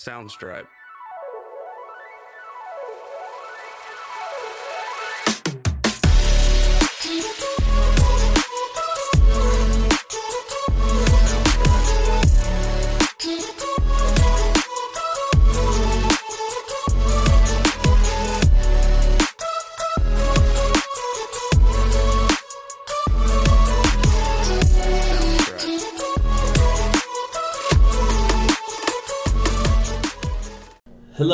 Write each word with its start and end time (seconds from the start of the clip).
Soundstripe. 0.00 0.66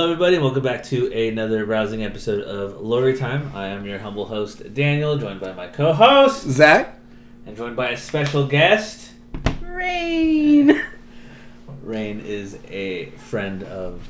Everybody, 0.07 0.37
and 0.37 0.45
welcome 0.45 0.63
back 0.63 0.85
to 0.85 1.13
another 1.13 1.65
rousing 1.65 2.05
episode 2.05 2.41
of 2.45 2.81
Lorey 2.81 3.19
Time. 3.19 3.51
I 3.57 3.67
am 3.67 3.85
your 3.85 3.99
humble 3.99 4.27
host, 4.27 4.73
Daniel, 4.73 5.19
joined 5.19 5.41
by 5.41 5.53
my 5.53 5.67
co 5.67 5.93
host, 5.93 6.45
Zach? 6.45 7.01
and 7.45 7.57
joined 7.57 7.75
by 7.75 7.89
a 7.89 7.97
special 7.97 8.47
guest. 8.47 9.11
Rain. 9.63 10.81
Rain 11.83 12.21
is 12.21 12.57
a 12.69 13.07
friend 13.17 13.65
of 13.65 14.09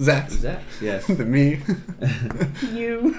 Zach. 0.00 0.32
Zach's, 0.32 0.82
yes, 0.82 1.06
the 1.06 1.24
me. 1.24 1.60
You. 2.72 3.14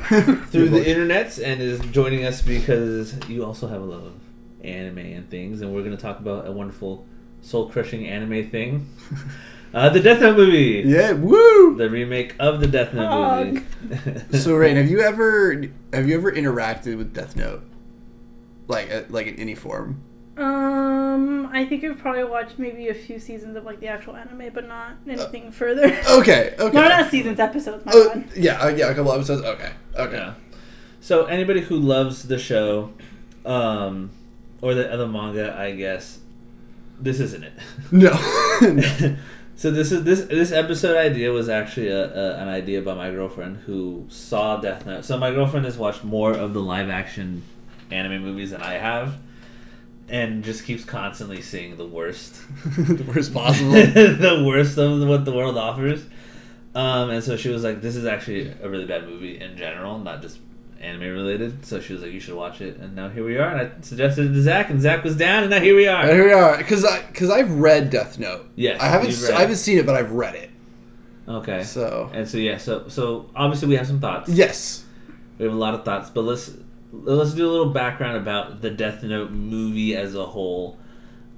through 0.48 0.68
the 0.68 0.84
internets, 0.84 1.42
and 1.42 1.62
is 1.62 1.80
joining 1.92 2.26
us 2.26 2.42
because 2.42 3.18
you 3.30 3.46
also 3.46 3.70
have 3.70 3.82
a 3.82 3.86
love 3.86 4.04
of 4.04 4.20
anime 4.66 4.98
and 4.98 5.30
things, 5.30 5.62
and 5.62 5.74
we're 5.74 5.84
going 5.84 5.96
to 5.96 6.02
talk 6.02 6.20
about 6.20 6.46
a 6.46 6.52
wonderful 6.52 7.06
soul 7.42 7.70
crushing 7.70 8.06
anime 8.06 8.50
thing 8.50 8.90
uh, 9.74 9.90
the 9.90 10.00
Death 10.00 10.22
Note 10.22 10.38
movie. 10.38 10.84
Yeah, 10.86 11.12
woo! 11.14 11.76
The 11.76 11.90
remake 11.90 12.36
of 12.40 12.60
the 12.60 12.68
Death 12.68 12.94
Note 12.94 13.08
Hug. 13.08 13.48
movie. 13.48 14.22
So 14.38 14.56
Rain, 14.56 14.76
have 14.78 14.90
you 14.90 15.00
ever 15.02 15.64
have 15.94 16.08
you 16.08 16.16
ever 16.18 16.32
interacted 16.32 16.98
with 16.98 17.14
Death 17.14 17.36
Note? 17.36 17.64
Like 18.68 18.92
uh, 18.92 19.04
like 19.10 19.28
in 19.28 19.36
any 19.36 19.56
form? 19.56 20.02
Um, 20.38 21.48
I 21.52 21.66
think 21.66 21.84
I've 21.84 21.98
probably 21.98 22.24
watched 22.24 22.60
maybe 22.60 22.90
a 22.90 22.94
few 22.94 23.18
seasons 23.20 23.56
of 23.56 23.64
like 23.66 23.80
the 23.80 23.88
actual 23.88 24.16
anime, 24.16 24.52
but 24.54 24.68
not 24.68 24.94
anything 25.08 25.52
further. 25.52 25.86
Okay, 26.10 26.54
okay. 26.60 26.76
No, 26.76 26.88
not 26.88 27.10
seasons, 27.10 27.40
episodes. 27.40 27.84
My 27.86 27.92
Oh, 27.96 28.10
God. 28.14 28.26
yeah, 28.36 28.62
uh, 28.62 28.68
yeah, 28.70 28.90
a 28.90 28.96
couple 28.96 29.12
episodes. 29.14 29.42
Okay, 29.44 29.72
okay. 29.96 30.18
Yeah. 30.18 30.34
So 31.02 31.26
anybody 31.26 31.62
who 31.62 31.78
loves 31.78 32.28
the 32.28 32.38
show, 32.38 32.94
um, 33.46 34.12
or 34.62 34.74
the 34.76 34.92
other 34.94 35.08
manga, 35.08 35.58
I 35.58 35.72
guess, 35.74 36.20
this 37.00 37.20
isn't 37.20 37.44
it. 37.44 37.54
No. 37.92 38.12
so 39.58 39.72
this 39.72 39.92
is 39.92 40.04
this 40.04 40.22
this 40.26 40.52
episode 40.52 40.96
idea 40.96 41.32
was 41.32 41.50
actually 41.50 41.88
a, 41.88 42.14
a, 42.14 42.36
an 42.38 42.48
idea 42.48 42.80
by 42.84 42.94
my 42.94 43.10
girlfriend 43.10 43.58
who 43.58 44.06
saw 44.08 44.58
Death 44.58 44.86
Note. 44.86 45.04
So 45.04 45.18
my 45.18 45.32
girlfriend 45.32 45.66
has 45.66 45.78
watched 45.78 46.04
more 46.04 46.32
of 46.32 46.54
the 46.54 46.62
live 46.62 46.90
action 46.90 47.42
anime 47.90 48.22
movies 48.22 48.52
than 48.52 48.62
I 48.62 48.74
have, 48.74 49.20
and 50.10 50.44
just 50.44 50.64
keeps 50.64 50.86
constantly 50.86 51.42
seeing 51.42 51.76
the 51.76 51.88
worst. 51.88 52.40
the 52.78 53.04
worst 53.04 53.34
possible. 53.34 53.72
the 53.72 54.44
worst 54.46 54.78
of 54.78 55.08
what 55.08 55.26
the 55.26 55.32
world 55.32 55.58
offers. 55.58 56.06
Um, 56.76 57.10
and 57.10 57.24
so 57.24 57.36
she 57.36 57.50
was 57.50 57.64
like, 57.64 57.82
"This 57.82 57.96
is 57.96 58.06
actually 58.06 58.54
a 58.62 58.70
really 58.70 58.86
bad 58.86 59.08
movie 59.08 59.40
in 59.40 59.58
general, 59.58 59.98
not 59.98 60.22
just 60.22 60.38
anime 60.82 61.02
related." 61.14 61.66
So 61.66 61.80
she 61.80 61.94
was 61.94 62.02
like, 62.02 62.12
"You 62.12 62.20
should 62.20 62.36
watch 62.36 62.62
it." 62.62 62.78
And 62.78 62.96
now 62.96 63.10
here 63.10 63.24
we 63.26 63.38
are. 63.38 63.50
And 63.56 63.62
I 63.62 63.82
suggested 63.82 64.26
it 64.32 64.34
to 64.34 64.42
Zach, 64.42 64.70
and 64.70 64.82
Zach 64.82 65.04
was 65.04 65.16
down, 65.16 65.44
and 65.44 65.50
now 65.52 65.60
here 65.60 65.76
we 65.76 65.88
And 65.88 66.10
are. 66.10 66.14
here 66.14 66.26
we 66.26 66.34
are, 66.34 66.58
because 66.58 66.84
I 66.86 67.02
because 67.08 67.30
I've 67.30 67.52
read 67.52 67.90
Death 67.90 68.18
Note. 68.20 68.46
Yes, 68.56 68.80
I 68.82 68.88
haven't 68.88 69.14
I 69.34 69.42
haven't 69.42 69.56
seen 69.58 69.78
it, 69.78 69.86
but 69.86 69.96
I've 69.96 70.12
read 70.12 70.36
it. 70.36 70.50
Okay. 71.28 71.64
So 71.64 72.10
And 72.14 72.28
so 72.28 72.38
yeah, 72.38 72.58
so 72.58 72.88
so 72.88 73.30
obviously 73.36 73.68
we 73.68 73.76
have 73.76 73.88
some 73.88 74.00
thoughts. 74.00 74.30
yes, 74.30 74.86
We 75.38 75.46
have 75.46 75.54
a 75.54 75.58
lot 75.58 75.74
of 75.74 75.84
thoughts, 75.84 76.10
but 76.10 76.22
let's 76.22 76.52
let's 76.94 77.34
do 77.34 77.46
a 77.48 77.52
little 77.52 77.72
background 77.74 78.16
about 78.18 78.62
the 78.62 78.70
Death 78.70 79.04
Note 79.04 79.32
movie 79.32 79.96
as 79.96 80.16
a 80.16 80.26
whole. 80.26 80.78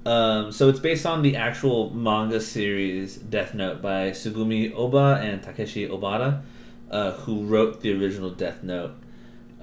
Um, 0.05 0.51
so 0.51 0.69
it's 0.69 0.79
based 0.79 1.05
on 1.05 1.23
the 1.23 1.35
actual 1.35 1.89
manga 1.94 2.39
series 2.39 3.17
Death 3.17 3.53
Note 3.53 3.81
by 3.81 4.11
Tsugumi 4.11 4.73
Ohba 4.73 5.19
and 5.22 5.41
Takeshi 5.44 5.88
Obata, 5.88 6.41
uh, 6.89 7.11
who 7.11 7.44
wrote 7.45 7.81
the 7.81 7.91
original 7.99 8.29
Death 8.29 8.63
Note. 8.63 8.91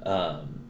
Um, 0.07 0.61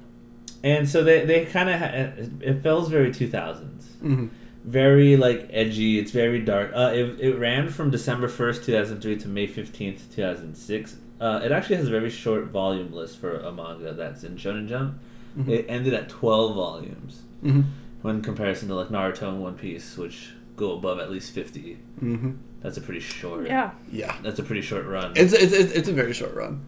and 0.64 0.88
so 0.88 1.04
they, 1.04 1.24
they 1.26 1.44
kind 1.44 1.68
of 1.68 1.78
ha- 1.78 2.12
it 2.40 2.62
feels 2.62 2.88
very 2.88 3.10
2000s 3.10 3.84
Mhm. 4.02 4.30
very 4.64 5.16
like 5.16 5.48
edgy. 5.52 5.98
It's 5.98 6.10
very 6.10 6.40
dark. 6.40 6.70
Uh, 6.74 6.90
it, 6.94 7.20
it 7.20 7.38
ran 7.38 7.68
from 7.68 7.90
December 7.90 8.28
first, 8.28 8.64
two 8.64 8.72
thousand 8.72 9.00
three, 9.00 9.16
to 9.16 9.28
May 9.28 9.46
fifteenth, 9.46 10.14
two 10.14 10.22
thousand 10.22 10.54
six. 10.56 10.96
Uh, 11.20 11.40
it 11.44 11.50
actually 11.52 11.76
has 11.76 11.86
a 11.86 11.90
very 11.90 12.10
short 12.10 12.46
volume 12.46 12.92
list 12.92 13.18
for 13.18 13.38
a 13.40 13.52
manga 13.52 13.92
that's 13.94 14.22
in 14.24 14.36
Shonen 14.36 14.68
Jump. 14.68 14.98
Mhm. 15.38 15.48
It 15.48 15.66
ended 15.68 15.94
at 15.94 16.08
twelve 16.08 16.54
volumes, 16.56 17.22
hmm 17.42 17.62
when 18.02 18.16
in 18.16 18.22
comparison 18.22 18.68
to 18.68 18.74
like 18.74 18.88
Naruto 18.88 19.28
and 19.28 19.40
One 19.42 19.54
Piece, 19.54 19.96
which 19.96 20.30
go 20.56 20.72
above 20.72 20.98
at 21.00 21.10
least 21.10 21.32
fifty. 21.32 21.78
hmm 22.00 22.32
That's 22.62 22.76
a 22.76 22.80
pretty 22.80 23.00
short. 23.00 23.46
Yeah. 23.46 23.70
yeah. 23.92 24.14
That's 24.22 24.38
a 24.38 24.42
pretty 24.42 24.62
short 24.62 24.86
run. 24.86 25.12
It's, 25.16 25.32
it's 25.32 25.52
it's 25.52 25.72
it's 25.72 25.88
a 25.88 25.92
very 25.92 26.12
short 26.12 26.34
run. 26.34 26.60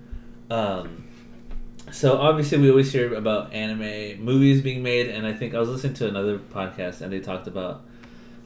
Um, 0.51 1.05
so 1.91 2.19
obviously 2.19 2.59
we 2.59 2.71
always 2.71 2.93
hear 2.93 3.15
about 3.15 3.53
anime 3.53 4.22
movies 4.25 4.62
being 4.62 4.82
made, 4.82 5.09
and 5.09 5.26
I 5.26 5.32
think 5.32 5.54
I 5.54 5.60
was 5.60 5.69
listening 5.69 5.94
to 5.94 6.09
another 6.09 6.38
podcast 6.38 7.00
and 7.00 7.12
they 7.12 7.21
talked 7.21 7.47
about 7.47 7.82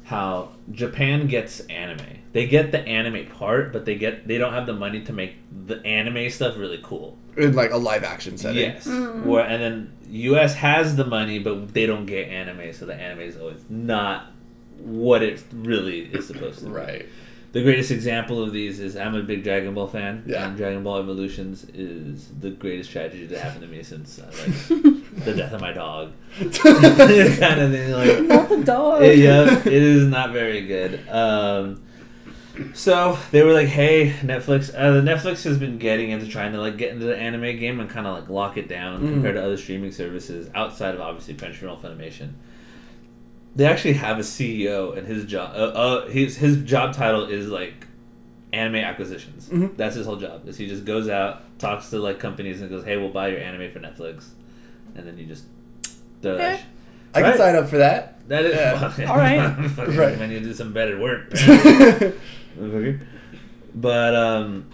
how 0.05 0.51
Japan 0.71 1.27
gets 1.27 1.61
anime. 1.61 2.19
They 2.33 2.47
get 2.47 2.73
the 2.73 2.81
anime 2.81 3.27
part, 3.27 3.73
but 3.73 3.85
they 3.85 3.95
get 3.97 4.27
they 4.27 4.39
don't 4.39 4.53
have 4.53 4.67
the 4.67 4.73
money 4.73 5.03
to 5.05 5.13
make 5.13 5.37
the 5.67 5.85
anime 5.87 6.31
stuff 6.31 6.57
really 6.57 6.81
cool. 6.83 7.17
In 7.37 7.55
like 7.55 7.71
a 7.71 7.77
live 7.77 8.05
action 8.05 8.37
setting. 8.37 8.61
Yes, 8.61 8.87
mm. 8.87 9.25
Where, 9.25 9.45
and 9.45 9.63
then 9.63 9.93
U.S. 10.09 10.55
has 10.55 10.97
the 10.97 11.07
money, 11.07 11.39
but 11.39 11.73
they 11.73 11.87
don't 11.87 12.07
get 12.07 12.29
anime, 12.29 12.73
so 12.73 12.87
the 12.87 12.95
anime 12.95 13.21
is 13.21 13.39
always 13.39 13.65
not 13.69 14.27
what 14.79 15.23
it 15.23 15.43
really 15.53 16.01
is 16.01 16.27
supposed 16.27 16.61
to 16.61 16.67
be. 16.67 16.71
Right. 16.71 17.07
The 17.53 17.63
greatest 17.63 17.91
example 17.91 18.43
of 18.43 18.53
these 18.53 18.81
is 18.81 18.97
I'm 18.97 19.15
a 19.15 19.23
big 19.23 19.45
Dragon 19.45 19.75
Ball 19.75 19.87
fan, 19.87 20.25
Yeah. 20.27 20.47
and 20.49 20.57
Dragon 20.57 20.83
Ball 20.83 20.99
Evolutions 20.99 21.67
is 21.75 22.29
the 22.41 22.49
greatest 22.51 22.91
tragedy 22.91 23.27
that 23.27 23.39
happened 23.41 23.61
to 23.63 23.69
me 23.69 23.83
since 23.83 24.19
uh, 24.19 24.25
like 24.27 24.69
the 25.27 25.35
death 25.37 25.53
of 25.53 25.61
my 25.61 25.73
dog, 25.73 26.13
kind 26.39 26.51
of 27.61 27.71
thing. 27.71 27.93
Like, 27.93 28.23
Not 28.23 28.49
the 28.49 28.63
dog. 28.65 29.03
it, 29.03 29.19
yeah, 29.19 29.59
it 29.59 29.67
is 29.67 30.07
not 30.07 30.33
very 30.33 30.63
good. 30.67 31.07
Um, 31.11 31.83
so 32.75 33.19
they 33.33 33.43
were 33.43 33.53
like, 33.53 33.69
"Hey, 33.69 34.11
Netflix." 34.23 34.73
Uh, 34.75 34.93
the 34.93 35.01
Netflix 35.03 35.43
has 35.45 35.59
been 35.59 35.79
getting 35.79 36.11
into 36.11 36.27
trying 36.29 36.53
to 36.53 36.61
like 36.61 36.77
get 36.79 36.93
into 36.93 37.05
the 37.07 37.17
anime 37.17 37.59
game 37.59 37.81
and 37.81 37.89
kind 37.91 38.07
of 38.07 38.15
like 38.19 38.29
lock 38.31 38.57
it 38.57 38.69
down 38.69 39.03
Mhm. 39.03 39.13
compared 39.13 39.35
to 39.37 39.45
other 39.45 39.57
streaming 39.57 39.91
services 39.93 40.49
outside 40.55 40.95
of 40.95 41.01
obviously 41.01 41.35
Crunchyroll 41.35 41.81
Funimation. 41.81 42.31
They 43.55 43.67
actually 43.67 43.95
have 43.95 44.19
a 44.19 44.23
CEO, 44.23 44.97
and 44.97 45.07
his 45.07 45.25
job, 45.27 45.53
uh, 45.55 45.59
uh, 45.59 46.09
his 46.09 46.37
his 46.37 46.57
job 46.63 46.95
title 46.95 47.27
is 47.27 47.49
like 47.49 47.87
anime 48.53 48.77
acquisitions. 48.77 49.49
Mhm. 49.49 49.77
That's 49.77 49.95
his 49.97 50.07
whole 50.07 50.17
job. 50.17 50.49
Is 50.49 50.57
he 50.57 50.67
just 50.69 50.85
goes 50.85 51.09
out, 51.09 51.43
talks 51.59 51.91
to 51.91 51.99
like 51.99 52.19
companies, 52.19 52.61
and 52.63 52.71
goes, 52.71 52.85
"Hey, 52.85 52.97
we'll 52.97 53.11
buy 53.11 53.29
your 53.29 53.41
anime 53.41 53.71
for 53.71 53.79
Netflix," 53.81 54.29
and 54.95 55.07
then 55.07 55.19
you 55.19 55.27
just. 55.27 55.45
throw 56.23 56.37
that 56.39 56.53
Okay. 56.55 56.63
sh- 56.63 56.67
I 57.15 57.23
can 57.23 57.37
sign 57.37 57.57
up 57.57 57.69
for 57.69 57.79
that. 57.79 58.27
that 58.29 58.45
is 58.45 58.55
Yeah. 58.55 59.07
All 59.11 59.17
right. 59.19 59.71
Fucking 59.71 59.97
Right. 59.97 60.19
Man, 60.19 60.31
you 60.31 60.41
do 60.41 60.55
some 60.55 60.73
better 60.73 60.99
work. 61.01 61.31
Motherfucker. 61.31 63.01
but 63.75 64.15
um, 64.15 64.67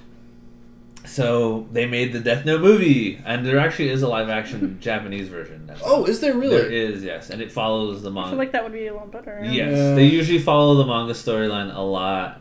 so 1.09 1.67
they 1.73 1.87
made 1.87 2.13
the 2.13 2.21
Death 2.21 2.45
Note 2.45 2.61
movie, 2.61 3.21
and 3.25 3.45
there 3.45 3.59
actually 3.59 3.89
is 3.91 4.03
a 4.03 4.09
live 4.09 4.29
action 4.29 4.79
Japanese 4.89 5.29
version. 5.29 5.67
That's 5.67 5.81
oh, 5.85 6.05
is 6.05 6.21
there 6.21 6.35
really? 6.35 6.57
There 6.57 6.71
is, 6.71 7.03
yes, 7.03 7.31
and 7.31 7.41
it 7.43 7.51
follows 7.51 8.03
the 8.03 8.11
manga. 8.11 8.29
I 8.29 8.31
feel 8.31 8.39
like 8.39 8.53
that 8.53 8.63
would 8.65 8.73
be 8.73 8.87
a 8.87 8.95
lot 8.95 9.11
better. 9.11 9.41
Yes, 9.43 9.77
Yeah. 9.77 9.95
they 9.95 10.05
usually 10.07 10.39
follow 10.39 10.75
the 10.77 10.87
manga 10.87 11.15
storyline 11.15 11.75
a 11.75 11.81
lot 11.81 12.41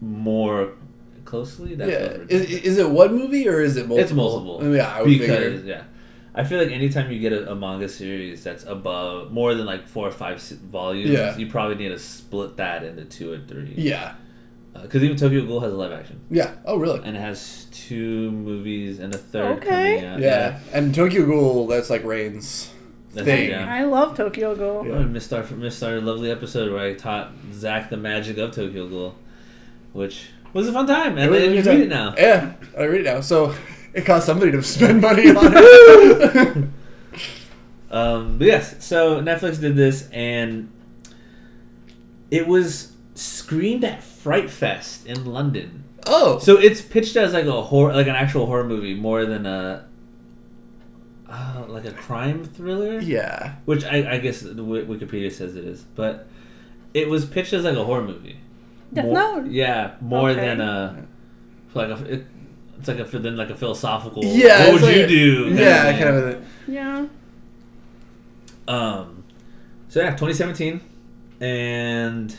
more 0.00 0.72
closely. 1.24 1.74
That's 1.74 1.90
yeah. 1.90 2.36
Is, 2.36 2.50
is 2.62 2.78
it 2.78 2.88
one 2.90 3.14
movie 3.14 3.48
or 3.48 3.60
is 3.60 3.76
it 3.76 3.86
multiple? 3.88 3.98
It's 4.04 4.12
multiple. 4.12 4.58
Oh, 4.62 4.72
Yeah, 4.72 4.94
I 4.94 5.00
would 5.02 5.08
because 5.08 5.28
figure. 5.54 5.62
yeah, 5.64 5.82
I 6.34 6.44
feel 6.44 6.58
like 6.62 6.70
anytime 6.70 7.10
you 7.10 7.18
get 7.18 7.32
a, 7.32 7.50
a 7.52 7.54
manga 7.54 7.88
series 7.88 8.44
that's 8.44 8.64
above 8.64 9.32
more 9.32 9.54
than 9.54 9.66
like 9.66 9.86
four 9.88 10.06
or 10.06 10.12
five 10.12 10.40
volumes, 10.40 11.10
Yeah. 11.10 11.36
you 11.36 11.46
probably 11.48 11.76
need 11.76 11.88
to 11.90 11.98
split 11.98 12.56
that 12.58 12.84
into 12.84 13.04
two 13.04 13.32
or 13.32 13.38
three. 13.38 13.74
Yeah. 13.76 14.14
Because 14.82 15.02
even 15.02 15.16
Tokyo 15.16 15.44
Ghoul 15.46 15.60
has 15.60 15.72
a 15.72 15.76
live 15.76 15.92
action, 15.92 16.20
Yeah. 16.30 16.52
Oh, 16.64 16.76
really? 16.76 17.00
and 17.04 17.16
it 17.16 17.20
has 17.20 17.66
two 17.72 18.30
movies 18.30 18.98
and 18.98 19.14
a 19.14 19.18
third 19.18 19.58
Okay. 19.58 19.96
coming 19.96 20.04
out. 20.04 20.20
Yeah. 20.20 20.58
And 20.72 20.94
Tokyo 20.94 21.26
Ghoul, 21.26 21.66
that's 21.66 21.90
like 21.90 22.04
Rain's 22.04 22.70
That's 23.14 23.24
thing. 23.26 23.44
it, 23.44 23.50
yeah. 23.50 23.72
I 23.72 23.84
love 23.84 24.16
Tokyo 24.16 24.54
Ghoul. 24.54 24.86
Oh, 24.90 24.98
I 25.00 25.04
missed 25.04 25.32
our 25.32 25.44
missed 25.56 25.82
our 25.82 26.00
lovely 26.00 26.30
episode 26.30 26.72
where 26.72 26.82
I 26.84 26.94
taught 26.94 27.32
Zach 27.52 27.90
the 27.90 27.96
magic 27.96 28.38
of 28.38 28.52
Tokyo 28.52 28.86
Ghoul, 28.88 29.14
which 29.92 30.28
was 30.52 30.68
a 30.68 30.72
fun 30.72 30.86
time, 30.86 31.18
and 31.18 31.30
was 31.30 31.40
then 31.40 31.50
you 31.54 31.62
read 31.62 31.80
it 31.80 31.88
now. 31.88 32.14
Yeah, 32.16 32.52
I 32.78 32.84
read 32.84 33.00
it 33.02 33.04
now. 33.04 33.20
So 33.20 33.54
it 33.94 34.04
cost 34.06 34.26
somebody 34.26 34.52
to 34.52 34.62
spend 34.62 35.00
money 35.00 35.30
on 35.30 35.52
it. 35.54 36.64
Um, 37.88 38.38
but 38.38 38.46
yes, 38.48 38.84
so 38.84 39.20
Netflix 39.22 39.60
did 39.60 39.76
this, 39.76 40.08
and 40.10 40.70
it 42.30 42.46
was 42.48 42.92
screened 43.14 43.84
at 43.84 44.02
Fright 44.26 44.50
Fest 44.50 45.06
in 45.06 45.24
London. 45.24 45.84
Oh, 46.04 46.40
So 46.40 46.56
it's 46.58 46.80
pitched 46.82 47.14
as 47.14 47.32
like 47.32 47.46
a 47.46 47.62
horror, 47.62 47.94
like 47.94 48.08
an 48.08 48.16
actual 48.16 48.46
horror 48.46 48.64
movie, 48.64 48.94
more 48.94 49.24
than 49.24 49.46
a 49.46 49.86
uh, 51.28 51.64
like 51.68 51.84
a 51.84 51.92
crime 51.92 52.44
thriller. 52.44 52.98
yeah. 52.98 53.54
Which 53.66 53.84
I, 53.84 54.14
I 54.14 54.18
guess 54.18 54.40
the 54.40 54.54
Wi- 54.54 54.82
Wikipedia 54.86 55.30
says 55.32 55.54
it 55.54 55.64
is, 55.64 55.84
but 55.94 56.26
it 56.92 57.08
was 57.08 57.24
pitched 57.24 57.52
as 57.52 57.62
like 57.62 57.76
a 57.76 57.84
horror 57.84 58.02
movie. 58.02 58.38
Death 58.92 59.04
More- 59.04 59.14
Note? 59.42 59.46
Yeah, 59.50 59.94
more 60.00 60.30
Okay. 60.30 60.40
than 60.40 60.60
a 60.60 61.06
like 61.74 61.88
a. 61.90 62.04
It, 62.14 62.26
it's 62.80 62.88
like 62.88 62.98
a 62.98 63.04
then 63.20 63.36
like 63.36 63.50
a 63.50 63.54
philosophical. 63.56 64.24
Yeah, 64.24 64.66
what 64.66 64.74
it's 64.74 64.82
would 64.82 64.94
you 64.94 65.00
like- 65.02 65.08
do? 65.08 65.44
kind 65.46 65.58
Yeah, 65.60 65.82
thing. 65.92 66.02
kind 66.02 66.16
of. 66.16 66.24
A, 66.26 66.42
Yeah. 66.66 67.06
Um, 68.68 69.22
so 69.88 70.00
yeah, 70.00 70.10
2017, 70.10 70.80
and 71.40 72.36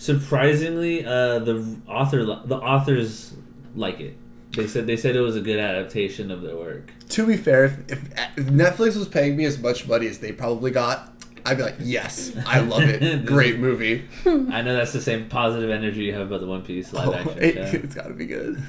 surprisingly, 0.00 1.04
uh, 1.04 1.38
the 1.40 1.76
author 1.86 2.24
the 2.24 2.56
authors 2.56 3.34
like 3.76 4.00
it. 4.00 4.16
They 4.52 4.66
said 4.66 4.86
they 4.88 4.96
said 4.96 5.14
it 5.14 5.20
was 5.20 5.36
a 5.36 5.40
good 5.40 5.60
adaptation 5.60 6.30
of 6.32 6.42
their 6.42 6.56
work. 6.56 6.92
to 7.10 7.24
be 7.26 7.36
fair, 7.36 7.66
if, 7.66 7.78
if, 7.92 8.02
if 8.36 8.46
Netflix 8.46 8.96
was 8.96 9.06
paying 9.06 9.36
me 9.36 9.44
as 9.44 9.58
much 9.60 9.86
money 9.86 10.08
as 10.08 10.18
they 10.18 10.32
probably 10.32 10.72
got, 10.72 11.12
I'd 11.46 11.56
be 11.56 11.62
like, 11.62 11.76
yes, 11.78 12.32
I 12.46 12.58
love 12.60 12.82
it. 12.82 13.24
Great 13.26 13.58
movie. 13.60 14.08
I 14.26 14.62
know 14.62 14.74
that's 14.76 14.92
the 14.92 15.00
same 15.00 15.28
positive 15.28 15.70
energy 15.70 16.00
you 16.00 16.14
have 16.14 16.26
about 16.26 16.40
the 16.40 16.46
One 16.48 16.62
Piece 16.62 16.92
live 16.92 17.08
Oh, 17.10 17.14
action. 17.14 17.38
it, 17.40 17.54
show. 17.54 17.78
has 17.78 17.94
got 17.94 18.08
to 18.08 18.14
be 18.14 18.26
good. 18.26 18.60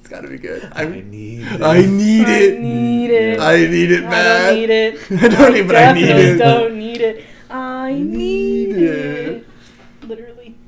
It's 0.00 0.08
got 0.08 0.22
to 0.22 0.28
be 0.28 0.36
good. 0.38 0.68
I 0.72 0.82
I, 0.82 1.00
need. 1.00 1.46
I 1.62 1.80
need 1.86 2.26
I 2.26 2.38
it. 2.40 2.60
need 2.60 3.10
it. 3.10 3.40
I 3.40 3.56
need 3.66 3.90
it 3.92 4.02
man. 4.02 4.12
I 4.12 4.46
don't 4.50 4.54
need 4.56 4.70
it. 4.70 5.12
I 5.22 5.28
don't 5.28 5.52
need, 5.54 5.66
but 5.68 5.76
I 5.76 5.92
need 5.92 6.00
Definitely 6.06 6.30
it. 6.32 6.38
don't 6.38 6.76
need 6.78 7.00
it. 7.00 7.24
I 7.50 7.92
need 7.92 8.68
Need 8.70 8.76
it. 8.76 9.28
it. 9.36 9.46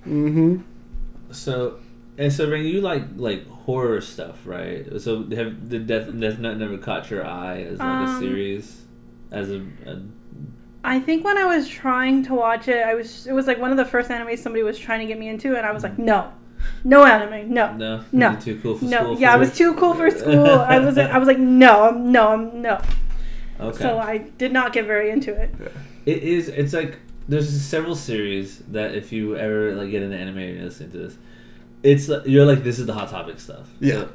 Literally. 0.06 0.30
Mm-hmm. 0.30 1.32
So, 1.32 1.78
and 2.18 2.32
so, 2.32 2.48
Ring, 2.48 2.64
you 2.64 2.80
like 2.80 3.04
like 3.16 3.46
horror 3.48 4.00
stuff, 4.00 4.38
right? 4.46 4.86
So, 5.00 5.24
have 5.30 5.68
the 5.68 5.78
Death 5.78 6.08
Death 6.18 6.38
Note 6.38 6.56
never 6.56 6.78
caught 6.78 7.10
your 7.10 7.26
eye 7.26 7.62
as 7.62 7.78
like 7.78 7.88
a 8.08 8.10
Um, 8.10 8.20
series, 8.20 8.82
as 9.30 9.50
a, 9.50 9.62
a 9.86 10.00
I 10.84 11.00
think 11.00 11.24
when 11.24 11.36
I 11.36 11.44
was 11.44 11.68
trying 11.68 12.22
to 12.24 12.34
watch 12.34 12.68
it, 12.68 12.86
I 12.86 12.94
was 12.94 13.26
it 13.26 13.32
was 13.32 13.46
like 13.46 13.58
one 13.58 13.70
of 13.72 13.76
the 13.76 13.84
first 13.84 14.08
animes 14.08 14.38
somebody 14.38 14.62
was 14.62 14.78
trying 14.78 15.00
to 15.00 15.06
get 15.06 15.18
me 15.18 15.28
into, 15.28 15.56
and 15.56 15.66
I 15.66 15.72
was 15.72 15.82
like, 15.82 15.98
no, 15.98 16.32
no 16.84 17.04
anime, 17.04 17.52
no, 17.52 17.74
no, 17.74 18.04
No. 18.12 18.36
Too 18.40 18.60
cool 18.62 18.78
for 18.78 18.84
no. 18.84 18.98
school. 18.98 19.18
yeah, 19.18 19.32
I 19.32 19.36
was 19.36 19.48
this? 19.48 19.58
too 19.58 19.74
cool 19.74 19.94
for 19.94 20.10
school. 20.10 20.46
I 20.48 20.78
was 20.78 20.96
I 20.96 21.18
was 21.18 21.26
like, 21.26 21.38
no, 21.38 21.88
I'm 21.88 22.12
no, 22.12 22.28
I'm 22.28 22.62
no. 22.62 22.80
Okay. 23.58 23.78
So 23.78 23.98
I 23.98 24.18
did 24.18 24.52
not 24.52 24.72
get 24.72 24.86
very 24.86 25.10
into 25.10 25.34
it. 25.34 25.52
It 26.04 26.22
is. 26.22 26.48
It's 26.48 26.72
like 26.72 26.98
there's 27.28 27.48
several 27.60 27.94
series 27.96 28.58
that 28.68 28.94
if 28.94 29.12
you 29.12 29.36
ever 29.36 29.74
like 29.74 29.90
get 29.90 30.02
into 30.02 30.16
anime 30.16 30.38
and 30.38 30.64
listen 30.64 30.90
to 30.92 30.98
this, 30.98 31.16
it's 31.82 32.08
like- 32.08 32.22
you're 32.26 32.46
like 32.46 32.62
this 32.64 32.78
is 32.78 32.86
the 32.86 32.94
hot 32.94 33.10
topic 33.10 33.40
stuff. 33.40 33.68
Yeah. 33.80 33.92
So, 33.92 34.08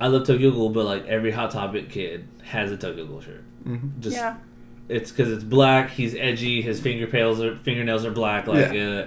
I 0.00 0.08
love 0.08 0.26
Tokyo 0.26 0.50
Ghoul, 0.50 0.70
but 0.70 0.84
like 0.84 1.06
every 1.06 1.30
hot 1.30 1.50
topic 1.50 1.88
kid 1.90 2.26
has 2.42 2.70
a 2.70 2.76
Tokyo 2.76 3.06
Ghoul 3.06 3.20
shirt. 3.22 3.42
Mm-hmm. 3.66 4.00
Just 4.00 4.16
yeah. 4.16 4.36
it's 4.88 5.10
because 5.10 5.32
it's 5.32 5.44
black. 5.44 5.90
He's 5.90 6.14
edgy. 6.14 6.60
His 6.62 6.80
fingernails 6.80 7.40
are 7.40 7.56
fingernails 7.56 8.04
are 8.04 8.10
black. 8.10 8.46
Like 8.46 8.72
uh, 8.72 9.06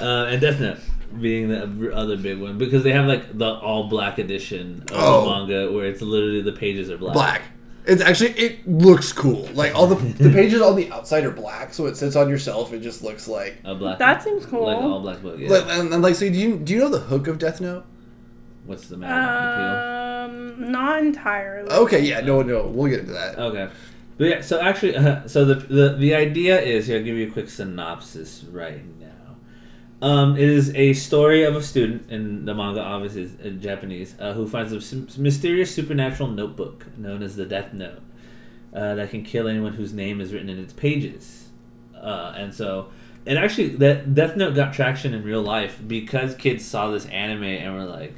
uh, 0.00 0.26
and 0.26 0.40
Death 0.40 0.60
Note 0.60 0.78
being 1.20 1.48
the 1.48 1.94
other 1.94 2.16
big 2.18 2.38
one 2.38 2.58
because 2.58 2.82
they 2.82 2.92
have 2.92 3.06
like 3.06 3.38
the 3.38 3.46
all 3.46 3.88
black 3.88 4.18
edition 4.18 4.82
of 4.90 4.92
Oh. 4.92 5.24
the 5.24 5.30
manga 5.30 5.72
where 5.72 5.86
it's 5.86 6.02
literally 6.02 6.42
the 6.42 6.52
pages 6.52 6.90
are 6.90 6.98
black. 6.98 7.14
Black. 7.14 7.42
It's 7.86 8.02
actually 8.02 8.30
it 8.30 8.68
looks 8.68 9.12
cool. 9.12 9.48
Like 9.54 9.74
all 9.74 9.86
the 9.86 9.94
the 9.94 10.30
pages 10.32 10.60
on 10.60 10.76
the 10.76 10.90
outside 10.90 11.24
are 11.24 11.30
black, 11.30 11.72
so 11.72 11.86
it 11.86 11.96
sits 11.96 12.16
on 12.16 12.28
your 12.28 12.38
shelf. 12.38 12.72
It 12.72 12.80
just 12.80 13.02
looks 13.02 13.28
like. 13.28 13.58
A 13.64 13.74
black. 13.74 13.98
That 13.98 14.22
seems 14.22 14.44
cool. 14.44 14.66
Like 14.66 14.78
all 14.78 15.00
black 15.00 15.22
book. 15.22 15.38
Yeah. 15.38 15.50
Like, 15.50 15.64
and, 15.68 15.92
and 15.92 16.02
like, 16.02 16.16
so 16.16 16.28
do 16.28 16.36
you 16.36 16.56
do 16.56 16.72
you 16.72 16.80
know 16.80 16.88
the 16.88 17.00
hook 17.00 17.28
of 17.28 17.38
Death 17.38 17.60
Note? 17.60 17.84
What's 18.64 18.88
the 18.88 18.96
matter? 18.96 20.32
Appeal? 20.32 20.60
Um, 20.66 20.72
not 20.72 20.98
entirely. 20.98 21.70
Okay, 21.70 22.00
yeah, 22.00 22.20
no, 22.20 22.42
no, 22.42 22.66
we'll 22.66 22.90
get 22.90 23.00
into 23.00 23.12
that. 23.12 23.38
Okay. 23.38 23.68
But 24.18 24.24
yeah, 24.24 24.40
so 24.40 24.60
actually, 24.60 24.96
uh, 24.96 25.28
so 25.28 25.44
the, 25.44 25.54
the 25.54 25.96
the 25.96 26.14
idea 26.14 26.60
is 26.60 26.86
here. 26.86 26.98
I'll 26.98 27.04
give 27.04 27.16
you 27.16 27.28
a 27.28 27.30
quick 27.30 27.48
synopsis 27.50 28.44
right 28.50 28.82
now. 28.95 28.95
Um, 30.02 30.36
it 30.36 30.48
is 30.48 30.74
a 30.74 30.92
story 30.92 31.44
of 31.44 31.56
a 31.56 31.62
student 31.62 32.10
in 32.10 32.44
the 32.44 32.54
manga, 32.54 32.82
obviously 32.82 33.22
is 33.22 33.34
in 33.40 33.60
Japanese, 33.62 34.14
uh, 34.20 34.34
who 34.34 34.46
finds 34.46 34.72
a 34.72 35.20
mysterious 35.20 35.74
supernatural 35.74 36.28
notebook 36.28 36.86
known 36.98 37.22
as 37.22 37.36
the 37.36 37.46
Death 37.46 37.72
Note 37.72 38.02
uh, 38.74 38.94
that 38.94 39.10
can 39.10 39.22
kill 39.22 39.48
anyone 39.48 39.72
whose 39.72 39.94
name 39.94 40.20
is 40.20 40.34
written 40.34 40.50
in 40.50 40.58
its 40.58 40.74
pages. 40.74 41.48
Uh, 41.94 42.34
and 42.36 42.54
so, 42.54 42.90
and 43.24 43.38
actually, 43.38 43.68
that 43.68 44.14
Death 44.14 44.36
Note 44.36 44.54
got 44.54 44.74
traction 44.74 45.14
in 45.14 45.22
real 45.22 45.42
life 45.42 45.80
because 45.86 46.34
kids 46.34 46.64
saw 46.64 46.90
this 46.90 47.06
anime 47.06 47.44
and 47.44 47.74
were 47.74 47.86
like, 47.86 48.14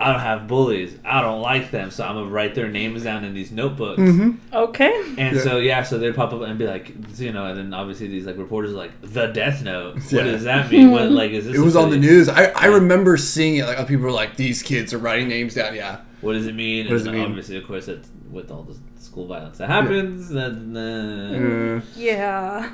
"I 0.00 0.10
don't 0.12 0.20
have 0.20 0.48
bullies. 0.48 0.96
I 1.04 1.20
don't 1.20 1.42
like 1.42 1.70
them, 1.70 1.90
so 1.90 2.04
I'm 2.04 2.14
gonna 2.16 2.30
write 2.30 2.54
their 2.54 2.68
names 2.68 3.04
down 3.04 3.22
in 3.24 3.34
these 3.34 3.52
notebooks." 3.52 4.00
Mm-hmm. 4.00 4.30
Okay. 4.52 4.92
And 5.18 5.36
Yeah. 5.36 5.42
so 5.42 5.58
yeah, 5.58 5.82
so 5.82 5.98
they'd 5.98 6.14
pop 6.14 6.32
up 6.32 6.40
and 6.42 6.58
be 6.58 6.66
like, 6.66 6.92
you 7.18 7.32
know, 7.32 7.44
and 7.46 7.58
then 7.58 7.74
obviously 7.74 8.08
these 8.08 8.26
like 8.26 8.38
reporters 8.38 8.72
are 8.72 8.76
like, 8.76 8.92
the 9.02 9.26
Death 9.26 9.62
Note. 9.62 9.94
What 9.96 10.12
Yeah. 10.12 10.22
does 10.24 10.44
that 10.44 10.70
mean? 10.70 10.90
What 10.90 11.10
like 11.12 11.30
is 11.32 11.44
this? 11.46 11.54
It 11.60 11.60
was 11.60 11.76
on 11.76 11.90
the 11.90 11.98
news. 11.98 12.28
I, 12.28 12.46
I 12.46 12.66
remember 12.66 13.16
seeing 13.16 13.56
it. 13.56 13.66
Like 13.66 13.78
other 13.78 13.86
people 13.88 14.04
were 14.06 14.10
like, 14.12 14.36
"These 14.36 14.62
kids 14.62 14.92
are 14.94 14.98
writing 14.98 15.28
names 15.28 15.54
down." 15.54 15.74
Yeah, 15.74 15.98
What 16.22 16.32
does 16.32 16.46
it 16.46 16.54
mean? 16.54 16.86
What 16.86 16.92
does 16.92 17.06
and 17.06 17.14
it 17.14 17.18
mean? 17.18 17.28
Obviously, 17.28 17.56
of 17.58 17.66
course, 17.66 17.86
it's 17.88 18.08
with 18.30 18.50
all 18.50 18.62
the 18.62 18.76
school 19.00 19.26
violence 19.26 19.58
that 19.58 19.68
happens. 19.68 20.28
Then 20.30 20.76
uh, 20.76 21.78
Uh, 21.78 21.80
Yeah. 21.96 22.70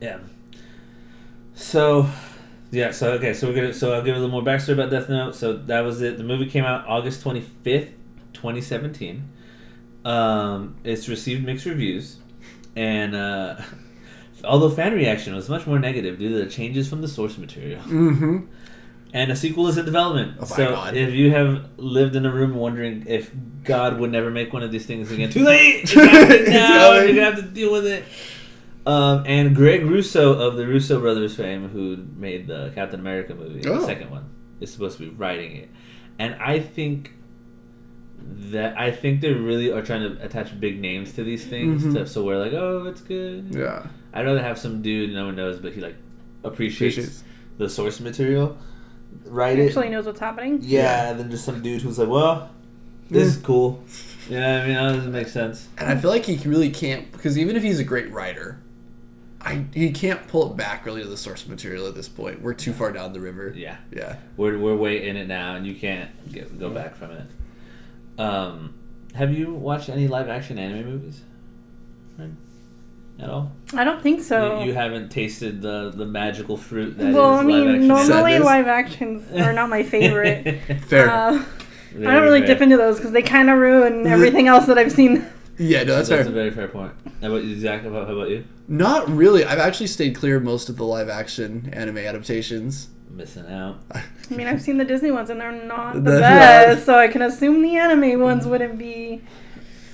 yeah. 0.00 0.18
So. 1.54 2.08
Yeah, 2.70 2.90
so 2.90 3.12
okay, 3.12 3.32
so 3.32 3.46
we're 3.48 3.54
gonna 3.54 3.74
so 3.74 3.92
I'll 3.92 4.02
give 4.02 4.16
a 4.16 4.18
little 4.18 4.30
more 4.30 4.42
backstory 4.42 4.74
about 4.74 4.90
Death 4.90 5.08
Note. 5.08 5.34
So 5.34 5.52
that 5.52 5.80
was 5.80 6.02
it. 6.02 6.18
The 6.18 6.24
movie 6.24 6.46
came 6.46 6.64
out 6.64 6.86
August 6.86 7.22
twenty 7.22 7.40
fifth, 7.40 7.90
twenty 8.32 8.60
seventeen. 8.60 9.30
Um, 10.04 10.76
it's 10.84 11.08
received 11.08 11.44
mixed 11.44 11.66
reviews, 11.66 12.18
and 12.74 13.14
uh, 13.14 13.56
although 14.44 14.70
fan 14.70 14.92
reaction 14.92 15.34
was 15.34 15.48
much 15.48 15.66
more 15.66 15.78
negative 15.78 16.18
due 16.18 16.28
to 16.30 16.44
the 16.44 16.50
changes 16.50 16.88
from 16.88 17.02
the 17.02 17.08
source 17.08 17.38
material, 17.38 17.82
mm-hmm. 17.82 18.46
and 19.12 19.32
a 19.32 19.36
sequel 19.36 19.68
is 19.68 19.78
in 19.78 19.84
development. 19.84 20.36
Oh 20.40 20.44
so 20.44 20.70
God. 20.70 20.96
if 20.96 21.14
you 21.14 21.30
have 21.30 21.68
lived 21.76 22.16
in 22.16 22.26
a 22.26 22.32
room 22.32 22.54
wondering 22.54 23.04
if 23.06 23.30
God 23.62 24.00
would 24.00 24.10
never 24.10 24.30
make 24.30 24.52
one 24.52 24.64
of 24.64 24.72
these 24.72 24.86
things 24.86 25.12
again, 25.12 25.30
too 25.32 25.44
late. 25.44 25.84
It's 25.94 26.50
now. 26.50 26.94
You're 26.94 27.08
gonna 27.08 27.24
have 27.24 27.36
to 27.36 27.42
deal 27.42 27.70
with 27.70 27.86
it. 27.86 28.04
Um, 28.86 29.24
and 29.26 29.54
Greg 29.54 29.84
Russo 29.84 30.32
of 30.38 30.56
the 30.56 30.66
Russo 30.66 31.00
brothers 31.00 31.34
fame, 31.34 31.68
who 31.68 31.96
made 32.16 32.46
the 32.46 32.70
Captain 32.74 33.00
America 33.00 33.34
movie, 33.34 33.68
Oh. 33.68 33.80
the 33.80 33.86
second 33.86 34.10
one, 34.10 34.26
is 34.60 34.72
supposed 34.72 34.98
to 34.98 35.04
be 35.04 35.10
writing 35.10 35.56
it. 35.56 35.68
And 36.18 36.34
I 36.36 36.60
think 36.60 37.12
that 38.50 38.78
I 38.78 38.90
think 38.90 39.20
they 39.20 39.32
really 39.32 39.70
are 39.72 39.82
trying 39.82 40.02
to 40.16 40.24
attach 40.24 40.58
big 40.58 40.80
names 40.80 41.12
to 41.14 41.24
these 41.24 41.44
things, 41.44 41.82
Mhm. 41.84 41.94
to, 41.94 42.06
so 42.06 42.24
we're 42.24 42.38
like, 42.38 42.52
oh, 42.52 42.86
it's 42.86 43.00
good. 43.00 43.48
Yeah, 43.54 43.86
I'd 44.12 44.24
rather 44.24 44.42
have 44.42 44.58
some 44.58 44.82
dude 44.82 45.12
no 45.12 45.26
one 45.26 45.36
knows, 45.36 45.58
but 45.58 45.72
he 45.72 45.80
like 45.80 45.96
appreciates, 46.44 46.96
Appreciates. 46.96 47.24
the 47.58 47.68
source 47.68 48.00
material, 48.00 48.56
write 49.26 49.58
Actually 49.58 49.88
it. 49.88 49.90
knows 49.90 50.06
what's 50.06 50.20
happening. 50.20 50.58
Yeah, 50.62 51.10
and 51.10 51.20
then 51.20 51.30
just 51.30 51.44
some 51.44 51.60
dude 51.62 51.82
who's 51.82 51.98
like, 51.98 52.08
well, 52.08 52.50
this 53.10 53.26
is 53.28 53.36
cool. 53.36 53.82
Yeah, 54.28 54.62
I 54.62 54.66
mean, 54.66 54.74
that 54.76 54.92
doesn't 54.96 55.12
make 55.12 55.28
sense. 55.28 55.68
and 55.78 55.88
I 55.88 55.96
feel 55.96 56.10
like 56.10 56.24
he 56.24 56.36
really 56.48 56.70
can't 56.70 57.10
because 57.12 57.38
even 57.38 57.54
if 57.56 57.62
he's 57.62 57.78
a 57.78 57.84
great 57.84 58.10
writer, 58.12 58.58
I 59.46 59.64
he 59.72 59.92
can't 59.92 60.26
pull 60.26 60.50
it 60.50 60.56
back 60.56 60.84
really 60.84 61.02
to 61.02 61.08
the 61.08 61.16
source 61.16 61.46
material 61.46 61.86
at 61.86 61.94
this 61.94 62.08
point. 62.08 62.42
We're 62.42 62.54
too 62.54 62.72
far 62.72 62.90
down 62.90 63.12
the 63.12 63.20
river. 63.20 63.52
Yeah. 63.56 63.76
Yeah. 63.92 64.16
We're, 64.36 64.58
we're 64.58 64.74
way 64.74 65.06
in 65.08 65.16
it 65.16 65.28
now, 65.28 65.54
and 65.54 65.64
you 65.64 65.74
can't 65.74 66.10
get, 66.32 66.58
go 66.58 66.68
back 66.68 66.96
from 66.96 67.12
it. 67.12 67.26
Um, 68.18 68.74
have 69.14 69.32
you 69.32 69.54
watched 69.54 69.88
any 69.88 70.08
live 70.08 70.28
action 70.28 70.58
anime 70.58 70.84
movies? 70.84 71.20
At 73.18 73.30
all? 73.30 73.52
I 73.72 73.84
don't 73.84 74.02
think 74.02 74.22
so. 74.22 74.60
You, 74.60 74.66
you 74.66 74.74
haven't 74.74 75.10
tasted 75.10 75.62
the, 75.62 75.90
the 75.94 76.04
magical 76.04 76.58
fruit 76.58 76.98
that 76.98 77.08
is 77.08 77.14
well, 77.14 77.36
I 77.36 77.42
live 77.44 77.46
mean, 77.46 77.86
normally 77.88 78.06
Sadness. 78.08 78.44
live 78.44 78.66
actions 78.66 79.32
are 79.32 79.54
not 79.54 79.70
my 79.70 79.82
favorite. 79.84 80.60
Fair. 80.82 81.08
Uh, 81.08 81.44
I 81.94 81.98
don't 81.98 82.24
really 82.24 82.42
dip 82.42 82.60
into 82.60 82.76
those 82.76 82.96
because 82.96 83.12
they 83.12 83.22
kind 83.22 83.48
of 83.48 83.58
ruin 83.58 84.06
everything 84.06 84.48
else 84.48 84.66
that 84.66 84.76
I've 84.76 84.92
seen. 84.92 85.26
Yeah, 85.58 85.82
no, 85.84 85.94
that's, 85.96 86.08
That's, 86.08 86.22
fair. 86.22 86.30
a 86.30 86.34
very 86.34 86.50
fair 86.50 86.68
point. 86.68 86.92
How 87.20 87.28
about 87.28 87.44
you, 87.44 87.58
Zach? 87.58 87.82
How 87.82 87.88
about, 87.88 88.06
how 88.08 88.14
about 88.14 88.30
you? 88.30 88.44
Not 88.68 89.08
really. 89.08 89.44
I've 89.44 89.58
actually 89.58 89.86
stayed 89.86 90.14
clear 90.14 90.36
of 90.36 90.42
most 90.42 90.68
of 90.68 90.76
the 90.76 90.84
live 90.84 91.08
action 91.08 91.70
anime 91.72 91.98
adaptations. 91.98 92.88
Missing 93.10 93.46
out. 93.46 93.78
I 93.92 94.02
mean, 94.30 94.46
I've 94.46 94.60
seen 94.60 94.76
the 94.78 94.84
Disney 94.84 95.10
ones 95.10 95.30
and 95.30 95.40
they're 95.40 95.52
not 95.52 95.94
the 95.94 96.00
That's 96.10 96.74
best, 96.74 96.86
so 96.86 96.98
I 96.98 97.08
can 97.08 97.22
assume 97.22 97.62
the 97.62 97.76
anime 97.76 98.20
ones 98.20 98.46
wouldn't 98.46 98.76
be 98.78 99.22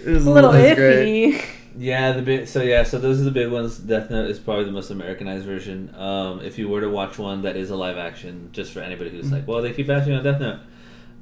It 0.05 0.09
was 0.11 0.27
a 0.27 0.31
little 0.31 0.51
that's 0.53 0.79
great. 0.79 1.35
iffy. 1.35 1.45
Yeah, 1.79 2.13
the 2.13 2.21
big 2.21 2.49
so 2.49 2.61
yeah, 2.61 2.83
so 2.83 2.99
those 2.99 3.19
are 3.19 3.25
the 3.25 3.31
big 3.31 3.51
ones. 3.51 3.79
Death 3.79 4.11
Note 4.11 4.29
is 4.29 4.39
probably 4.39 4.65
the 4.65 4.73
most 4.73 4.91
Americanized 4.91 5.47
version. 5.47 5.95
Um, 5.95 6.41
if 6.43 6.59
you 6.59 6.69
were 6.69 6.83
to 6.83 6.91
watch 6.91 7.17
one 7.17 7.41
that 7.43 7.57
is 7.57 7.71
a 7.71 7.77
live 7.77 7.97
action, 7.97 8.51
just 8.53 8.75
for 8.75 8.81
anybody 8.81 9.09
who's 9.09 9.25
Mm-hmm. 9.27 9.35
like, 9.37 9.49
well, 9.49 9.63
they 9.63 9.73
keep 9.73 9.87
bashing 9.87 10.13
on 10.13 10.23
Death 10.23 10.39
Note. 10.39 10.61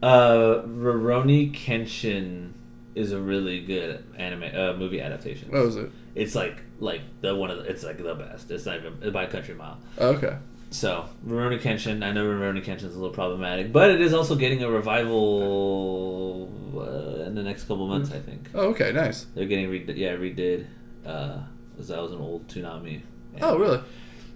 Uh, 0.03 0.63
Rurouni 0.67 1.55
Kenshin 1.55 2.51
is 2.95 3.13
a 3.13 3.21
really 3.21 3.61
good 3.65 4.05
anime 4.17 4.45
uh, 4.55 4.73
movie 4.75 5.01
adaptation. 5.01 5.51
What 5.51 5.65
was 5.65 5.77
it? 5.77 5.91
It's 6.15 6.35
like 6.35 6.63
like 6.81 7.03
the 7.21 7.35
one 7.35 7.51
of 7.51 7.59
the, 7.59 7.65
it's 7.65 7.83
like 7.85 7.99
the 8.03 8.15
best. 8.15 8.51
It's 8.51 8.67
not 8.67 8.77
even 8.79 9.13
by 9.13 9.25
a 9.25 9.29
country 9.31 9.55
mile. 9.55 9.79
Oh, 9.99 10.09
okay. 10.11 10.37
So, 10.73 11.09
Rurouni 11.27 11.61
Kenshin, 11.61 12.05
I 12.05 12.13
know 12.13 12.25
Rurouni 12.25 12.65
Kenshin 12.65 12.85
is 12.85 12.95
a 12.95 12.99
little 12.99 13.11
problematic, 13.13 13.73
but 13.73 13.91
it 13.91 14.01
is 14.01 14.13
also 14.15 14.37
getting 14.37 14.63
a 14.63 14.71
revival 14.71 16.49
uh, 16.77 17.25
in 17.27 17.35
the 17.35 17.43
next 17.43 17.65
couple 17.65 17.87
months, 17.89 18.13
I 18.13 18.19
think. 18.21 18.49
Oh, 18.55 18.69
okay, 18.69 18.93
nice. 18.93 19.27
They're 19.35 19.47
getting 19.47 19.69
redid, 19.69 19.97
yeah, 19.97 20.13
redid. 20.15 20.67
Uh, 21.05 21.39
'cause 21.77 21.89
that 21.89 22.01
was 22.01 22.13
an 22.13 22.19
old 22.21 22.47
Toonami. 22.49 23.01
Oh, 23.41 23.57
really? 23.59 23.81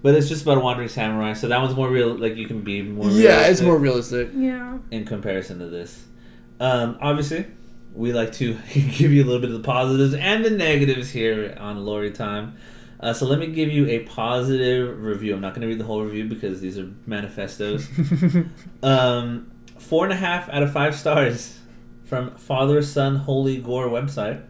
But 0.03 0.15
it's 0.15 0.29
just 0.29 0.43
about 0.43 0.59
a 0.59 0.61
wandering 0.61 0.89
samurai, 0.89 1.33
so 1.35 1.49
that 1.49 1.61
one's 1.61 1.75
more 1.77 1.89
real. 1.89 2.17
Like 2.17 2.37
you 2.37 2.47
can 2.47 2.63
be 2.63 2.83
more. 2.83 3.09
Yeah, 3.11 3.47
it's 3.47 3.61
more 3.63 3.79
realistic. 3.79 4.31
Yeah. 4.35 4.79
in 4.91 5.05
comparison 5.07 5.59
to 5.61 5.67
this. 5.69 6.05
Um, 6.61 6.99
obviously, 7.01 7.47
we 7.95 8.13
like 8.13 8.33
to 8.35 8.55
give 8.73 9.13
you 9.13 9.23
a 9.23 9.27
little 9.27 9.41
bit 9.41 9.51
of 9.51 9.57
the 9.63 9.67
positives 9.67 10.15
and 10.15 10.45
the 10.45 10.51
negatives 10.51 11.11
here 11.11 11.57
on 11.59 11.85
Lorey 11.85 12.11
Time. 12.13 12.57
Uh, 13.01 13.13
so 13.13 13.27
let 13.27 13.39
me 13.39 13.49
give 13.49 13.71
you 13.71 13.87
a 13.87 14.01
positive 14.01 15.01
review. 15.03 15.35
I'm 15.35 15.41
not 15.41 15.51
going 15.55 15.63
to 15.63 15.67
read 15.67 15.79
the 15.79 15.85
whole 15.85 16.03
review 16.03 16.25
because 16.25 16.61
these 16.61 16.79
are 16.79 16.91
manifestos. 17.07 17.87
um, 18.83 19.51
four 19.79 20.05
and 20.05 20.13
a 20.13 20.17
half 20.17 20.49
out 20.49 20.63
of 20.63 20.73
five 20.73 20.95
stars 20.95 21.59
from 22.05 22.35
Father 22.37 22.83
Son 22.83 23.17
Holy 23.17 23.59
Gore 23.59 23.89
website. 23.89 24.43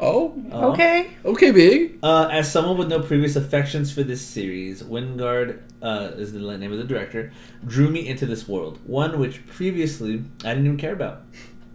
Oh, 0.00 0.40
Uh, 0.52 0.68
Okay. 0.68 1.08
okay, 1.24 1.50
big. 1.50 1.98
Uh, 2.02 2.28
as 2.30 2.50
someone 2.50 2.76
with 2.78 2.88
no 2.88 3.00
previous 3.00 3.34
affections 3.34 3.92
for 3.92 4.04
this 4.04 4.20
series, 4.24 4.82
Wingard 4.82 5.58
uh, 5.82 6.10
is 6.16 6.32
the 6.32 6.38
name 6.56 6.70
of 6.70 6.78
the 6.78 6.84
director, 6.84 7.32
drew 7.66 7.88
me 7.90 8.06
into 8.06 8.26
this 8.26 8.46
world. 8.46 8.78
One 8.86 9.18
which 9.18 9.44
previously 9.48 10.22
I 10.44 10.50
didn't 10.50 10.66
even 10.66 10.76
care 10.78 10.92
about, 10.92 11.22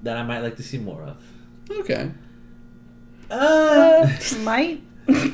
that 0.04 0.18
I 0.18 0.24
might 0.24 0.40
like 0.42 0.58
to 0.58 0.64
see 0.64 0.78
more 0.78 1.02
of. 1.04 1.18
Okay. 1.72 2.12
Uh, 3.32 4.08
Might. 4.40 4.82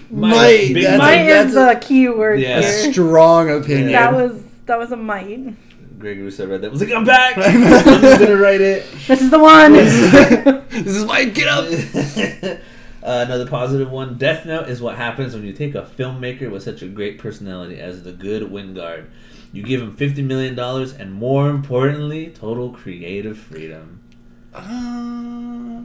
Might, 0.10 0.74
big 0.74 0.84
that's 0.84 0.98
Might 0.98 1.14
a- 1.30 1.42
is 1.42 1.54
the 1.54 1.78
key 1.82 2.10
word 2.10 2.40
Yeah. 2.40 2.60
A 2.60 2.92
strong 2.92 3.50
opinion. 3.52 3.92
That 3.92 4.14
was 4.14 4.42
that 4.66 4.80
was 4.80 4.92
a 4.92 4.96
might. 4.98 5.56
Greg 6.00 6.20
Russo 6.20 6.48
read 6.48 6.62
that. 6.62 6.72
Was 6.72 6.82
like, 6.82 6.92
I'm 6.94 7.04
back. 7.04 7.38
I'm 7.38 7.62
just 7.62 8.20
gonna 8.20 8.38
write 8.38 8.62
it. 8.62 8.86
This 9.08 9.22
is 9.22 9.30
the 9.30 9.38
one. 9.40 9.74
this 9.74 10.86
is 10.88 11.06
why 11.06 11.26
get 11.26 11.48
up. 11.48 11.66
Uh, 13.04 13.24
another 13.26 13.46
positive 13.48 13.92
one. 13.92 14.18
Death 14.18 14.46
Note 14.46 14.70
is 14.70 14.82
what 14.82 14.96
happens 14.96 15.34
when 15.34 15.44
you 15.46 15.54
take 15.54 15.76
a 15.76 15.84
filmmaker 15.84 16.50
with 16.50 16.64
such 16.64 16.82
a 16.82 16.88
great 16.88 17.18
personality 17.20 17.80
as 17.80 18.04
the 18.04 18.12
good 18.12 18.44
Wingard. 18.44 19.08
You 19.52 19.62
give 19.64 19.82
him 19.82 19.96
fifty 19.96 20.22
million 20.22 20.56
dollars, 20.56 20.94
and 20.94 21.14
more 21.14 21.50
importantly, 21.50 22.28
total 22.28 22.72
creative 22.72 23.38
freedom. 23.38 24.00
Uh, 24.54 25.84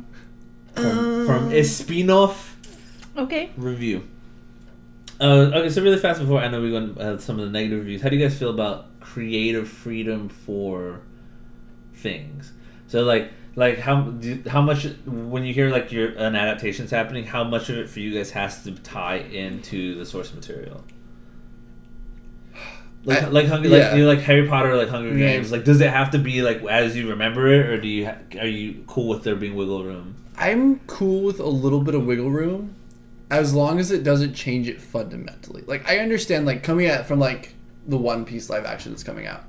From, 0.75 0.77
uh, 0.77 1.27
from 1.27 1.51
Espinoff 1.51 2.53
okay. 3.17 3.51
review. 3.57 4.09
Uh, 5.21 5.51
okay, 5.55 5.71
so 5.71 5.83
really 5.83 5.99
fast 5.99 6.21
before 6.21 6.41
I 6.41 6.49
know 6.49 6.61
we're 6.61 6.71
going 6.71 6.95
to 6.95 7.03
have 7.03 7.23
some 7.23 7.39
of 7.39 7.45
the 7.45 7.51
negative 7.51 7.79
reviews. 7.81 8.03
How 8.03 8.09
do 8.09 8.17
you 8.17 8.27
guys 8.27 8.37
feel 8.37 8.51
about 8.51 9.01
creative 9.01 9.69
freedom 9.69 10.29
for 10.29 11.03
things? 11.95 12.53
So 12.89 13.03
like 13.05 13.33
like 13.57 13.79
how 13.79 14.03
do, 14.03 14.43
how 14.49 14.61
much 14.61 14.87
when 15.07 15.45
you 15.45 15.55
hear 15.55 15.71
like 15.71 15.93
your 15.93 16.09
an 16.11 16.35
adaptation's 16.35 16.91
happening, 16.91 17.25
how 17.25 17.45
much 17.45 17.69
of 17.69 17.79
it 17.79 17.89
for 17.89 18.01
you 18.01 18.13
guys 18.17 18.33
has 18.33 18.65
to 18.65 18.73
tie 18.73 19.17
into 19.17 19.95
the 19.97 20.05
source 20.05 20.35
material? 20.35 20.85
Like, 23.05 23.23
I- 23.23 23.29
like 23.29 23.47
Hunger, 23.47 23.69
yeah. 23.69 23.89
like 23.89 23.97
you 23.97 24.03
know, 24.05 24.09
like 24.09 24.21
Harry 24.21 24.49
Potter, 24.49 24.77
like 24.77 24.89
Hunger 24.89 25.11
Yeah. 25.17 25.29
Games. 25.35 25.53
Like, 25.53 25.65
does 25.65 25.81
it 25.81 25.91
have 25.91 26.11
to 26.13 26.19
be 26.19 26.43
like 26.43 26.63
as 26.65 26.97
you 26.97 27.11
remember 27.11 27.47
it, 27.53 27.67
or 27.67 27.81
do 27.81 27.89
you 27.89 28.07
ha- 28.07 28.17
are 28.41 28.47
you 28.47 28.85
cool 28.87 29.09
with 29.09 29.25
there 29.25 29.37
being 29.37 29.55
wiggle 29.55 29.85
room? 29.85 30.17
I'm 30.37 30.81
cool 30.87 31.23
with 31.23 31.39
a 31.41 31.47
little 31.47 31.81
bit 31.81 31.95
of 31.95 32.05
wiggle 32.07 32.31
room, 32.31 32.75
as 33.31 33.55
long 33.55 33.79
as 33.79 33.91
it 33.91 34.03
doesn't 34.05 34.35
change 34.35 34.69
it 34.69 34.81
fundamentally. 34.81 35.63
Like 35.67 35.89
I 35.89 35.99
understand, 35.99 36.47
like 36.47 36.63
coming 36.63 36.87
at 36.87 37.07
from 37.07 37.19
like 37.19 37.55
the 37.87 37.99
One 37.99 38.25
Piece 38.25 38.49
live 38.49 38.65
action 38.65 38.93
that's 38.93 39.05
coming 39.05 39.27
out. 39.27 39.45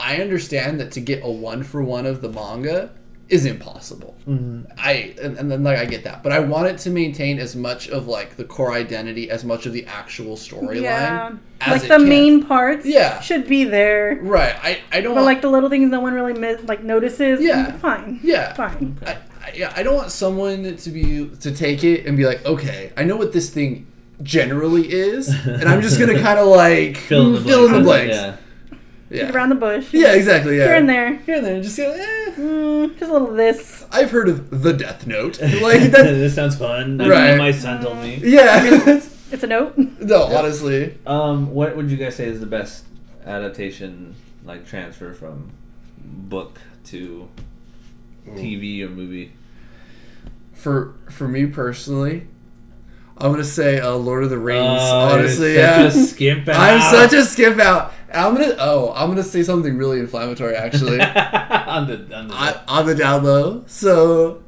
I 0.00 0.18
understand 0.18 0.78
that 0.80 0.92
to 0.92 1.00
get 1.00 1.24
a 1.24 1.30
one 1.30 1.62
for 1.64 1.82
one 1.82 2.06
of 2.06 2.20
the 2.20 2.28
manga 2.28 2.90
is 3.28 3.44
impossible. 3.44 4.16
I 4.26 5.14
and, 5.22 5.36
and 5.38 5.50
then 5.50 5.62
like 5.62 5.78
I 5.78 5.84
get 5.84 6.04
that, 6.04 6.22
but 6.22 6.32
I 6.32 6.40
want 6.40 6.66
it 6.68 6.78
to 6.78 6.90
maintain 6.90 7.38
as 7.38 7.54
much 7.56 7.88
of 7.88 8.06
like 8.08 8.36
the 8.36 8.44
core 8.44 8.72
identity 8.72 9.30
as 9.30 9.44
much 9.44 9.66
of 9.66 9.72
the 9.72 9.84
actual 9.86 10.36
storyline. 10.36 10.82
Yeah. 10.82 11.32
as 11.60 11.72
Like 11.72 11.84
it 11.84 11.88
the 11.88 11.98
can. 11.98 12.08
main 12.08 12.44
parts 12.44 12.86
Yeah. 12.86 13.20
should 13.20 13.46
be 13.46 13.64
there. 13.64 14.18
Right. 14.22 14.54
I 14.62 14.78
I 14.92 15.00
don't 15.00 15.14
But 15.14 15.22
want, 15.22 15.26
like 15.26 15.40
the 15.42 15.50
little 15.50 15.68
things 15.70 15.90
no 15.90 16.00
one 16.00 16.14
really 16.14 16.34
miss, 16.38 16.62
like 16.64 16.82
notices. 16.82 17.40
Yeah. 17.40 17.70
Mm, 17.72 17.78
fine. 17.80 18.20
yeah. 18.22 18.54
Fine. 18.54 18.98
I, 19.06 19.12
I, 19.44 19.52
yeah, 19.54 19.72
I 19.76 19.82
don't 19.82 19.96
want 19.96 20.10
someone 20.10 20.76
to 20.76 20.90
be 20.90 21.28
to 21.40 21.50
take 21.54 21.84
it 21.84 22.06
and 22.06 22.16
be 22.16 22.24
like, 22.26 22.44
okay, 22.46 22.92
I 22.96 23.04
know 23.04 23.16
what 23.16 23.32
this 23.32 23.50
thing 23.50 23.86
generally 24.22 24.90
is, 24.92 25.28
and 25.28 25.64
I'm 25.68 25.80
just 25.80 25.98
gonna 25.98 26.18
kind 26.28 26.38
of 26.38 26.48
like 26.48 26.96
Fill 26.96 27.26
in 27.28 27.32
the 27.44 27.48
fill 27.48 27.66
in 27.66 27.72
the 27.72 27.80
blanks. 27.80 28.16
blanks. 28.16 28.38
Yeah. 28.38 28.44
Yeah, 29.10 29.30
around 29.32 29.48
the 29.48 29.54
bush. 29.54 29.88
yeah, 29.92 30.12
exactly. 30.12 30.58
Yeah, 30.58 30.66
Here 30.66 30.74
and 30.76 30.88
there. 30.88 31.14
here 31.16 31.36
and 31.36 31.44
there. 31.46 31.62
Just 31.62 31.78
you 31.78 31.84
know, 31.84 31.92
eh. 31.92 32.32
Mm, 32.36 32.98
just 32.98 33.10
a 33.10 33.12
little 33.12 33.32
this. 33.34 33.86
I've 33.90 34.10
heard 34.10 34.28
of 34.28 34.62
the 34.62 34.72
Death 34.72 35.06
Note. 35.06 35.40
Like 35.62 35.80
that. 35.90 35.90
this 35.92 36.34
sounds 36.34 36.56
fun. 36.56 36.98
That's 36.98 37.10
Right. 37.10 37.30
what 37.30 37.38
my 37.38 37.50
son 37.52 37.82
told 37.82 37.98
me. 37.98 38.20
yeah. 38.22 39.00
It's 39.30 39.42
a 39.42 39.46
note. 39.46 39.76
no, 39.76 40.22
honestly, 40.24 40.96
Um, 41.06 41.52
what 41.52 41.76
would 41.76 41.90
you 41.90 41.98
guys 41.98 42.16
say 42.16 42.24
is 42.28 42.40
the 42.40 42.46
best 42.46 42.84
adaptation, 43.26 44.14
like 44.44 44.66
transfer 44.66 45.12
from 45.12 45.50
book 45.98 46.58
to 46.86 47.28
TV 48.26 48.82
or 48.82 48.88
movie? 48.88 49.32
for 50.54 50.94
for 51.10 51.28
me 51.28 51.46
personally, 51.46 52.26
I'm 53.20 53.32
gonna 53.32 53.44
say 53.44 53.80
uh, 53.80 53.92
Lord 53.94 54.24
of 54.24 54.30
the 54.30 54.38
Rings. 54.38 54.80
Oh, 54.80 55.08
honestly, 55.12 55.56
yeah. 55.56 55.88
such 55.88 56.02
a 56.02 56.06
skimp 56.06 56.48
I'm 56.48 56.80
such 56.80 57.12
a 57.12 57.24
skip 57.24 57.58
out. 57.58 57.92
I'm 58.12 58.34
gonna 58.34 58.56
oh, 58.58 58.92
I'm 58.94 59.08
gonna 59.08 59.24
say 59.24 59.42
something 59.42 59.76
really 59.76 59.98
inflammatory 59.98 60.54
actually. 60.54 61.00
on 61.02 61.86
the 61.88 62.16
on 62.16 62.28
the 62.28 62.34
I, 62.34 62.60
on 62.68 62.86
the 62.86 62.94
down 62.94 63.24
low. 63.24 63.64
So, 63.66 64.42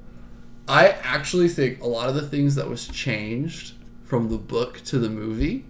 I 0.69 0.91
actually 1.03 1.49
think 1.49 1.83
a 1.83 1.87
lot 1.87 2.09
of 2.09 2.15
the 2.15 2.27
things 2.27 2.55
that 2.55 2.69
was 2.69 2.87
changed 2.87 3.75
from 4.05 4.29
the 4.29 4.39
book 4.39 4.81
to 4.87 4.99
the 4.99 5.11
movie 5.11 5.65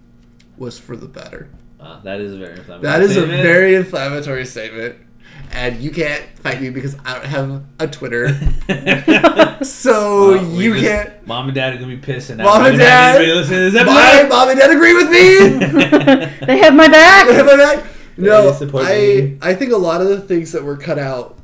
was 0.58 0.78
for 0.78 0.94
the 0.94 1.08
better. 1.08 1.48
Ah, 1.80 2.00
that 2.04 2.20
is 2.20 2.34
a 2.34 2.36
very 2.36 2.58
inflammatory. 2.58 2.82
That 2.82 3.02
is 3.02 3.16
a 3.16 3.24
very 3.24 3.74
inflammatory 3.74 4.44
statement, 4.44 4.96
and 5.52 5.80
you 5.80 5.90
can't 5.90 6.22
fight 6.38 6.60
me 6.60 6.70
because 6.70 6.96
I 7.04 7.14
don't 7.14 7.24
have 7.26 7.62
a 7.78 7.86
Twitter, 7.88 8.28
so 9.64 10.30
Well, 10.32 10.44
you 10.44 10.74
just- 10.74 10.86
can't. 10.86 11.26
Mom 11.26 11.46
and 11.46 11.54
dad 11.54 11.74
are 11.74 11.76
gonna 11.76 11.94
be 11.94 12.00
pissed, 12.00 12.30
and 12.30 12.38
Mom 12.38 12.64
and 12.66 12.78
dad, 12.78 13.20
listen 13.20 13.72
to 13.72 13.84
My 13.84 14.26
mom 14.28 14.48
and 14.50 14.58
dad 14.58 14.70
agree 14.70 14.94
with 14.94 15.10
me. 15.10 16.46
they 16.46 16.58
have 16.58 16.74
my 16.74 16.88
back. 16.88 17.28
Am 17.28 17.48
I 17.48 17.56
back? 17.56 17.84
No, 18.16 18.50
I 18.74 18.96
me. 18.96 19.38
I 19.40 19.54
think 19.54 19.72
a 19.72 19.76
lot 19.76 20.00
of 20.00 20.08
the 20.08 20.20
things 20.20 20.52
that 20.52 20.62
were 20.64 20.76
cut 20.76 20.98
out 20.98 21.38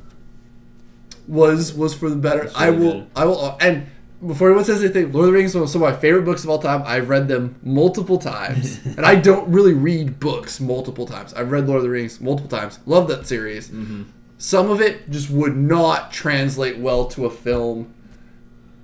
was 1.27 1.73
was 1.73 1.93
for 1.93 2.09
the 2.09 2.15
better. 2.15 2.43
Was 2.43 2.53
I 2.55 2.69
will 2.69 2.91
good. 2.93 3.07
I 3.15 3.25
will 3.25 3.57
and 3.59 3.87
before 4.25 4.47
anyone 4.49 4.65
says 4.65 4.83
anything, 4.83 5.11
Lord 5.11 5.25
of 5.27 5.33
the 5.33 5.37
Rings 5.37 5.53
was 5.55 5.71
some 5.71 5.83
of 5.83 5.91
my 5.93 5.99
favorite 5.99 6.23
books 6.25 6.43
of 6.43 6.49
all 6.49 6.59
time. 6.59 6.81
I've 6.85 7.09
read 7.09 7.27
them 7.27 7.55
multiple 7.63 8.17
times, 8.17 8.79
and 8.85 9.05
I 9.05 9.15
don't 9.15 9.49
really 9.51 9.73
read 9.73 10.19
books 10.19 10.59
multiple 10.59 11.05
times. 11.05 11.33
I've 11.33 11.51
read 11.51 11.67
Lord 11.67 11.77
of 11.77 11.83
the 11.83 11.89
Rings 11.89 12.19
multiple 12.19 12.49
times. 12.49 12.79
Love 12.85 13.07
that 13.09 13.27
series. 13.27 13.69
Mm-hmm. 13.69 14.03
Some 14.39 14.69
of 14.69 14.81
it 14.81 15.09
just 15.09 15.29
would 15.29 15.55
not 15.55 16.11
translate 16.11 16.77
well 16.77 17.05
to 17.09 17.25
a 17.25 17.29
film, 17.29 17.93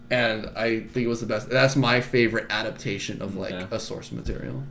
and 0.09 0.47
I 0.55 0.81
think 0.81 1.05
it 1.05 1.07
was 1.07 1.21
the 1.21 1.25
best. 1.27 1.49
That's 1.49 1.75
my 1.75 2.01
favorite 2.01 2.47
adaptation 2.49 3.21
of 3.21 3.35
like 3.35 3.53
Okay. 3.53 3.67
a 3.75 3.79
source 3.79 4.11
material. 4.11 4.63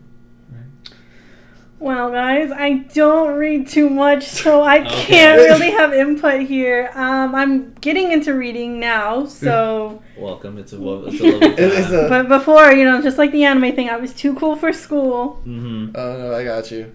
Well, 1.83 2.13
guys, 2.13 2.53
I 2.53 2.75
don't 2.95 3.35
read 3.37 3.67
too 3.67 3.91
much, 3.91 4.23
so 4.25 4.63
I 4.63 4.79
Okay. 4.87 4.89
can't 5.07 5.39
really 5.41 5.73
have 5.73 5.93
input 5.93 6.43
here. 6.43 6.91
Um, 6.95 7.35
I'm 7.35 7.73
getting 7.81 8.13
into 8.13 8.35
reading 8.35 8.79
now, 8.79 9.27
so. 9.27 10.01
Welcome. 10.17 10.59
It's 10.59 10.73
a 10.73 10.79
lo- 10.79 11.05
it's 11.07 11.21
a 11.21 11.25
lovely 11.25 11.41
time. 11.41 11.53
It 11.59 11.73
is 11.73 11.93
a- 11.93 12.07
But 12.09 12.29
before, 12.29 12.71
you 12.73 12.85
know, 12.85 13.03
just 13.03 13.19
like 13.19 13.33
the 13.33 13.43
anime 13.45 13.75
thing, 13.75 13.89
I 13.91 13.97
was 13.97 14.13
too 14.15 14.35
cool 14.37 14.55
for 14.55 14.73
school. 14.73 15.43
mm-hmm. 15.45 15.97
Oh 15.97 16.19
no, 16.19 16.35
I 16.35 16.45
got 16.45 16.71
you. 16.71 16.93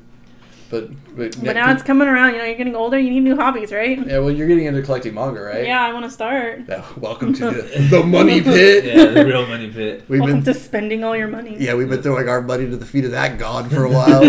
But 0.69 0.89
but, 1.15 1.36
But 1.43 1.53
now 1.53 1.71
it's 1.71 1.81
coming 1.83 2.07
around. 2.09 2.33
You 2.33 2.39
know, 2.39 2.43
you're 2.45 2.57
getting 2.57 2.75
older. 2.75 3.00
You 3.00 3.09
need 3.09 3.21
new 3.21 3.36
hobbies, 3.38 3.71
right? 3.71 3.97
yeah. 4.05 4.19
Well, 4.19 4.31
you're 4.31 4.47
getting 4.47 4.65
into 4.65 4.81
collecting 4.81 5.13
manga, 5.13 5.39
right? 5.41 5.65
Yeah, 5.65 5.81
I 5.81 5.93
want 5.93 6.05
to 6.05 6.12
start. 6.12 6.62
Yeah, 6.67 6.83
welcome 6.97 7.33
to 7.36 7.51
the, 7.51 7.88
the 7.89 8.03
money 8.03 8.41
pit. 8.51 8.83
Yeah, 8.83 9.05
the 9.05 9.25
real 9.25 9.47
money 9.47 9.71
pit. 9.71 10.03
We've 10.09 10.19
Welcome 10.19 10.41
been 10.43 10.53
to 10.53 10.59
spending 10.59 11.03
all 11.05 11.15
your 11.15 11.29
money. 11.29 11.55
yeah, 11.57 11.74
we've 11.75 11.88
been 11.89 12.01
throwing 12.01 12.27
our 12.27 12.41
money 12.41 12.69
to 12.69 12.75
the 12.75 12.86
feet 12.86 13.05
of 13.05 13.12
that 13.12 13.38
god 13.39 13.71
for 13.71 13.86
a 13.86 13.89
while. 13.89 14.24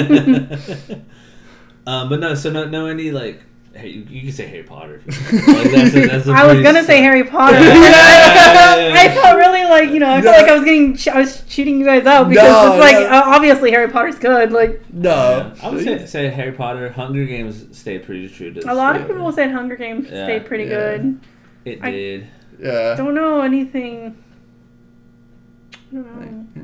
um, 1.87 2.09
but 2.09 2.21
no, 2.21 2.35
so 2.35 2.51
no, 2.51 2.67
no 2.69 2.87
any 2.87 3.11
like. 3.11 3.41
Hey, 3.79 3.89
you, 3.91 4.03
you 4.09 4.21
can 4.23 4.33
say 4.33 4.47
Harry 4.49 4.65
Potter. 4.65 5.01
If 5.07 5.33
you. 5.33 5.39
Like, 5.55 5.71
that's 5.71 5.95
a, 5.95 6.07
that's 6.07 6.27
a 6.29 6.33
I 6.33 6.53
was 6.53 6.63
gonna 6.63 6.83
say 6.85 7.01
Harry 7.01 7.25
Potter. 7.25 7.59
Yeah, 7.59 7.75
yeah, 7.75 8.77
yeah, 8.77 8.89
yeah. 8.89 8.95
I 9.01 9.15
felt 9.15 9.37
really 9.37 9.63
like 9.65 9.91
you 9.91 10.01
know 10.01 10.11
I 10.11 10.21
felt 10.21 10.37
like 10.37 10.51
I 10.51 10.55
was 10.55 10.65
getting 10.65 10.97
ch- 10.97 11.09
I 11.09 11.21
was 11.21 11.43
cheating 11.49 11.79
you 11.79 11.85
guys 11.85 12.05
out 12.07 12.29
because 12.29 12.45
No, 12.49 12.73
it's 12.73 12.81
like 12.81 12.97
no. 12.97 13.07
uh, 13.17 13.23
obviously 13.27 13.71
Harry 13.71 13.89
Potter's 13.89 14.19
good. 14.19 14.51
Like 14.53 14.83
no, 14.93 15.11
Yeah. 15.11 15.55
I 15.63 15.71
would 15.71 15.85
say, 15.85 16.07
say 16.07 16.29
Harry 16.29 16.53
Potter. 16.53 16.91
Hunger 16.91 17.25
Games 17.25 17.77
stayed 17.77 18.05
pretty 18.05 18.29
true 18.29 18.53
to 18.55 18.73
a 18.73 18.75
lot 18.75 18.95
the 18.95 19.03
of 19.03 19.09
people 19.09 19.31
said 19.33 19.51
Hunger 19.53 19.77
Games 19.77 20.09
Yeah. 20.11 20.25
stayed 20.25 20.47
pretty 20.47 20.65
Yeah. 20.65 20.71
good. 20.71 21.21
It 21.65 21.79
I- 21.83 21.91
did. 21.91 22.27
yeah. 22.61 22.95
Don't 22.97 23.15
know 23.15 23.43
anything. 23.43 24.17
I 25.93 25.95
don't 25.95 26.57
know. 26.57 26.63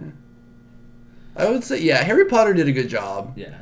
yeah. 1.37 1.43
I 1.47 1.51
would 1.51 1.65
say 1.65 1.81
yeah, 1.81 2.03
Harry 2.03 2.25
Potter 2.27 2.55
did 2.55 2.69
a 2.69 2.73
good 2.73 2.89
job. 2.89 3.35
Yeah. 3.37 3.55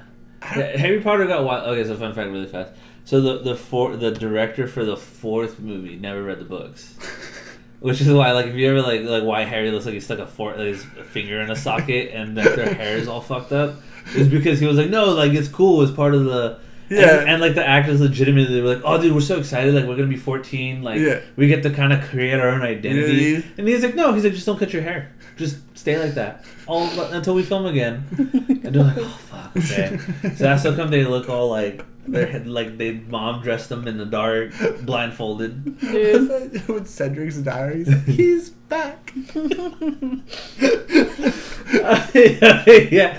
Yeah, 0.56 0.76
Harry 0.76 1.00
Potter 1.00 1.24
got 1.26 1.44
wild. 1.44 1.68
Okay, 1.68 1.84
so 1.88 1.96
fun 1.96 2.12
fact, 2.14 2.30
really 2.30 2.46
fast. 2.46 2.72
So 3.04 3.20
the 3.20 3.38
the 3.38 3.56
four 3.56 3.96
the 3.96 4.10
director 4.10 4.66
for 4.68 4.84
the 4.84 4.96
fourth 4.96 5.58
movie 5.58 5.96
never 5.96 6.22
read 6.22 6.38
the 6.38 6.44
books, 6.44 6.94
which 7.80 8.00
is 8.00 8.08
why 8.12 8.32
like 8.32 8.46
if 8.46 8.54
you 8.54 8.68
ever 8.70 8.80
like 8.80 9.02
like 9.02 9.24
why 9.24 9.44
Harry 9.44 9.70
looks 9.70 9.84
like 9.84 9.94
he 9.94 10.00
stuck 10.00 10.18
a 10.18 10.26
fork 10.26 10.56
like, 10.56 10.68
his 10.68 10.84
finger 11.10 11.40
in 11.40 11.50
a 11.50 11.56
socket 11.56 12.10
and 12.12 12.36
like 12.36 12.54
their 12.54 12.72
hair 12.74 12.96
is 12.96 13.08
all 13.08 13.20
fucked 13.20 13.52
up, 13.52 13.76
is 14.14 14.28
because 14.28 14.60
he 14.60 14.66
was 14.66 14.76
like 14.76 14.88
no 14.90 15.12
like 15.12 15.32
it's 15.32 15.48
cool 15.48 15.82
it's 15.82 15.92
part 15.92 16.14
of 16.14 16.24
the. 16.24 16.58
Yeah. 16.88 17.20
And, 17.20 17.30
and, 17.30 17.40
like 17.40 17.54
the 17.54 17.66
actors 17.66 18.02
legitimately 18.02 18.60
were 18.60 18.74
like, 18.74 18.82
"Oh, 18.84 19.00
dude, 19.00 19.14
we're 19.14 19.22
so 19.22 19.38
excited! 19.38 19.72
Like 19.72 19.86
we're 19.86 19.96
gonna 19.96 20.08
be 20.08 20.16
14. 20.18 20.82
Like 20.82 21.00
Yeah. 21.00 21.20
we 21.36 21.46
get 21.46 21.62
to 21.62 21.70
kind 21.70 21.90
of 21.90 22.02
create 22.10 22.34
our 22.38 22.50
own 22.50 22.60
identity." 22.60 23.14
Yeah. 23.14 23.40
And 23.56 23.66
he's 23.66 23.82
like, 23.82 23.94
"No, 23.94 24.12
he's 24.12 24.24
like, 24.24 24.34
just 24.34 24.44
don't 24.44 24.58
cut 24.58 24.74
your 24.74 24.82
hair. 24.82 25.10
Just 25.38 25.56
stay 25.74 25.98
like 25.98 26.12
that 26.16 26.44
Oh, 26.68 26.74
all 26.98 27.00
until 27.12 27.34
we 27.34 27.42
film 27.42 27.66
again." 27.66 28.04
And 28.62 28.74
they're 28.74 28.84
like, 28.84 28.98
"Oh 28.98 29.18
fuck." 29.28 29.56
Okay. 29.56 29.98
So 30.22 30.44
that's 30.44 30.62
how 30.62 30.74
come 30.74 30.90
they 30.90 31.04
look 31.04 31.28
all 31.28 31.48
like 31.50 31.84
their 32.06 32.26
head, 32.26 32.46
like 32.46 32.78
they 32.78 32.92
mom 32.92 33.42
dressed 33.42 33.68
them 33.68 33.86
in 33.86 33.96
the 33.96 34.06
dark, 34.06 34.52
blindfolded. 34.82 35.80
Dude. 35.80 36.68
With 36.68 36.88
Cedric's 36.88 37.38
diaries, 37.38 37.88
he's 38.06 38.50
back. 38.50 39.12
yeah. 42.14 43.18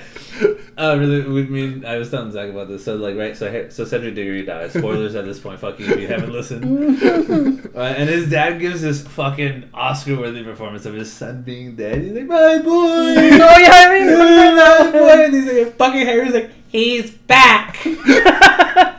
Uh, 0.77 0.97
really, 0.99 1.21
we 1.21 1.43
mean 1.43 1.85
I 1.85 1.97
was 1.97 2.09
telling 2.09 2.31
Zach 2.31 2.49
about 2.49 2.67
this. 2.67 2.83
So 2.85 2.95
like, 2.95 3.15
right? 3.15 3.35
So 3.37 3.69
so 3.69 3.85
Cedric 3.85 4.15
Diggory 4.15 4.43
dies. 4.43 4.73
Spoilers 4.73 5.15
at 5.15 5.25
this 5.25 5.39
point. 5.39 5.59
Fuck 5.59 5.79
you 5.79 5.85
if 5.87 5.99
you 5.99 6.07
haven't 6.07 6.31
listened. 6.31 7.61
Right, 7.73 7.95
and 7.97 8.07
his 8.07 8.29
dad 8.29 8.59
gives 8.59 8.81
this 8.83 9.01
fucking 9.01 9.71
Oscar-worthy 9.73 10.43
performance 10.43 10.85
of 10.85 10.93
his 10.93 11.11
son 11.11 11.41
being 11.41 11.75
dead. 11.75 12.03
He's 12.03 12.11
like, 12.11 12.25
"My 12.25 12.59
boy." 12.59 12.69
oh 12.69 13.57
yeah, 13.57 13.71
I 13.71 13.89
remember 13.93 14.23
My 14.55 14.91
boy. 14.91 15.25
And 15.25 15.33
he's 15.33 15.65
like, 15.65 15.75
fucking 15.75 16.05
Harry's 16.05 16.33
like, 16.33 16.51
he's 16.67 17.09
back. 17.11 17.77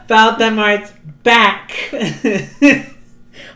Voldemort's 0.09 0.93
back. 1.23 1.71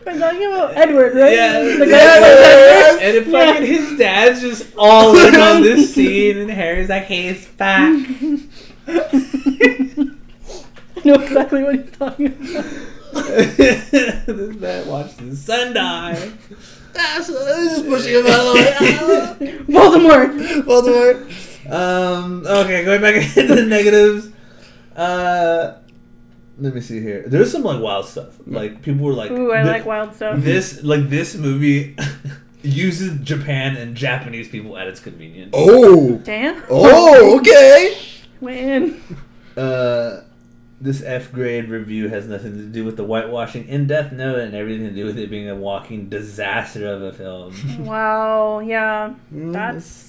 We're 0.08 0.18
talking 0.18 0.46
about 0.46 0.74
Edward, 0.74 1.14
right? 1.16 1.32
Yeah, 1.34 1.60
The 1.62 1.84
guy 1.84 1.90
yeah. 1.90 2.20
that 2.20 2.98
plays 2.98 3.08
And 3.08 3.16
if 3.18 3.30
fucking 3.30 3.66
his 3.66 3.98
dad's 3.98 4.40
just 4.40 4.74
all 4.78 5.14
in 5.18 5.34
on 5.36 5.60
this 5.62 5.94
scene, 5.94 6.38
and 6.38 6.50
Harry's 6.50 6.88
like, 6.88 7.02
"Hey, 7.04 7.28
it's 7.28 7.44
back. 7.44 7.92
I 8.88 10.14
know 11.04 11.14
exactly 11.14 11.62
what 11.62 11.74
he's 11.74 11.90
talking 11.90 12.26
about. 12.28 12.64
this 13.12 14.56
man 14.56 14.88
watched 14.88 15.20
his 15.20 15.44
son 15.44 15.74
die. 15.74 16.32
just 16.94 17.86
pushing 17.86 18.14
him 18.14 18.26
out 18.28 18.46
of 18.46 18.54
the 18.54 19.44
way. 19.44 19.58
Voldemort. 19.68 20.62
Voldemort. 20.62 21.70
Um. 21.70 22.46
Okay, 22.46 22.82
going 22.82 23.02
back 23.02 23.16
into 23.36 23.54
the 23.54 23.66
negatives. 23.66 24.30
Uh, 24.96 25.74
let 26.58 26.74
me 26.74 26.80
see 26.80 27.00
here. 27.00 27.24
There's 27.26 27.52
some 27.52 27.62
like 27.62 27.80
wild 27.80 28.06
stuff. 28.06 28.36
Like 28.46 28.82
people 28.82 29.04
were 29.06 29.12
like, 29.12 29.30
Ooh, 29.30 29.52
I 29.52 29.62
like 29.62 29.86
wild 29.86 30.14
stuff. 30.14 30.40
This 30.40 30.82
like 30.82 31.08
this 31.08 31.34
movie 31.34 31.96
uses 32.62 33.20
Japan 33.20 33.76
and 33.76 33.94
Japanese 33.96 34.48
people 34.48 34.76
at 34.76 34.86
its 34.86 35.00
convenience. 35.00 35.50
Oh. 35.54 36.16
Damn. 36.24 36.62
Oh, 36.68 37.38
okay. 37.38 37.96
When? 38.40 39.00
Uh, 39.56 40.22
this 40.80 41.02
F 41.02 41.32
grade 41.32 41.68
review 41.68 42.08
has 42.08 42.26
nothing 42.28 42.52
to 42.54 42.64
do 42.64 42.84
with 42.84 42.96
the 42.96 43.04
whitewashing 43.04 43.66
in 43.68 43.86
Death 43.86 44.12
Note 44.12 44.38
and 44.38 44.54
everything 44.54 44.86
to 44.86 44.94
do 44.94 45.04
with 45.04 45.18
it 45.18 45.30
being 45.30 45.48
a 45.48 45.56
walking 45.56 46.08
disaster 46.08 46.86
of 46.86 47.02
a 47.02 47.12
film. 47.12 47.84
Wow. 47.84 48.60
Yeah. 48.60 49.14
Mm, 49.32 49.52
That's. 49.52 50.07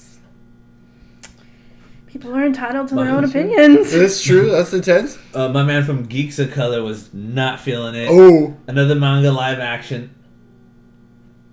People 2.10 2.34
are 2.34 2.44
entitled 2.44 2.88
to 2.88 2.96
their 2.96 3.08
own 3.08 3.22
true. 3.22 3.30
opinions. 3.30 3.92
That's 3.92 4.20
true. 4.20 4.50
That's 4.50 4.72
intense. 4.72 5.16
Uh, 5.32 5.48
my 5.48 5.62
man 5.62 5.84
from 5.84 6.06
Geeks 6.06 6.40
of 6.40 6.50
Color 6.50 6.82
was 6.82 7.14
not 7.14 7.60
feeling 7.60 7.94
it. 7.94 8.08
Oh. 8.10 8.56
Another 8.66 8.96
manga 8.96 9.30
live 9.30 9.60
action. 9.60 10.12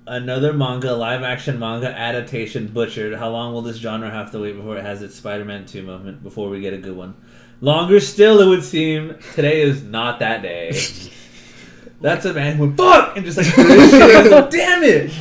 Another 0.08 0.54
manga 0.54 0.94
live 0.94 1.22
action 1.22 1.60
manga 1.60 1.90
adaptation 1.90 2.70
butchered. 2.70 3.14
How 3.20 3.30
long 3.30 3.54
will 3.54 3.62
this 3.62 3.78
genre 3.78 4.10
have 4.10 4.32
to 4.32 4.40
wait 4.40 4.56
before 4.56 4.78
it 4.78 4.84
has 4.84 5.04
its 5.04 5.16
Spider 5.16 5.46
Man 5.46 5.68
2 5.68 5.84
moment 5.84 6.24
before 6.24 6.50
we 6.50 6.60
get 6.60 6.74
a 6.74 6.80
good 6.80 6.98
one? 6.98 7.14
Longer 7.62 8.00
still, 8.00 8.42
it 8.42 8.48
would 8.48 8.64
seem. 8.64 9.16
Today 9.36 9.62
is 9.62 9.84
not 9.84 10.20
that 10.20 10.42
day. 10.42 10.72
That's 12.02 12.26
a 12.26 12.34
man 12.34 12.56
who 12.56 12.66
went, 12.66 12.78
fuck! 12.78 13.16
And 13.16 13.26
just 13.26 13.38
like, 13.38 13.48
threw 13.54 13.64
his 13.64 13.92
shit. 13.92 14.24
He 14.24 14.30
goes, 14.30 14.52
damn 14.52 14.84
it! 14.84 15.12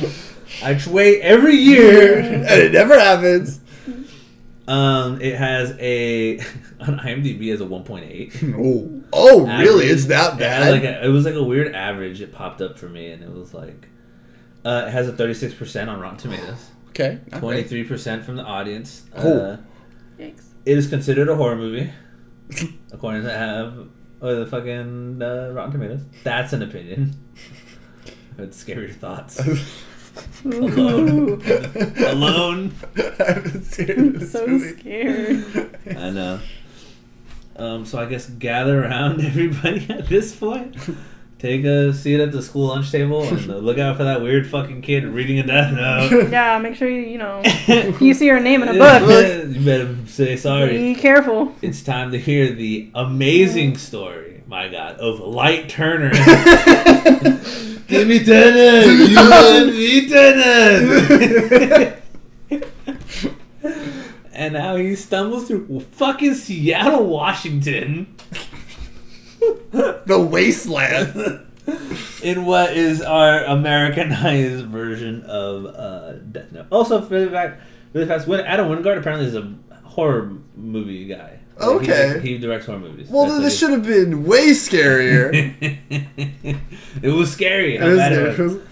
I 0.63 0.79
wait 0.89 1.21
every 1.21 1.55
year. 1.55 2.19
And 2.19 2.45
it 2.45 2.71
never 2.71 2.99
happens. 2.99 3.59
Um, 4.67 5.21
it 5.21 5.35
has 5.35 5.71
a 5.79 6.39
on 6.81 6.99
IMDb 6.99 7.53
as 7.53 7.61
a 7.61 7.65
1.8. 7.65 8.53
Oh. 8.57 9.03
Oh, 9.13 9.39
really? 9.45 9.85
Average. 9.85 9.91
It's 9.91 10.05
that 10.07 10.37
bad? 10.37 10.63
had 10.63 10.71
like 10.71 10.83
a, 10.83 11.05
it 11.05 11.09
was 11.09 11.23
like 11.25 11.35
a 11.35 11.43
weird 11.43 11.73
average. 11.73 12.21
It 12.21 12.33
popped 12.33 12.61
up 12.61 12.77
for 12.77 12.89
me, 12.89 13.11
and 13.11 13.23
it 13.23 13.31
was 13.31 13.53
like, 13.53 13.87
uh, 14.65 14.85
it 14.87 14.91
has 14.91 15.07
a 15.07 15.13
36 15.13 15.53
percent 15.53 15.89
on 15.89 15.99
Rotten 16.01 16.17
Tomatoes, 16.17 16.69
okay. 16.89 17.19
23 17.31 17.83
percent 17.85 18.25
from 18.25 18.35
the 18.35 18.43
audience. 18.43 19.05
Cool. 19.17 19.39
Uh, 19.39 19.57
Yikes. 20.19 20.43
it 20.65 20.77
is 20.77 20.87
considered 20.89 21.29
a 21.29 21.35
horror 21.35 21.55
movie, 21.55 21.89
according 22.91 23.23
to 23.23 23.31
have 23.31 23.87
uh, 24.21 24.33
the 24.35 24.45
fucking 24.47 25.21
uh, 25.21 25.51
Rotten 25.53 25.71
Tomatoes. 25.71 26.01
That's 26.23 26.51
an 26.53 26.61
opinion. 26.63 27.13
It's 28.39 28.63
scarier 28.63 28.93
thoughts. 28.93 29.41
Alone. 30.45 31.41
Alone. 31.99 32.73
I've 32.95 33.43
been 33.43 33.63
scared 33.63 33.97
of 33.99 34.19
this 34.19 34.31
so 34.31 34.47
movie. 34.47 34.79
scared. 34.79 35.77
I 35.89 36.09
know. 36.11 36.39
Um, 37.55 37.85
so 37.85 37.99
I 37.99 38.05
guess 38.05 38.29
gather 38.29 38.83
around 38.83 39.21
everybody 39.25 39.87
at 39.89 40.07
this 40.07 40.35
point. 40.35 40.75
Take 41.39 41.65
a 41.65 41.93
seat 41.93 42.19
at 42.19 42.31
the 42.31 42.41
school 42.41 42.67
lunch 42.69 42.91
table 42.91 43.23
and 43.23 43.51
uh, 43.51 43.57
look 43.57 43.77
out 43.77 43.97
for 43.97 44.03
that 44.05 44.21
weird 44.23 44.47
fucking 44.49 44.81
kid 44.81 45.05
reading 45.05 45.37
a 45.37 45.43
death 45.45 45.71
note. 45.71 46.29
Yeah, 46.31 46.57
make 46.57 46.75
sure 46.75 46.89
you, 46.89 47.01
you 47.01 47.19
know, 47.19 47.43
you 48.01 48.15
see 48.15 48.27
her 48.27 48.39
name 48.39 48.63
in 48.63 48.69
a 48.69 48.73
book, 48.73 49.53
you 49.55 49.63
better 49.63 49.95
say 50.07 50.35
sorry. 50.35 50.77
be 50.77 50.95
careful. 50.95 51.53
It's 51.61 51.83
time 51.83 52.11
to 52.11 52.17
hear 52.19 52.51
the 52.51 52.89
amazing 52.95 53.77
story, 53.77 54.41
my 54.47 54.67
God, 54.67 54.95
of 54.97 55.19
Light 55.19 55.69
Turner. 55.69 56.11
Give 57.87 58.07
me 58.07 58.23
tenant! 58.23 59.09
You 59.09 59.15
want 59.15 59.67
me 59.75 60.09
tenant! 60.09 62.03
and 64.33 64.53
now 64.53 64.75
he 64.75 64.95
stumbles 64.95 65.47
through 65.47 65.79
fucking 65.91 66.35
Seattle, 66.35 67.05
Washington. 67.05 68.15
the 69.71 70.27
wasteland. 70.31 71.47
in 72.23 72.45
what 72.45 72.75
is 72.75 73.01
our 73.01 73.43
Americanized 73.43 74.65
version 74.65 75.23
of 75.23 75.65
uh, 75.65 76.13
Death 76.13 76.51
Note. 76.51 76.67
Also, 76.71 77.01
really 77.07 77.29
back, 77.29 77.59
really 77.93 78.07
fast. 78.07 78.27
Adam 78.29 78.67
Wingard 78.67 78.97
apparently 78.97 79.27
is 79.27 79.35
a 79.35 79.53
horror 79.83 80.33
movie 80.55 81.05
guy. 81.05 81.39
Like, 81.59 81.81
he- 81.81 81.91
Okay. 81.91 82.19
he, 82.21 82.37
directs 82.37 82.65
horror 82.65 82.79
movies. 82.79 83.07
Well, 83.09 83.23
That's 83.25 83.35
then 83.35 83.43
this 83.43 83.57
should 83.59 83.71
have 83.71 83.83
been 83.85 84.23
way 84.25 84.49
scarier. 84.51 85.31
it 87.01 87.09
was 87.09 87.31
scary. 87.31 87.75
It 87.77 87.83
was- 87.83 87.97
bad 87.97 88.11
it 88.13 88.17
it 88.19 88.37
was. 88.39 88.53
was- 88.55 88.63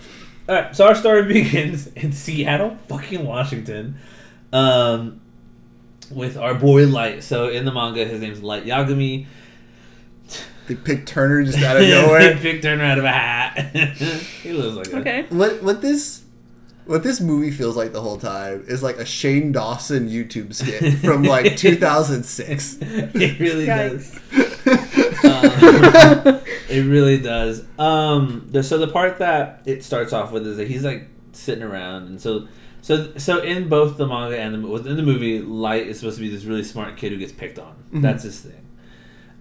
All 0.49 0.55
right, 0.55 0.75
so 0.75 0.85
our 0.87 0.95
story 0.95 1.23
begins 1.33 1.87
in 1.87 2.11
Seattle, 2.11 2.77
fucking 2.87 3.25
Washington, 3.25 3.95
um, 4.53 5.19
with 6.11 6.37
our 6.37 6.53
boy 6.53 6.85
Light. 6.87 7.23
So 7.23 7.49
in 7.49 7.65
the 7.65 7.71
manga, 7.71 8.05
his 8.05 8.21
name's 8.21 8.43
Light 8.43 8.65
Yagami. 8.65 9.25
They 10.67 10.73
picked 10.75 11.07
Turner 11.07 11.43
just 11.43 11.61
out 11.63 11.77
of 11.77 11.83
nowhere. 11.87 12.33
they 12.33 12.39
picked 12.39 12.63
Turner 12.63 12.83
out 12.83 12.97
of 12.99 13.03
a 13.05 13.11
hat. 13.11 13.75
he 14.43 14.51
lives 14.53 14.75
like 14.75 14.87
that. 14.89 15.01
Okay. 15.01 15.25
what 15.29 15.61
what 15.63 15.81
this 15.81 16.23
what 16.85 17.03
this 17.03 17.19
movie 17.19 17.51
feels 17.51 17.75
like 17.75 17.93
the 17.93 18.01
whole 18.01 18.17
time 18.17 18.63
is 18.67 18.83
like 18.83 18.97
a 18.97 19.05
Shane 19.05 19.51
Dawson 19.51 20.09
YouTube 20.09 20.53
skit 20.53 20.99
from 20.99 21.23
like 21.23 21.57
2006. 21.57 22.77
it 22.81 23.39
really 23.39 23.65
does. 23.65 24.19
Um, 25.25 26.41
it 26.69 26.85
really 26.85 27.17
does. 27.19 27.65
Um, 27.79 28.47
the, 28.51 28.61
so 28.63 28.77
the 28.77 28.87
part 28.87 29.17
that 29.19 29.61
it 29.65 29.83
starts 29.83 30.13
off 30.13 30.31
with 30.31 30.45
is 30.45 30.57
that 30.57 30.67
he's 30.67 30.83
like 30.83 31.07
sitting 31.31 31.63
around, 31.63 32.03
and 32.07 32.21
so 32.21 32.47
so 32.81 33.11
so 33.17 33.41
in 33.41 33.67
both 33.69 33.97
the 33.97 34.07
manga 34.07 34.37
and 34.39 34.53
the 34.63 34.75
in 34.87 34.95
the 34.95 35.03
movie, 35.03 35.39
Light 35.39 35.87
is 35.87 35.99
supposed 35.99 36.17
to 36.17 36.21
be 36.23 36.29
this 36.29 36.45
really 36.45 36.63
smart 36.63 36.97
kid 36.97 37.11
who 37.11 37.17
gets 37.17 37.31
picked 37.31 37.57
on. 37.57 37.75
Mhm. 37.91 38.01
That's 38.01 38.23
his 38.23 38.39
thing. 38.39 38.64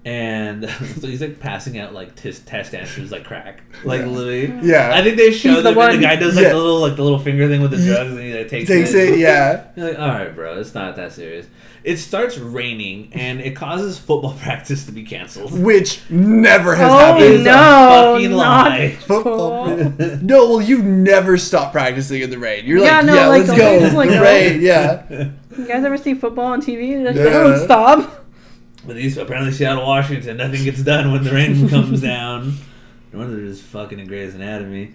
And 0.07 0.69
so 1.01 1.07
he's 1.07 1.23
like 1.23 1.41
passing 1.41 1.79
out 1.79 1.95
like 1.95 2.15
tis, 2.15 2.41
test 2.41 2.75
answers 2.75 3.11
like 3.11 3.25
crack, 3.25 3.63
like 3.85 4.01
Yeah. 4.03 4.07
literally. 4.07 4.55
Yeah. 4.63 4.91
I 4.95 5.03
think 5.03 5.17
they 5.17 5.31
show 5.33 5.63
the 5.63 5.73
that 5.73 5.93
the 5.93 5.99
guy 5.99 6.17
does 6.17 6.37
like 6.37 6.43
Yeah. 6.45 6.51
the 6.51 6.57
little 6.59 6.81
like 6.81 6.97
the 6.97 7.03
little 7.03 7.19
finger 7.19 7.49
thing 7.49 7.63
with 7.63 7.71
the 7.71 7.79
drugs, 7.79 8.11
and 8.11 8.21
he 8.21 8.35
like 8.37 8.49
takes, 8.49 8.69
it. 8.69 8.75
Takes 8.75 8.93
it, 8.95 9.19
yeah. 9.19 9.65
You're 9.77 9.89
like, 9.89 9.99
all 9.99 10.09
right, 10.09 10.35
bro, 10.35 10.59
it's 10.59 10.75
not 10.75 10.97
that 10.97 11.13
serious. 11.13 11.47
It 11.85 11.99
starts 11.99 12.39
raining, 12.39 13.11
and 13.13 13.41
it 13.43 13.55
causes 13.57 13.99
football 13.99 14.35
practice 14.43 14.87
to 14.87 14.93
be 14.93 15.05
canceled. 15.05 15.59
Which 15.59 16.01
never 16.11 16.75
has 16.75 16.91
Oh 16.93 16.97
happened. 16.99 17.25
is 17.25 17.45
no! 17.45 17.53
fucking 18.15 18.31
not 18.31 18.39
lie. 18.39 18.91
Football. 18.91 19.67
No, 20.23 20.49
well, 20.51 20.63
you 20.63 20.83
never 20.83 21.37
stop 21.39 21.73
practicing 21.73 22.23
in 22.23 22.31
the 22.31 22.39
rain. 22.39 22.65
You're 22.67 22.79
Yeah, 22.79 22.97
like, 22.99 23.07
no, 23.07 23.15
yeah, 23.15 23.27
like, 23.29 23.47
let's 23.47 23.59
go. 23.59 23.73
they 23.75 23.81
just, 23.81 23.97
like, 23.97 24.09
go? 24.11 24.23
rain, 24.23 24.61
yeah. 24.63 25.03
You 25.59 25.67
guys 25.67 25.85
ever 25.85 25.97
see 25.99 26.15
football 26.15 26.47
on 26.47 26.61
TV? 26.63 27.03
They 27.13 27.23
Yeah. 27.25 27.31
don't 27.31 27.59
stop. 27.65 28.24
But 28.87 28.97
these 28.97 29.17
apparently 29.17 29.53
Seattle, 29.53 29.87
Washington, 29.87 30.37
nothing 30.37 30.65
gets 30.65 30.83
done 30.83 31.13
when 31.13 31.25
the 31.25 31.33
rain 31.33 31.69
comes 31.69 32.01
down. 32.01 32.55
No 33.13 33.21
wonder 33.21 33.37
they're 33.37 33.47
just 33.47 33.63
fucking 33.63 33.99
in 33.99 34.07
Grey's 34.07 34.35
Anatomy. 34.35 34.95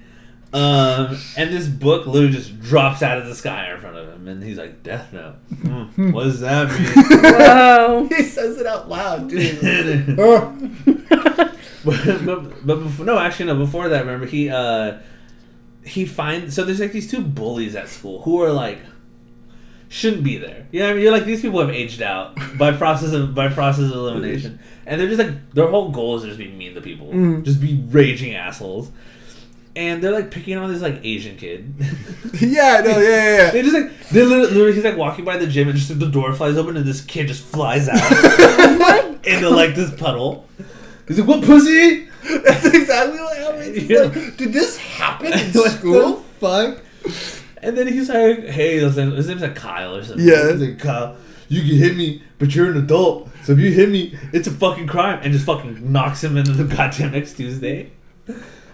Um, 0.51 1.15
and 1.37 1.53
this 1.53 1.67
book 1.67 2.07
literally 2.07 2.33
just 2.33 2.59
drops 2.59 3.03
out 3.03 3.19
of 3.19 3.27
the 3.27 3.35
sky 3.35 3.71
in 3.71 3.79
front 3.79 3.97
of 3.97 4.09
him, 4.09 4.27
and 4.27 4.43
he's 4.43 4.57
like, 4.57 4.81
"Death 4.81 5.13
Note. 5.13 5.35
Hmm, 5.61 6.11
what 6.11 6.23
does 6.23 6.39
that 6.39 6.71
mean?" 6.71 6.91
Whoa. 7.23 8.07
He 8.15 8.23
says 8.23 8.57
it 8.57 8.65
out 8.65 8.89
loud, 8.89 9.29
dude. 9.29 10.15
but, 10.15 11.55
but, 12.25 12.65
but 12.65 12.75
before, 12.75 13.05
no, 13.05 13.19
actually 13.19 13.45
no. 13.45 13.57
Before 13.57 13.89
that, 13.89 13.99
remember 13.99 14.25
he 14.25 14.49
uh 14.49 14.97
he 15.83 16.05
finds 16.05 16.55
so 16.55 16.63
there's 16.63 16.79
like 16.79 16.91
these 16.91 17.09
two 17.09 17.21
bullies 17.21 17.75
at 17.75 17.87
school 17.87 18.21
who 18.23 18.41
are 18.41 18.51
like 18.51 18.79
shouldn't 19.89 20.23
be 20.23 20.37
there. 20.37 20.65
You 20.71 20.79
know 20.79 20.85
what 20.85 20.91
I 20.91 20.93
mean? 20.95 21.03
You're 21.03 21.11
like 21.11 21.25
these 21.25 21.41
people 21.41 21.59
have 21.59 21.69
aged 21.71 22.01
out 22.01 22.37
by 22.57 22.71
process 22.71 23.11
of 23.11 23.35
by 23.35 23.49
process 23.49 23.85
of 23.85 23.97
elimination, 23.97 24.59
and 24.85 25.01
they're 25.01 25.07
just 25.07 25.19
like 25.19 25.51
their 25.53 25.67
whole 25.67 25.89
goal 25.89 26.15
is 26.17 26.21
to 26.23 26.27
just 26.29 26.39
be 26.39 26.47
mean 26.49 26.73
to 26.75 26.81
people, 26.81 27.07
Mhm. 27.07 27.43
just 27.43 27.59
be 27.59 27.83
raging 27.89 28.35
assholes. 28.35 28.91
And 29.75 30.01
they're 30.03 30.11
like 30.11 30.29
picking 30.31 30.57
on 30.57 30.71
this 30.73 30.81
like 30.81 30.99
Asian 31.03 31.37
kid. 31.37 31.73
yeah, 32.41 32.81
no, 32.83 32.97
yeah, 32.99 32.99
yeah, 32.99 33.37
yeah. 33.37 33.51
they 33.51 33.61
just 33.61 33.73
like 33.73 33.91
they 34.09 34.23
literally, 34.23 34.47
literally 34.51 34.73
he's 34.73 34.83
like 34.83 34.97
walking 34.97 35.23
by 35.25 35.37
the 35.37 35.47
gym 35.47 35.69
and 35.69 35.77
just 35.77 35.97
the 35.99 36.07
door 36.07 36.33
flies 36.33 36.57
open 36.57 36.75
and 36.75 36.85
this 36.85 37.01
kid 37.01 37.27
just 37.27 37.43
flies 37.45 37.87
out 37.87 37.99
into 39.25 39.49
like 39.49 39.75
this 39.75 39.93
puddle. 39.95 40.47
He's 41.07 41.19
like, 41.19 41.27
"What 41.27 41.43
pussy?" 41.43 42.07
That's 42.43 42.65
exactly 42.65 43.19
what 43.19 43.37
happened. 43.37 43.75
Yeah. 43.89 43.99
like, 43.99 44.37
did 44.37 44.51
this 44.53 44.75
happen 44.77 45.33
in 45.33 45.51
school? 45.53 46.17
fuck? 46.39 46.79
And 47.61 47.77
then 47.77 47.87
he's 47.87 48.09
like, 48.09 48.45
"Hey, 48.45 48.79
his, 48.79 48.97
name, 48.97 49.11
his 49.11 49.27
name's 49.27 49.41
like 49.41 49.55
Kyle 49.55 49.95
or 49.95 50.03
something." 50.03 50.25
Yeah. 50.27 50.51
He's 50.51 50.61
like, 50.61 50.79
"Kyle, 50.79 51.15
you 51.47 51.61
can 51.61 51.77
hit 51.77 51.95
me, 51.97 52.21
but 52.37 52.53
you're 52.55 52.71
an 52.71 52.77
adult. 52.77 53.29
So 53.43 53.53
if 53.53 53.59
you 53.59 53.71
hit 53.71 53.89
me, 53.89 54.17
it's 54.33 54.47
a 54.47 54.51
fucking 54.51 54.87
crime." 54.87 55.19
And 55.23 55.33
just 55.33 55.45
fucking 55.45 55.91
knocks 55.91 56.23
him 56.23 56.37
into 56.37 56.51
the 56.51 56.63
goddamn 56.75 57.11
next 57.11 57.33
Tuesday. 57.35 57.91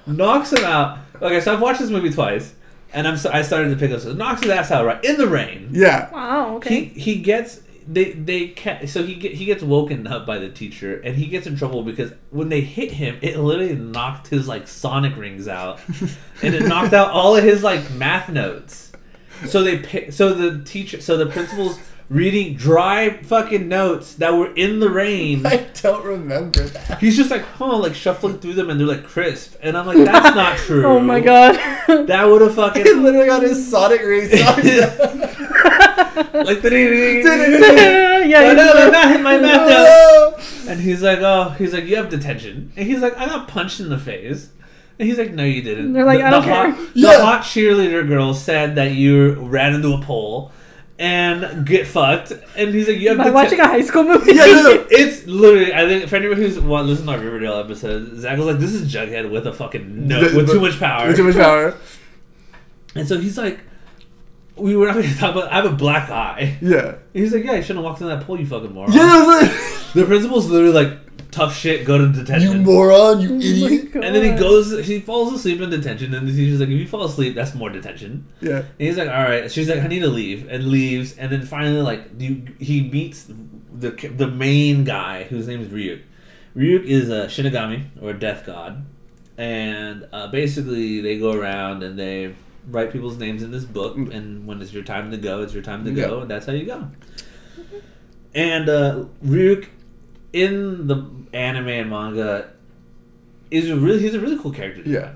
knocks 0.08 0.52
him 0.54 0.64
out. 0.64 1.00
Okay, 1.22 1.40
so 1.40 1.54
I've 1.54 1.62
watched 1.62 1.80
this 1.80 1.90
movie 1.90 2.12
twice, 2.12 2.54
and 2.94 3.08
I'm 3.08 3.18
so, 3.18 3.32
I 3.32 3.42
started 3.42 3.70
to 3.70 3.76
pick 3.76 3.92
up. 3.92 4.02
So 4.02 4.14
knocks 4.14 4.42
his 4.42 4.52
ass 4.52 4.72
out 4.72 4.86
right 4.86 5.04
in 5.04 5.18
the 5.18 5.28
rain. 5.28 5.70
Yeah. 5.72 6.12
Wow. 6.12 6.56
Okay. 6.58 6.86
He 6.86 7.00
he 7.00 7.16
gets 7.22 7.62
they 7.88 8.12
they 8.14 8.48
ca- 8.50 8.86
so 8.88 9.04
he 9.04 9.16
get, 9.16 9.34
he 9.34 9.46
gets 9.46 9.62
woken 9.62 10.08
up 10.08 10.26
by 10.26 10.40
the 10.40 10.50
teacher 10.50 11.00
and 11.02 11.16
he 11.16 11.28
gets 11.28 11.46
in 11.46 11.56
trouble 11.56 11.84
because 11.84 12.12
when 12.32 12.50
they 12.50 12.62
hit 12.62 12.92
him 12.94 13.18
it 13.22 13.38
literally 13.38 13.76
knocked 13.76 14.28
his 14.28 14.48
like 14.48 14.68
sonic 14.68 15.16
rings 15.16 15.48
out 15.48 15.80
and 16.42 16.56
it 16.56 16.64
knocked 16.64 16.94
out 16.94 17.12
all 17.12 17.36
of 17.36 17.44
his 17.44 17.62
like 17.64 17.92
math 17.92 18.30
notes. 18.30 18.92
So 19.48 19.64
they 19.64 20.10
so 20.12 20.34
the 20.34 20.64
teacher 20.64 21.00
so 21.02 21.18
the 21.18 21.26
principal's 21.28 21.78
reading 22.08 22.56
dry 22.56 23.10
fucking 23.24 23.68
notes 23.68 24.14
that 24.16 24.32
were 24.34 24.54
in 24.54 24.80
the 24.80 24.90
rain. 24.90 25.44
I 25.46 25.66
don't 25.82 26.06
remember 26.06 26.62
that. 26.64 27.00
he's 27.00 27.18
just 27.18 27.32
like 27.32 27.42
huh 27.44 27.78
like 27.78 27.96
shuffling 27.96 28.38
through 28.40 28.54
them 28.54 28.70
and 28.70 28.80
they're 28.80 28.88
like 28.88 29.04
crisp. 29.06 29.56
And 29.62 29.76
i'm 29.78 29.86
like 29.86 29.98
that's 29.98 30.36
not 30.36 30.54
oh 30.60 30.64
true. 30.66 30.86
oh 30.86 31.00
my 31.00 31.20
god. 31.20 31.56
that 32.08 32.24
would 32.26 32.42
have 32.42 32.52
He 32.52 32.56
fucking 32.56 33.04
literally 33.04 33.28
got 33.28 33.42
his 33.44 33.70
Sonic 33.70 34.02
rings 34.02 34.32
like 36.16 36.62
the 36.62 36.70
yeah. 38.28 38.54
no, 38.54 38.64
no, 38.64 38.74
my 38.74 38.82
he's- 38.82 38.92
math, 38.92 39.22
my 39.22 39.38
math 39.38 39.68
notes. 40.38 40.68
And 40.68 40.80
he's 40.80 41.02
like, 41.02 41.20
oh, 41.20 41.50
he's 41.58 41.74
like, 41.74 41.86
you 41.86 41.96
have 41.98 42.10
detention. 42.10 42.72
And 42.76 42.88
he's 42.88 43.02
like, 43.02 43.18
I 43.18 43.26
got 43.28 43.48
punched 43.48 43.80
in 43.80 43.90
the 43.90 43.98
face. 44.00 44.50
And 44.98 45.08
he's 45.08 45.18
like, 45.18 45.32
no, 45.32 45.44
you 45.44 45.62
didn't. 45.62 45.94
They're 45.94 46.06
like, 46.06 46.20
the, 46.20 46.26
I 46.26 46.30
don't 46.30 46.46
the 46.46 46.54
hot, 46.54 46.76
care. 46.76 46.86
The 46.96 47.24
hot 47.24 47.42
cheerleader 47.44 48.08
girl 48.08 48.34
said 48.34 48.76
that 48.76 48.92
you 48.94 49.34
ran 49.34 49.74
into 49.76 49.94
a 49.94 50.02
pole 50.02 50.52
and 50.98 51.66
get 51.68 51.86
fucked. 51.86 52.32
And 52.56 52.74
he's 52.74 52.88
like, 52.88 52.98
you 53.00 53.10
have 53.10 53.20
Am 53.20 53.28
I 53.28 53.32
watching 53.32 53.60
a 53.60 53.68
high 53.68 53.82
school 53.82 54.04
movie? 54.06 54.34
Yeah, 54.34 54.46
no, 54.46 54.62
no. 54.64 54.88
It's 54.90 55.26
literally, 55.28 55.74
I 55.74 55.86
think, 55.86 56.08
for 56.08 56.16
anybody 56.16 56.42
who's 56.44 56.58
wa- 56.60 56.80
listened 56.82 57.10
to 57.10 57.14
our 57.14 57.20
Riverdale 57.20 57.58
episode, 57.60 58.18
Zach 58.18 58.38
was 58.38 58.48
like, 58.48 58.60
this 58.60 58.74
is 58.74 58.92
Jughead 58.92 59.30
with 59.30 59.46
a 59.48 59.54
fucking 59.54 60.08
no, 60.08 60.22
with 60.22 60.50
too 60.50 60.62
much 60.62 60.80
power. 60.80 61.08
With 61.08 61.18
too 61.18 61.26
much 61.26 61.36
power. 61.36 61.76
And 62.96 63.06
so 63.06 63.20
he's 63.20 63.38
like, 63.38 63.60
we 64.58 64.76
were 64.76 64.88
not 64.88 64.96
going 64.96 65.08
to 65.10 65.18
talk 65.18 65.32
about, 65.36 65.52
I 65.52 65.56
have 65.56 65.66
a 65.66 65.76
black 65.76 66.10
eye. 66.10 66.58
Yeah. 66.62 66.96
He's 67.14 67.34
like, 67.34 67.44
yeah, 67.44 67.56
you 67.56 67.62
shouldn't 67.62 67.80
have 67.80 67.86
walked 67.86 68.02
in 68.02 68.08
that 68.08 68.26
pool, 68.26 68.40
you 68.40 68.46
fucking 68.46 68.74
moron. 68.74 68.94
Yeah, 68.94 69.02
I 69.04 69.26
was 69.44 69.94
The 69.94 70.06
principal's 70.06 70.50
literally 70.50 70.74
like, 70.74 71.00
tough 71.32 71.56
shit, 71.56 71.86
go 71.86 71.98
to 71.98 72.08
detention. 72.08 72.52
you 72.52 72.58
moron, 72.64 73.20
you 73.20 73.34
Oh 73.34 73.40
idiot. 73.40 73.92
God. 73.92 74.04
and 74.06 74.16
then 74.16 74.24
he 74.24 74.40
goes, 74.40 74.86
he 74.86 75.02
falls 75.02 75.34
asleep 75.34 75.60
in 75.60 75.70
detention, 75.70 76.14
and 76.14 76.26
the 76.28 76.32
teacher's 76.32 76.62
like, 76.62 76.70
if 76.70 76.80
you 76.80 76.88
fall 76.88 77.04
asleep, 77.04 77.36
that's 77.36 77.54
more 77.54 77.70
detention. 77.70 78.26
Yeah. 78.40 78.60
And 78.60 78.66
he's 78.78 78.98
like, 78.98 79.10
all 79.10 79.24
right. 79.24 79.52
She's 79.52 79.68
like, 79.70 79.80
I 79.82 79.88
need 79.88 80.00
to 80.00 80.08
leave, 80.08 80.48
and 80.50 80.66
leaves, 80.70 81.18
and 81.18 81.30
then 81.32 81.46
finally, 81.46 81.82
like, 81.82 82.06
you, 82.18 82.44
he 82.60 82.90
meets 82.90 83.26
the 83.78 83.92
the 84.16 84.28
main 84.28 84.86
guy 84.86 85.24
whose 85.24 85.48
name 85.50 85.60
is 85.62 85.68
Ryuk. 85.68 86.02
Ryuk 86.56 86.86
is 86.86 87.10
a 87.10 87.26
Shinigami 87.26 87.88
or 88.02 88.12
a 88.12 88.18
death 88.18 88.46
god, 88.46 88.86
and 89.38 90.08
uh, 90.14 90.28
basically 90.28 91.02
they 91.02 91.20
go 91.20 91.34
around 91.34 91.84
and 91.84 92.00
they 92.00 92.34
write 92.68 92.92
people's 92.92 93.18
names 93.18 93.44
in 93.44 93.52
this 93.52 93.66
book, 93.66 93.96
and 93.98 94.46
when 94.48 94.62
it's 94.62 94.74
your 94.74 94.84
time 94.84 95.12
to 95.12 95.18
go, 95.18 95.42
it's 95.42 95.54
your 95.54 95.64
time 95.64 95.86
to 95.86 95.92
go, 95.92 96.22
and 96.22 96.30
that's 96.30 96.46
how 96.46 96.54
you 96.54 96.66
go. 96.66 96.88
And 98.34 98.68
uh, 98.70 99.06
Ryuk 99.26 99.68
in 100.34 100.88
the 100.88 101.10
anime 101.34 101.70
and 101.70 101.90
manga 101.90 102.52
is 103.50 103.70
a 103.70 103.76
really 103.78 104.00
he's 104.00 104.14
a 104.14 104.20
really 104.20 104.38
cool 104.38 104.52
character. 104.52 104.82
Yeah. 104.86 105.16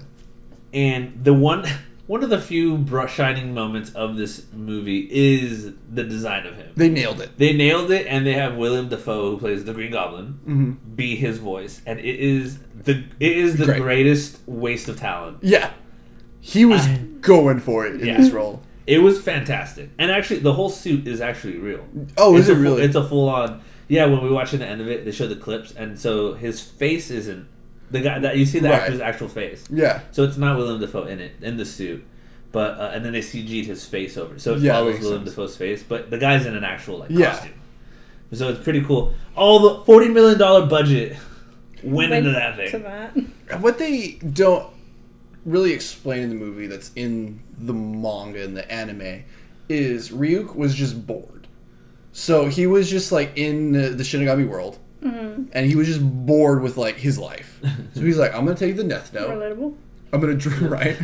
And 0.73 1.23
the 1.23 1.33
one 1.33 1.65
one 2.07 2.23
of 2.23 2.29
the 2.29 2.39
few 2.39 2.85
shining 3.07 3.53
moments 3.53 3.91
of 3.93 4.15
this 4.15 4.45
movie 4.53 5.07
is 5.11 5.73
the 5.91 6.03
design 6.03 6.45
of 6.47 6.55
him. 6.55 6.71
They 6.75 6.89
nailed 6.89 7.21
it. 7.21 7.37
They 7.37 7.53
nailed 7.53 7.91
it, 7.91 8.07
and 8.07 8.25
they 8.25 8.33
have 8.33 8.55
Willem 8.55 8.89
Dafoe, 8.89 9.31
who 9.31 9.37
plays 9.37 9.65
the 9.65 9.73
Green 9.73 9.91
Goblin, 9.91 10.39
hmm 10.45 10.71
be 10.95 11.15
his 11.15 11.37
voice, 11.37 11.81
and 11.85 11.99
it 11.99 12.05
is 12.19 12.59
the 12.83 13.03
it 13.19 13.37
is 13.37 13.57
the 13.57 13.65
Great. 13.65 13.81
greatest 13.81 14.39
waste 14.45 14.87
of 14.87 14.97
talent. 14.97 15.37
Yeah. 15.41 15.71
He 16.41 16.65
was 16.65 16.85
I- 16.87 16.99
going 17.21 17.59
for 17.59 17.85
it 17.85 17.99
in 18.01 18.07
Yeah. 18.07 18.17
this 18.17 18.31
role. 18.31 18.61
It 18.87 18.99
was 19.03 19.21
fantastic, 19.21 19.89
and 19.99 20.09
actually, 20.09 20.39
the 20.39 20.53
whole 20.53 20.69
suit 20.69 21.07
is 21.07 21.21
actually 21.21 21.57
real. 21.57 21.85
Oh, 22.17 22.35
it's 22.35 22.45
is 22.45 22.49
it 22.49 22.51
a 22.51 22.55
full- 22.55 22.63
really? 22.63 22.81
It's 22.83 22.95
a 22.95 23.03
full 23.07 23.29
on. 23.29 23.61
Yeah, 23.87 24.05
when 24.05 24.23
we 24.23 24.29
watch 24.29 24.51
the 24.51 24.65
end 24.65 24.81
of 24.81 24.87
it, 24.87 25.05
they 25.05 25.11
show 25.11 25.27
the 25.27 25.35
clips, 25.35 25.73
and 25.77 25.99
so 25.99 26.33
his 26.33 26.59
face 26.61 27.11
isn't 27.11 27.45
the 27.91 28.01
guy 28.01 28.19
that 28.19 28.37
you 28.37 28.45
see 28.45 28.59
the 28.59 28.69
Right. 28.69 28.81
actor's 28.81 28.99
actual 28.99 29.27
face. 29.27 29.63
yeah. 29.71 29.99
So 30.11 30.23
it's 30.23 30.37
not 30.37 30.57
Willem 30.57 30.79
Dafoe 30.79 31.03
in 31.03 31.19
it 31.19 31.31
in 31.41 31.57
the 31.57 31.65
suit, 31.65 32.03
but 32.51 32.79
uh, 32.79 32.91
and 32.93 33.03
then 33.05 33.13
they 33.13 33.21
CG'd 33.21 33.65
his 33.67 33.85
face 33.85 34.17
over, 34.17 34.39
so 34.39 34.53
it 34.55 34.61
Yeah, 34.61 34.73
follows 34.73 34.93
makes 34.93 35.05
Willem 35.05 35.19
sense. 35.19 35.29
Dafoe's 35.35 35.55
face, 35.57 35.83
but 35.87 36.09
the 36.09 36.17
guy's 36.17 36.45
in 36.47 36.55
an 36.55 36.63
actual 36.63 36.99
like 36.99 37.09
Yeah. 37.11 37.31
costume. 37.31 37.51
So 38.31 38.49
it's 38.49 38.63
pretty 38.63 38.81
cool. 38.81 39.13
All 39.35 39.59
the 39.59 39.83
forty 39.85 40.07
million 40.09 40.37
dollar 40.39 40.65
budget 40.67 41.15
went 41.83 42.11
into 42.13 42.31
that 42.31 42.57
to 42.57 42.69
thing. 42.69 42.83
that. 43.47 43.61
What 43.61 43.77
they 43.79 44.19
don't 44.33 44.65
really 45.45 45.73
explain 45.73 46.23
in 46.23 46.29
the 46.29 46.35
movie 46.35 46.67
that's 46.67 46.91
in 46.95 47.41
the 47.57 47.73
manga 47.73 48.43
and 48.43 48.55
the 48.57 48.69
anime 48.71 49.23
is 49.67 50.09
Ryuk 50.09 50.55
was 50.55 50.75
just 50.75 51.05
bored. 51.07 51.47
So 52.11 52.47
he 52.47 52.65
was 52.67 52.89
just 52.89 53.11
like 53.11 53.31
in 53.37 53.71
the, 53.71 53.89
the 53.89 54.03
Shinigami 54.03 54.47
world 54.47 54.79
Mm-hmm. 55.03 55.43
and 55.53 55.65
he 55.65 55.77
was 55.77 55.87
just 55.87 56.01
bored 56.03 56.61
with 56.61 56.75
like 56.75 56.97
his 56.97 57.17
life. 57.17 57.61
So 57.93 58.01
he's 58.01 58.17
like, 58.17 58.33
I'm 58.35 58.43
gonna 58.45 58.57
take 58.57 58.75
the 58.75 58.83
Death 58.83 59.13
Note. 59.13 59.29
Relatable. 59.31 59.73
I'm 60.11 60.19
gonna 60.19 60.33
dr- 60.35 60.61
right. 60.69 60.97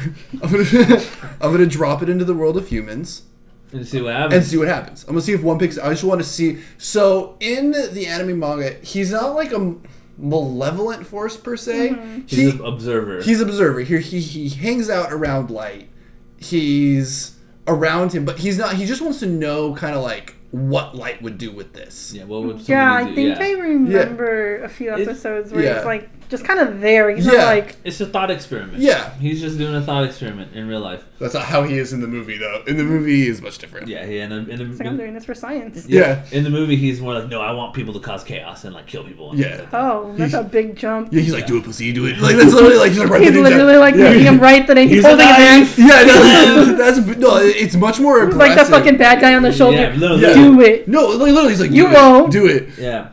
I'm 0.43 0.51
gonna 0.51 1.01
I'm 1.41 1.51
gonna 1.53 1.65
drop 1.65 2.01
it 2.03 2.09
into 2.09 2.25
the 2.25 2.33
world 2.33 2.57
of 2.57 2.67
humans 2.67 3.23
And 3.71 3.87
see 3.87 4.01
what 4.01 4.33
and 4.33 4.43
see 4.43 4.57
what 4.57 4.67
happens. 4.67 5.03
I'm 5.03 5.11
gonna 5.11 5.21
see 5.21 5.31
if 5.31 5.41
one 5.43 5.57
picks. 5.59 5.77
I 5.77 5.89
just 5.91 6.03
want 6.03 6.19
to 6.19 6.27
see. 6.27 6.59
So 6.77 7.37
in 7.39 7.71
the 7.71 8.05
anime 8.07 8.37
manga, 8.37 8.73
he's 8.83 9.11
not 9.11 9.33
like 9.33 9.53
a 9.53 9.75
malevolent 10.17 11.05
force 11.05 11.35
per 11.37 11.55
se. 11.57 11.89
Mm-hmm. 11.89 12.19
He's 12.27 12.39
He, 12.39 12.49
an 12.49 12.61
observer. 12.65 13.21
he's 13.21 13.41
an 13.41 13.49
observer. 13.49 13.81
Here 13.81 13.99
he 13.99 14.19
he 14.19 14.49
hangs 14.49 14.89
out 14.89 15.11
around 15.11 15.49
light. 15.49 15.89
He's 16.37 17.37
around 17.67 18.13
him, 18.13 18.25
but 18.25 18.39
he's 18.39 18.57
not. 18.57 18.75
He 18.75 18.85
just 18.85 19.01
wants 19.01 19.19
to 19.19 19.25
know 19.25 19.73
kind 19.75 19.95
of 19.95 20.03
like 20.03 20.35
what 20.51 20.95
light 20.95 21.21
would 21.21 21.37
do 21.37 21.51
with 21.51 21.73
this. 21.73 22.13
yeah, 22.15 22.23
what 22.23 22.43
would 22.43 22.57
somebody 22.63 22.71
Yeah, 22.73 22.93
I 22.93 23.03
do? 23.09 23.15
think 23.15 23.37
yeah. 23.39 23.45
I 23.45 23.51
remember 23.51 24.63
a 24.63 24.69
few 24.69 24.93
It's- 24.93 25.07
episodes 25.07 25.51
where 25.51 25.63
yeah. 25.63 25.77
it's 25.77 25.85
like 25.85 26.09
just 26.35 26.45
kind 26.45 26.59
of 26.59 26.81
there. 26.81 27.09
He's 27.15 27.25
Yeah. 27.25 27.31
not 27.33 27.45
like 27.45 27.75
It's 27.83 27.99
a 28.01 28.05
thought 28.05 28.29
experiment. 28.31 28.79
Yeah. 28.79 29.11
he's 29.19 29.39
just 29.41 29.57
doing 29.57 29.73
a 29.75 29.81
thought 29.81 30.03
experiment 30.03 30.53
in 30.55 30.67
real 30.67 30.79
life. 30.81 31.03
That's 31.19 31.33
not 31.33 31.43
how 31.43 31.63
he 31.63 31.77
is 31.77 31.93
in 31.93 32.01
the 32.01 32.07
movie, 32.07 32.37
though. 32.37 32.61
In 32.67 32.75
the 32.77 32.83
movie, 32.83 33.15
he 33.23 33.27
is 33.29 33.41
much 33.41 33.57
different. 33.57 33.87
Yeah, 33.87 34.05
yeah. 34.05 34.25
in, 34.25 34.31
a, 34.33 34.35
in, 34.37 34.61
a, 34.61 34.63
it's 34.69 34.79
like 34.79 34.87
I'm 34.89 34.97
doing 34.97 35.13
this 35.13 35.23
for 35.23 35.33
science. 35.33 35.85
Yeah. 35.87 36.23
In 36.33 36.43
the 36.43 36.49
movie, 36.49 36.75
he's 36.75 36.99
more 36.99 37.13
like, 37.13 37.29
no, 37.29 37.39
I 37.41 37.51
want 37.53 37.73
people 37.73 37.93
to 37.93 37.99
cause 38.01 38.23
chaos 38.25 38.65
and 38.65 38.73
like 38.75 38.85
kill 38.85 39.03
people. 39.05 39.31
and 39.31 39.39
Yeah. 39.39 39.57
like. 39.61 39.73
Oh, 39.73 40.13
that's 40.17 40.33
a 40.33 40.43
big 40.43 40.75
jump. 40.75 41.13
Yeah, 41.13 41.21
he's 41.21 41.33
like, 41.33 41.47
do 41.47 41.57
it, 41.57 41.63
pussy, 41.63 41.93
do 41.93 42.05
it. 42.05 42.17
Like 42.25 42.35
that's 42.35 42.53
literally 42.53 42.75
like 42.77 42.89
he's 42.89 42.99
like, 42.99 43.09
write 43.09 43.21
He's 43.21 43.31
the 43.31 43.35
down. 43.43 43.43
literally 43.51 43.77
like 43.77 43.95
yeah. 43.95 44.03
making 44.09 44.25
him 44.25 44.39
write 44.39 44.67
the 44.67 44.75
name. 44.75 44.89
He's, 44.89 44.97
He's 44.97 45.05
holding 45.05 45.25
his 45.27 45.37
alive. 45.37 45.67
hand. 45.77 45.77
Yeah, 45.77 46.03
no, 46.05 46.75
that's 46.77 46.97
no. 47.17 47.37
It's 47.37 47.75
much 47.75 47.99
more 47.99 48.29
like 48.31 48.57
the 48.57 48.65
fucking 48.65 48.97
bad 48.97 49.21
guy 49.21 49.35
on 49.35 49.43
the 49.43 49.51
shoulder. 49.53 49.77
Yeah, 49.77 49.93
literally. 49.95 50.21
Yeah. 50.23 50.33
Do 50.33 50.61
it. 50.61 50.87
No, 50.87 51.07
like, 51.07 51.31
literally, 51.31 51.49
he's 51.49 51.61
like, 51.61 51.71
You 51.71 51.85
won't. 51.91 52.31
do 52.31 52.45
it. 52.47 52.69
Yeah, 52.77 53.09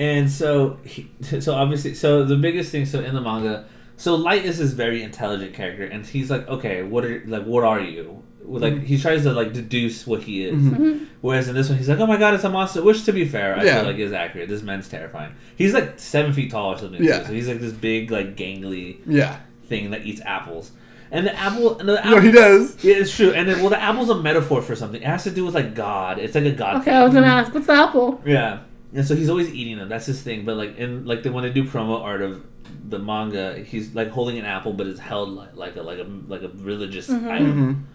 and 0.00 0.28
so 0.30 0.78
he, 0.84 1.08
so 1.40 1.54
obviously, 1.54 1.94
so 1.94 2.24
the 2.24 2.36
biggest 2.36 2.72
thing, 2.72 2.86
so 2.86 3.00
in 3.00 3.14
the 3.14 3.20
manga, 3.20 3.66
so 3.96 4.14
Light 4.16 4.44
is 4.44 4.58
this 4.58 4.72
very 4.72 5.02
intelligent 5.02 5.52
character, 5.54 5.84
and 5.84 6.04
he's 6.06 6.30
like, 6.30 6.48
okay, 6.48 6.82
what 6.82 7.04
are 7.04 7.22
like, 7.26 7.44
what 7.44 7.62
are 7.64 7.80
you? 7.80 8.22
with, 8.42 8.62
like 8.64 8.82
he 8.82 8.98
tries 8.98 9.22
to 9.24 9.32
like 9.32 9.52
deduce 9.52 10.06
what 10.06 10.22
he 10.22 10.44
is. 10.44 10.56
Mhm. 10.56 11.06
Whereas 11.20 11.46
in 11.46 11.54
this 11.54 11.68
one, 11.68 11.76
he's 11.78 11.88
like, 11.90 12.00
"Oh 12.00 12.06
my 12.06 12.16
god, 12.16 12.34
it's 12.34 12.42
a 12.42 12.48
monster." 12.48 12.82
Which, 12.82 13.04
to 13.04 13.12
be 13.12 13.24
fair, 13.24 13.56
I 13.56 13.62
Yeah. 13.62 13.74
feel 13.76 13.84
like 13.90 13.98
is 13.98 14.12
accurate. 14.12 14.48
This 14.48 14.62
man's 14.62 14.88
terrifying. 14.88 15.32
He's 15.56 15.72
like 15.74 16.00
seven 16.00 16.32
feet 16.32 16.50
tall 16.50 16.72
or 16.72 16.78
something. 16.78 17.04
Yeah. 17.04 17.18
too, 17.20 17.26
so 17.26 17.32
he's 17.34 17.46
like 17.46 17.60
this 17.60 17.72
big, 17.72 18.10
like 18.10 18.36
gangly 18.36 18.96
Yeah. 19.06 19.36
thing 19.68 19.90
that 19.92 20.04
eats 20.06 20.20
apples. 20.24 20.72
And 21.12 21.26
the 21.26 21.38
apple, 21.38 21.78
and 21.78 21.88
the 21.88 22.00
No, 22.02 22.18
he 22.18 22.32
does. 22.32 22.82
yeah, 22.82 22.94
it's 22.96 23.14
true. 23.14 23.30
And 23.32 23.48
then, 23.48 23.60
well, 23.60 23.70
the 23.70 23.80
apple's 23.80 24.08
a 24.10 24.16
metaphor 24.20 24.62
for 24.62 24.74
something. 24.74 25.00
It 25.02 25.06
has 25.06 25.22
to 25.24 25.30
do 25.30 25.44
with 25.44 25.54
like 25.54 25.74
God. 25.74 26.18
It's 26.18 26.34
like 26.34 26.44
a 26.46 26.50
God. 26.52 26.76
Okay, 26.76 26.86
thing. 26.86 26.94
I 26.94 27.04
was 27.04 27.12
gonna 27.14 27.26
ask, 27.28 27.52
what's 27.54 27.66
the 27.68 27.74
apple? 27.74 28.20
Yeah, 28.24 28.60
and 28.94 29.06
so 29.06 29.14
he's 29.14 29.28
always 29.28 29.52
eating 29.54 29.78
them. 29.78 29.88
That's 29.88 30.06
his 30.06 30.20
thing. 30.22 30.44
But 30.44 30.56
like 30.56 30.76
in 30.78 31.04
like 31.06 31.22
they 31.22 31.30
when 31.30 31.44
they 31.44 31.50
do 31.50 31.64
promo 31.64 32.00
art 32.02 32.22
of 32.22 32.44
the 32.88 32.98
manga, 32.98 33.58
he's 33.58 33.94
like 33.94 34.10
holding 34.10 34.38
an 34.38 34.44
apple, 34.44 34.72
but 34.72 34.86
it's 34.86 35.00
held 35.00 35.30
like 35.30 35.54
like 35.56 35.76
a 35.76 35.82
like 35.82 35.98
a 35.98 36.06
like 36.28 36.42
a 36.42 36.48
religious 36.48 37.08
item. 37.10 37.86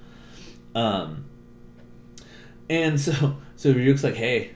hmm 0.73 0.77
Um, 0.77 1.25
and 2.69 2.99
so 2.99 3.37
so 3.55 3.73
Ryuk's 3.73 4.03
like, 4.03 4.15
hey, 4.15 4.51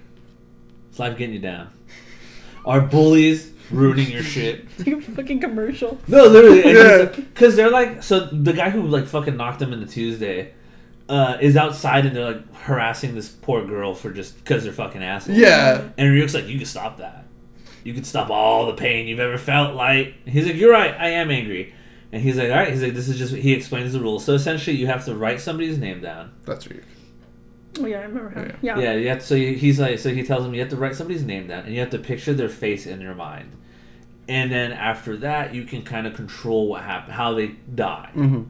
it's 0.90 1.00
life 1.00 1.18
getting 1.18 1.34
you 1.36 1.42
down. 1.42 1.70
Our 2.66 2.82
bullies 2.82 3.52
ruining 3.72 4.10
your 4.12 4.24
shit. 4.24 4.66
Like 4.80 4.88
a 4.88 5.02
fucking 5.02 5.40
commercial. 5.42 6.00
No, 6.08 6.26
literally, 6.26 6.74
Yeah. 6.74 7.06
because 7.06 7.56
they're 7.56 7.70
like, 7.70 8.02
so 8.04 8.22
the 8.28 8.54
guy 8.54 8.70
who 8.70 8.84
like 8.88 9.06
fucking 9.06 9.38
knocked 9.38 9.62
him 9.62 9.74
into 9.74 9.86
Tuesday. 9.88 10.54
Uh, 11.10 11.40
is 11.42 11.58
outside 11.58 12.06
and 12.06 12.16
they're 12.16 12.34
like 12.34 12.54
harassing 12.54 13.16
this 13.16 13.30
poor 13.30 13.66
girl 13.66 13.96
for 13.96 14.12
just 14.12 14.38
because 14.38 14.64
they're 14.64 14.72
fucking 14.72 15.02
assholes. 15.04 15.40
Yeah. 15.40 15.90
And 15.98 16.16
Ryuk's 16.16 16.36
like, 16.36 16.46
you 16.46 16.58
can 16.58 16.68
stop 16.68 17.00
that. 17.00 17.26
You 17.84 17.96
can 17.96 18.04
stop 18.04 18.30
all 18.30 18.68
the 18.68 18.74
pain 18.74 19.08
you've 19.08 19.20
ever 19.20 19.40
felt. 19.40 19.74
Like 19.74 20.14
he's 20.28 20.46
like, 20.46 20.56
you're 20.56 20.72
right. 20.72 20.94
I 20.94 21.10
am 21.10 21.32
angry. 21.32 21.74
And 22.12 22.22
he's 22.22 22.38
like, 22.38 22.52
all 22.52 22.58
right. 22.58 22.72
He's 22.72 22.84
like, 22.84 22.94
this 22.94 23.10
is 23.10 23.18
just. 23.18 23.34
He 23.34 23.54
explains 23.54 23.92
the 23.92 24.00
rules. 24.00 24.24
So 24.24 24.34
essentially, 24.34 24.76
you 24.76 24.86
have 24.86 25.04
to 25.06 25.16
write 25.16 25.42
somebody's 25.42 25.80
name 25.80 26.00
down. 26.00 26.32
That's 26.46 26.68
Ryuk. 26.68 26.84
Oh 27.80 27.88
yeah, 27.88 28.00
I 28.00 28.04
remember 28.04 28.30
him. 28.30 28.58
Yeah. 28.62 28.78
Yeah. 28.78 28.84
Yeah. 28.84 28.94
You 28.94 29.10
have 29.10 29.20
to, 29.20 29.26
so 29.26 29.36
he's 29.36 29.80
like, 29.80 29.98
so 29.98 30.14
he 30.14 30.22
tells 30.22 30.46
him 30.46 30.54
you 30.54 30.60
have 30.60 30.70
to 30.70 30.76
write 30.76 30.96
somebody's 30.96 31.24
name 31.24 31.48
down, 31.48 31.66
and 31.66 31.74
you 31.74 31.80
have 31.80 31.90
to 31.90 31.98
picture 32.00 32.34
their 32.34 32.50
face 32.50 32.86
in 32.86 33.02
your 33.02 33.16
mind. 33.16 33.56
And 34.28 34.52
then 34.52 34.72
after 34.72 35.18
that, 35.18 35.56
you 35.56 35.64
can 35.64 35.82
kind 35.82 36.06
of 36.06 36.14
control 36.14 36.68
what 36.68 36.84
happened, 36.84 37.14
how 37.14 37.34
they 37.34 37.48
die. 37.74 38.12
Mm-hmm. 38.16 38.44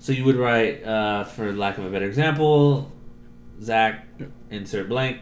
So 0.00 0.12
you 0.12 0.24
would 0.24 0.36
write, 0.36 0.82
uh, 0.84 1.24
for 1.24 1.52
lack 1.52 1.78
of 1.78 1.84
a 1.84 1.90
better 1.90 2.06
example, 2.06 2.90
Zach, 3.62 4.06
insert 4.50 4.88
blank, 4.88 5.18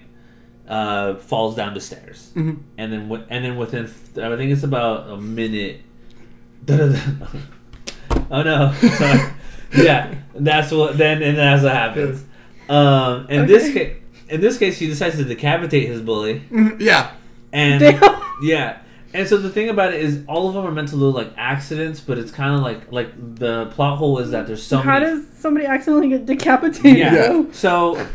uh, 0.68 1.16
falls 1.16 1.56
down 1.56 1.74
the 1.74 1.80
stairs, 1.80 2.30
Mhm. 2.36 2.58
and 2.78 2.92
then 2.92 3.24
and 3.30 3.44
then 3.44 3.56
within 3.56 3.84
I 3.84 4.36
think 4.36 4.52
it's 4.52 4.62
about 4.62 5.10
a 5.10 5.16
minute. 5.16 5.80
Oh 8.30 8.42
no! 8.42 8.72
Sorry. 8.98 9.20
yeah, 9.78 10.14
that's 10.34 10.70
what 10.70 10.98
then 10.98 11.22
and 11.22 11.38
that's 11.38 11.62
what 11.62 11.72
happens. 11.72 12.24
Um, 12.68 13.26
in 13.30 13.46
this 13.46 13.72
case, 13.72 13.96
in 14.28 14.40
this 14.42 14.58
case, 14.58 14.78
he 14.78 14.86
decides 14.86 15.16
to 15.16 15.24
decapitate 15.24 15.88
his 15.88 16.02
bully, 16.02 16.42
Mhm. 16.50 16.76
Yeah. 16.78 17.10
and 17.52 17.80
Damn. 17.80 18.20
yeah. 18.42 18.78
And 19.14 19.26
so 19.26 19.38
the 19.38 19.48
thing 19.48 19.70
about 19.70 19.94
it 19.94 20.00
is, 20.02 20.22
all 20.28 20.48
of 20.48 20.54
them 20.54 20.66
are 20.66 20.70
meant 20.70 20.88
to 20.88 20.96
look 20.96 21.14
like 21.14 21.32
accidents, 21.36 21.98
but 22.00 22.18
it's 22.18 22.30
kind 22.30 22.54
of 22.54 22.60
like 22.60 22.92
like 22.92 23.10
the 23.36 23.66
plot 23.74 23.96
hole 23.98 24.18
is 24.18 24.30
that 24.32 24.46
there's 24.46 24.62
so 24.62 24.78
How 24.78 25.00
many. 25.00 25.06
does 25.06 25.26
somebody 25.38 25.64
accidentally 25.66 26.08
get 26.10 26.26
decapitated? 26.26 26.98
yeah. 26.98 27.14
Yeah. 27.14 27.44
So 27.52 28.06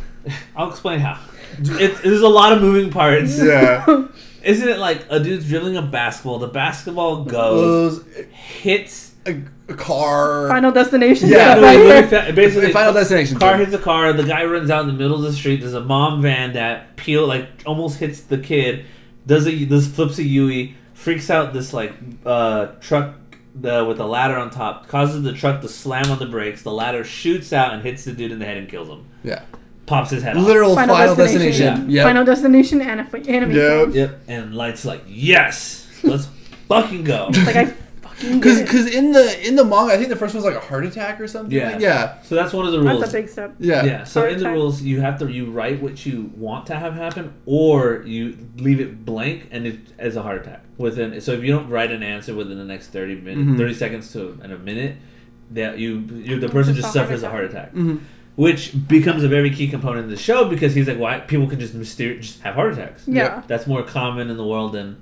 I'll 0.56 0.70
explain 0.70 1.00
how. 1.00 1.20
It, 1.60 2.02
there's 2.04 2.22
a 2.22 2.28
lot 2.28 2.52
of 2.54 2.62
moving 2.62 2.92
parts. 2.92 3.38
Yeah. 3.42 4.08
Isn't 4.44 4.68
it 4.68 4.78
like 4.78 5.06
a 5.10 5.20
dude's 5.20 5.48
dribbling 5.48 5.78
a 5.78 5.82
basketball? 5.82 6.38
The 6.40 6.48
basketball 6.48 7.24
goes, 7.26 8.04
Those 8.04 8.26
hits. 8.32 9.14
a, 9.26 9.42
a 9.70 9.74
car. 9.74 10.50
Final 10.50 10.72
destination. 10.72 11.30
Yeah, 11.30 11.54
stuff 11.54 11.58
No, 11.58 11.62
right 11.64 11.76
it 11.78 11.82
here. 11.86 11.94
really 11.96 12.08
fa- 12.28 12.34
basically, 12.36 12.72
Final 12.74 12.94
Destination. 12.94 13.40
car 13.40 13.54
too. 13.58 13.64
hits 13.66 13.74
a 13.74 13.80
car. 13.80 14.12
The 14.14 14.24
guy 14.26 14.44
runs 14.46 14.70
out 14.70 14.82
in 14.82 14.88
the 14.88 14.94
middle 14.94 15.16
of 15.16 15.22
the 15.24 15.32
street. 15.34 15.62
There's 15.62 15.74
a 15.76 15.82
mom 15.82 16.22
van 16.22 16.54
that 16.54 16.98
peel 16.98 17.26
like 17.26 17.48
almost 17.66 18.00
hits 18.00 18.20
the 18.22 18.38
kid. 18.38 18.86
Does 19.26 19.48
a 19.48 19.64
this 19.66 19.88
flips 19.88 20.18
a 20.20 20.24
Yui. 20.24 20.76
Freaks 20.94 21.30
out 21.30 21.54
this 21.54 21.74
like 21.74 21.94
uh, 22.26 22.68
truck 22.80 23.16
the, 23.56 23.84
with 23.86 24.00
a 24.00 24.06
ladder 24.06 24.38
on 24.38 24.50
top. 24.50 24.88
Causes 24.88 25.24
the 25.24 25.34
truck 25.34 25.62
to 25.62 25.68
slam 25.68 26.10
on 26.12 26.20
the 26.20 26.26
brakes. 26.26 26.62
The 26.64 26.72
ladder 26.72 27.04
shoots 27.04 27.52
out 27.54 27.74
and 27.74 27.82
hits 27.84 28.06
the 28.06 28.12
dude 28.14 28.32
in 28.32 28.40
the 28.40 28.46
head 28.46 28.58
and 28.58 28.70
kills 28.70 28.88
him. 28.88 29.06
Yeah. 29.24 29.44
Pops 29.86 30.12
his 30.12 30.24
head 30.24 30.38
off. 30.38 30.46
Literal 30.46 30.76
Final 30.76 30.96
Final, 30.96 31.16
Destination. 31.16 31.50
Destination. 31.66 31.90
Yeah. 31.90 31.96
Yep. 31.96 32.06
Final 32.08 32.26
destination 32.26 32.82
and 32.82 32.90
anime. 33.02 33.16
anime 33.28 33.52
Yep. 33.52 33.60
film. 33.60 33.92
Yep. 33.92 34.20
And 34.28 34.56
Light's 34.56 34.86
like, 34.86 35.04
yes, 35.08 35.88
let's 36.04 36.28
fucking 36.68 37.04
go. 37.04 37.30
Like 37.46 37.56
I 37.56 37.66
fucking 37.66 37.83
Because 38.32 38.62
because 38.62 38.88
in 38.94 39.12
the 39.12 39.48
in 39.48 39.56
the 39.56 39.64
manga, 39.66 39.94
I 39.94 39.98
think 39.98 40.10
the 40.10 40.16
first 40.16 40.34
one's 40.34 40.46
like 40.46 40.56
a 40.56 40.60
heart 40.60 40.86
attack 40.86 41.20
or 41.20 41.28
something. 41.28 41.52
Yeah. 41.56 41.78
Yeah. 41.78 42.22
So 42.24 42.36
that's 42.36 42.54
one 42.54 42.66
of 42.66 42.72
the 42.72 42.80
rules. 42.82 43.02
That's 43.02 43.14
a 43.14 43.18
big 43.18 43.30
step. 43.30 43.56
Yeah. 43.60 43.84
Yeah. 43.86 44.04
So 44.04 44.22
Heart 44.22 44.34
in 44.34 44.40
the 44.40 44.46
attack. 44.46 44.56
rules, 44.56 44.82
you 44.82 45.02
have 45.02 45.20
to 45.20 45.32
you 45.32 45.46
write 45.52 45.82
what 45.82 46.06
you 46.06 46.32
want 46.38 46.66
to 46.68 46.76
have 46.76 46.94
happen, 46.94 47.34
or 47.46 48.04
you 48.06 48.38
leave 48.58 48.80
it 48.80 49.06
blank 49.06 49.48
and 49.52 49.66
it 49.68 49.80
as 50.00 50.16
a 50.16 50.22
heart 50.22 50.42
attack 50.42 50.64
within. 50.78 51.20
So 51.22 51.34
if 51.34 51.44
you 51.44 51.52
don't 51.52 51.70
write 51.70 51.92
an 51.92 52.04
answer 52.04 52.34
within 52.34 52.58
the 52.58 52.66
next 52.66 52.88
thirty 52.88 53.16
minutes, 53.16 53.50
Mhm. 53.50 53.58
thirty 53.58 53.74
seconds 53.74 54.12
to 54.14 54.40
and 54.42 54.54
a 54.54 54.58
minute, 54.58 54.96
that 55.52 55.78
you, 55.78 56.00
you 56.14 56.40
the 56.40 56.50
person 56.50 56.74
Just 56.74 56.86
just 56.86 56.96
a 56.96 57.00
heart 57.00 57.10
suffers 57.10 57.24
a 57.24 57.30
heart 57.30 57.44
attack, 57.46 57.74
Mhm. 57.76 58.00
which 58.36 58.74
becomes 58.88 59.24
a 59.24 59.28
very 59.28 59.50
key 59.52 59.68
component 59.68 60.06
of 60.06 60.10
the 60.10 60.18
show 60.18 60.46
because 60.50 60.74
he's 60.74 60.88
like, 60.88 60.98
why 60.98 61.20
people 61.20 61.48
can 61.48 61.60
just 61.60 61.78
myster- 61.80 62.20
just 62.20 62.42
have 62.42 62.56
heart 62.56 62.74
attacks. 62.74 63.04
Yeah. 63.08 63.42
That's 63.48 63.68
more 63.68 63.84
common 63.84 64.30
in 64.30 64.38
the 64.38 64.46
world 64.48 64.74
than 64.74 64.98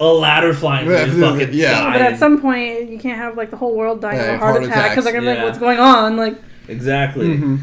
a 0.00 0.06
ladder 0.06 0.54
flying 0.54 0.86
through 0.86 0.94
Yeah, 0.96 1.04
the 1.06 1.20
fucking 1.38 1.52
yeah. 1.54 1.80
sky. 1.80 1.92
But 1.92 2.02
at 2.02 2.18
some 2.18 2.40
point, 2.40 2.88
you 2.90 2.98
can't 2.98 3.18
have 3.18 3.36
like 3.36 3.50
the 3.50 3.56
whole 3.56 3.74
world 3.74 4.00
dying 4.00 4.16
Yeah, 4.18 4.28
of 4.28 4.34
a 4.34 4.38
heart 4.38 4.52
heart 4.56 4.64
attack 4.64 4.90
because 4.90 4.90
attacks, 4.90 5.04
they're 5.04 5.12
gonna 5.12 5.22
be 5.22 5.26
yeah. 5.26 5.34
like, 5.34 5.44
"What's 5.44 5.58
going 5.58 5.78
on?" 5.80 6.16
Like, 6.16 6.38
exactly. 6.68 7.26
Mhm. 7.28 7.60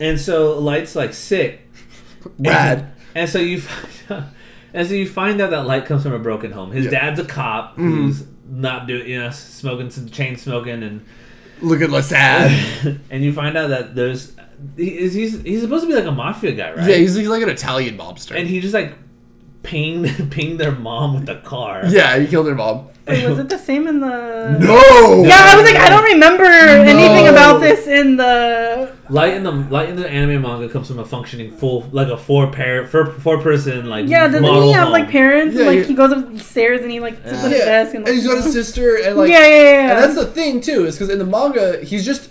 And 0.00 0.20
so 0.20 0.58
Light's 0.58 0.94
like 0.96 1.12
sick. 1.14 1.68
Rad. 2.38 2.92
And 3.16 3.30
so 3.30 3.38
you 3.38 3.62
find 3.62 3.88
out, 4.10 4.24
and 4.74 4.86
so 4.86 4.92
you 4.92 5.08
find 5.08 5.40
out 5.40 5.48
that 5.48 5.66
Light 5.66 5.86
comes 5.86 6.02
from 6.02 6.12
a 6.12 6.18
broken 6.18 6.52
home. 6.52 6.70
His 6.72 6.84
Yeah. 6.84 6.90
dad's 6.90 7.18
a 7.18 7.24
cop 7.24 7.78
Mhm. 7.78 7.94
who's 7.94 8.24
not 8.46 8.86
doing, 8.86 9.08
you 9.08 9.18
know, 9.22 9.30
smoking 9.30 9.88
some 9.88 10.06
chain 10.10 10.36
smoking, 10.36 10.82
and 10.82 11.00
Looking 11.62 11.90
like 11.90 12.04
sad. 12.04 12.50
and 13.10 13.24
you 13.24 13.32
find 13.32 13.56
out 13.56 13.68
that 13.70 13.94
there's 13.96 14.32
he 14.76 14.98
is 14.98 15.14
he's 15.14 15.40
he's 15.44 15.62
supposed 15.62 15.84
to 15.84 15.88
be 15.88 15.94
like 15.94 16.04
a 16.04 16.10
mafia 16.12 16.52
guy, 16.52 16.74
right? 16.74 16.90
Yeah, 16.90 16.96
he's, 16.96 17.14
he's 17.14 17.26
like 17.28 17.42
an 17.42 17.48
Italian 17.48 17.96
mobster. 17.96 18.36
and 18.38 18.46
he 18.46 18.60
just 18.60 18.74
like 18.74 18.92
pinged 19.66 20.30
pinged 20.34 20.58
their 20.60 20.72
mom 20.72 21.14
with 21.14 21.26
the 21.26 21.36
car. 21.52 21.82
yeah, 21.86 22.18
he 22.18 22.26
killed 22.26 22.46
their 22.46 22.54
mom. 22.54 22.88
wait, 23.06 23.28
was 23.28 23.38
it 23.38 23.48
the 23.48 23.58
same 23.58 23.86
in 23.86 24.00
the? 24.00 24.56
No. 24.58 25.24
Yeah, 25.24 25.50
I 25.52 25.54
was 25.56 25.64
like, 25.70 25.76
I 25.86 25.88
don't 25.88 26.04
remember 26.14 26.44
anything 26.44 27.28
about 27.28 27.60
this 27.60 27.86
in 27.86 28.16
the. 28.16 28.94
Light 29.08 29.34
in 29.34 29.44
the 29.44 29.52
Light 29.52 29.88
in 29.90 29.96
the 29.96 30.08
anime 30.08 30.42
manga 30.42 30.68
comes 30.68 30.88
from 30.88 30.98
a 30.98 31.04
functioning 31.04 31.50
full 31.56 31.88
like 31.92 32.08
a 32.08 32.16
four 32.16 32.50
pair 32.50 32.86
four, 32.88 33.06
four 33.24 33.38
person 33.40 33.86
like 33.86 34.08
Yeah, 34.08 34.26
doesn't 34.26 34.42
model 34.42 34.62
he 34.62 34.72
have 34.72 34.84
home. 34.84 34.92
like 34.98 35.08
parents? 35.10 35.54
Yeah, 35.56 35.66
like 35.66 35.84
he 35.84 35.94
goes 35.94 36.10
upstairs 36.10 36.80
and 36.82 36.90
he 36.90 36.98
like 36.98 37.14
sits 37.22 37.44
at 37.44 37.50
his 37.52 37.60
Yeah, 37.60 37.64
desk 37.66 37.94
and, 37.94 38.06
and 38.08 38.14
he's 38.16 38.26
got 38.26 38.38
a 38.38 38.42
sister, 38.42 38.96
and 39.04 39.16
like, 39.20 39.30
yeah, 39.30 39.46
yeah, 39.46 39.46
yeah, 39.48 39.62
yeah. 39.72 39.90
and 39.92 39.98
that's 40.02 40.16
the 40.16 40.26
thing 40.26 40.60
too, 40.60 40.86
is 40.86 40.96
because 40.96 41.10
in 41.10 41.18
the 41.20 41.24
manga, 41.36 41.84
he's 41.84 42.04
just, 42.04 42.30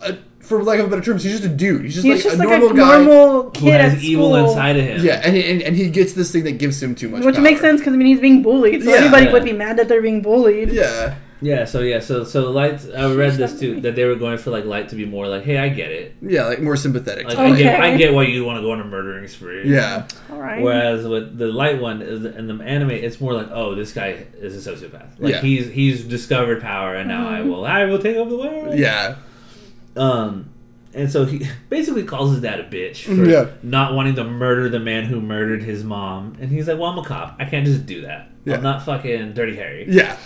a, 0.00 0.16
for 0.46 0.62
lack 0.62 0.78
of 0.78 0.86
a 0.86 0.88
better 0.88 1.02
terms, 1.02 1.22
he's 1.24 1.32
just 1.32 1.44
a 1.44 1.48
dude. 1.48 1.82
He's 1.84 1.94
just 1.94 2.06
He's 2.06 2.24
like 2.24 2.32
just 2.32 2.36
a 2.36 2.38
like 2.38 2.48
normal 2.48 2.70
a 2.70 2.74
guy. 2.74 3.04
normal 3.04 3.42
who 3.44 3.50
kid 3.50 3.80
has 3.80 3.94
at 3.94 4.02
evil 4.02 4.30
school. 4.32 4.48
inside 4.48 4.76
of 4.76 4.84
him. 4.84 5.04
Yeah, 5.04 5.20
and, 5.24 5.36
he, 5.36 5.50
and 5.50 5.62
and 5.62 5.76
he 5.76 5.90
gets 5.90 6.12
this 6.14 6.30
thing 6.32 6.44
that 6.44 6.58
gives 6.58 6.82
him 6.82 6.94
too 6.94 7.08
much. 7.08 7.24
Which 7.24 7.34
power. 7.34 7.44
makes 7.44 7.60
sense 7.60 7.80
because 7.80 7.94
I 7.94 7.96
mean 7.96 8.06
he's 8.06 8.20
being 8.20 8.42
bullied, 8.42 8.82
so 8.82 8.90
Yeah. 8.90 8.96
anybody 9.02 9.26
Yeah. 9.26 9.32
would 9.32 9.44
be 9.44 9.52
mad 9.52 9.76
that 9.78 9.88
they're 9.88 10.02
being 10.02 10.22
bullied. 10.22 10.70
Yeah, 10.70 11.14
Yeah, 11.42 11.66
so 11.66 11.80
yeah, 11.80 12.00
so 12.00 12.24
so 12.24 12.50
light. 12.50 12.80
I 12.96 13.12
read 13.12 13.34
this 13.34 13.60
too 13.60 13.80
that 13.82 13.94
they 13.94 14.04
were 14.04 14.14
going 14.14 14.38
for 14.38 14.50
like 14.50 14.64
light 14.64 14.88
to 14.90 14.96
be 14.96 15.04
more 15.04 15.26
like, 15.28 15.44
hey, 15.44 15.58
I 15.58 15.68
get 15.68 15.90
it. 15.92 16.14
yeah, 16.22 16.44
like 16.46 16.62
more 16.62 16.76
sympathetic. 16.76 17.26
Like 17.26 17.36
to 17.36 17.42
I 17.42 17.56
get, 17.56 17.80
I 17.80 17.96
get 17.96 18.14
why 18.14 18.22
you 18.22 18.42
want 18.44 18.56
to 18.58 18.62
go 18.62 18.70
on 18.70 18.80
a 18.80 18.84
murdering 18.84 19.28
spree. 19.28 19.68
yeah, 19.68 20.06
All 20.32 20.40
right. 20.40 20.62
Whereas 20.62 21.06
with 21.06 21.36
the 21.36 21.48
light 21.48 21.78
one 21.80 22.00
is 22.00 22.24
in 22.24 22.46
the 22.46 22.56
anime, 22.64 22.90
it's 22.92 23.20
more 23.20 23.34
like, 23.34 23.48
oh, 23.52 23.74
this 23.74 23.92
guy 23.92 24.24
is 24.40 24.52
a 24.56 24.62
sociopath. 24.70 25.10
Like 25.18 25.34
Yeah. 25.34 25.40
he's 25.42 25.68
he's 25.70 26.04
discovered 26.04 26.62
power, 26.62 26.94
and 26.94 27.06
now 27.08 27.28
I 27.28 27.40
Mhm. 27.40 27.48
will 27.50 27.64
I 27.66 27.84
will 27.84 27.98
take 27.98 28.16
over 28.16 28.30
the 28.30 28.38
world. 28.38 28.78
yeah, 28.78 29.16
Um, 29.96 30.50
and 30.94 31.10
so 31.10 31.24
he 31.24 31.46
basically 31.68 32.04
calls 32.04 32.32
his 32.32 32.40
dad 32.40 32.60
a 32.60 32.64
bitch 32.64 33.04
for 33.04 33.24
Yeah. 33.28 33.48
not 33.62 33.94
wanting 33.94 34.14
to 34.16 34.24
murder 34.24 34.68
the 34.68 34.80
man 34.80 35.04
who 35.04 35.20
murdered 35.20 35.62
his 35.62 35.84
mom. 35.84 36.36
And 36.40 36.50
he's 36.50 36.68
like, 36.68 36.78
well, 36.78 36.90
I'm 36.90 36.98
a 36.98 37.04
cop. 37.04 37.36
I 37.38 37.44
can't 37.44 37.66
just 37.66 37.86
do 37.86 38.02
that. 38.02 38.30
Yeah. 38.44 38.56
I'm 38.56 38.62
not 38.62 38.84
fucking 38.84 39.34
Dirty 39.34 39.56
Harry. 39.56 39.86
yeah. 39.88 40.16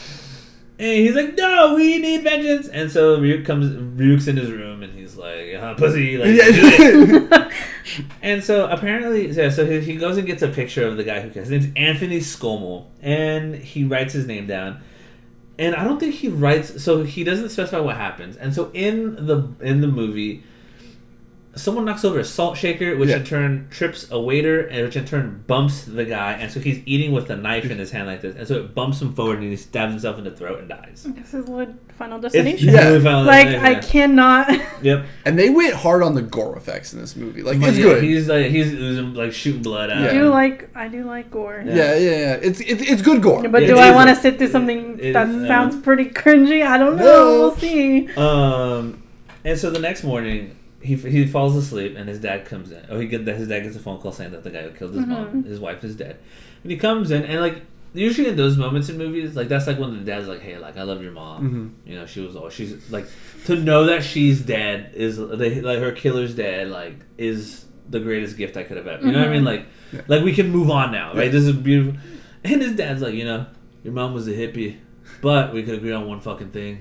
And 0.78 0.96
he's 0.96 1.14
like, 1.14 1.37
"No, 1.37 1.74
we 1.74 1.98
need 1.98 2.22
vengeance." 2.22 2.66
And 2.66 2.90
so 2.90 3.18
Ryuk 3.18 3.44
comes, 3.44 3.66
Ryuk's 4.00 4.26
in 4.28 4.38
his 4.38 4.50
room, 4.50 4.83
and 4.83 4.98
he's 4.98 5.14
like, 5.14 5.52
uh, 5.52 5.74
"Pussy, 5.74 6.16
like, 6.16 6.28
do 6.28 6.40
it." 6.42 7.30
yeah. 7.30 7.50
And 8.22 8.42
so 8.42 8.66
apparently, 8.66 9.28
yeah, 9.30 9.50
so 9.50 9.66
he, 9.66 9.80
he 9.80 9.96
goes 9.96 10.16
and 10.16 10.26
gets 10.26 10.40
a 10.40 10.48
picture 10.48 10.87
of 10.87 10.96
the 10.96 11.04
guy 11.04 11.20
who 11.20 11.28
his 11.28 11.50
name's 11.50 11.66
Anthony 11.76 12.20
Skomal, 12.20 12.87
and 13.02 13.54
he 13.56 13.85
writes 13.85 14.14
his 14.14 14.26
name 14.26 14.46
down. 14.46 14.80
And 15.61 15.77
I 15.77 15.85
don't 15.85 16.01
think 16.01 16.14
he 16.14 16.29
writes, 16.29 16.83
so 16.83 17.05
he 17.05 17.23
doesn't 17.23 17.51
specify 17.51 17.81
what 17.81 17.96
happens. 17.96 18.38
And 18.38 18.55
so 18.55 18.70
in 18.73 19.27
the 19.27 19.46
in 19.61 19.83
the 19.83 19.88
movie, 19.88 20.42
someone 21.56 21.84
knocks 21.84 22.04
over 22.04 22.20
a 22.20 22.24
salt 22.24 22.56
shaker, 22.56 22.96
which 22.96 23.08
Yeah. 23.08 23.16
in 23.16 23.24
turn 23.24 23.66
trips 23.70 24.06
a 24.10 24.20
waiter, 24.20 24.60
and 24.66 24.84
which 24.86 24.96
in 24.96 25.04
turn 25.04 25.42
bumps 25.48 25.82
the 25.82 26.04
guy, 26.04 26.32
and 26.34 26.50
so 26.50 26.60
he's 26.60 26.80
eating 26.86 27.10
with 27.12 27.28
a 27.30 27.36
knife 27.36 27.68
in 27.70 27.78
his 27.78 27.90
hand 27.90 28.06
like 28.06 28.20
this, 28.20 28.36
and 28.36 28.46
so 28.46 28.54
it 28.56 28.74
bumps 28.74 29.02
him 29.02 29.12
forward, 29.14 29.38
and 29.40 29.50
he 29.50 29.56
stabs 29.56 29.92
himself 29.92 30.16
in 30.18 30.24
the 30.24 30.30
throat 30.30 30.60
and 30.60 30.68
dies. 30.68 31.06
This 31.16 31.34
is 31.34 31.46
what 31.46 31.70
Final 31.98 32.24
It's 32.24 32.32
Destination. 32.34 32.68
Yeah. 32.72 32.88
really 32.88 33.00
Final 33.04 33.24
Like 33.24 33.46
Destination, 33.48 33.76
I 33.76 33.80
cannot. 33.80 34.60
Yep. 34.82 35.04
And 35.26 35.38
they 35.38 35.50
went 35.50 35.74
hard 35.74 36.02
on 36.02 36.14
the 36.14 36.22
gore 36.22 36.56
effects 36.56 36.94
in 36.94 37.00
this 37.00 37.14
movie. 37.14 37.42
Like 37.42 37.60
But 37.60 37.70
it's 37.70 37.78
yeah, 37.78 37.84
good. 37.84 38.02
He's 38.04 38.28
like 38.28 38.46
he's 38.46 38.72
oozing 38.72 39.12
like 39.12 39.32
shooting 39.34 39.60
blood 39.62 39.90
out. 39.90 40.08
I 40.08 40.12
do 40.12 40.28
like 40.30 40.70
I 40.74 40.88
do 40.88 41.04
like 41.04 41.30
gore. 41.30 41.62
Yeah. 41.66 41.74
yeah, 41.74 41.94
yeah, 41.98 42.10
yeah. 42.10 42.32
It's 42.40 42.60
it's, 42.60 42.80
it's 42.80 43.02
good 43.02 43.20
gore. 43.22 43.46
But 43.46 43.64
It 43.64 43.66
do 43.66 43.76
I 43.76 43.90
want 43.90 44.08
to 44.08 44.16
sit 44.16 44.38
through 44.38 44.48
something 44.48 44.98
it- 44.98 45.12
that 45.12 45.26
um, 45.26 45.46
sounds 45.46 45.76
pretty 45.82 46.06
cringy? 46.06 46.64
I 46.66 46.78
don't 46.78 46.96
know. 46.96 47.04
No. 47.04 47.38
We'll 47.40 47.56
see. 47.56 48.08
Um, 48.14 49.02
and 49.44 49.58
so 49.58 49.70
the 49.70 49.78
next 49.80 50.02
morning, 50.02 50.56
he 50.80 50.94
he 50.96 51.26
falls 51.26 51.56
asleep, 51.56 51.94
and 51.96 52.08
his 52.08 52.18
dad 52.20 52.44
comes 52.46 52.70
in. 52.72 52.84
Oh, 52.88 52.98
he 52.98 53.06
get 53.06 53.26
his 53.26 53.48
dad 53.48 53.60
gets 53.60 53.76
a 53.76 53.80
phone 53.80 54.00
call 54.00 54.12
saying 54.12 54.32
that 54.32 54.44
the 54.44 54.50
guy 54.50 54.62
who 54.62 54.70
killed 54.70 54.94
his 54.94 55.06
mom, 55.06 55.42
Mhm. 55.42 55.46
his 55.46 55.60
wife, 55.60 55.84
is 55.84 55.94
dead. 55.96 56.16
And 56.62 56.70
he 56.72 56.78
comes 56.78 57.10
in, 57.10 57.22
and 57.24 57.40
like 57.40 57.62
usually 57.92 58.28
in 58.28 58.36
those 58.36 58.56
moments 58.56 58.88
in 58.88 58.96
movies, 58.96 59.34
like 59.36 59.48
that's 59.48 59.66
like 59.66 59.78
when 59.78 59.90
the 59.98 60.04
dad's 60.04 60.28
like, 60.28 60.40
"Hey, 60.40 60.56
like 60.58 60.76
I 60.76 60.82
love 60.84 61.02
your 61.02 61.12
mom. 61.12 61.74
Mhm. 61.84 61.90
You 61.90 61.96
know, 61.98 62.06
she 62.06 62.20
was 62.20 62.36
all 62.36 62.48
she's 62.50 62.90
like 62.90 63.06
to 63.46 63.56
know 63.56 63.84
that 63.86 64.02
she's 64.04 64.40
dead 64.40 64.92
is 64.94 65.16
they, 65.18 65.60
like 65.60 65.78
her 65.80 65.92
killer's 65.92 66.34
dead. 66.34 66.68
Like 66.70 66.94
is 67.18 67.66
the 67.88 68.00
greatest 68.00 68.36
gift 68.36 68.56
I 68.56 68.62
could 68.62 68.76
have 68.76 68.86
ever. 68.86 69.04
You 69.04 69.12
know 69.12 69.18
what 69.18 69.28
I 69.28 69.32
mean? 69.32 69.42
Mhm. 69.42 69.46
Like 69.46 69.66
Yeah. 69.92 70.00
like 70.08 70.24
we 70.24 70.32
can 70.32 70.50
move 70.50 70.70
on 70.70 70.92
now, 70.92 71.08
right? 71.14 71.24
Yeah. 71.26 71.30
This 71.32 71.44
is 71.44 71.52
beautiful. 71.52 72.00
And 72.44 72.62
his 72.62 72.72
dad's 72.76 73.02
like, 73.02 73.14
you 73.14 73.24
know, 73.24 73.46
your 73.84 73.92
mom 73.92 74.14
was 74.14 74.28
a 74.28 74.32
hippie, 74.32 74.76
but 75.20 75.52
we 75.52 75.62
could 75.64 75.74
agree 75.74 75.92
on 75.92 76.06
one 76.06 76.20
fucking 76.20 76.50
thing. 76.50 76.78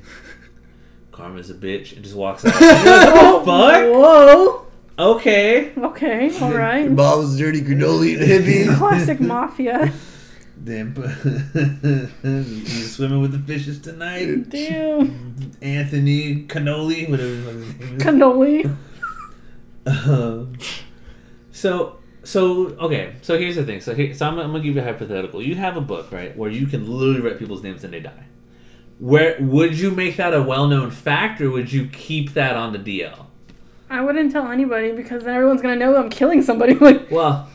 Karma's 1.19 1.49
a 1.49 1.53
bitch, 1.53 1.93
and 1.93 2.03
just 2.03 2.15
walks 2.15 2.45
out. 2.45 2.53
What 2.60 3.39
the 3.39 3.45
fuck? 3.45 3.93
Whoa. 3.93 4.65
Okay. 4.97 5.73
Okay. 5.77 6.39
All 6.41 6.53
right. 6.53 6.84
Your 6.86 6.91
mom's 6.91 7.38
dirty 7.38 7.62
granola 7.62 8.17
and 8.17 8.29
hippie. 8.29 8.77
Classic 8.77 9.19
mafia. 9.19 9.91
Then 10.62 10.93
you 12.23 12.84
swimming 12.84 13.21
with 13.21 13.32
the 13.32 13.39
fishes 13.39 13.79
tonight, 13.79 14.49
Damn. 14.49 15.53
Anthony 15.62 16.43
Cannoli, 16.43 17.10
whatever 17.10 17.29
his 17.29 17.79
name 17.79 17.95
is. 17.95 18.03
Cannoli. 18.03 18.77
Um, 19.86 20.58
so 21.51 21.97
so 22.23 22.67
okay 22.77 23.15
so 23.21 23.39
here's 23.39 23.55
the 23.55 23.63
thing 23.63 23.82
so 23.82 23.95
here, 23.95 24.13
so 24.13 24.27
I'm, 24.27 24.38
I'm 24.38 24.51
gonna 24.51 24.60
give 24.62 24.75
you 24.75 24.82
a 24.82 24.84
hypothetical 24.84 25.41
you 25.41 25.55
have 25.55 25.77
a 25.77 25.82
book 25.82 26.12
right 26.12 26.36
where 26.38 26.51
you 26.51 26.67
can 26.67 26.86
literally 26.86 27.21
write 27.21 27.39
people's 27.39 27.63
names 27.63 27.84
and 27.84 27.93
they 27.93 28.01
die 28.01 28.25
where 28.99 29.35
would 29.39 29.77
you 29.79 29.89
make 29.91 30.17
that 30.17 30.33
a 30.33 30.41
well-known 30.41 30.91
fact 30.91 31.39
or 31.41 31.49
would 31.49 31.71
you 31.71 31.88
keep 31.88 32.33
that 32.33 32.55
on 32.55 32.73
the 32.73 32.79
DL 32.79 33.25
I 33.89 34.01
wouldn't 34.01 34.31
tell 34.31 34.47
anybody 34.51 34.91
because 34.91 35.23
then 35.23 35.33
everyone's 35.35 35.62
gonna 35.62 35.75
know 35.77 35.95
I'm 35.95 36.09
killing 36.09 36.41
somebody. 36.41 36.73
Like 36.79 37.09
well 37.09 37.49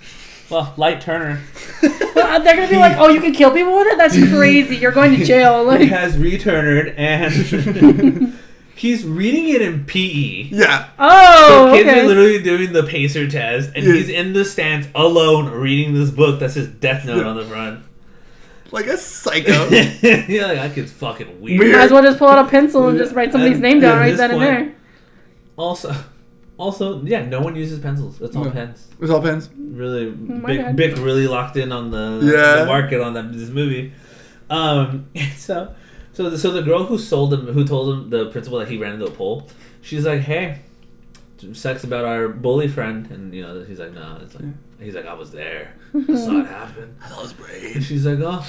well 0.50 0.74
Light 0.76 1.00
Turner 1.00 1.40
they're 1.80 2.57
gonna 2.57 2.68
be 2.68 2.76
like, 2.76 2.96
"Oh, 2.98 3.09
you 3.09 3.20
can 3.20 3.33
kill 3.33 3.50
people 3.52 3.74
with 3.76 3.87
it? 3.88 3.98
That's 3.98 4.14
crazy. 4.35 4.76
You're 4.76 4.92
going 4.92 5.16
to 5.16 5.24
jail." 5.24 5.61
he 5.70 5.78
Like, 5.78 5.88
has 5.88 6.16
returned 6.18 6.94
and 6.96 8.37
he's 8.74 9.04
reading 9.04 9.48
it 9.50 9.62
in 9.62 9.85
PE 9.85 10.48
yeah. 10.50 10.88
oh, 10.98 11.46
So 11.48 11.72
kids 11.76 11.88
okay. 11.88 12.00
are 12.00 12.07
literally 12.07 12.42
doing 12.42 12.72
the 12.72 12.83
pacer 12.83 13.28
test, 13.28 13.70
and 13.74 13.85
Yeah. 13.85 13.92
he's 13.94 14.09
in 14.09 14.33
the 14.33 14.44
stands 14.44 14.88
alone 14.94 15.50
reading 15.50 15.94
this 15.94 16.11
book 16.11 16.40
that 16.40 16.50
says 16.52 16.68
Death 16.68 17.04
Note 17.04 17.24
on 17.24 17.37
the 17.37 17.44
front. 17.44 17.84
Like 18.75 18.87
a 18.89 18.99
psycho. 18.99 19.69
yeah, 19.71 20.47
like 20.47 20.57
that 20.59 20.73
kid's 20.75 20.93
fucking 20.93 21.41
weird. 21.41 21.61
Weird. 21.61 21.73
Might 21.77 21.81
as 21.85 21.91
well 21.93 22.03
just 22.03 22.19
pull 22.19 22.29
out 22.29 22.45
a 22.45 22.49
pencil 22.51 22.89
and 22.89 22.99
just 22.99 23.15
write 23.15 23.31
somebody's 23.33 23.59
At- 23.59 23.63
name 23.63 23.81
down 23.81 23.97
at 23.99 24.01
right 24.01 24.11
this 24.11 24.19
then 24.19 24.31
and 24.33 24.43
there. 24.43 24.75
Also, 25.57 25.95
also, 26.59 27.01
yeah, 27.05 27.25
no 27.25 27.41
one 27.41 27.55
uses 27.55 27.79
pencils. 27.79 28.21
It's 28.21 28.35
all 28.37 28.45
No. 28.45 28.51
pens. 28.51 28.89
It's 29.01 29.11
all 29.11 29.23
pens. 29.23 29.49
Really, 29.57 30.11
my 30.11 30.73
Bic. 30.73 30.95
Bic 30.95 31.05
really 31.05 31.27
locked 31.29 31.57
in 31.57 31.71
on 31.73 31.91
the, 31.93 32.21
Yeah. 32.25 32.61
the 32.63 32.67
market 32.67 33.01
on 33.01 33.15
that 33.15 33.33
this 33.33 33.49
movie. 33.51 33.93
Um, 34.51 35.07
so, 35.37 35.73
so 36.13 36.31
the, 36.31 36.39
so 36.39 36.51
the 36.51 36.63
girl 36.63 36.85
who 36.85 36.99
sold 36.99 37.33
him, 37.33 37.47
who 37.47 37.65
told 37.65 37.93
him 37.95 38.11
the 38.11 38.27
principal 38.31 38.59
that 38.59 38.69
he 38.69 38.77
ran 38.77 38.95
into 38.95 39.07
a 39.07 39.11
pole, 39.11 39.49
she's 39.83 40.05
like, 40.05 40.23
"Hey, 40.23 40.63
sex 41.53 41.85
about 41.85 42.05
our 42.05 42.29
bully 42.29 42.68
friend," 42.68 43.11
and 43.11 43.35
you 43.35 43.42
know, 43.42 43.62
he's 43.64 43.79
like, 43.79 43.92
"No," 43.94 44.18
it's 44.23 44.35
like, 44.35 44.44
he's 44.81 44.94
like, 44.94 45.07
"I 45.07 45.14
was 45.14 45.31
there, 45.33 45.75
I 45.94 46.14
saw 46.16 46.40
it 46.40 46.47
happen." 46.47 46.97
That 47.01 47.16
was 47.20 47.33
brave 47.33 47.62
And 47.64 47.73
brave. 47.75 47.85
she's 47.85 48.07
like, 48.07 48.18
oh, 48.20 48.47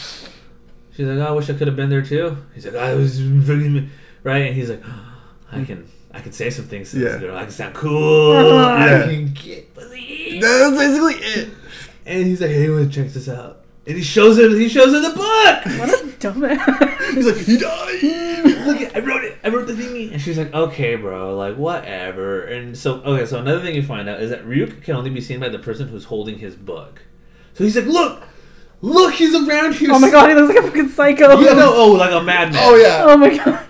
she's 0.96 1.08
like, 1.08 1.18
oh, 1.18 1.28
I 1.28 1.32
wish 1.32 1.50
I 1.50 1.54
could 1.54 1.68
have 1.68 1.76
been 1.76 1.90
there 1.90 2.02
too. 2.04 2.38
He's 2.54 2.66
like, 2.66 2.76
I 2.76 2.94
was 2.94 3.20
fucking 3.20 3.90
right, 4.24 4.48
and 4.48 4.56
he's 4.56 4.70
like, 4.70 4.82
oh, 4.86 5.18
I 5.52 5.58
hmm. 5.60 5.66
can, 5.66 5.88
I 6.14 6.22
can 6.22 6.32
say 6.32 6.50
some 6.50 6.66
things 6.66 6.92
to 6.92 7.00
Yeah. 7.00 7.10
this 7.10 7.22
girl. 7.22 7.36
I 7.38 7.44
can 7.44 7.52
sound 7.52 7.76
cool. 7.76 8.32
I 8.58 8.86
Yeah. 8.88 9.06
can 9.06 9.34
get 9.34 9.74
pussy. 9.74 10.40
That's 10.40 10.78
basically 10.78 11.14
it. 11.16 11.50
And 12.06 12.26
he's 12.28 12.40
like, 12.42 12.52
hey, 12.52 12.70
well, 12.70 12.88
check 12.88 13.10
this 13.10 13.28
out. 13.28 13.65
And 13.88 13.96
he 13.98 14.04
shows 14.04 14.38
her, 14.38 14.50
he 14.50 14.68
shows 14.68 14.92
her 14.94 15.00
the 15.00 15.16
book. 15.16 15.80
What 15.80 15.90
a 15.90 16.08
dumbass. 16.18 17.14
He's 17.14 17.26
like, 17.28 17.38
he 17.38 17.58
died. 17.58 18.66
Look, 18.66 18.82
at, 18.82 18.96
I 18.96 19.00
wrote 19.00 19.24
it. 19.24 19.38
I 19.44 19.50
wrote 19.50 19.68
the 19.68 19.74
thingy. 19.74 20.12
And 20.12 20.20
she's 20.20 20.38
like, 20.40 20.52
okay, 20.54 20.96
bro, 20.96 21.36
like 21.38 21.56
whatever. 21.56 22.42
And 22.46 22.76
so, 22.76 22.96
okay, 23.04 23.26
so 23.28 23.40
another 23.40 23.62
thing 23.62 23.76
you 23.76 23.84
find 23.84 24.10
out 24.10 24.22
is 24.22 24.32
that 24.32 24.44
Ryuk 24.46 24.82
can 24.82 24.96
only 24.96 25.12
be 25.12 25.22
seen 25.22 25.40
by 25.40 25.50
the 25.50 25.60
person 25.60 25.88
who's 25.88 26.06
holding 26.06 26.40
his 26.40 26.56
book. 26.56 27.04
So 27.54 27.64
he's 27.64 27.76
like, 27.76 27.86
look, 27.86 28.24
look, 28.82 29.14
he's 29.14 29.36
around 29.36 29.76
here. 29.76 29.90
oh 29.92 30.00
my 30.00 30.10
god, 30.10 30.30
he 30.30 30.36
looks 30.36 30.54
like 30.56 30.64
a 30.64 30.68
fucking 30.68 30.90
psycho. 30.90 31.40
Yeah, 31.40 31.54
no, 31.54 31.72
oh, 31.76 31.92
like 31.92 32.12
a 32.12 32.24
madman. 32.24 32.60
Oh 32.64 32.76
yeah. 32.76 33.04
Oh 33.08 33.18
my 33.18 33.38
god. 33.38 33.68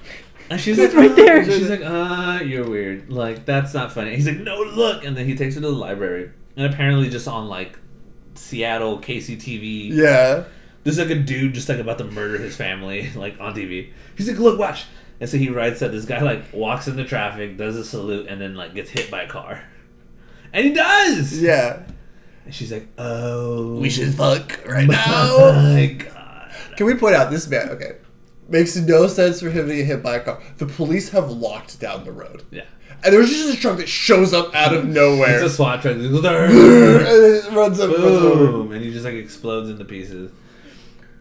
And 0.50 0.62
she's 0.62 0.78
He's 0.78 0.94
like, 0.94 0.96
right 0.96 1.12
"Uh," 1.12 1.16
there. 1.16 1.38
and 1.40 1.52
She's 1.52 1.70
like, 1.70 1.82
uh, 1.84 2.40
you're 2.44 2.70
weird. 2.70 3.12
Like, 3.12 3.46
that's 3.46 3.74
not 3.74 3.92
funny. 3.92 4.16
He's 4.16 4.28
like, 4.28 4.38
no, 4.38 4.60
look. 4.62 5.04
And 5.04 5.18
then 5.18 5.26
he 5.26 5.36
takes 5.36 5.56
her 5.56 5.62
to 5.62 5.68
the 5.68 5.74
library. 5.74 6.30
And 6.56 6.72
apparently, 6.72 7.10
just 7.10 7.28
on 7.28 7.48
like 7.50 7.78
Seattle 8.36 9.00
KCTV, 9.00 9.90
Yeah. 9.92 10.44
there's 10.84 10.98
like 11.00 11.10
a 11.10 11.16
dude 11.16 11.54
just 11.54 11.68
like 11.70 11.80
about 11.80 11.98
to 12.00 12.04
murder 12.06 12.38
his 12.38 12.56
family, 12.56 13.10
like 13.16 13.40
on 13.40 13.54
TV. 13.56 13.92
He's 14.18 14.28
like, 14.28 14.38
look, 14.40 14.60
watch. 14.60 14.86
And 15.20 15.30
so 15.30 15.38
he 15.38 15.50
writes 15.50 15.80
that 15.80 15.92
this 15.92 16.06
guy 16.06 16.20
like 16.22 16.54
walks 16.54 16.88
into 16.88 17.04
traffic, 17.06 17.58
does 17.58 17.76
a 17.78 17.86
salute, 17.86 18.28
and 18.28 18.40
then 18.42 18.56
like 18.56 18.74
gets 18.76 18.90
hit 18.90 19.10
by 19.10 19.24
a 19.24 19.28
car. 19.28 19.64
And 20.54 20.66
he 20.66 20.74
does! 20.74 21.42
Yeah. 21.42 21.84
And 22.46 22.54
she's 22.54 22.72
like, 22.72 22.88
oh. 22.98 23.76
We 23.76 23.90
should 23.90 24.14
fuck 24.14 24.60
right 24.68 24.88
now. 24.90 25.04
Oh 25.08 25.54
my. 25.74 25.88
God. 25.88 26.52
Can 26.78 26.86
we 26.86 26.96
point 26.96 27.16
out 27.16 27.32
this 27.32 27.48
man? 27.48 27.70
Okay, 27.70 27.94
makes 28.50 28.76
no 28.76 29.08
sense 29.08 29.40
for 29.42 29.50
him 29.50 29.68
to 29.68 29.76
get 29.76 29.86
hit 29.86 30.04
by 30.04 30.18
a 30.18 30.20
car. 30.20 30.42
The 30.58 30.66
police 30.66 31.10
have 31.10 31.32
locked 31.32 31.80
down 31.80 32.04
the 32.04 32.12
road, 32.12 32.44
Yeah. 32.52 32.66
And 33.04 33.14
there's 33.14 33.30
just 33.30 33.58
a 33.58 33.62
truck 33.62 33.78
that 33.78 33.90
shows 33.90 34.34
up 34.34 34.54
out 34.56 34.74
of 34.74 34.86
nowhere. 34.88 35.36
It's 35.44 35.54
a 35.54 35.56
SWAT 35.56 35.82
truck. 35.82 35.96
It 35.98 36.10
goes, 36.10 36.24
and 36.26 36.52
it 36.54 37.52
runs 37.56 37.80
up, 37.80 37.90
runs 37.92 38.02
over. 38.04 38.52
boom, 38.52 38.72
and 38.72 38.84
he 38.84 38.92
just 38.92 39.06
like 39.06 39.14
explodes 39.16 39.70
into 39.70 39.86
pieces. 39.86 40.32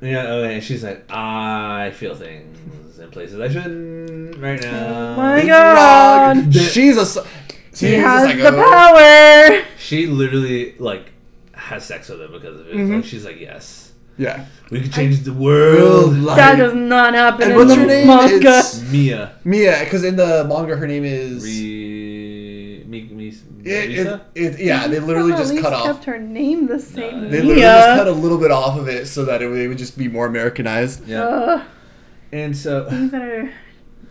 Yeah, 0.01 0.27
oh, 0.29 0.45
and 0.45 0.63
she's 0.63 0.85
like, 0.85 1.11
I 1.11 1.91
feel 1.93 2.15
things 2.15 2.99
in 2.99 3.11
places 3.11 3.41
I 3.41 3.49
shouldn't 3.49 4.37
right 4.39 4.61
now. 4.61 5.17
my 5.17 5.39
It's 5.39 5.47
God. 5.49 6.37
wrong. 6.37 6.51
She's 6.53 6.97
a. 6.99 7.07
She 7.75 7.87
He 7.87 7.93
she's 7.93 7.93
a 7.95 8.01
has 8.01 8.37
the 8.37 8.53
power. 8.53 9.65
She 9.79 10.07
literally 10.07 10.75
like 10.79 11.13
has 11.53 11.85
sex 11.87 12.09
with 12.11 12.21
him 12.21 12.33
because 12.33 12.61
of 12.61 12.69
it. 12.69 12.75
Mhm. 12.77 12.97
Like 12.97 13.05
she's 13.05 13.25
like, 13.25 13.41
yes, 13.41 13.93
Yeah. 14.17 14.45
we 14.71 14.81
could 14.81 14.93
change 14.93 15.21
the 15.21 15.33
world. 15.33 16.17
Like- 16.19 16.37
That 16.37 16.57
does 16.57 16.75
not 16.75 17.15
happen 17.15 17.43
And 17.43 17.53
in 17.53 17.57
what's 17.59 17.71
the 17.71 17.81
her 17.81 17.87
name? 17.87 18.07
manga. 18.07 18.59
It's 18.59 18.81
Mia, 18.91 19.33
Mia, 19.45 19.81
because 19.85 20.05
in 20.05 20.17
the 20.17 20.45
manga 20.49 20.77
her 20.77 20.87
name 20.87 21.05
is. 21.05 21.43
Re, 21.45 22.85
mi, 22.87 23.03
mi, 23.13 23.29
It, 23.65 24.07
it, 24.07 24.21
it, 24.35 24.61
yeah, 24.61 24.87
they 24.87 25.01
literally 25.01 25.33
At 25.33 25.39
just 25.39 25.51
least 25.53 25.63
cut 25.65 25.73
off. 25.73 25.85
kept 25.87 26.05
her 26.05 26.19
name 26.19 26.67
the 26.67 26.79
same. 26.79 27.23
No, 27.25 27.29
They 27.31 27.39
Yeah. 27.39 27.45
literally 27.45 27.61
just 27.63 27.99
cut 27.99 28.09
a 28.09 28.13
little 28.13 28.39
bit 28.39 28.51
off 28.51 28.79
of 28.79 28.89
it 28.89 29.07
so 29.09 29.25
that 29.25 29.43
it 29.43 29.49
would, 29.49 29.59
it 29.59 29.69
would 29.69 29.79
just 29.79 29.99
be 29.99 30.07
more 30.09 30.27
Americanized. 30.27 31.07
yeah. 31.09 31.23
Ugh, 31.25 31.63
and 32.33 32.57
so 32.57 32.89
things 32.89 33.11
that 33.13 33.23
are 33.23 33.51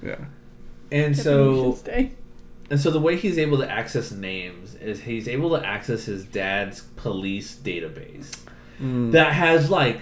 Yeah. 0.06 0.16
and 0.92 1.18
so 1.18 1.78
and 2.70 2.80
so 2.80 2.90
the 2.90 3.00
way 3.00 3.16
he's 3.16 3.38
able 3.38 3.58
to 3.60 3.70
access 3.70 4.12
names 4.12 4.76
is 4.76 5.02
he's 5.02 5.28
able 5.28 5.50
to 5.58 5.66
access 5.66 6.06
his 6.06 6.24
dad's 6.26 6.82
police 6.96 7.56
database. 7.56 8.32
Mm. 8.82 9.12
that 9.14 9.34
has 9.34 9.70
like 9.70 10.02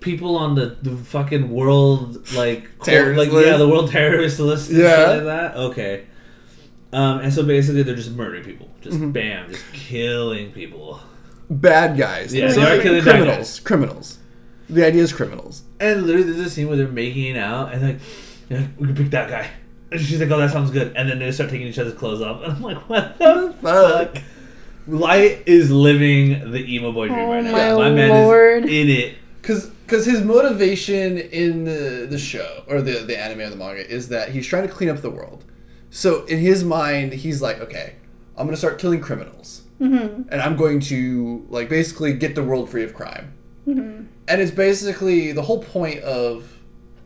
people 0.00 0.36
on 0.36 0.54
the, 0.54 0.76
the 0.82 0.96
fucking 0.96 1.50
world 1.50 2.30
like 2.34 2.68
Terrorist 2.82 3.18
like 3.18 3.32
list? 3.32 3.46
yeah 3.48 3.56
the 3.56 3.68
world 3.68 3.90
terrorist 3.90 4.38
list 4.38 4.70
Yeah. 4.70 5.06
like 5.06 5.24
that 5.24 5.56
okay 5.56 6.04
um 6.92 7.20
and 7.20 7.32
so 7.32 7.42
basically 7.42 7.82
they're 7.82 7.94
just 7.96 8.10
murdering 8.12 8.44
people 8.44 8.68
just 8.82 8.98
Mhm. 8.98 9.12
bam 9.12 9.50
just 9.50 9.64
killing 9.72 10.52
people 10.52 11.00
Bad 11.50 11.98
guys. 11.98 12.32
Yeah, 12.34 12.50
So 12.50 12.60
they 12.62 12.78
are 12.78 12.82
killing 12.82 13.02
criminals. 13.02 13.60
Criminals. 13.60 14.18
The 14.70 14.82
idea 14.86 15.02
is 15.02 15.12
criminals. 15.12 15.62
and 15.78 16.06
literally 16.06 16.32
there's 16.32 16.46
a 16.46 16.50
scene 16.50 16.68
where 16.68 16.76
they're 16.78 16.88
making 16.88 17.36
it 17.36 17.38
out 17.38 17.72
and 17.74 17.82
like 17.82 17.98
yeah, 18.48 18.66
we 18.78 18.86
can 18.88 18.96
pick 18.96 19.10
that 19.10 19.28
guy 19.28 19.48
and 19.90 20.00
she's 20.00 20.20
like 20.20 20.30
oh 20.30 20.38
that 20.38 20.50
sounds 20.50 20.70
good 20.70 20.92
and 20.96 21.08
then 21.08 21.18
they 21.18 21.30
start 21.32 21.50
taking 21.50 21.66
each 21.66 21.78
other's 21.78 21.94
clothes 21.94 22.20
off 22.22 22.42
and 22.44 22.52
I'm 22.52 22.62
like 22.62 22.88
what 22.88 23.18
the 23.18 23.54
Fuck. 23.62 24.22
Fuck 24.86 25.00
Light 25.00 25.42
is 25.46 25.70
living 25.70 26.50
the 26.52 26.74
emo 26.74 26.92
boy 26.92 27.08
dream 27.08 27.18
Oh 27.20 27.32
right 27.32 27.44
now. 27.44 27.78
my 27.78 27.90
man 27.90 28.08
lord. 28.10 28.64
is 28.64 28.70
in 28.70 28.88
it. 28.90 29.14
Because 29.40 29.66
because 29.66 30.06
his 30.06 30.22
motivation 30.22 31.18
in 31.18 31.64
the, 31.64 32.06
the 32.08 32.18
show 32.18 32.64
or 32.66 32.80
the 32.80 33.00
the 33.00 33.18
anime 33.18 33.40
or 33.40 33.50
the 33.50 33.56
manga 33.56 33.86
is 33.88 34.08
that 34.08 34.30
he's 34.30 34.46
trying 34.46 34.66
to 34.66 34.72
clean 34.72 34.88
up 34.88 35.00
the 35.02 35.10
world. 35.10 35.44
So 35.90 36.24
in 36.24 36.38
his 36.38 36.64
mind, 36.64 37.12
he's 37.12 37.40
like, 37.42 37.60
okay, 37.60 37.96
I'm 38.36 38.46
gonna 38.46 38.56
start 38.56 38.78
killing 38.78 39.00
criminals, 39.00 39.62
Mm-hmm. 39.80 40.28
and 40.30 40.40
I'm 40.40 40.56
going 40.56 40.80
to 40.80 41.44
like 41.50 41.68
basically 41.68 42.12
get 42.14 42.34
the 42.36 42.42
world 42.44 42.70
free 42.70 42.84
of 42.84 42.94
crime. 42.94 43.32
Mm-hmm. 43.66 44.04
And 44.28 44.40
it's 44.40 44.50
basically 44.52 45.32
the 45.32 45.42
whole 45.42 45.62
point 45.62 46.00
of 46.00 46.58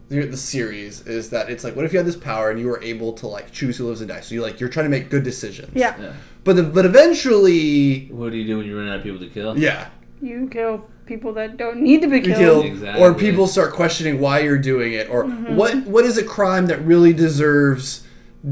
the, 0.08 0.24
the 0.26 0.36
series 0.36 1.06
is 1.06 1.30
that 1.30 1.50
it's 1.50 1.64
like, 1.64 1.74
what 1.76 1.84
if 1.84 1.92
you 1.92 1.98
had 1.98 2.06
this 2.06 2.16
power 2.16 2.50
and 2.50 2.60
you 2.60 2.66
were 2.68 2.80
able 2.82 3.12
to 3.14 3.26
like 3.26 3.50
choose 3.52 3.78
who 3.78 3.86
lives 3.88 4.00
and 4.00 4.08
dies? 4.08 4.26
So 4.28 4.34
you 4.34 4.42
like 4.42 4.60
you're 4.60 4.68
trying 4.68 4.84
to 4.86 4.90
make 4.90 5.08
good 5.10 5.24
decisions. 5.24 5.72
Yeah. 5.74 5.98
Yeah. 6.00 6.12
But 6.48 6.56
the, 6.56 6.62
but 6.62 6.86
eventually, 6.86 8.08
What 8.10 8.30
do 8.32 8.38
you 8.38 8.46
do 8.46 8.56
when 8.56 8.66
you 8.66 8.78
run 8.78 8.88
out 8.88 8.96
of 8.96 9.02
people 9.02 9.18
to 9.20 9.26
kill? 9.28 9.58
yeah, 9.58 9.88
You 10.22 10.48
kill 10.50 10.86
people 11.04 11.32
that 11.34 11.56
don't 11.58 11.80
need 11.82 12.00
to 12.02 12.08
be 12.08 12.16
you 12.20 12.34
killed. 12.34 12.64
Exactly. 12.64 13.02
or 13.02 13.12
people 13.14 13.46
start 13.46 13.72
questioning 13.74 14.18
why 14.18 14.40
you're 14.40 14.58
doing 14.58 14.94
it, 14.94 15.10
or 15.10 15.24
Mm-hmm. 15.24 15.56
what 15.56 15.76
what 15.86 16.04
is 16.06 16.16
a 16.16 16.24
crime 16.24 16.66
that 16.66 16.80
really 16.84 17.12
deserves 17.12 18.06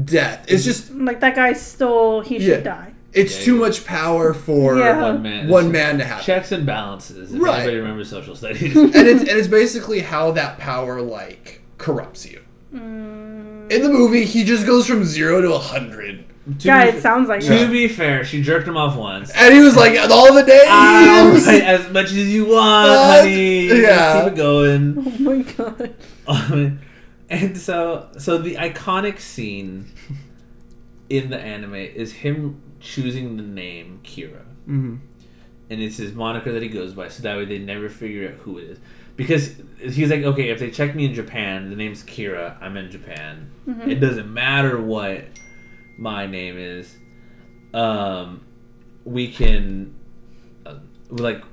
death? 0.05 0.45
It's 0.47 0.63
just 0.63 0.93
Like 0.93 1.19
that 1.21 1.35
guy 1.35 1.53
stole. 1.53 2.21
He 2.21 2.37
Yeah. 2.37 2.55
should 2.55 2.63
die. 2.65 2.93
it's 3.13 3.39
Yeah, 3.39 3.45
too 3.45 3.53
yeah. 3.55 3.59
much 3.61 3.83
power 3.85 4.33
for 4.33 4.77
Yeah. 4.77 5.01
One 5.01 5.21
man. 5.23 5.47
one 5.47 5.71
man 5.71 5.97
to 5.97 6.03
have. 6.03 6.21
Checks 6.23 6.51
and 6.51 6.65
balances. 6.67 7.33
If 7.33 7.41
Right. 7.41 7.59
anybody 7.61 7.77
remembers 7.77 8.09
social 8.11 8.35
studies. 8.35 8.75
and 8.75 8.93
it's 9.11 9.21
and 9.29 9.35
it's 9.39 9.47
basically 9.47 10.01
how 10.01 10.29
that 10.31 10.59
power 10.59 11.01
like 11.01 11.61
corrupts 11.79 12.29
you. 12.31 12.41
Mm. 12.75 13.71
In 13.71 13.81
the 13.81 13.89
movie, 13.89 14.23
he 14.25 14.43
just 14.43 14.65
goes 14.67 14.85
from 14.87 15.03
zero 15.03 15.41
to 15.41 15.53
a 15.53 15.59
hundred, 15.59 16.25
To 16.59 16.67
Yeah, 16.67 16.89
be- 16.91 16.97
it 16.97 17.01
sounds 17.01 17.27
like 17.27 17.41
To 17.41 17.53
it. 17.53 17.71
be 17.71 17.87
fair, 17.89 18.23
she 18.23 18.41
jerked 18.41 18.67
him 18.67 18.77
off 18.77 18.95
once. 18.95 19.31
and 19.31 19.53
he 19.53 19.59
was 19.59 19.75
like, 19.75 19.97
all 20.09 20.33
the 20.33 20.43
days. 20.43 20.65
I'll 20.69 21.35
as 21.35 21.89
much 21.91 22.05
as 22.05 22.33
you 22.33 22.43
want, 22.45 22.89
What? 22.89 23.19
honey. 23.21 23.67
Yeah. 23.67 24.23
Keep 24.23 24.33
it 24.33 24.35
going. 24.37 24.97
Oh 25.07 25.21
my 25.23 25.41
god. 25.41 25.93
Um, 26.27 26.79
and 27.29 27.57
so, 27.57 28.07
so 28.17 28.37
the 28.37 28.55
iconic 28.55 29.19
scene 29.19 29.87
in 31.09 31.29
the 31.29 31.37
anime 31.39 31.75
is 31.75 32.13
him 32.13 32.61
choosing 32.79 33.37
the 33.37 33.43
name 33.43 33.99
Kira, 34.03 34.43
Mhm. 34.69 34.99
and 35.69 35.81
it's 35.81 35.97
his 35.97 36.13
moniker 36.13 36.51
that 36.53 36.61
he 36.61 36.69
goes 36.69 36.93
by. 36.93 37.07
So 37.09 37.23
that 37.23 37.35
way 37.37 37.45
they 37.45 37.59
never 37.59 37.89
figure 37.89 38.27
out 38.29 38.35
who 38.41 38.57
it 38.59 38.63
is. 38.65 38.79
Because 39.17 39.55
he's 39.81 40.11
like, 40.11 40.21
okay, 40.23 40.49
if 40.49 40.59
they 40.59 40.69
check 40.69 40.93
me 40.95 41.05
in 41.05 41.13
Japan, 41.13 41.69
the 41.71 41.75
name's 41.75 42.03
Kira. 42.03 42.55
I'm 42.61 42.77
in 42.77 42.91
Japan. 42.91 43.49
Mhm. 43.67 43.87
It 43.87 43.95
doesn't 43.95 44.31
matter 44.31 44.79
what 44.79 45.23
my 45.97 46.25
name 46.27 46.57
is. 46.57 46.95
Um, 47.73 48.45
we 49.03 49.31
can, 49.31 49.95
uh, 50.65 50.75
like. 51.09 51.43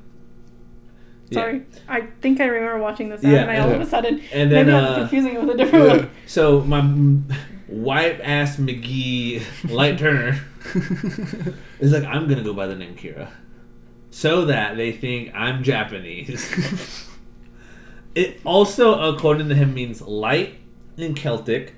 yeah. 1.30 1.40
Sorry. 1.40 1.66
I 1.88 2.02
think 2.20 2.40
I 2.40 2.46
remember 2.46 2.78
watching 2.82 3.08
this 3.08 3.22
Yeah, 3.22 3.44
anime 3.44 3.62
all 3.68 3.74
of 3.74 3.80
a 3.80 3.86
sudden. 3.86 4.22
And 4.32 4.50
then, 4.50 4.66
Maybe 4.66 4.76
I'm 4.76 4.84
uh, 4.84 4.94
confusing 5.00 5.34
it 5.34 5.40
with 5.40 5.50
a 5.50 5.56
different 5.56 5.84
Yeah. 5.86 5.96
one. 5.96 6.10
So 6.26 6.60
my 6.62 6.80
white 7.66 8.20
ass 8.20 8.56
McGee 8.56 9.42
Light 9.70 9.98
Turner 9.98 10.40
is 11.80 11.92
like, 11.92 12.04
I'm 12.04 12.28
gonna 12.28 12.42
go 12.42 12.52
by 12.54 12.66
the 12.66 12.74
name 12.76 12.94
Kira, 12.96 13.28
so 14.10 14.44
that 14.46 14.76
they 14.76 14.92
think 14.92 15.32
I'm 15.34 15.62
Japanese. 15.62 17.08
it 18.14 18.40
also, 18.44 19.14
according 19.14 19.48
to 19.48 19.54
him, 19.54 19.74
means 19.74 20.00
light 20.02 20.56
in 20.96 21.14
Celtic, 21.14 21.74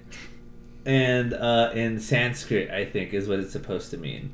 and 0.87 1.35
uh, 1.35 1.73
in 1.75 1.99
Sanskrit, 2.01 2.71
I 2.71 2.85
think 2.87 3.13
is 3.13 3.29
what 3.29 3.41
it's 3.41 3.53
supposed 3.53 3.91
to 3.91 3.99
mean. 3.99 4.33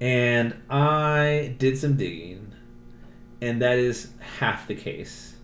And 0.00 0.54
I 0.70 1.54
did 1.58 1.76
some 1.78 1.96
digging, 1.96 2.52
and 3.40 3.60
that 3.62 3.78
is 3.78 4.12
half 4.38 4.68
the 4.68 4.74
case. 4.76 5.34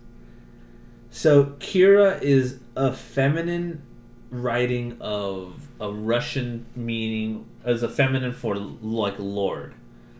So 1.09 1.45
Kira 1.59 2.21
is 2.21 2.59
a 2.75 2.93
feminine 2.93 3.81
writing 4.29 4.97
of 4.99 5.67
a 5.79 5.91
Russian 5.91 6.65
meaning 6.75 7.45
as 7.63 7.81
a 7.83 7.89
feminine 7.89 8.33
for 8.33 8.55
like 8.55 9.15
lord. 9.17 9.73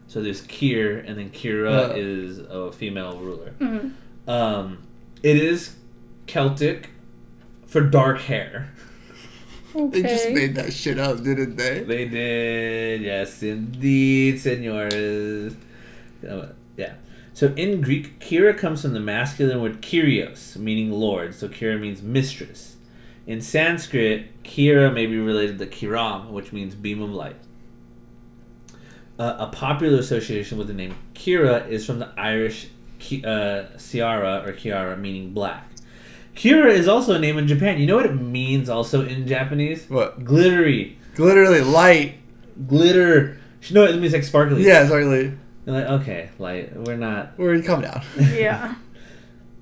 So 0.07 0.21
there's 0.21 0.41
Kir, 0.41 0.99
and 0.99 1.17
then 1.17 1.29
Kira 1.29 1.89
Uh. 1.91 1.93
is 1.95 2.39
a 2.39 2.71
female 2.71 3.17
ruler. 3.19 3.53
Mhm. 3.59 3.91
Um, 4.27 4.79
it 5.23 5.35
is 5.37 5.75
Celtic 6.25 6.89
for 7.65 7.81
dark 7.81 8.21
hair. 8.21 8.71
Okay. 9.77 10.01
They 10.01 10.09
just 10.09 10.29
made 10.31 10.55
that 10.55 10.73
shit 10.73 10.97
up, 10.97 11.21
didn't 11.23 11.55
they? 11.55 11.83
They 11.83 12.07
did, 12.07 13.01
yes, 13.01 13.43
indeed, 13.43 14.39
senores. 14.39 15.55
Uh, 16.27 16.47
yeah. 16.75 16.95
So 17.33 17.53
in 17.55 17.81
Greek, 17.81 18.19
Kira 18.19 18.57
comes 18.57 18.81
from 18.81 18.93
the 18.93 18.99
masculine 18.99 19.61
word 19.61 19.81
Kyrios, 19.83 20.57
meaning 20.57 20.91
lord. 20.91 21.35
So 21.35 21.47
Kira 21.47 21.79
means 21.79 22.01
mistress. 22.01 22.77
In 23.27 23.41
Sanskrit, 23.41 24.41
Kira 24.43 24.91
may 24.91 25.05
be 25.05 25.19
related 25.19 25.59
to 25.59 25.67
Kiran, 25.67 26.31
which 26.31 26.51
means 26.51 26.73
beam 26.73 27.01
of 27.01 27.11
light. 27.11 27.35
Uh, 29.19 29.35
a 29.39 29.47
popular 29.47 29.99
association 29.99 30.57
with 30.57 30.67
the 30.67 30.73
name 30.73 30.95
Kira 31.13 31.67
is 31.67 31.85
from 31.85 31.99
the 31.99 32.09
Irish 32.17 32.69
Ki- 32.99 33.23
uh, 33.23 33.65
Ciara 33.77 34.43
or 34.45 34.53
Kiara, 34.53 34.97
meaning 34.97 35.33
black. 35.33 35.69
Kira 36.37 36.71
is 36.71 36.87
also 36.87 37.15
a 37.15 37.19
name 37.19 37.37
in 37.39 37.47
Japan. 37.47 37.79
You 37.79 37.87
know 37.87 37.95
what 37.95 38.05
it 38.05 38.13
means 38.13 38.69
also 38.69 39.03
in 39.03 39.27
Japanese? 39.27 39.89
What? 39.89 40.23
Glittery. 40.23 40.97
Literally 41.17 41.61
light. 41.61 42.19
Glitter. 42.67 43.39
No, 43.71 43.83
it 43.85 43.99
means 43.99 44.13
like 44.13 44.23
sparkly. 44.23 44.63
Yeah, 44.63 44.85
sparkly. 44.85 45.33
You're 45.65 45.75
like, 45.75 46.01
okay, 46.01 46.29
light. 46.37 46.77
We're 46.77 46.95
not. 46.95 47.37
We're 47.37 47.61
calm 47.63 47.81
down. 47.81 48.03
Yeah. 48.17 48.75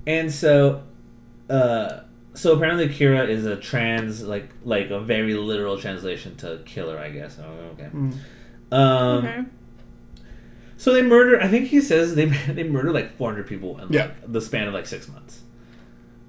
And 0.07 0.31
so, 0.31 0.83
uh, 1.49 2.01
so 2.35 2.55
apparently 2.55 2.87
Kira 2.89 3.27
is 3.27 3.47
a 3.47 3.55
trans, 3.55 4.21
like, 4.21 4.49
like 4.63 4.91
a 4.91 4.99
very 4.99 5.33
literal 5.33 5.79
translation 5.79 6.35
to 6.35 6.61
killer, 6.63 6.99
I 6.99 7.09
guess. 7.09 7.39
Oh, 7.39 7.49
okay. 7.73 7.89
Mm. 7.91 8.13
Um, 8.71 9.25
okay. 9.25 9.43
So 10.77 10.93
they 10.93 11.01
murder. 11.01 11.41
I 11.41 11.47
think 11.47 11.69
he 11.69 11.81
says 11.81 12.13
they 12.13 12.25
they 12.47 12.63
murder 12.65 12.91
like 12.91 13.17
400 13.17 13.47
people 13.47 13.79
in 13.79 13.89
like 13.89 14.31
the 14.31 14.41
span 14.41 14.67
of 14.67 14.75
like 14.75 14.85
six 14.85 15.07
months. 15.07 15.41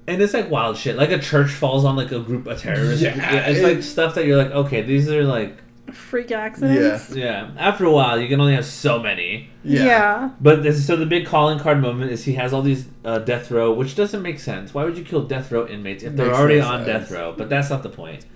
And 0.09 0.23
it's 0.23 0.35
like 0.35 0.51
wild 0.51 0.77
shit. 0.77 0.97
Like 0.97 1.11
a 1.11 1.19
church 1.19 1.51
falls 1.51 1.85
on 1.85 1.97
like 1.97 2.13
a 2.13 2.21
group 2.21 2.47
of 2.47 2.61
terrorists. 2.61 3.03
Yeah, 3.03 3.47
it's 3.49 3.59
it- 3.61 3.63
like 3.65 3.83
stuff 3.83 4.15
that 4.15 4.27
you're 4.27 4.37
like, 4.37 4.51
okay, 4.53 4.83
these 4.83 5.09
are 5.11 5.25
like, 5.25 5.63
Freak 5.93 6.33
accidents. 6.33 7.15
yeah. 7.15 7.47
yeah. 7.47 7.51
After 7.57 7.85
a 7.85 7.91
while, 7.93 8.21
you 8.21 8.27
can 8.29 8.41
only 8.41 8.55
have 8.55 8.67
so 8.67 8.99
many. 9.01 9.51
Yeah. 9.65 9.85
Yeah. 9.85 10.31
But 10.41 10.63
this, 10.65 10.85
so 10.85 10.97
the 10.97 11.07
big 11.07 11.27
calling 11.27 11.59
card 11.61 11.81
moment 11.81 12.11
is 12.11 12.25
he 12.25 12.35
has 12.35 12.53
all 12.53 12.61
these 12.63 12.87
uh, 13.05 13.21
death 13.21 13.51
row, 13.53 13.73
which 13.73 13.95
doesn't 13.95 14.21
make 14.21 14.41
sense. 14.41 14.75
Why 14.75 14.85
would 14.85 14.99
you 14.99 15.05
kill 15.05 15.23
death 15.23 15.51
row 15.53 15.67
inmates 15.67 16.03
if 16.03 16.15
they're 16.17 16.27
Makes 16.27 16.39
already 16.39 16.61
on 16.61 16.85
sense. 16.85 17.09
death 17.09 17.11
row? 17.17 17.35
But 17.39 17.49
that's 17.49 17.71
not 17.71 17.83
the 17.85 17.89
point. 17.89 18.27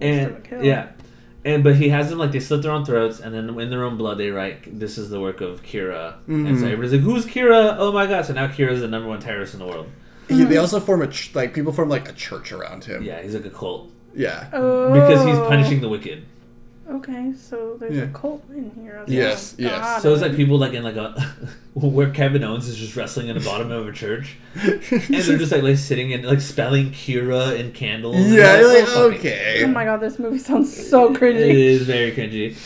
And 0.00 0.46
yeah, 0.62 0.90
and 1.44 1.64
but 1.64 1.76
he 1.76 1.88
has 1.88 2.10
them 2.10 2.18
like 2.18 2.30
they 2.32 2.40
slit 2.40 2.62
their 2.62 2.70
own 2.72 2.84
throats, 2.84 3.18
and 3.20 3.34
then 3.34 3.58
in 3.58 3.70
their 3.70 3.84
own 3.84 3.96
blood 3.96 4.18
they 4.18 4.30
write, 4.30 4.78
"This 4.78 4.98
is 4.98 5.10
the 5.10 5.20
work 5.20 5.40
of 5.40 5.62
Kira." 5.62 6.14
And 6.28 6.56
so 6.58 6.64
Mhm. 6.64 6.72
everybody's 6.72 6.92
like, 6.92 7.00
"Who's 7.00 7.26
Kira? 7.26 7.76
Oh 7.78 7.90
my 7.92 8.06
god!" 8.06 8.24
So 8.26 8.32
now 8.32 8.46
Kira 8.46 8.70
is 8.70 8.80
the 8.80 8.88
number 8.88 9.08
one 9.08 9.18
terrorist 9.20 9.54
in 9.54 9.60
the 9.60 9.66
world. 9.66 9.88
He, 10.28 10.44
they 10.44 10.56
also 10.58 10.78
form 10.80 11.02
a 11.02 11.08
ch- 11.08 11.34
like 11.34 11.54
people 11.54 11.72
form 11.72 11.88
like 11.88 12.08
a 12.08 12.12
church 12.12 12.52
around 12.52 12.84
him. 12.84 13.02
Yeah, 13.02 13.20
he's 13.22 13.34
like 13.34 13.46
a 13.46 13.50
cult 13.50 13.90
Yeah. 14.14 14.48
Oh. 14.52 14.92
because 14.92 15.24
he's 15.24 15.38
punishing 15.38 15.80
the 15.80 15.88
wicked. 15.88 16.24
Okay, 16.90 17.34
so 17.36 17.76
there's 17.78 17.96
Yeah. 17.96 18.04
a 18.04 18.08
cult 18.08 18.42
in 18.50 18.70
here. 18.80 19.02
as 19.04 19.08
Yes, 19.12 19.54
well. 19.58 19.68
yes. 19.68 19.78
Got 19.80 20.02
So 20.02 20.12
it's 20.14 20.22
like 20.22 20.34
people 20.36 20.56
like 20.58 20.72
in 20.72 20.82
like 20.82 20.96
a 20.96 21.20
where 21.74 22.08
Kevin 22.10 22.42
Owens 22.42 22.66
is 22.66 22.76
just 22.76 22.96
wrestling 22.96 23.28
in 23.28 23.36
the 23.38 23.44
bottom 23.44 23.70
of 23.70 23.86
a 23.86 23.92
church. 23.92 24.36
and 24.54 24.80
they're 24.82 25.36
just 25.38 25.52
like, 25.52 25.62
like 25.62 25.76
sitting 25.76 26.12
and 26.14 26.24
like 26.24 26.40
spelling 26.40 26.90
Kira 26.92 27.58
in 27.58 27.72
candles. 27.72 28.16
and 28.16 28.32
yeah, 28.32 28.52
they're 28.54 28.60
you're 28.62 28.80
like, 28.86 28.88
"Oh, 28.96 29.10
okay. 29.12 29.62
Oh 29.64 29.68
my 29.68 29.84
god, 29.84 30.00
this 30.00 30.18
movie 30.18 30.38
sounds 30.38 30.74
so 30.88 31.12
It 31.14 31.20
cringy. 31.20 31.50
is 31.54 31.82
very 31.82 32.10
cringy. 32.12 32.56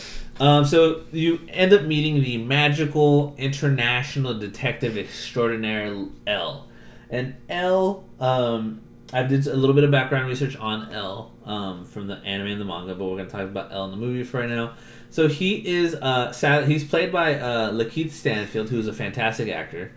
Um, 0.41 0.65
so 0.65 1.03
you 1.13 1.41
end 1.51 1.73
up 1.73 1.83
meeting 1.83 2.23
the 2.23 2.39
magical 2.39 3.35
international 3.39 4.35
detective 4.39 4.97
extraordinaire 4.97 5.95
L, 6.29 6.67
and 7.13 7.35
L. 7.49 8.05
Um, 8.19 8.81
I 9.13 9.23
did 9.23 9.47
a 9.47 9.55
little 9.55 9.75
bit 9.75 9.85
of 9.85 9.91
background 9.91 10.27
research 10.27 10.57
on 10.57 10.91
L 10.93 11.33
um, 11.45 11.85
from 11.85 12.07
the 12.07 12.17
anime 12.25 12.47
and 12.49 12.61
the 12.61 12.65
manga, 12.65 12.95
but 12.95 13.05
we're 13.05 13.19
gonna 13.19 13.29
talk 13.29 13.43
about 13.43 13.71
L 13.71 13.85
in 13.85 13.91
the 13.93 13.97
movie 13.99 14.25
for 14.25 14.41
right 14.41 14.49
now. 14.49 14.73
So 15.11 15.29
he 15.29 15.57
is 15.69 15.95
uh, 15.95 16.33
sad. 16.33 16.67
He's 16.67 16.83
played 16.83 17.13
by 17.13 17.35
uh, 17.39 17.71
Lakeith 17.73 18.11
Stanfield, 18.13 18.71
who 18.71 18.79
is 18.79 18.89
a 18.89 18.93
fantastic 18.95 19.51
actor. 19.51 19.93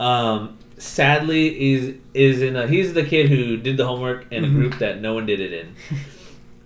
Um, 0.00 0.58
sadly, 0.78 1.72
is 1.74 1.94
is 2.14 2.42
in 2.42 2.56
a, 2.56 2.66
he's 2.66 2.92
the 2.94 3.04
kid 3.04 3.28
who 3.28 3.56
did 3.56 3.76
the 3.76 3.86
homework 3.86 4.26
in 4.32 4.44
a 4.44 4.48
Mhm. 4.48 4.54
group 4.54 4.78
that 4.78 5.00
no 5.00 5.14
one 5.14 5.24
did 5.26 5.40
it 5.40 5.52
in. 5.52 5.74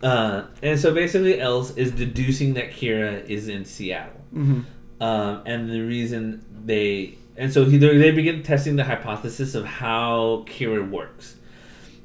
Uh, 0.03 0.47
and 0.64 0.80
so 0.80 0.93
basically, 0.93 1.38
Els 1.40 1.76
is 1.76 1.93
deducing 1.93 2.55
that 2.55 2.72
Kira 2.72 3.24
is 3.28 3.47
in 3.47 3.64
Seattle. 3.64 4.20
Mhm. 4.34 4.64
Um, 5.01 5.43
and 5.47 5.70
the 5.70 5.80
reason 5.80 6.45
they 6.64 7.14
and 7.37 7.53
so 7.53 7.64
he 7.64 7.76
they 7.78 8.11
begin 8.11 8.43
testing 8.43 8.76
the 8.76 8.85
hypothesis 8.85 9.55
of 9.55 9.64
how 9.64 10.45
Kira 10.49 10.89
works. 10.89 11.37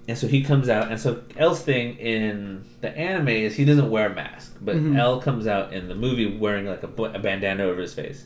And 0.09 0.17
so 0.17 0.27
he 0.27 0.41
comes 0.41 0.69
out, 0.69 0.89
and 0.89 0.99
so 0.99 1.21
L's 1.35 1.61
thing 1.61 1.97
in 1.97 2.63
the 2.79 2.97
anime 2.97 3.27
is 3.27 3.55
he 3.55 3.65
doesn't 3.65 3.89
wear 3.89 4.09
a 4.09 4.15
mask, 4.15 4.55
but 4.61 4.77
Mhm. 4.77 4.97
L 4.97 5.19
comes 5.19 5.47
out 5.47 5.73
in 5.73 5.89
the 5.89 5.95
movie 5.95 6.37
wearing 6.37 6.65
like 6.65 6.81
a, 6.83 6.87
a 7.03 7.19
bandana 7.19 7.63
over 7.65 7.81
his 7.81 7.93
face. 7.93 8.25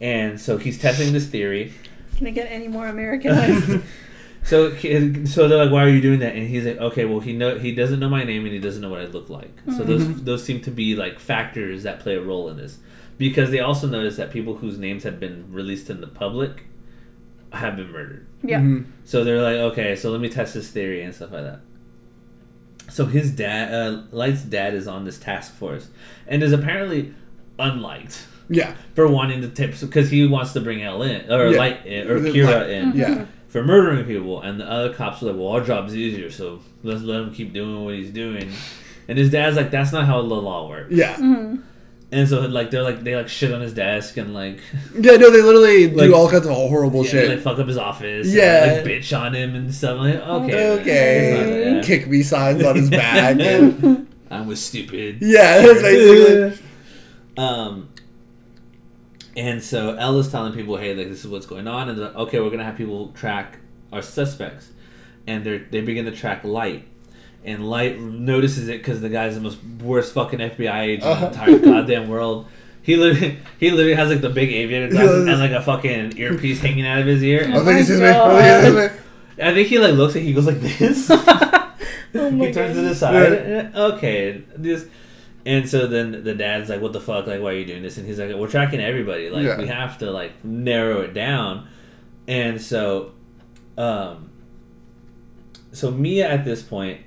And 0.00 0.40
so 0.40 0.56
he's 0.56 0.78
testing 0.80 1.12
this 1.12 1.26
theory. 1.26 1.72
Can 2.16 2.26
it 2.26 2.32
get 2.32 2.50
any 2.50 2.68
more 2.68 2.86
Americanized? 2.88 3.80
So 4.44 4.70
so 5.24 5.48
they're 5.48 5.58
like, 5.64 5.72
why 5.72 5.82
are 5.82 5.88
you 5.88 6.00
doing 6.00 6.20
that? 6.20 6.36
And 6.36 6.46
he's 6.48 6.64
like, 6.64 6.78
okay, 6.78 7.04
well 7.04 7.18
he 7.18 7.32
know 7.32 7.58
he 7.58 7.74
doesn't 7.74 7.98
know 7.98 8.08
my 8.08 8.22
name 8.22 8.44
and 8.44 8.54
he 8.54 8.60
doesn't 8.60 8.80
know 8.80 8.88
what 8.88 9.00
I 9.00 9.06
look 9.06 9.28
like. 9.28 9.50
So 9.76 9.82
those 9.82 10.22
those 10.22 10.44
seem 10.44 10.60
to 10.60 10.70
be 10.70 10.94
like 10.94 11.18
factors 11.18 11.82
that 11.82 11.98
play 11.98 12.14
a 12.14 12.22
role 12.22 12.48
in 12.48 12.56
this, 12.56 12.78
because 13.18 13.50
they 13.50 13.60
also 13.60 13.86
noticed 13.86 14.16
that 14.18 14.30
people 14.30 14.56
whose 14.56 14.78
names 14.78 15.02
had 15.04 15.18
been 15.20 15.46
released 15.50 15.88
in 15.90 16.00
the 16.00 16.06
public 16.06 16.64
have 17.52 17.76
been 17.76 17.90
murdered. 17.90 18.26
Yeah. 18.42 18.60
Mhm. 18.60 18.84
So 19.04 19.24
they're 19.24 19.40
like, 19.42 19.56
okay, 19.72 19.96
so 19.96 20.10
let 20.10 20.20
me 20.20 20.28
test 20.28 20.54
this 20.54 20.70
theory 20.70 21.02
and 21.02 21.14
stuff 21.14 21.32
like 21.32 21.44
that. 21.44 21.60
So 22.88 23.06
his 23.06 23.30
dad, 23.32 23.72
uh, 23.74 24.02
Light's 24.12 24.42
dad, 24.42 24.74
is 24.74 24.86
on 24.86 25.04
this 25.04 25.18
task 25.18 25.54
force, 25.54 25.88
and 26.26 26.42
is 26.42 26.52
apparently 26.52 27.14
unliked 27.58 28.26
Yeah. 28.48 28.74
for 28.94 29.08
wanting 29.08 29.40
to 29.42 29.48
tip 29.48 29.74
because 29.80 30.10
he 30.10 30.26
wants 30.26 30.52
to 30.52 30.60
bring 30.60 30.82
L 30.82 31.02
in 31.02 31.30
or 31.30 31.48
Yeah. 31.48 31.58
Light 31.58 31.86
in, 31.86 32.08
or 32.08 32.20
The 32.20 32.30
Kira 32.30 32.60
Light- 32.60 32.70
in 32.70 32.92
Yeah. 32.94 33.24
for 33.48 33.64
murdering 33.64 34.04
people, 34.04 34.40
and 34.42 34.60
the 34.60 34.70
other 34.70 34.92
cops 34.92 35.22
are 35.22 35.26
like, 35.26 35.36
"Well, 35.36 35.48
our 35.48 35.62
job's 35.64 35.96
easier, 35.96 36.30
so 36.30 36.60
let's 36.84 37.02
let 37.02 37.20
him 37.22 37.30
keep 37.32 37.52
doing 37.52 37.84
what 37.84 37.94
he's 37.94 38.10
doing." 38.10 38.50
And 39.08 39.18
his 39.18 39.30
dad's 39.30 39.56
like, 39.56 39.70
"That's 39.70 39.92
not 39.92 40.04
how 40.06 40.20
the 40.22 40.28
law 40.34 40.68
works." 40.68 40.92
Yeah. 40.94 41.16
Mhm. 41.16 41.60
And 42.12 42.28
so 42.28 42.40
like 42.42 42.70
they're 42.70 42.82
like 42.84 43.02
they 43.02 43.16
like 43.16 43.28
shit 43.28 43.52
on 43.52 43.60
his 43.60 43.72
desk 43.74 44.16
and 44.16 44.32
like 44.32 44.60
Yeah, 44.94 45.16
no, 45.16 45.30
they 45.30 45.42
literally 45.42 45.90
Like- 45.90 46.06
do 46.08 46.14
all 46.14 46.30
kinds 46.30 46.46
of 46.46 46.52
horrible 46.52 47.04
yeah, 47.04 47.10
shit. 47.10 47.28
they, 47.28 47.34
like 47.34 47.44
fuck 47.44 47.58
up 47.58 47.66
his 47.66 47.76
office, 47.76 48.28
Yeah. 48.28 48.64
and, 48.64 48.76
like 48.76 48.84
bitch 49.02 49.18
on 49.18 49.34
him 49.34 49.54
and 49.56 49.74
stuff. 49.74 49.98
Like 49.98 50.14
okay, 50.16 50.70
okay. 50.80 51.66
not- 51.66 51.76
yeah. 51.76 51.82
Kick 51.82 52.08
me 52.08 52.22
signs 52.22 52.62
on 52.64 52.76
his 52.76 52.90
back. 52.90 53.38
and, 53.40 54.06
I 54.30 54.40
was 54.42 54.64
stupid. 54.64 55.18
yeah, 55.20 55.60
that's 55.62 55.82
basically. 55.82 56.64
um, 57.36 57.88
and 59.36 59.62
so 59.62 59.94
Ella's 59.96 60.30
telling 60.30 60.52
people, 60.52 60.76
"Hey, 60.76 60.94
like 60.94 61.08
this 61.08 61.24
is 61.24 61.28
what's 61.30 61.46
going 61.46 61.68
on," 61.68 61.88
and 61.88 61.98
they're 61.98 62.06
like, 62.06 62.16
okay, 62.16 62.40
we're 62.40 62.50
gonna 62.50 62.64
have 62.64 62.76
people 62.76 63.08
track 63.12 63.58
our 63.92 64.02
suspects, 64.02 64.70
and 65.26 65.44
they 65.44 65.58
they 65.58 65.80
begin 65.80 66.06
to 66.06 66.10
track 66.12 66.42
Light, 66.44 66.86
and 67.46 67.68
Light 67.68 68.00
notices 68.00 68.68
it 68.68 68.78
because 68.78 69.00
the 69.00 69.08
guy's 69.08 69.34
the 69.36 69.40
most 69.40 69.58
worst 69.82 70.12
fucking 70.14 70.40
FBI 70.40 70.80
agent 70.82 71.04
Uh-huh. 71.04 71.26
in 71.26 71.32
the 71.32 71.38
entire 71.38 71.58
goddamn 71.58 72.08
world. 72.08 72.46
He 72.82 72.96
literally, 72.96 73.38
he 73.58 73.70
literally 73.70 73.94
has 73.94 74.10
like 74.10 74.20
the 74.20 74.30
big 74.30 74.52
aviator 74.52 74.88
glasses 74.88 75.26
and 75.26 75.38
like 75.40 75.50
a 75.52 75.62
fucking 75.62 76.18
earpiece 76.18 76.60
hanging 76.60 76.86
out 76.86 77.00
of 77.00 77.06
his 77.06 77.22
ear. 77.22 77.48
I 77.52 77.56
Oh 77.56 77.64
think 77.64 77.80
it's 77.80 77.90
my 77.90 77.96
me. 77.96 78.06
I 78.08 78.60
think 78.62 78.76
it's 78.76 78.92
his 78.92 78.98
me. 79.38 79.44
I 79.44 79.54
think 79.54 79.68
he 79.68 79.78
like 79.78 79.94
looks 79.94 80.14
and 80.14 80.24
he 80.24 80.32
goes 80.32 80.46
like 80.46 80.60
this. 80.60 81.10
Oh 82.18 82.30
he 82.30 82.50
turns 82.52 82.74
to 82.76 82.82
God. 82.82 82.88
the 82.90 82.94
side. 82.94 83.32
eh, 83.32 83.70
Okay, 83.74 84.42
this. 84.56 84.86
And 85.44 85.68
so 85.68 85.86
then 85.86 86.24
the 86.24 86.34
dad's 86.34 86.70
like, 86.70 86.80
"What 86.80 86.92
the 86.94 87.00
fuck? 87.00 87.26
Like, 87.26 87.40
why 87.42 87.50
are 87.50 87.52
you 87.54 87.66
doing 87.66 87.82
this?" 87.82 87.98
And 87.98 88.06
he's 88.06 88.18
like, 88.18 88.34
"We're 88.34 88.48
tracking 88.48 88.80
everybody. 88.80 89.28
Like, 89.28 89.44
Yeah. 89.44 89.58
we 89.58 89.66
have 89.66 89.98
to 89.98 90.10
like 90.10 90.42
narrow 90.44 91.02
it 91.02 91.12
down." 91.12 91.68
And 92.26 92.60
so, 92.62 93.12
um, 93.76 94.30
so 95.72 95.90
Mia 95.90 96.26
at 96.28 96.44
this 96.44 96.62
point 96.62 97.00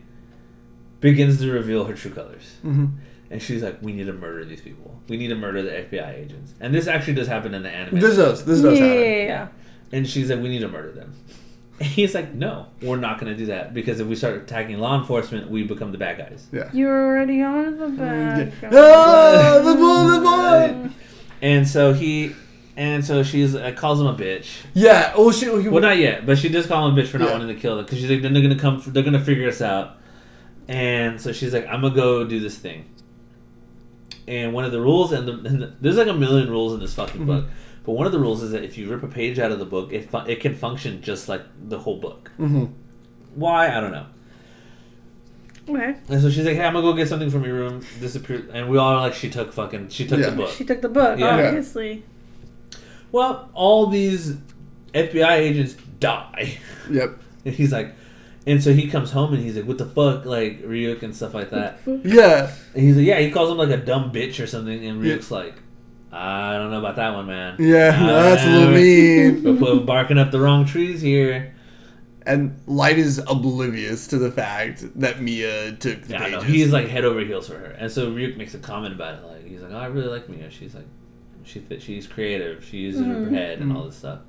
begins 1.02 1.40
to 1.40 1.52
reveal 1.52 1.86
her 1.86 1.94
true 1.94 2.12
colors, 2.12 2.56
Mhm. 2.66 2.92
and 3.32 3.42
she's 3.42 3.64
like, 3.64 3.82
"We 3.82 3.94
need 3.94 4.06
to 4.08 4.14
murder 4.14 4.44
these 4.46 4.62
people. 4.62 5.00
We 5.08 5.18
need 5.18 5.28
to 5.30 5.36
murder 5.36 5.62
the 5.62 5.72
FBI 5.78 6.14
agents." 6.16 6.54
And 6.60 6.74
this 6.74 6.88
actually 6.88 7.14
does 7.16 7.28
happen 7.28 7.54
in 7.54 7.64
the 7.64 7.70
anime. 7.70 8.00
This 8.00 8.16
does. 8.18 8.46
This 8.46 8.62
does 8.62 8.78
yeah, 8.80 8.86
happen. 8.86 9.02
yeah, 9.02 9.18
yeah. 9.26 9.48
And 9.92 10.08
she's 10.08 10.30
like, 10.30 10.40
we 10.42 10.50
need 10.50 10.60
to 10.60 10.68
murder 10.68 10.92
them. 10.92 11.14
And 11.82 11.88
he's 11.88 12.14
like, 12.14 12.34
no, 12.34 12.66
we're 12.82 12.98
not 12.98 13.22
going 13.22 13.32
to 13.32 13.38
do 13.38 13.46
that 13.46 13.74
because 13.74 14.02
if 14.02 14.08
we 14.08 14.14
start 14.14 14.36
attacking 14.36 14.80
law 14.80 15.00
enforcement, 15.00 15.50
we 15.50 15.64
become 15.64 15.94
the 15.94 15.98
bad 15.98 16.18
guys. 16.18 16.46
Yeah. 16.52 16.70
You 16.74 16.90
already 16.90 17.42
are 17.42 17.72
the 17.72 17.88
bad 17.88 18.52
Yeah. 18.62 18.70
guy. 18.70 18.78
Ah, 18.78 19.62
the 19.64 19.76
boy, 19.76 20.10
the 20.12 20.20
boy. 20.86 20.90
And 21.42 21.66
so 21.66 21.94
he, 21.94 22.36
and 22.76 23.06
so 23.06 23.24
she's 23.24 23.56
uh, 23.56 23.72
calls 23.78 24.02
him 24.02 24.08
a 24.08 24.14
bitch. 24.14 24.48
Yeah. 24.74 25.14
Oh 25.16 25.32
shit. 25.32 25.48
He, 25.62 25.70
Well, 25.70 25.82
not 25.82 25.98
yet, 25.98 26.26
but 26.26 26.38
she 26.38 26.50
does 26.50 26.66
call 26.68 26.86
him 26.90 26.98
a 27.00 27.02
bitch 27.02 27.08
for 27.08 27.18
not 27.18 27.28
Yeah. 27.30 27.32
wanting 27.38 27.48
to 27.56 27.62
kill 27.62 27.78
them 27.78 27.86
because 27.86 27.98
she's 28.00 28.10
like, 28.10 28.22
then 28.24 28.34
they're 28.34 28.42
gonna 28.44 28.60
come, 28.60 28.84
they're 28.88 29.02
gonna 29.04 29.24
figure 29.24 29.48
us 29.48 29.62
out. 29.62 29.99
And 30.70 31.20
so 31.20 31.32
she's 31.34 31.52
like, 31.52 31.66
I'm 31.68 31.82
gonna 31.82 31.96
go 31.96 32.24
do 32.24 32.40
this 32.40 32.56
thing. 32.58 32.86
And 34.28 34.54
one 34.54 34.64
of 34.66 34.72
the 34.72 34.80
rules, 34.80 35.12
and, 35.12 35.28
the, 35.28 35.34
and 35.50 35.62
the, 35.64 35.74
there's 35.82 35.98
like 35.98 36.08
a 36.08 36.14
million 36.14 36.50
rules 36.52 36.74
in 36.76 36.80
this 36.80 36.94
fucking 36.94 37.22
Mhm. 37.22 37.26
book, 37.26 37.46
but 37.84 37.94
one 37.94 38.06
of 38.06 38.12
the 38.12 38.20
rules 38.20 38.44
is 38.44 38.52
that 38.52 38.64
if 38.64 38.78
you 38.78 38.88
rip 38.88 39.02
a 39.02 39.08
page 39.08 39.40
out 39.40 39.52
of 39.52 39.58
the 39.58 39.66
book, 39.66 39.92
it 39.92 40.12
fu- 40.12 40.18
it 40.28 40.40
can 40.40 40.54
function 40.54 41.02
just 41.02 41.28
like 41.28 41.42
the 41.68 41.80
whole 41.80 41.98
book. 42.00 42.30
hmm 42.38 42.66
Why 43.34 43.76
I 43.76 43.82
don't 43.82 43.92
know. 43.92 44.06
Okay. 45.68 45.96
And 46.08 46.22
so 46.22 46.30
she's 46.30 46.46
like, 46.46 46.56
"Hey, 46.56 46.64
I'm 46.66 46.74
gonna 46.74 46.86
go 46.86 46.94
get 46.94 47.08
something 47.08 47.30
from 47.32 47.44
your 47.46 47.56
room." 47.56 47.82
Disappear, 48.00 48.48
and 48.54 48.70
we 48.70 48.78
all 48.78 48.94
are 48.94 49.02
like, 49.02 49.14
"She 49.14 49.30
took 49.30 49.52
fucking, 49.54 49.90
she 49.90 50.06
took 50.08 50.20
Yeah. 50.20 50.30
the 50.32 50.36
book." 50.36 50.50
She 50.52 50.66
took 50.66 50.82
the 50.82 50.90
book, 50.90 51.20
Yeah. 51.20 51.48
obviously. 51.48 52.04
Well, 53.12 53.50
all 53.56 53.88
these 53.88 54.36
FBI 54.94 55.34
agents 55.38 55.76
die, 56.00 56.58
Yep. 56.92 57.18
and 57.46 57.56
he's 57.56 57.72
like, 57.72 57.96
and 58.48 58.64
so 58.64 58.74
he 58.74 58.88
comes 58.88 59.12
home 59.12 59.34
and 59.34 59.44
he's 59.44 59.56
like, 59.56 59.66
"What 59.66 59.78
the 59.78 59.86
fuck?" 59.86 60.26
Like 60.26 60.64
Ryuk 60.64 61.04
and 61.04 61.16
stuff 61.16 61.34
like 61.34 61.50
that. 61.52 61.80
Yeah. 62.04 62.52
And 62.74 62.84
he's 62.84 62.96
like, 62.98 63.06
"Yeah," 63.06 63.20
he 63.20 63.32
calls 63.32 63.52
him 63.52 63.58
like 63.58 63.70
a 63.70 63.78
dumb 63.78 64.12
bitch 64.12 64.42
or 64.44 64.48
something, 64.48 64.86
and 64.86 65.04
Yeah. 65.04 65.16
Ryuk's 65.16 65.30
like, 65.32 65.56
"I 66.12 66.58
don't 66.58 66.72
know 66.72 66.80
about 66.80 66.96
that 66.98 67.14
one, 67.14 67.28
man." 67.28 67.56
Yeah. 67.60 67.98
Uh, 68.02 68.24
that's 68.24 68.44
a 68.46 68.50
little 68.50 68.74
mean. 68.74 69.44
We're 69.44 69.54
we're 69.76 69.80
barking 69.86 70.18
up 70.18 70.32
the 70.32 70.40
wrong 70.40 70.66
trees 70.66 71.02
here. 71.02 71.54
And 72.26 72.60
Light 72.68 73.00
is 73.00 73.18
oblivious 73.28 74.06
to 74.08 74.18
the 74.20 74.30
fact 74.30 74.84
that 75.00 75.20
Mia 75.22 75.72
took 75.74 76.04
the 76.04 76.14
Yeah, 76.14 76.24
I 76.24 76.30
pages. 76.32 76.44
He's 76.44 76.72
like 76.74 76.88
head 76.88 77.04
over 77.06 77.22
heels 77.22 77.48
for 77.48 77.58
her, 77.58 77.76
and 77.80 77.92
so 77.92 78.12
Ryuk 78.12 78.38
makes 78.38 78.54
a 78.54 78.60
comment 78.60 78.94
about 78.94 79.16
it. 79.16 79.26
Like 79.26 79.48
he's 79.48 79.62
like, 79.62 79.72
"Oh, 79.72 79.78
I 79.78 79.86
really 79.88 80.10
like 80.10 80.30
Mia. 80.30 80.50
She's 80.52 80.76
like, 80.76 80.86
she 81.44 81.64
she's 81.80 82.06
creative. 82.08 82.64
She 82.64 82.78
uses 82.78 83.06
her 83.06 83.14
Mhm. 83.16 83.32
head 83.32 83.60
and 83.60 83.76
all 83.76 83.86
this 83.86 83.96
stuff." 83.96 84.20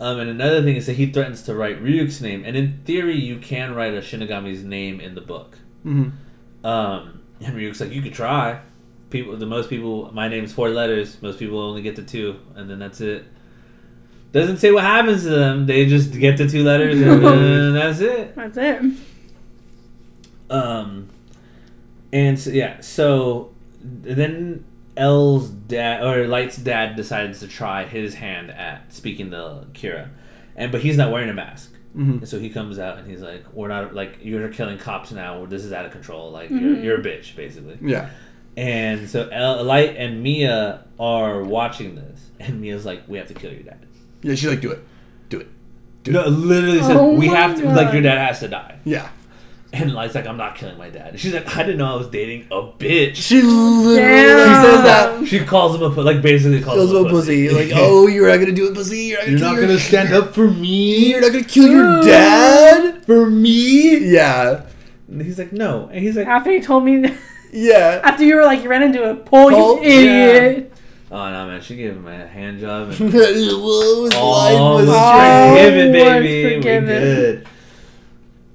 Um, 0.00 0.18
and 0.18 0.28
another 0.30 0.62
thing 0.62 0.76
is 0.76 0.86
that 0.86 0.94
he 0.94 1.06
threatens 1.12 1.42
to 1.44 1.54
write 1.54 1.82
Ryuk's 1.82 2.20
name, 2.20 2.44
and 2.44 2.56
in 2.56 2.80
theory, 2.84 3.16
you 3.16 3.38
can 3.38 3.74
write 3.74 3.94
a 3.94 3.98
Shinigami's 4.00 4.64
name 4.64 5.00
in 5.00 5.14
the 5.14 5.20
book. 5.20 5.58
hmm 5.82 6.08
Um, 6.64 7.20
and 7.40 7.54
Ryuk's 7.56 7.80
like, 7.80 7.92
"You 7.92 8.02
could 8.02 8.14
try." 8.14 8.60
People, 9.10 9.36
the 9.36 9.46
most 9.46 9.68
people, 9.68 10.10
my 10.12 10.26
name's 10.28 10.52
four 10.52 10.70
letters. 10.70 11.20
Most 11.22 11.38
people 11.38 11.60
only 11.60 11.82
get 11.82 11.96
the 11.96 12.02
two, 12.02 12.36
and 12.56 12.68
then 12.68 12.78
that's 12.78 13.00
it. 13.00 13.24
Doesn't 14.32 14.56
say 14.56 14.72
what 14.72 14.82
happens 14.84 15.22
to 15.24 15.28
them. 15.30 15.66
They 15.66 15.84
just 15.86 16.18
get 16.18 16.38
the 16.38 16.48
two 16.48 16.64
letters, 16.64 17.00
and 17.00 17.22
then 17.24 17.72
that's 17.74 18.00
it. 18.00 18.34
That's 18.34 18.56
it. 18.56 18.82
Um, 20.50 21.08
and 22.12 22.38
so, 22.38 22.50
yeah, 22.50 22.80
so 22.80 23.50
then 23.82 24.64
L's 24.96 25.48
dad 25.48 26.02
or 26.04 26.26
Light's 26.28 26.56
dad 26.56 26.96
decides 26.96 27.40
to 27.40 27.48
try 27.48 27.84
his 27.84 28.14
hand 28.14 28.50
at 28.50 28.92
speaking 28.92 29.30
to 29.30 29.66
Kira, 29.72 30.08
and 30.56 30.70
but 30.70 30.82
he's 30.82 30.96
not 30.96 31.10
wearing 31.10 31.30
a 31.30 31.34
mask. 31.34 31.72
hmm 31.94 32.10
And 32.18 32.28
so 32.28 32.38
he 32.38 32.50
comes 32.50 32.78
out 32.78 32.98
and 32.98 33.10
he's 33.10 33.20
like, 33.22 33.44
"We're 33.54 33.68
not 33.68 33.94
like 33.94 34.18
you're 34.22 34.48
killing 34.50 34.78
cops 34.78 35.12
now. 35.12 35.46
This 35.46 35.64
is 35.64 35.72
out 35.72 35.86
of 35.86 35.92
control. 35.92 36.30
Like 36.30 36.50
Mhm. 36.50 36.60
you're, 36.60 36.76
you're 36.84 37.00
a 37.00 37.02
bitch, 37.02 37.34
basically." 37.36 37.78
Yeah. 37.80 38.10
And 38.56 39.08
so 39.08 39.28
L, 39.32 39.64
Light 39.64 39.96
and 39.96 40.22
Mia 40.22 40.84
are 41.00 41.42
watching 41.42 41.94
this, 41.94 42.20
and 42.38 42.60
Mia's 42.60 42.84
like, 42.84 43.02
"We 43.08 43.16
have 43.18 43.28
to 43.28 43.34
kill 43.34 43.52
your 43.52 43.62
dad." 43.62 43.78
Yeah. 44.22 44.34
She's 44.34 44.48
like, 44.50 44.60
do 44.60 44.70
it. 44.72 44.84
Do 45.30 45.40
it. 45.40 45.48
Do 46.04 46.12
No, 46.12 46.24
it. 46.24 46.28
literally 46.28 46.82
said, 46.82 46.96
Oh 46.96 47.14
"We 47.14 47.28
my 47.28 47.34
have 47.36 47.56
to. 47.58 47.66
Like 47.70 47.92
your 47.94 48.02
dad 48.02 48.18
has 48.26 48.40
to 48.40 48.48
die." 48.48 48.76
Yeah. 48.84 49.08
And 49.74 49.94
Light's 49.94 50.14
like, 50.14 50.26
"I'm 50.26 50.36
not 50.36 50.54
killing 50.56 50.76
my 50.76 50.90
dad." 50.90 51.18
She's 51.18 51.32
like, 51.32 51.56
"I 51.56 51.62
didn't 51.62 51.78
know 51.78 51.94
I 51.94 51.96
was 51.96 52.08
dating 52.08 52.46
a 52.50 52.60
bitch." 52.62 53.16
She 53.16 53.40
literally 53.40 53.96
Damn. 53.96 54.48
she 54.48 54.68
says 54.70 54.82
that. 54.84 55.26
She 55.28 55.40
calls 55.46 55.74
him 55.74 55.82
a 55.82 55.90
pu- 55.90 56.02
like 56.02 56.20
basically 56.20 56.60
calls 56.60 56.76
Goes 56.76 56.90
him 56.90 56.96
a 56.96 57.00
about 57.00 57.10
pussy. 57.10 57.48
Like, 57.48 57.70
oh, 57.74 58.06
you're 58.06 58.28
not 58.28 58.36
gonna 58.38 58.52
do 58.52 58.68
it, 58.68 58.74
pussy. 58.74 58.98
You're 58.98 59.18
not 59.20 59.24
gonna, 59.26 59.38
You're 59.38 59.48
not 59.54 59.60
gonna 59.60 59.78
stand 59.78 60.12
up 60.12 60.34
for 60.34 60.50
me 60.50 61.10
You're 61.10 61.22
not 61.22 61.32
gonna 61.32 61.44
kill 61.44 61.68
your 61.68 62.02
dad. 62.02 63.02
for 63.06 63.30
me. 63.30 63.96
Yeah. 64.12 64.64
And 65.08 65.22
he's 65.22 65.38
like, 65.38 65.52
no. 65.52 65.88
And 65.90 66.00
he's 66.02 66.16
like, 66.16 66.26
After 66.26 66.52
you 66.52 66.62
told 66.62 66.84
me, 66.84 67.10
Yeah. 67.50 68.00
after 68.04 68.24
you 68.24 68.36
were 68.36 68.44
like, 68.44 68.62
you 68.62 68.68
ran 68.68 68.82
into 68.82 69.02
a 69.08 69.14
pole, 69.14 69.50
Pole? 69.50 69.76
you 69.82 69.82
idiot. 69.88 70.72
oh 71.10 71.30
no, 71.30 71.46
man. 71.46 71.62
She 71.62 71.76
gave 71.76 71.92
him 71.96 72.06
a 72.06 72.26
hand 72.26 72.60
job. 72.60 72.90
And 72.90 73.12
Whoa, 73.14 74.04
his 74.04 74.14
all 74.14 74.32
life 74.32 74.58
was 74.60 74.86
was 74.86 74.94
Oh, 74.98 75.54
straight. 75.54 75.64
forgiven, 75.64 75.92
was 75.92 76.02
baby. 76.02 76.44
We're 76.44 76.56
forgiven. 76.56 76.86
good. 76.86 77.48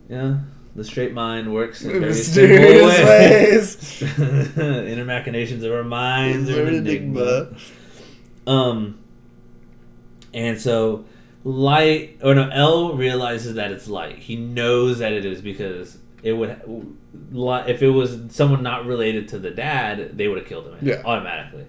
Yeah, 0.10 0.38
the 0.78 0.84
straight 0.84 1.12
mind 1.12 1.52
works 1.54 1.82
in 1.82 1.90
very 1.90 2.06
Mysterious 2.06 4.00
ways. 4.00 4.02
Inner 4.58 5.04
machinations 5.06 5.64
of 5.64 5.74
our 5.74 5.84
minds 5.84 6.50
are 6.52 6.66
an 6.66 6.76
enigma. 6.76 7.50
Um, 8.46 9.00
and 10.34 10.62
so 10.62 11.06
light 11.44 12.20
or 12.24 12.36
no, 12.36 12.48
L 12.50 12.94
realizes 12.94 13.56
that 13.56 13.72
it's 13.72 13.88
light. 13.88 14.20
He 14.20 14.36
knows 14.36 15.00
that 15.00 15.12
it 15.14 15.26
is 15.26 15.42
because 15.42 15.98
it 16.22 16.34
would 16.34 16.62
if 17.68 17.82
it 17.82 17.90
was 17.90 18.20
someone 18.30 18.62
not 18.62 18.86
related 18.86 19.28
to 19.30 19.40
the 19.40 19.50
dad, 19.52 20.16
they 20.18 20.28
would 20.28 20.38
have 20.38 20.48
killed 20.48 20.68
him 20.68 20.78
Yeah. 20.82 21.02
automatically. 21.04 21.66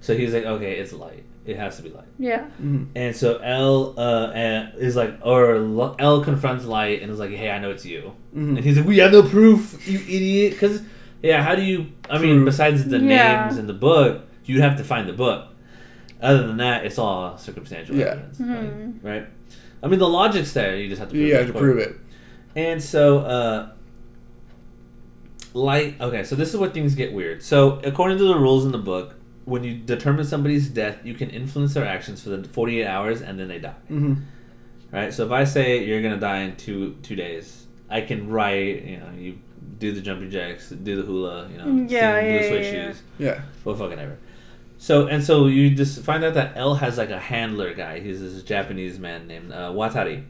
So 0.00 0.16
he's 0.16 0.32
like, 0.32 0.44
okay, 0.44 0.78
it's 0.78 0.92
light. 0.92 1.24
It 1.46 1.56
has 1.56 1.76
to 1.76 1.82
be 1.82 1.90
light. 1.90 2.04
Yeah. 2.18 2.46
Mhm. 2.60 2.88
And 2.96 3.14
so 3.14 3.36
L 3.38 3.94
uh, 3.98 4.32
is 4.78 4.96
like, 4.96 5.18
or 5.22 5.54
L 5.56 5.94
L 5.98 6.24
confronts 6.24 6.64
Light 6.64 7.02
and 7.02 7.10
is 7.10 7.18
like, 7.20 7.30
"Hey, 7.30 7.50
I 7.50 7.58
know 7.60 7.70
it's 7.70 7.86
you." 7.86 8.12
Mhm. 8.34 8.56
And 8.56 8.58
he's 8.58 8.76
like, 8.76 8.86
"We 8.86 8.98
have 8.98 9.12
no 9.12 9.22
proof, 9.22 9.88
you 9.88 9.98
idiot." 10.00 10.52
Because 10.54 10.82
yeah, 11.22 11.42
how 11.42 11.54
do 11.54 11.62
you? 11.62 11.86
I 12.10 12.18
mean, 12.18 12.36
Proof. 12.38 12.46
besides 12.46 12.84
the 12.86 12.98
Yeah. 12.98 13.44
names 13.44 13.58
in 13.58 13.66
the 13.68 13.72
book, 13.72 14.22
you'd 14.44 14.60
have 14.60 14.76
to 14.78 14.84
find 14.84 15.08
the 15.08 15.12
book. 15.12 15.48
Other 16.20 16.46
than 16.46 16.56
that, 16.56 16.84
it's 16.84 16.98
all 16.98 17.38
circumstantial 17.38 17.94
Yeah. 17.94 18.06
evidence, 18.06 18.38
Mhm. 18.40 18.94
like, 19.04 19.04
right? 19.04 19.26
I 19.82 19.86
mean, 19.88 19.98
the 20.00 20.08
logic's 20.08 20.52
there. 20.52 20.74
You 20.76 20.88
just 20.88 20.98
have 20.98 21.08
to 21.10 21.14
prove 21.14 21.26
You 21.28 21.34
it. 21.34 21.38
have 21.38 21.46
to 21.46 21.52
prove 21.52 21.78
it. 21.78 21.94
And 22.56 22.82
so, 22.82 23.18
uh, 23.20 23.68
light. 25.54 25.94
Okay, 26.00 26.24
so 26.24 26.34
this 26.34 26.50
is 26.52 26.56
where 26.56 26.70
things 26.70 26.94
get 26.94 27.12
weird. 27.12 27.42
So, 27.42 27.80
according 27.84 28.18
to 28.18 28.24
the 28.24 28.36
rules 28.36 28.64
in 28.64 28.72
the 28.72 28.78
book, 28.78 29.14
when 29.46 29.64
you 29.64 29.74
determine 29.78 30.24
somebody's 30.26 30.68
death, 30.68 30.98
you 31.04 31.14
can 31.14 31.30
influence 31.30 31.72
their 31.74 31.86
actions 31.86 32.22
for 32.22 32.28
the 32.30 32.46
48 32.46 32.84
hours 32.86 33.22
and 33.22 33.38
then 33.40 33.48
they 33.48 33.58
die. 33.58 33.74
Mm-hmm. 33.90 34.14
Right? 34.92 35.12
So, 35.14 35.24
if 35.24 35.32
I 35.32 35.44
say 35.44 35.84
you're 35.84 36.02
going 36.02 36.14
to 36.14 36.20
die 36.20 36.40
in 36.42 36.56
two 36.56 36.96
two 37.02 37.16
days, 37.16 37.66
I 37.88 38.02
can 38.02 38.28
write, 38.28 38.82
you 38.84 38.98
know, 38.98 39.10
you 39.16 39.38
do 39.78 39.92
the 39.92 40.00
jumping 40.00 40.30
jacks, 40.30 40.68
do 40.70 40.96
the 40.96 41.02
hula, 41.02 41.48
you 41.50 41.58
know, 41.58 41.64
Mm, 41.64 41.90
Yeah, 41.90 42.20
sing 42.20 42.26
yeah, 42.26 42.38
blue 42.38 42.48
suede 42.48 42.62
yeah, 42.64 42.70
yeah. 42.72 42.86
shoes, 42.92 43.02
Yeah. 43.18 43.40
well, 43.64 43.74
fucking 43.76 43.98
ever. 43.98 44.18
So, 44.78 45.06
and 45.06 45.24
so 45.24 45.46
you 45.46 45.74
just 45.74 46.02
find 46.02 46.22
out 46.22 46.34
that 46.34 46.52
L 46.56 46.74
has 46.74 46.98
like 46.98 47.10
a 47.10 47.18
handler 47.18 47.72
guy. 47.74 48.00
He's 48.00 48.20
this 48.20 48.42
Japanese 48.42 48.98
man 48.98 49.26
named 49.26 49.50
uh, 49.52 49.70
Watari. 49.72 50.24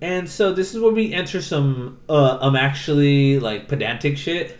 And 0.00 0.28
so 0.28 0.52
this 0.52 0.74
is 0.74 0.80
where 0.80 0.92
we 0.92 1.12
enter 1.12 1.40
some 1.42 1.98
uh, 2.08 2.38
um 2.40 2.56
actually 2.56 3.38
like 3.38 3.68
pedantic 3.68 4.16
shit 4.18 4.56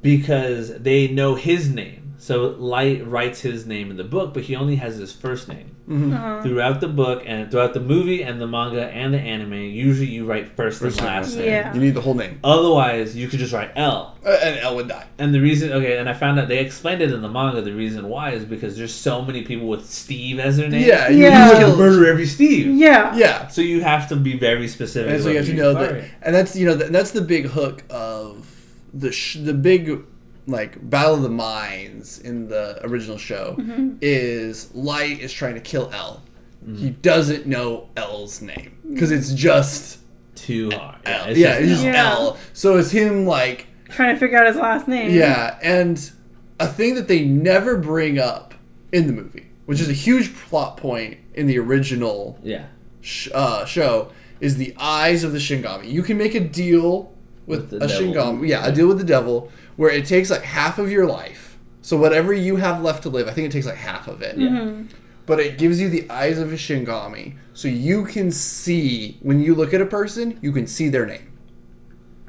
because 0.00 0.76
they 0.78 1.08
know 1.08 1.34
his 1.34 1.68
name. 1.68 2.01
So 2.22 2.50
Light 2.50 3.04
writes 3.04 3.40
his 3.40 3.66
name 3.66 3.90
in 3.90 3.96
the 3.96 4.04
book, 4.04 4.32
but 4.32 4.44
he 4.44 4.54
only 4.54 4.76
has 4.76 4.96
his 4.96 5.10
first 5.10 5.48
name. 5.48 5.74
Mm-hmm. 5.88 6.12
Uh-huh. 6.12 6.42
Throughout 6.42 6.80
the 6.80 6.86
book 6.86 7.24
and 7.26 7.50
throughout 7.50 7.74
the 7.74 7.80
movie 7.80 8.22
and 8.22 8.40
the 8.40 8.46
manga 8.46 8.86
and 8.86 9.12
the 9.12 9.18
anime, 9.18 9.54
usually 9.54 10.06
you 10.06 10.24
write 10.24 10.54
first, 10.54 10.78
First 10.78 10.98
and 10.98 11.06
last 11.08 11.24
last 11.24 11.36
name. 11.38 11.46
name. 11.46 11.48
Yeah. 11.54 11.74
You 11.74 11.80
need 11.80 11.94
the 11.94 12.00
whole 12.00 12.14
name. 12.14 12.38
Otherwise, 12.44 13.16
you 13.16 13.26
could 13.26 13.40
just 13.40 13.52
write 13.52 13.72
L. 13.74 14.16
Uh, 14.24 14.38
and 14.40 14.56
L 14.60 14.76
would 14.76 14.86
die. 14.86 15.04
And 15.18 15.34
the 15.34 15.40
reason, 15.40 15.72
okay, 15.72 15.98
and 15.98 16.08
I 16.08 16.12
found 16.12 16.38
out 16.38 16.46
they 16.46 16.60
explained 16.60 17.02
it 17.02 17.10
in 17.10 17.22
the 17.22 17.28
manga. 17.28 17.60
The 17.60 17.72
reason 17.74 18.08
why 18.08 18.30
is 18.30 18.44
because 18.44 18.76
there's 18.76 18.94
so 18.94 19.22
many 19.22 19.42
people 19.42 19.66
with 19.66 19.90
Steve 19.90 20.38
as 20.38 20.58
their 20.58 20.68
name. 20.68 20.86
Yeah. 20.86 21.08
Yeah. 21.08 21.54
you 21.54 21.58
You 21.58 21.66
can 21.70 21.76
murder 21.76 22.06
every 22.06 22.26
Steve. 22.26 22.68
Yeah. 22.76 23.16
Yeah. 23.16 23.48
So 23.48 23.62
you 23.62 23.80
have 23.80 24.08
to 24.10 24.14
be 24.14 24.38
very 24.38 24.68
specific. 24.68 25.10
And 25.12 25.20
so 25.20 25.28
you 25.30 25.38
have 25.38 25.46
to 25.46 25.54
know 25.54 25.74
that, 25.74 26.04
and 26.22 26.32
that's 26.32 26.54
you 26.54 26.66
know 26.66 26.76
that, 26.76 26.92
that's 26.92 27.10
the 27.10 27.22
big 27.22 27.46
hook 27.46 27.82
of 27.90 28.46
the 28.94 29.10
sh- 29.10 29.38
the 29.42 29.54
big 29.54 30.04
like 30.46 30.88
battle 30.90 31.14
of 31.14 31.22
the 31.22 31.28
minds 31.28 32.18
in 32.18 32.48
the 32.48 32.84
original 32.84 33.18
show 33.18 33.56
mm-hmm. 33.58 33.96
is 34.00 34.74
Light 34.74 35.20
is 35.20 35.32
trying 35.32 35.54
to 35.54 35.60
kill 35.60 35.90
L. 35.92 36.22
Mm-hmm. 36.64 36.76
He 36.76 36.90
doesn't 36.90 37.46
know 37.46 37.88
L's 37.96 38.42
name 38.42 38.78
because 38.88 39.10
it's 39.10 39.28
mm-hmm. 39.28 39.36
just 39.36 39.98
too 40.34 40.70
hard. 40.70 40.98
L. 41.04 41.28
it's 41.28 41.38
Yeah, 41.38 41.58
just 41.58 41.62
it's 41.62 41.70
just 41.70 41.84
L. 41.84 41.92
Yeah. 41.92 42.10
L. 42.10 42.38
So 42.52 42.76
it's 42.78 42.90
him 42.90 43.26
like 43.26 43.66
Trying 43.88 44.14
to 44.14 44.20
figure 44.20 44.38
out 44.38 44.46
his 44.46 44.56
last 44.56 44.88
name. 44.88 45.10
yeah, 45.14 45.58
and 45.62 46.10
a 46.58 46.66
thing 46.66 46.94
that 46.94 47.08
they 47.08 47.24
never 47.24 47.76
bring 47.76 48.18
up 48.18 48.54
in 48.90 49.06
the 49.06 49.12
movie, 49.12 49.50
which 49.66 49.80
is 49.80 49.88
a 49.88 49.94
huge 49.94 50.34
plot 50.34 50.76
point 50.76 51.18
in 51.34 51.46
the 51.46 51.58
original 51.58 52.38
yeah. 52.42 52.66
sh- 53.00 53.28
uh, 53.34 53.64
show 53.64 54.10
is 54.40 54.56
the 54.56 54.74
eyes 54.78 55.24
of 55.24 55.32
the 55.32 55.38
Shingami. 55.38 55.90
You 55.90 56.02
can 56.02 56.16
make 56.16 56.34
a 56.34 56.40
deal 56.40 57.12
with, 57.46 57.70
With 57.70 57.80
the 57.80 57.84
a 57.84 57.88
devil. 57.88 58.12
Shingami, 58.12 58.48
yeah, 58.48 58.66
a 58.66 58.72
deal 58.72 58.88
with 58.88 58.98
the 58.98 59.04
devil, 59.04 59.50
where 59.76 59.90
it 59.90 60.06
takes 60.06 60.30
like 60.30 60.42
half 60.42 60.78
of 60.78 60.90
your 60.90 61.06
life. 61.06 61.58
So 61.80 61.96
whatever 61.96 62.32
you 62.32 62.56
have 62.56 62.82
left 62.82 63.02
to 63.04 63.08
live, 63.08 63.26
I 63.28 63.32
think 63.32 63.46
it 63.46 63.52
takes 63.52 63.66
like 63.66 63.76
half 63.76 64.06
of 64.08 64.22
it. 64.22 64.36
Mm-hmm. 64.38 64.86
But 65.26 65.40
it 65.40 65.56
gives 65.58 65.80
you 65.80 65.88
the 65.88 66.08
eyes 66.10 66.38
of 66.38 66.52
a 66.52 66.56
Shingami, 66.56 67.34
so 67.54 67.68
you 67.68 68.04
can 68.04 68.30
see 68.32 69.18
when 69.22 69.40
you 69.40 69.54
look 69.54 69.72
at 69.72 69.80
a 69.80 69.86
person, 69.86 70.38
you 70.42 70.50
can 70.52 70.66
see 70.66 70.88
their 70.88 71.06
name. 71.06 71.28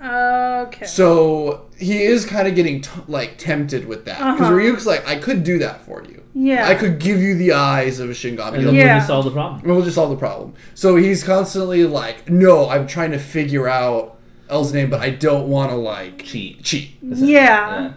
Okay. 0.04 0.86
So 0.86 1.66
he 1.78 2.04
is 2.04 2.26
kind 2.26 2.48
of 2.48 2.56
getting 2.56 2.82
t- 2.82 2.90
like 3.08 3.38
tempted 3.38 3.88
with 3.88 4.06
that 4.06 4.18
because 4.18 4.42
Uh-huh. 4.48 4.52
Ryuk's 4.52 4.86
like, 4.86 5.08
I 5.08 5.16
could 5.16 5.44
do 5.44 5.58
that 5.60 5.82
for 5.82 6.04
you. 6.04 6.24
Yeah. 6.34 6.68
I 6.68 6.76
could 6.76 7.00
give 7.00 7.22
you 7.22 7.36
the 7.36 7.54
eyes 7.54 8.00
of 8.00 8.10
a 8.10 8.14
Shingami. 8.14 8.56
And 8.58 8.68
then 8.68 8.76
Yeah. 8.76 8.86
we'll 8.86 8.96
just 8.98 9.08
solve 9.08 9.26
the 9.26 9.32
problem. 9.32 9.62
We'll 9.64 9.82
just 9.82 9.96
solve 9.96 10.10
the 10.10 10.16
problem. 10.18 10.54
So 10.74 10.96
he's 10.98 11.24
constantly 11.24 11.86
like, 11.86 12.30
no, 12.30 12.70
I'm 12.70 12.86
trying 12.86 13.12
to 13.12 13.20
figure 13.20 13.68
out 13.68 14.18
L's 14.50 14.74
name, 14.74 14.90
but 14.90 15.00
I 15.02 15.10
don't 15.12 15.48
want 15.48 15.72
to 15.72 15.76
like 15.78 16.24
Cheat. 16.24 16.64
cheat. 16.64 16.92
yeah. 17.02 17.94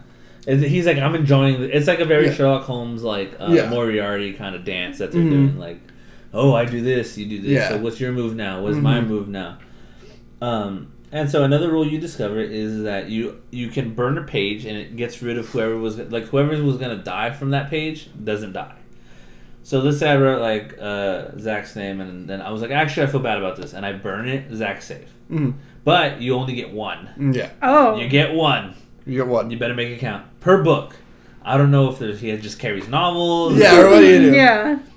It's- 0.46 0.70
He's 0.70 0.86
like, 0.86 0.98
I'm 0.98 1.14
enjoying. 1.14 1.60
The, 1.60 1.76
it's 1.76 1.86
like 1.88 1.98
a 2.00 2.04
very 2.04 2.26
Yeah. 2.26 2.32
Sherlock 2.34 2.62
Holmes, 2.64 3.02
like 3.02 3.34
uh, 3.40 3.48
Yeah. 3.50 3.68
Moriarty 3.68 4.32
kind 4.32 4.54
of 4.54 4.64
dance 4.64 4.98
that 4.98 5.10
they're 5.12 5.20
Mhm. 5.22 5.30
doing. 5.30 5.58
Like, 5.58 5.80
oh, 6.32 6.54
I 6.54 6.64
do 6.64 6.80
this, 6.80 7.18
you 7.18 7.26
do 7.26 7.40
this. 7.40 7.50
Yeah. 7.50 7.68
So 7.70 7.78
what's 7.78 7.98
your 8.00 8.12
move 8.12 8.36
now? 8.36 8.62
What's 8.62 8.76
my 8.76 9.00
Mhm. 9.00 9.06
move 9.08 9.28
now? 9.28 9.58
Um, 10.40 10.88
and 11.12 11.30
so 11.30 11.44
another 11.44 11.70
rule 11.70 11.86
you 11.86 11.98
discover 11.98 12.40
is 12.40 12.82
that 12.82 13.08
you 13.08 13.36
you 13.50 13.68
can 13.68 13.94
burn 13.94 14.18
a 14.18 14.22
page 14.22 14.64
and 14.66 14.76
it 14.76 14.96
gets 14.96 15.22
rid 15.22 15.38
of 15.38 15.48
whoever 15.48 15.76
was 15.76 15.98
like 15.98 16.24
whoever 16.26 16.62
was 16.62 16.76
gonna 16.76 16.96
die 16.96 17.30
from 17.30 17.50
that 17.50 17.70
page 17.70 18.08
doesn't 18.22 18.52
die. 18.52 18.74
So 19.62 19.80
let's 19.80 19.98
say 19.98 20.10
I 20.10 20.16
wrote 20.16 20.42
like 20.42 20.76
uh, 20.80 21.36
Zach's 21.38 21.74
name 21.74 22.00
and 22.00 22.28
then 22.28 22.40
I 22.42 22.50
was 22.50 22.60
like, 22.62 22.70
actually, 22.70 23.04
I 23.04 23.06
feel 23.06 23.20
bad 23.20 23.38
about 23.38 23.56
this, 23.56 23.72
and 23.72 23.84
I 23.86 23.92
burn 23.92 24.28
it. 24.28 24.44
Zach's 24.54 24.86
safe, 24.86 25.12
Mhm. 25.32 25.54
But 25.86 26.20
you 26.20 26.34
only 26.34 26.54
get 26.54 26.72
one. 26.72 27.32
Yeah, 27.34 27.50
Oh. 27.62 27.96
You 27.96 28.08
get 28.08 28.34
one. 28.34 28.74
you 29.06 29.16
get 29.18 29.28
one. 29.28 29.50
You 29.50 29.56
better 29.58 29.72
make 29.74 29.88
it 29.88 30.00
count 30.00 30.26
per 30.40 30.62
book. 30.62 30.96
I 31.42 31.56
don't 31.56 31.70
know 31.70 31.88
if 31.92 31.98
there's 32.00 32.20
he 32.20 32.36
just 32.38 32.58
carries 32.58 32.88
novels. 32.88 33.56
Yeah, 33.56 33.80
or 33.80 33.90
what 33.90 34.00
do 34.00 34.06
you 34.06 34.18
do? 34.30 34.36
Yeah. 34.36 34.78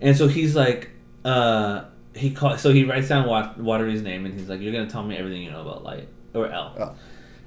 And 0.00 0.16
so 0.16 0.26
he's 0.26 0.56
like, 0.56 0.90
uh, 1.24 1.84
he 2.14 2.32
call, 2.32 2.58
so 2.58 2.72
he 2.72 2.82
writes 2.84 3.08
down 3.08 3.28
Wat- 3.28 3.58
Watari's 3.60 4.02
name 4.02 4.26
and 4.26 4.34
he's 4.38 4.48
like, 4.48 4.60
"You're 4.60 4.72
gonna 4.72 4.90
tell 4.90 5.04
me 5.04 5.16
everything 5.16 5.42
you 5.42 5.52
know 5.52 5.60
about 5.60 5.84
light 5.84 6.08
or 6.34 6.48
L." 6.50 6.74
Oh. 6.76 6.94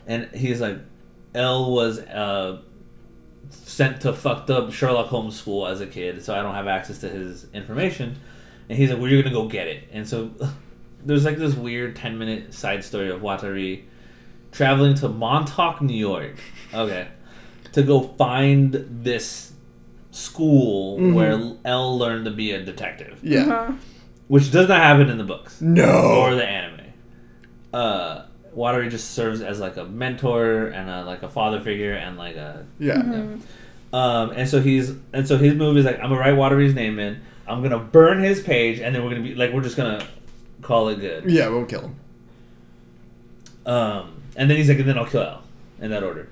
And 0.07 0.29
he's 0.33 0.61
like, 0.61 0.77
"L 1.33 1.73
was 1.73 1.99
uh, 1.99 2.61
sent 3.49 3.99
to 4.01 4.13
fucked 4.13 4.49
up 4.49 4.71
Sherlock 4.71 5.07
Holmes 5.07 5.35
school 5.37 5.67
as 5.67 5.81
a 5.81 5.85
kid, 5.85 6.23
so 6.23 6.33
I 6.33 6.41
don't 6.41 6.55
have 6.55 6.67
access 6.67 6.99
to 6.99 7.09
his 7.09 7.47
information." 7.53 8.15
And 8.69 8.77
he's 8.77 8.89
like, 8.89 8.99
"Well, 8.99 9.09
you're 9.09 9.21
gonna 9.21 9.35
go 9.35 9.49
get 9.49 9.67
it." 9.67 9.89
And 9.91 10.07
so 10.07 10.31
there's 11.05 11.23
like 11.25 11.37
this 11.37 11.53
weird 11.55 11.95
ten 11.95 12.17
minute 12.17 12.53
side 12.53 12.83
story 12.83 13.09
of 13.09 13.21
Watari 13.21 13.83
traveling 14.51 14.95
to 14.95 15.09
Montauk, 15.09 15.81
New 15.81 15.95
York. 15.97 16.35
Okay. 16.73 17.07
To 17.73 17.83
go 17.83 18.01
find 18.01 18.73
this 19.03 19.53
school 20.11 20.97
Mhm. 20.99 21.13
where 21.13 21.51
L 21.65 21.97
learned 21.97 22.25
to 22.25 22.31
be 22.31 22.51
a 22.51 22.61
detective, 22.63 23.19
Yeah. 23.21 23.41
Uh-huh. 23.43 23.71
which 24.27 24.51
does 24.51 24.67
not 24.69 24.79
happen 24.79 25.09
in 25.09 25.17
the 25.17 25.23
books 25.23 25.61
No. 25.61 25.83
or 26.21 26.35
the 26.35 26.45
anime. 26.45 26.81
Uh, 27.73 28.23
Watari 28.55 28.89
just 28.89 29.11
serves 29.11 29.41
as 29.41 29.59
like 29.59 29.75
a 29.77 29.83
mentor 29.85 30.67
and 30.67 30.89
a, 30.89 31.03
like 31.05 31.23
a 31.23 31.29
father 31.29 31.59
figure 31.59 31.93
and 31.93 32.17
like 32.17 32.35
a 32.37 32.65
Yeah. 32.79 33.01
Mhm. 33.01 33.39
um, 33.93 34.31
and 34.35 34.47
so 34.47 34.61
he's 34.61 34.93
and 35.13 35.27
so 35.27 35.37
his 35.37 35.53
move 35.55 35.77
is 35.77 35.85
like 35.85 35.97
I'm 35.97 36.09
gonna 36.09 36.19
write 36.19 36.35
Watari's 36.35 36.73
name 36.73 36.97
in, 36.99 37.17
I'm 37.47 37.61
gonna 37.61 37.79
burn 37.79 38.23
his 38.23 38.41
page, 38.41 38.79
and 38.79 38.95
then 38.95 39.03
we're 39.03 39.09
gonna 39.11 39.21
be 39.23 39.35
like 39.35 39.51
we're 39.53 39.61
just 39.61 39.75
gonna 39.77 40.01
call 40.65 40.89
it 40.89 40.99
good. 40.99 41.29
Yeah, 41.29 41.47
we'll 41.49 41.65
kill 41.65 41.81
him. 41.81 41.95
Um, 43.65 44.21
and 44.35 44.49
then 44.49 44.57
he's 44.57 44.67
like, 44.67 44.79
and 44.79 44.87
then 44.89 44.97
I'll 44.97 45.05
kill 45.05 45.21
L 45.21 45.43
in 45.79 45.91
that 45.91 46.03
order. 46.03 46.27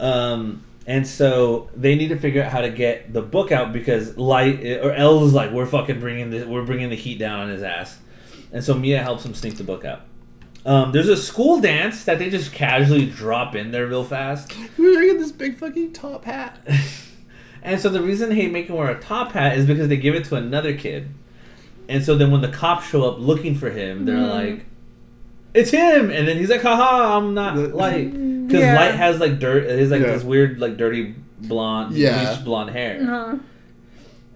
Um, 0.00 0.64
and 0.86 1.06
so 1.06 1.70
they 1.76 1.94
need 1.94 2.08
to 2.08 2.18
figure 2.18 2.42
out 2.42 2.50
how 2.50 2.60
to 2.60 2.70
get 2.70 3.12
the 3.12 3.22
book 3.22 3.52
out 3.52 3.72
because 3.72 4.16
Light 4.16 4.64
or 4.64 4.92
L 4.92 5.24
is 5.24 5.32
like, 5.32 5.52
we're 5.52 5.66
fucking 5.66 6.00
bringing 6.00 6.30
the 6.30 6.44
we're 6.44 6.64
bringing 6.64 6.90
the 6.90 6.96
heat 6.96 7.18
down 7.18 7.40
on 7.40 7.48
his 7.50 7.62
ass, 7.62 7.98
and 8.52 8.64
so 8.64 8.74
Mia 8.74 9.02
helps 9.02 9.24
him 9.24 9.34
sneak 9.34 9.56
the 9.56 9.64
book 9.64 9.84
out. 9.84 10.00
Um, 10.64 10.92
there's 10.92 11.08
a 11.08 11.16
school 11.16 11.60
dance 11.60 12.04
that 12.04 12.18
they 12.18 12.30
just 12.30 12.52
casually 12.52 13.06
drop 13.06 13.54
in 13.54 13.70
there 13.70 13.86
real 13.86 14.04
fast. 14.04 14.56
Was 14.78 14.96
wearing 14.96 15.18
this 15.18 15.32
big 15.32 15.56
fucking 15.56 15.92
top 15.92 16.24
hat. 16.24 16.66
And 17.64 17.80
so 17.80 17.88
the 17.88 18.02
reason 18.02 18.30
they 18.30 18.48
make 18.48 18.66
him 18.66 18.74
wear 18.74 18.90
a 18.90 19.00
top 19.00 19.32
hat 19.32 19.56
is 19.56 19.66
because 19.66 19.88
they 19.88 19.96
give 19.96 20.16
it 20.16 20.24
to 20.24 20.34
another 20.34 20.76
kid. 20.76 21.10
And 21.88 22.04
so 22.04 22.16
then 22.16 22.30
when 22.30 22.40
the 22.40 22.48
cops 22.48 22.86
show 22.88 23.02
up 23.08 23.18
looking 23.18 23.54
for 23.54 23.70
him, 23.70 24.04
they're 24.04 24.16
Mhm. 24.16 24.30
like, 24.30 24.66
"It's 25.54 25.70
him!" 25.70 26.10
And 26.10 26.26
then 26.28 26.36
he's 26.38 26.48
like, 26.50 26.62
"Haha, 26.62 27.16
I'm 27.18 27.34
not 27.34 27.56
Light." 27.74 28.12
Because 28.12 28.60
Yeah. 28.62 28.76
Light 28.76 28.94
has 28.94 29.20
like 29.20 29.38
dirt, 29.38 29.68
his 29.68 29.90
like 29.90 30.00
Yeah. 30.00 30.12
this 30.12 30.24
weird 30.24 30.58
like 30.58 30.76
dirty 30.76 31.14
blonde, 31.40 31.96
Yeah. 31.96 32.24
bleached 32.24 32.44
blonde 32.44 32.70
hair. 32.70 33.00
Uh-huh. 33.02 33.36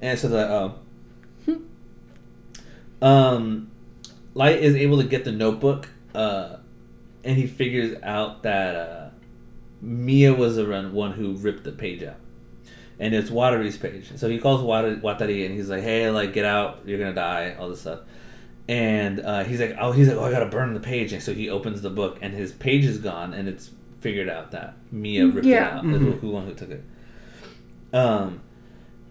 And 0.02 0.18
so 0.18 0.28
they're 0.28 0.46
like, 0.48 0.74
oh. 3.02 3.06
um, 3.06 3.70
Light 4.34 4.60
is 4.60 4.74
able 4.76 4.98
to 4.98 5.04
get 5.04 5.24
the 5.24 5.32
notebook, 5.32 5.88
uh, 6.14 6.56
and 7.24 7.36
he 7.36 7.46
figures 7.46 7.96
out 8.02 8.42
that 8.42 8.74
uh, 8.76 9.08
Mia 9.80 10.34
was 10.34 10.56
the 10.56 10.64
one 10.92 11.12
who 11.12 11.32
ripped 11.34 11.64
the 11.64 11.72
page 11.72 12.02
out. 12.02 12.16
And 12.98 13.14
it's 13.14 13.28
Watari's 13.30 13.76
page. 13.76 14.10
So 14.16 14.28
he 14.28 14.38
calls 14.38 14.62
Wata- 14.62 15.00
Watari 15.02 15.44
and 15.44 15.54
he's 15.54 15.68
like, 15.68 15.82
hey, 15.82 16.08
like, 16.10 16.32
get 16.32 16.44
out, 16.46 16.80
you're 16.86 16.98
gonna 16.98 17.12
die, 17.14 17.54
all 17.58 17.68
this 17.68 17.82
stuff. 17.82 18.00
And 18.68 19.20
uh, 19.20 19.44
he's 19.44 19.60
like, 19.60 19.76
oh, 19.78 19.92
he's 19.92 20.08
like, 20.08 20.16
oh, 20.16 20.24
I 20.24 20.30
gotta 20.30 20.46
burn 20.46 20.72
the 20.74 20.80
page. 20.80 21.12
And 21.12 21.22
so 21.22 21.32
he 21.34 21.48
opens 21.50 21.82
the 21.82 21.90
book, 21.90 22.18
and 22.22 22.32
his 22.34 22.52
page 22.52 22.84
is 22.84 22.98
gone, 22.98 23.32
and 23.34 23.48
it's 23.48 23.70
figured 24.00 24.28
out 24.28 24.50
that 24.52 24.74
Mia 24.90 25.26
ripped 25.26 25.46
Yeah. 25.46 25.68
it 25.68 25.78
out. 25.78 25.84
Mhm. 25.84 26.14
Is 26.14 26.20
who 26.20 26.30
one 26.30 26.46
who 26.46 26.54
took 26.54 26.70
it. 26.70 26.82
Um, 27.92 28.40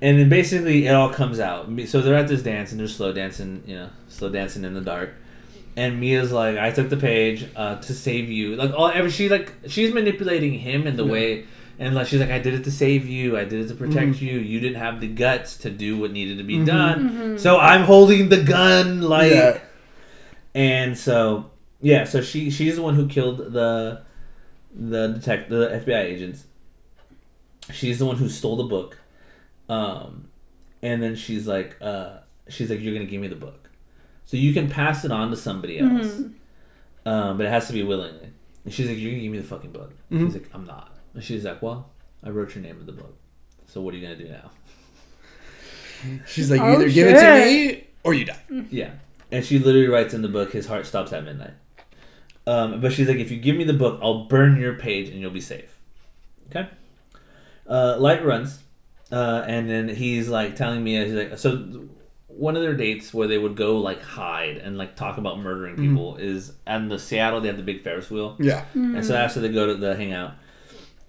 and 0.01 0.19
then 0.19 0.29
basically 0.29 0.85
it 0.87 0.93
all 0.93 1.09
comes 1.09 1.39
out. 1.39 1.67
So 1.87 2.01
they're 2.01 2.15
at 2.15 2.27
this 2.27 2.43
dance 2.43 2.71
and 2.71 2.79
they're 2.79 2.87
slow 2.87 3.11
dancing, 3.13 3.63
you 3.65 3.75
know, 3.75 3.89
slow 4.07 4.29
dancing 4.29 4.63
in 4.63 4.73
the 4.73 4.81
dark. 4.81 5.11
And 5.77 5.99
Mia's 5.99 6.31
like, 6.31 6.57
I 6.57 6.71
took 6.71 6.89
the 6.89 6.97
page 6.97 7.47
uh, 7.55 7.75
to 7.77 7.93
save 7.93 8.29
you. 8.29 8.55
Like 8.55 8.71
all, 8.73 8.89
ever 8.89 9.09
she 9.09 9.27
like 9.29 9.53
she's 9.67 9.93
manipulating 9.93 10.53
him 10.53 10.85
in 10.87 10.95
the 10.97 11.05
Yeah. 11.05 11.11
way 11.11 11.45
And 11.77 11.93
like 11.93 12.07
she's 12.07 12.19
like, 12.19 12.29
I 12.29 12.39
did 12.39 12.53
it 12.53 12.63
to 12.63 12.71
save 12.71 13.05
you. 13.07 13.37
I 13.37 13.43
did 13.43 13.65
it 13.65 13.67
to 13.67 13.75
protect 13.75 14.21
you. 14.21 14.39
You 14.39 14.59
didn't 14.59 14.77
have 14.77 15.01
the 15.01 15.07
guts 15.07 15.57
to 15.57 15.69
do 15.69 15.97
what 15.97 16.11
needed 16.11 16.37
to 16.37 16.43
be 16.43 16.63
done. 16.63 17.37
So 17.37 17.59
I'm 17.59 17.83
holding 17.83 18.29
the 18.29 18.43
gun, 18.43 19.01
like. 19.01 19.31
Yeah. 19.31 19.59
And 20.53 20.97
so 20.97 21.51
yeah, 21.81 22.05
so 22.05 22.21
she 22.21 22.49
she's 22.49 22.77
the 22.77 22.81
one 22.81 22.95
who 22.95 23.07
killed 23.07 23.39
the 23.39 24.03
the 24.73 25.07
detect 25.09 25.49
the 25.49 25.67
FBI 25.85 26.03
agents. 26.03 26.45
She's 27.73 27.99
the 27.99 28.05
one 28.05 28.15
who 28.15 28.29
stole 28.29 28.55
the 28.55 28.63
book. 28.63 28.97
Um 29.67 30.29
and 30.81 31.03
then 31.03 31.15
she's 31.15 31.45
like 31.45 31.75
uh 31.81 32.19
she's 32.47 32.69
like 32.69 32.79
you're 32.79 32.93
going 32.93 33.05
to 33.05 33.11
give 33.11 33.19
me 33.19 33.27
the 33.27 33.35
book. 33.35 33.69
So 34.25 34.37
you 34.37 34.53
can 34.53 34.69
pass 34.69 35.03
it 35.03 35.11
on 35.11 35.29
to 35.31 35.35
somebody 35.35 35.79
else. 35.79 36.07
Um 37.05 37.37
but 37.37 37.45
it 37.45 37.49
has 37.49 37.67
to 37.67 37.73
be 37.73 37.83
willingly. 37.83 38.29
And 38.63 38.73
she's 38.73 38.87
like 38.87 38.97
you're 38.97 39.11
going 39.11 39.19
to 39.19 39.23
give 39.23 39.31
me 39.33 39.39
the 39.39 39.43
fucking 39.47 39.71
book. 39.71 39.91
He's 40.09 40.33
like 40.33 40.49
I'm 40.53 40.65
not. 40.65 40.94
And 41.15 41.23
she's 41.23 41.43
like, 41.45 41.61
"Well, 41.61 41.89
I 42.23 42.29
wrote 42.29 42.53
your 42.53 42.63
name 42.63 42.77
in 42.79 42.85
the 42.85 42.91
book. 42.91 43.17
So 43.67 43.81
what 43.81 43.93
are 43.93 43.97
you 43.97 44.05
going 44.05 44.17
to 44.17 44.23
do 44.25 44.29
now?" 44.31 44.51
She's 46.27 46.51
like, 46.51 46.59
you 46.59 46.65
Oh, 46.67 46.73
either 46.73 46.89
give 46.89 47.07
it 47.07 47.19
to 47.19 47.45
me 47.45 47.87
or 48.03 48.13
you 48.13 48.25
die. 48.25 48.39
Yeah. 48.69 48.91
And 49.31 49.43
she 49.43 49.57
literally 49.59 49.87
writes 49.87 50.13
in 50.13 50.21
the 50.21 50.27
book, 50.27 50.51
his 50.51 50.67
heart 50.67 50.85
stops 50.85 51.11
at 51.13 51.23
midnight. 51.23 51.53
Um, 52.45 52.79
but 52.79 52.93
she's 52.93 53.07
like, 53.07 53.17
if 53.17 53.31
you 53.31 53.37
give 53.37 53.55
me 53.55 53.63
the 53.63 53.73
book, 53.73 53.99
I'll 54.03 54.25
burn 54.25 54.57
your 54.57 54.75
page 54.75 55.09
and 55.09 55.19
you'll 55.19 55.31
be 55.31 55.41
safe. 55.41 55.79
Okay? 56.49 56.69
Uh, 57.67 57.95
Light 57.97 58.23
runs. 58.23 58.59
Uh, 59.11 59.43
and 59.47 59.67
then 59.69 59.89
he's 59.89 60.29
like 60.29 60.55
telling 60.55 60.83
me, 60.83 61.03
he's 61.03 61.13
like, 61.13 61.37
so 61.39 61.87
one 62.27 62.55
of 62.55 62.61
their 62.61 62.75
dates 62.75 63.13
where 63.13 63.27
they 63.27 63.37
would 63.37 63.55
go 63.55 63.79
like 63.79 64.01
hide 64.01 64.57
and 64.57 64.77
like 64.77 64.95
talk 64.95 65.17
about 65.17 65.39
murdering 65.39 65.75
people 65.75 66.17
is 66.17 66.53
in 66.67 66.89
the 66.89 66.99
Seattle, 66.99 67.41
they 67.41 67.47
have 67.47 67.57
the 67.57 67.63
big 67.63 67.83
Ferris 67.83 68.11
wheel. 68.11 68.35
Yeah. 68.39 68.65
And 68.73 69.03
so 69.03 69.15
after 69.15 69.39
they 69.39 69.49
go 69.49 69.65
to 69.67 69.75
the 69.75 69.95
hangout. 69.95 70.35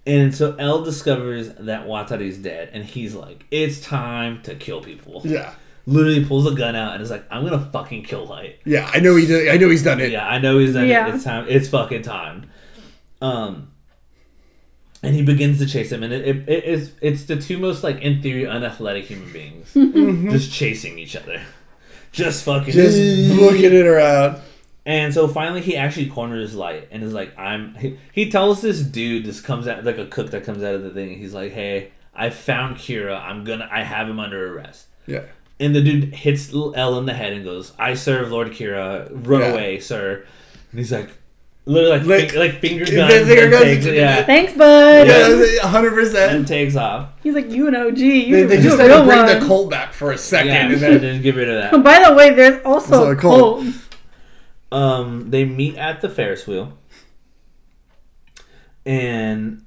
And 0.07 0.33
so 0.33 0.55
L 0.57 0.83
discovers 0.83 1.49
that 1.59 1.85
Watari's 1.85 2.37
dead, 2.37 2.69
and 2.73 2.83
he's 2.83 3.13
like, 3.13 3.45
"It's 3.51 3.79
time 3.81 4.41
to 4.43 4.55
kill 4.55 4.81
people." 4.81 5.21
Yeah. 5.25 5.53
literally 5.85 6.25
pulls 6.25 6.45
a 6.51 6.53
gun 6.55 6.75
out 6.75 6.93
and 6.93 7.01
is 7.03 7.09
like, 7.11 7.23
"I'm 7.29 7.43
gonna 7.43 7.69
fucking 7.71 8.03
kill 8.03 8.25
Light." 8.25 8.59
Yeah. 8.65 8.89
I 8.93 8.99
know 8.99 9.15
he 9.15 9.25
did. 9.25 9.49
I 9.49 9.57
know 9.57 9.69
he's 9.69 9.83
done 9.83 9.99
it. 10.01 10.11
Yeah, 10.11 10.27
I 10.27 10.37
know 10.39 10.57
he's 10.59 10.73
done 10.73 10.87
Yeah. 10.87 11.07
it. 11.09 11.15
It's 11.15 11.23
time. 11.23 11.45
It's 11.49 11.67
fucking 11.69 12.01
time. 12.03 12.49
Um, 13.21 13.69
and 15.03 15.13
he 15.15 15.21
begins 15.23 15.59
to 15.59 15.65
chase 15.65 15.91
him, 15.91 16.03
and 16.03 16.11
it, 16.13 16.27
it, 16.27 16.49
it 16.49 16.63
is 16.65 16.91
it's 17.01 17.23
the 17.25 17.35
two 17.35 17.57
most 17.57 17.83
like 17.83 18.01
in 18.01 18.21
theory 18.21 18.45
unathletic 18.47 19.05
human 19.05 19.31
beings 19.31 19.73
just 20.31 20.51
chasing 20.51 20.97
each 20.99 21.15
other, 21.15 21.41
just 22.11 22.43
fucking. 22.45 22.73
Just 22.73 22.97
looking 23.41 23.73
it 23.73 23.85
around. 23.85 24.41
And 24.87 25.13
so 25.13 25.27
finally, 25.27 25.61
he 25.61 25.75
actually 25.75 26.07
corners 26.09 26.55
Light 26.55 26.87
and 26.91 27.03
is 27.03 27.13
like, 27.13 27.37
"I'm." 27.37 27.75
He, 27.75 27.99
he 28.11 28.31
tells 28.31 28.61
this 28.61 28.81
dude, 28.81 29.25
this 29.25 29.39
comes 29.41 29.67
out 29.67 29.83
like 29.83 29.99
a 29.99 30.05
cook 30.07 30.31
that 30.31 30.43
comes 30.45 30.63
out 30.63 30.73
of 30.73 30.81
the 30.83 30.89
thing. 30.89 31.19
He's 31.19 31.33
like, 31.35 31.51
"Hey, 31.51 31.91
I 32.15 32.31
found 32.31 32.77
Kira. 32.77 33.21
I'm 33.21 33.43
gonna. 33.43 33.69
I 33.71 33.83
have 33.83 34.09
him 34.09 34.19
under 34.19 34.55
arrest." 34.57 34.87
Yeah. 35.05 35.23
And 35.59 35.75
the 35.75 35.81
dude 35.81 36.13
hits 36.15 36.51
L 36.53 36.97
in 36.99 37.05
the 37.05 37.13
head 37.13 37.33
and 37.33 37.43
goes, 37.43 37.73
"I 37.77 37.93
serve 37.93 38.31
Lord 38.31 38.47
Kira. 38.51 39.09
Run 39.11 39.41
Yeah. 39.41 39.47
away, 39.53 39.79
sir." 39.79 40.23
And 40.71 40.79
he's 40.79 40.91
like, 40.91 41.09
literally 41.65 41.97
like 41.99 42.07
Like- 42.07 42.29
fin- 42.31 42.39
like 42.39 42.59
finger 42.61 42.85
Yeah, 42.85 43.09
guns, 43.09 43.27
finger 43.27 43.41
and 43.43 43.51
guns. 43.51 43.63
takes, 43.63 43.85
yeah, 43.87 44.23
Thanks, 44.23 44.53
bud. 44.53 45.07
Yeah. 45.07 45.67
Hundred 45.67 45.93
percent. 45.95 46.33
and 46.35 46.47
takes 46.47 46.75
off. 46.77 47.09
He's 47.23 47.33
like, 47.35 47.49
you 47.51 47.67
an 47.67 47.75
OG. 47.75 47.97
You, 47.97 48.47
They, 48.47 48.55
they 48.57 48.61
just 48.63 48.79
a 48.79 48.83
had 48.83 48.87
to 48.89 48.93
real 48.95 49.05
bring 49.05 49.19
one. 49.25 49.39
the 49.39 49.45
Colt 49.45 49.69
back 49.69 49.91
for 49.93 50.11
a 50.11 50.17
second, 50.17 50.47
Yeah, 50.53 50.63
and 50.65 50.73
and 50.73 50.81
then 50.81 51.01
then 51.01 51.21
get 51.21 51.35
rid 51.35 51.49
of 51.49 51.73
Oh, 51.73 51.77
that. 51.77 51.83
by 52.01 52.07
the 52.07 52.13
way, 52.13 52.33
there's 52.33 52.63
also 52.63 52.89
So 52.91 53.11
a 53.11 53.15
cold. 53.15 53.65
Um, 54.71 55.29
they 55.29 55.45
meet 55.45 55.77
at 55.77 56.01
the 56.01 56.09
Ferris 56.09 56.45
wheel, 56.45 56.77
and 58.85 59.63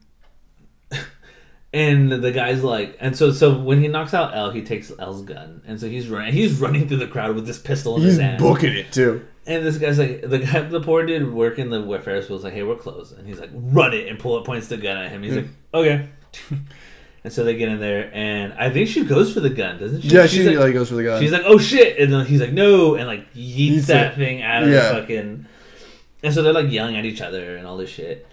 and 1.72 2.11
the 2.11 2.32
guy's 2.32 2.62
like, 2.62 2.96
and 3.01 3.16
so 3.16 3.32
so 3.32 3.59
when 3.59 3.80
he 3.80 3.88
knocks 3.88 4.12
out 4.12 4.34
L, 4.34 4.51
he 4.51 4.62
takes 4.62 4.92
L's 4.98 5.22
gun, 5.22 5.62
and 5.66 5.80
so 5.80 5.88
he's 5.88 6.09
running, 6.09 6.32
he's 6.32 6.61
running 6.61 6.88
through 6.88 6.98
the 6.98 7.07
crowd 7.07 7.34
with 7.34 7.46
this 7.46 7.59
pistol 7.59 7.96
in 7.96 8.03
he's 8.03 8.12
his 8.12 8.20
hand. 8.20 8.38
booking 8.38 8.74
it 8.74 8.92
too. 8.92 9.26
And 9.46 9.64
this 9.64 9.78
guy's 9.78 9.98
like, 9.98 10.22
the 10.22 10.38
guy, 10.40 10.61
the 10.61 10.80
poor 10.80 11.05
dude 11.07 11.32
working 11.32 11.70
the 11.70 12.01
Ferris 12.05 12.28
wheel's 12.28 12.44
like, 12.44 12.53
hey, 12.53 12.62
we're 12.62 12.76
closed. 12.76 13.16
And 13.18 13.26
he's 13.26 13.40
like, 13.40 13.51
run 13.53 13.94
it, 13.94 14.07
and 14.09 14.18
pull 14.18 14.38
it, 14.38 14.44
points 14.44 14.68
the 14.68 14.76
gun 14.76 14.96
at 14.98 15.11
him. 15.11 15.22
He's 15.22 15.36
like, 15.36 15.48
okay. 15.72 16.09
and 17.25 17.33
so 17.33 17.45
they 17.45 17.55
get 17.57 17.68
in 17.68 17.81
there, 17.81 18.11
and 18.14 18.53
I 18.55 18.71
think 18.71 18.89
she 18.89 19.05
goes 19.05 19.33
for 19.35 19.41
the 19.41 19.51
gun, 19.51 19.79
doesn't 19.79 20.03
she? 20.03 20.09
Yeah, 20.09 20.23
she's 20.23 20.43
she 20.43 20.49
like, 20.49 20.59
like, 20.59 20.75
goes 20.75 20.89
for 20.89 20.95
the 20.97 21.05
gun. 21.05 21.21
she's 21.21 21.33
like, 21.33 21.43
oh 21.45 21.59
shit, 21.59 21.99
and 21.99 22.12
then 22.12 22.25
he's 22.27 22.41
like, 22.41 22.53
no, 22.53 22.95
and 22.95 23.07
like 23.07 23.33
yeets 23.35 23.87
that 23.87 24.12
it. 24.12 24.16
thing 24.16 24.43
out 24.43 24.62
of 24.62 24.71
Yeah. 24.71 24.93
the 24.93 25.01
fucking. 25.01 25.47
And 26.23 26.35
so 26.35 26.43
they're 26.43 26.53
like 26.53 26.71
yelling 26.71 26.97
at 26.97 27.05
each 27.05 27.21
other 27.23 27.57
and 27.57 27.66
all 27.66 27.77
this 27.77 27.91
shit, 27.91 28.27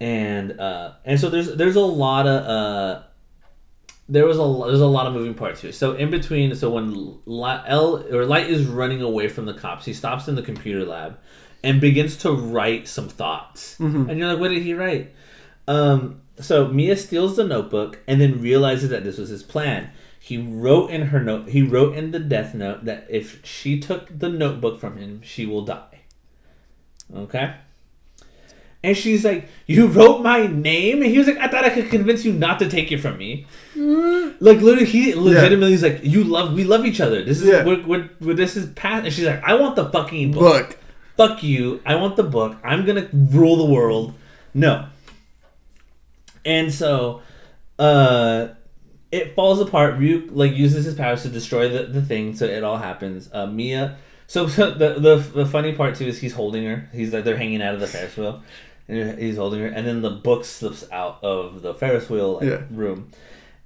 and 0.00 0.58
uh, 0.60 0.92
and 1.04 1.18
so 1.18 1.30
there's 1.30 1.54
there's 1.56 1.76
a 1.76 1.80
lot 1.80 2.26
of 2.26 2.44
uh, 2.46 3.02
there 4.08 4.26
was 4.26 4.36
a 4.38 4.66
there's 4.68 4.80
a 4.80 4.86
lot 4.86 5.06
of 5.06 5.12
moving 5.14 5.34
parts 5.34 5.60
here. 5.62 5.72
So 5.72 5.92
in 5.94 6.10
between, 6.10 6.54
so 6.54 6.70
when 6.70 7.18
L 7.26 8.04
or 8.14 8.24
Light 8.26 8.50
is 8.50 8.66
running 8.66 9.00
away 9.02 9.28
from 9.28 9.46
the 9.46 9.54
cops, 9.54 9.84
he 9.84 9.92
stops 9.94 10.28
in 10.28 10.34
the 10.34 10.42
computer 10.42 10.84
lab 10.84 11.18
and 11.62 11.80
begins 11.80 12.16
to 12.18 12.32
write 12.32 12.88
some 12.88 13.08
thoughts. 13.08 13.78
And 13.78 14.18
you're 14.18 14.28
like, 14.28 14.38
what 14.40 14.48
did 14.48 14.62
he 14.62 14.74
write? 14.74 15.14
Um, 15.68 16.19
so 16.40 16.68
Mia 16.68 16.96
steals 16.96 17.36
the 17.36 17.44
notebook 17.44 17.98
and 18.06 18.20
then 18.20 18.40
realizes 18.40 18.90
that 18.90 19.04
this 19.04 19.18
was 19.18 19.28
his 19.28 19.42
plan. 19.42 19.90
He 20.18 20.36
wrote 20.38 20.90
in 20.90 21.02
her 21.06 21.20
note. 21.22 21.48
He 21.48 21.62
wrote 21.62 21.96
in 21.96 22.10
the 22.10 22.18
death 22.18 22.54
note 22.54 22.84
that 22.84 23.06
if 23.08 23.44
she 23.44 23.80
took 23.80 24.18
the 24.18 24.28
notebook 24.28 24.78
from 24.80 24.96
him, 24.98 25.20
she 25.24 25.46
will 25.46 25.64
die. 25.64 26.00
Okay. 27.14 27.54
And 28.82 28.96
she's 28.96 29.24
like, 29.26 29.46
"You 29.66 29.86
wrote 29.88 30.22
my 30.22 30.46
name," 30.46 31.02
and 31.02 31.10
he 31.10 31.18
was 31.18 31.26
like, 31.26 31.36
"I 31.36 31.48
thought 31.48 31.64
I 31.64 31.70
could 31.70 31.90
convince 31.90 32.24
you 32.24 32.32
not 32.32 32.58
to 32.60 32.68
take 32.70 32.90
it 32.90 32.98
from 32.98 33.18
me." 33.18 33.46
Mm. 33.76 34.36
Like 34.40 34.60
literally, 34.62 34.86
he 34.86 35.14
legitimately 35.14 35.74
is 35.74 35.82
like, 35.82 36.00
"You 36.02 36.24
love, 36.24 36.54
we 36.54 36.64
love 36.64 36.86
each 36.86 37.00
other. 37.00 37.22
This 37.22 37.42
is 37.42 37.48
Yeah. 37.48 37.64
we're, 37.64 37.82
we're, 37.86 38.08
we're- 38.20 38.34
this 38.36 38.56
is 38.56 38.70
past." 38.70 39.04
And 39.04 39.12
she's 39.12 39.26
like, 39.26 39.42
"I 39.44 39.54
want 39.54 39.76
the 39.76 39.90
fucking 39.90 40.32
book. 40.32 40.40
Book. 40.70 40.78
Fuck 41.18 41.42
you. 41.42 41.80
I 41.84 41.96
want 41.96 42.16
the 42.16 42.22
book. 42.22 42.56
I'm 42.64 42.86
gonna 42.86 43.08
rule 43.12 43.56
the 43.56 43.66
world." 43.70 44.14
No. 44.54 44.86
And 46.44 46.72
so, 46.72 47.22
uh, 47.78 48.48
it 49.12 49.34
falls 49.34 49.60
apart. 49.60 49.98
Ryuk 49.98 50.30
like 50.32 50.52
uses 50.52 50.84
his 50.84 50.94
powers 50.94 51.22
to 51.22 51.28
destroy 51.28 51.68
the, 51.68 51.84
the 51.84 52.02
thing, 52.02 52.34
so 52.36 52.44
it 52.44 52.62
all 52.64 52.76
happens. 52.78 53.28
Uh, 53.32 53.46
Mia. 53.46 53.96
So, 54.26 54.46
so 54.48 54.70
the, 54.70 54.94
the 54.94 55.16
the 55.16 55.46
funny 55.46 55.72
part 55.74 55.96
too 55.96 56.06
is 56.06 56.18
he's 56.20 56.34
holding 56.34 56.64
her. 56.64 56.88
He's 56.92 57.12
like 57.12 57.24
they're 57.24 57.36
hanging 57.36 57.62
out 57.62 57.74
of 57.74 57.80
the 57.80 57.86
Ferris 57.88 58.16
wheel, 58.16 58.42
and 58.88 59.18
he's 59.18 59.36
holding 59.36 59.60
her, 59.60 59.66
and 59.66 59.86
then 59.86 60.02
the 60.02 60.10
book 60.10 60.44
slips 60.44 60.86
out 60.92 61.18
of 61.22 61.62
the 61.62 61.74
Ferris 61.74 62.08
wheel 62.08 62.34
like, 62.34 62.44
Yeah. 62.44 62.62
room, 62.70 63.10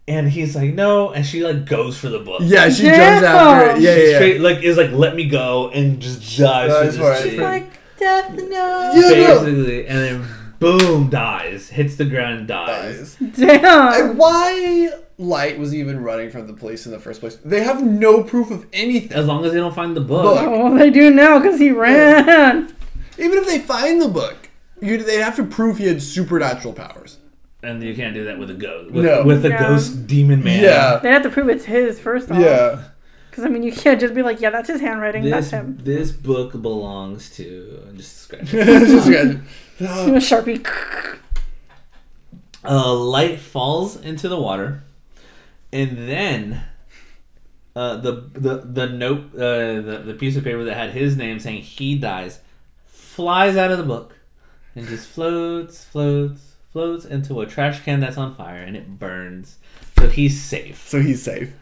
and 0.09 0.29
he's 0.31 0.57
like 0.57 0.73
no, 0.73 1.11
and 1.11 1.27
she 1.27 1.45
like 1.45 1.67
goes 1.67 1.99
for 1.99 2.09
the 2.09 2.21
book. 2.21 2.41
Yeah, 2.43 2.71
she 2.71 2.85
Damn. 2.85 3.23
jumps 3.23 3.27
after 3.27 3.71
it. 3.77 3.81
Yeah, 3.83 3.95
She 3.95 4.01
yeah, 4.03 4.09
yeah. 4.11 4.17
straight 4.17 4.41
like 4.41 4.63
is 4.63 4.77
like 4.79 4.93
let 4.93 5.15
me 5.15 5.29
go 5.29 5.69
and 5.71 6.01
just 6.01 6.21
dies 6.39 6.71
Dies 6.71 6.97
for 6.97 7.03
for 7.03 7.11
this 7.11 7.25
it. 7.27 7.31
shit. 7.33 7.41
Like 7.41 7.71
death 7.99 8.33
note. 8.33 8.93
Yeah, 8.95 9.11
no. 9.29 9.41
basically, 9.45 9.87
and 9.87 9.99
then 9.99 10.27
boom 10.65 11.11
dies, 11.11 11.69
hits 11.69 11.97
the 11.97 12.05
ground 12.05 12.39
and 12.39 12.49
dies. 12.49 13.17
Dies. 13.17 13.37
Damn. 13.37 14.09
And 14.11 14.19
why 14.19 14.91
Light 15.19 15.59
was 15.59 15.75
even 15.75 16.03
running 16.03 16.31
from 16.31 16.47
the 16.47 16.53
police 16.55 16.87
in 16.87 16.93
the 16.93 16.99
first 16.99 17.21
place? 17.21 17.37
They 17.45 17.63
have 17.63 17.83
no 17.85 18.23
proof 18.23 18.51
of 18.51 18.67
anything. 18.73 19.13
As 19.13 19.27
long 19.27 19.45
as 19.45 19.53
they 19.53 19.59
don't 19.59 19.75
find 19.75 19.97
the 19.97 20.01
book. 20.01 20.37
Book. 20.37 20.49
Oh, 20.49 20.77
they 20.79 20.91
do 20.91 21.11
now 21.11 21.39
because 21.39 21.59
he 21.59 21.71
ran. 21.71 22.75
Even 23.19 23.39
if 23.39 23.47
they 23.47 23.59
find 23.59 24.01
the 24.01 24.09
book, 24.09 24.37
you 24.81 24.99
they'd 24.99 25.21
have 25.21 25.37
to 25.37 25.45
prove 25.45 25.79
he 25.79 25.87
had 25.87 26.03
supernatural 26.03 26.73
powers. 26.75 27.19
And 27.63 27.83
you 27.83 27.95
can't 27.95 28.13
do 28.15 28.25
that 28.25 28.39
with 28.39 28.51
a 28.51 28.55
ghost. 28.55 28.91
With, 28.93 29.05
No. 29.07 29.23
with 29.25 29.45
a 29.47 29.49
Yeah. 29.51 29.59
ghost 29.69 30.07
demon 30.07 30.43
man. 30.45 30.63
Yeah. 30.63 30.99
They 31.03 31.11
have 31.11 31.23
to 31.23 31.31
prove 31.31 31.49
it's 31.49 31.65
his 31.65 31.99
first 32.01 32.31
off. 32.31 32.39
Yeah. 32.39 32.83
Because 33.31 33.45
I 33.45 33.49
mean, 33.49 33.63
you 33.63 33.73
can't 33.73 33.99
just 33.99 34.15
be 34.15 34.23
like, 34.23 34.41
yeah, 34.41 34.51
that's 34.51 34.69
his 34.69 34.81
handwriting. 34.81 35.23
This, 35.25 35.33
that's 35.33 35.51
him. 35.51 35.79
this 35.83 36.11
book 36.13 36.53
belongs 36.61 37.31
to. 37.37 37.81
Just 37.97 38.19
scratch. 38.19 38.45
Just 38.51 39.07
imagine. 39.09 39.47
A 39.81 40.21
sharpie. 40.21 40.67
uh, 42.65 42.95
light 42.95 43.41
falls 43.41 43.97
into 43.97 44.29
the 44.29 44.39
water, 44.39 44.83
and 45.73 45.97
then 46.09 46.63
uh, 47.75 47.97
the 47.97 48.13
the 48.33 48.57
the 48.59 48.89
note 48.89 49.35
uh, 49.35 49.81
the 49.81 50.03
the 50.05 50.15
piece 50.15 50.37
of 50.37 50.45
paper 50.45 50.65
that 50.65 50.77
had 50.77 50.91
his 50.91 51.17
name 51.17 51.41
saying 51.41 51.63
he 51.63 51.97
dies 51.97 52.41
flies 53.15 53.57
out 53.57 53.71
of 53.71 53.79
the 53.79 53.85
book 53.85 54.17
and 54.75 54.89
just 54.89 55.09
floats, 55.09 55.85
floats, 55.85 56.57
floats 56.73 57.05
into 57.05 57.41
a 57.41 57.47
trash 57.47 57.85
can 57.85 58.01
that's 58.01 58.19
on 58.19 58.35
fire, 58.35 58.61
and 58.61 58.77
it 58.77 58.99
burns. 58.99 59.59
So 59.97 60.09
he's 60.09 60.43
safe. 60.43 60.89
So 60.89 61.01
he's 61.01 61.23
safe. 61.23 61.53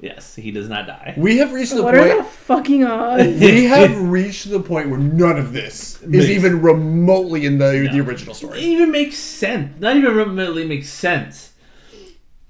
Yes, 0.00 0.36
he 0.36 0.52
does 0.52 0.68
not 0.68 0.86
die. 0.86 1.14
We 1.16 1.38
have 1.38 1.52
reached 1.52 1.74
the 1.74 1.82
What 1.82 1.94
are 1.96 2.06
the 2.06 2.14
point. 2.22 2.26
fucking 2.28 2.84
odds? 2.84 3.40
We 3.40 3.64
have 3.64 4.00
reached 4.00 4.48
the 4.48 4.60
point 4.60 4.90
where 4.90 4.98
none 5.00 5.36
of 5.38 5.52
this 5.52 6.00
is 6.02 6.08
Makes- 6.08 6.28
even 6.28 6.62
remotely 6.62 7.44
in 7.46 7.58
the 7.58 7.88
the 7.90 7.98
No. 7.98 8.04
original 8.04 8.36
It 8.54 8.62
even 8.62 8.92
makes 8.92 9.16
sense. 9.16 9.80
Not 9.80 9.96
even 9.96 10.14
remotely 10.14 10.64
makes 10.66 10.88
sense. 10.88 11.52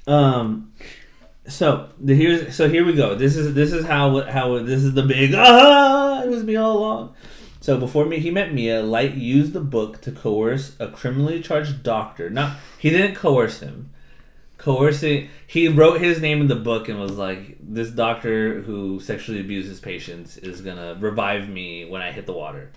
Um. 0.07 0.73
So 1.47 1.89
the 1.99 2.15
here's 2.15 2.55
so 2.55 2.69
here 2.69 2.85
we 2.85 2.93
go. 2.93 3.15
This 3.15 3.35
is 3.37 3.55
this 3.55 3.73
is 3.73 3.87
how 3.87 4.21
how 4.31 4.59
this 4.63 4.85
is 4.85 4.93
the 4.93 5.03
big 5.03 5.33
ah. 5.37 6.23
It 6.23 6.29
was 6.29 6.45
me 6.45 6.57
all 6.57 6.77
along. 6.79 7.15
So 7.61 7.79
before 7.79 8.05
me, 8.05 8.19
he 8.19 8.31
met 8.31 8.53
Mia. 8.55 8.83
Light 8.83 9.15
used 9.15 9.53
the 9.55 9.61
book 9.61 10.01
to 10.03 10.13
coerce 10.13 10.77
a 10.79 10.89
criminally 10.89 11.41
charged 11.43 11.83
doctor. 11.83 12.29
Not 12.29 12.57
he 12.79 12.91
didn't 12.91 13.15
coerce 13.15 13.61
him. 13.61 13.91
Coercing, 14.69 15.31
he 15.47 15.67
wrote 15.69 15.99
his 15.99 16.21
name 16.21 16.43
in 16.43 16.47
the 16.47 16.55
book 16.55 16.91
and 16.91 17.01
was 17.01 17.17
like, 17.17 17.57
"This 17.59 17.91
doctor 17.91 18.61
who 18.61 19.01
sexually 19.01 19.41
abuses 19.41 19.81
patients 19.81 20.37
is 20.37 20.61
gonna 20.61 20.95
revive 21.01 21.49
me 21.49 21.87
when 21.87 22.03
I 22.03 22.13
hit 22.13 22.27
the 22.27 22.35
water." 22.35 22.71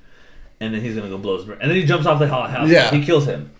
And 0.61 0.73
then 0.73 0.79
he's 0.79 0.95
gonna 0.95 1.09
go 1.09 1.17
blow 1.17 1.35
his 1.35 1.45
brain. 1.45 1.57
And 1.61 1.69
then 1.69 1.77
he 1.77 1.83
jumps 1.83 2.05
off 2.05 2.19
the 2.19 2.29
house. 2.29 2.69
Yeah. 2.69 2.91
He 2.91 3.03
kills 3.03 3.25
him. 3.25 3.51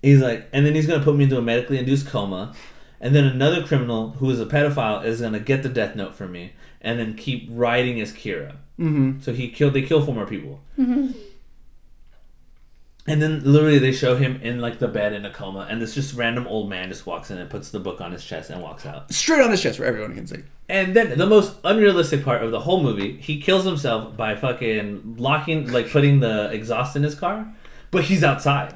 He's 0.00 0.22
like, 0.22 0.48
and 0.54 0.64
then 0.64 0.74
he's 0.74 0.86
gonna 0.86 1.04
put 1.04 1.16
me 1.16 1.24
into 1.24 1.36
a 1.36 1.42
medically 1.42 1.76
induced 1.76 2.06
coma. 2.06 2.54
And 2.98 3.14
then 3.14 3.24
another 3.24 3.62
criminal 3.62 4.12
who 4.12 4.30
is 4.30 4.40
a 4.40 4.46
pedophile 4.46 5.04
is 5.04 5.20
gonna 5.20 5.38
get 5.38 5.62
the 5.62 5.68
death 5.68 5.94
note 5.94 6.14
from 6.14 6.32
me, 6.32 6.52
and 6.80 6.98
then 6.98 7.12
keep 7.12 7.46
writing 7.50 8.00
as 8.00 8.10
Kira. 8.10 8.52
Mm-hmm. 8.78 9.20
So 9.20 9.34
he 9.34 9.50
killed. 9.50 9.74
They 9.74 9.82
kill 9.82 10.02
four 10.02 10.14
more 10.14 10.26
people. 10.26 10.62
And 13.10 13.20
then 13.20 13.42
literally 13.44 13.78
they 13.80 13.90
show 13.90 14.14
him 14.16 14.40
in 14.40 14.60
like 14.60 14.78
the 14.78 14.86
bed 14.86 15.12
in 15.12 15.24
a 15.26 15.30
coma, 15.30 15.66
and 15.68 15.82
this 15.82 15.94
just 15.94 16.14
random 16.14 16.46
old 16.46 16.70
man 16.70 16.88
just 16.90 17.06
walks 17.06 17.30
in 17.32 17.38
and 17.38 17.50
puts 17.50 17.70
the 17.70 17.80
book 17.80 18.00
on 18.00 18.12
his 18.12 18.24
chest 18.24 18.50
and 18.50 18.62
walks 18.62 18.86
out. 18.86 19.12
Straight 19.12 19.40
on 19.40 19.50
his 19.50 19.60
chest 19.60 19.80
where 19.80 19.88
everyone 19.88 20.14
can 20.14 20.26
see. 20.28 20.44
And 20.68 20.94
then 20.94 21.18
the 21.18 21.26
most 21.26 21.56
unrealistic 21.64 22.24
part 22.24 22.42
of 22.44 22.52
the 22.52 22.60
whole 22.60 22.80
movie, 22.82 23.16
he 23.16 23.40
kills 23.40 23.64
himself 23.64 24.16
by 24.16 24.36
fucking 24.36 25.16
locking, 25.18 25.72
like 25.72 25.90
putting 25.90 26.20
the 26.20 26.50
exhaust 26.52 26.94
in 26.94 27.02
his 27.02 27.16
car, 27.16 27.52
but 27.90 28.04
he's 28.04 28.22
outside. 28.22 28.74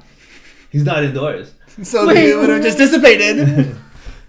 He's 0.70 0.84
not 0.84 1.04
indoors. 1.04 1.54
So 1.82 2.06
Wait, 2.06 2.14
they 2.14 2.34
would 2.36 2.48
have 2.50 2.62
just 2.62 2.78
dissipated. 2.78 3.76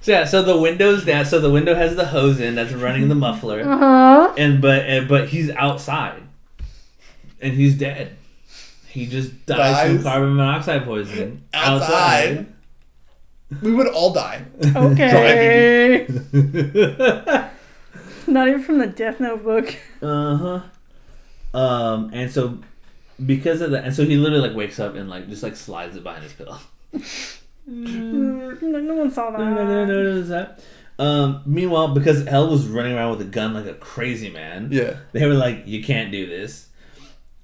So 0.01 0.11
yeah, 0.11 0.25
so 0.25 0.41
the 0.43 0.57
window's 0.59 1.03
down. 1.05 1.25
So 1.25 1.39
the 1.39 1.49
window 1.51 1.73
has 1.75 1.95
the 1.95 2.05
hose 2.05 2.39
in 2.39 2.53
that's 2.55 2.73
running 2.73 3.07
the 3.07 3.15
muffler, 3.15 3.61
Uh 3.61 3.77
huh. 3.77 4.33
and 4.37 4.61
but 4.61 4.81
and, 4.85 5.07
but 5.07 5.29
he's 5.29 5.49
outside, 5.51 6.21
and 7.41 7.53
he's 7.53 7.75
dead. 7.75 8.14
He 8.95 9.05
just 9.07 9.45
dies, 9.45 9.91
from 9.95 10.03
carbon 10.03 10.35
monoxide 10.35 10.83
poisoning 10.85 11.43
Outside? 11.53 12.47
we 13.61 13.73
would 13.73 13.87
all 13.89 14.13
die. 14.13 14.43
Okay. 14.75 16.07
outside. 16.07 17.51
Not 18.27 18.47
even 18.47 18.63
from 18.63 18.79
the 18.79 18.87
Death 18.87 19.19
Note 19.19 19.43
book. 19.43 19.75
uh 20.01 20.37
huh. 20.37 20.61
Um, 21.57 22.09
and 22.13 22.31
so 22.31 22.57
because 23.25 23.61
of 23.61 23.71
that, 23.71 23.83
and 23.85 23.95
so 23.95 24.03
he 24.05 24.15
literally 24.17 24.47
like 24.47 24.57
wakes 24.57 24.79
up 24.79 24.95
and 24.95 25.09
like 25.09 25.29
just 25.29 25.43
like 25.43 25.55
slides 25.55 25.95
it 25.95 26.03
behind 26.03 26.23
his 26.23 26.33
pillow. 26.33 26.57
Mm, 27.69 28.61
no, 28.61 28.79
no 28.79 28.93
one 28.95 29.11
saw 29.11 29.31
that. 29.31 29.39
No, 29.39 29.53
no, 29.53 29.63
no, 29.65 29.85
no, 29.85 30.03
notice 30.03 30.29
that. 30.29 30.59
Um, 30.97 31.41
meanwhile, 31.45 31.89
because 31.93 32.25
L 32.27 32.49
was 32.49 32.67
running 32.67 32.93
around 32.93 33.11
with 33.17 33.21
a 33.27 33.29
gun 33.29 33.53
like 33.53 33.65
a 33.65 33.73
crazy 33.73 34.29
man, 34.29 34.69
Yeah. 34.71 34.97
they 35.11 35.25
were 35.25 35.33
like, 35.33 35.63
"You 35.65 35.83
can't 35.83 36.11
do 36.11 36.25
this." 36.25 36.69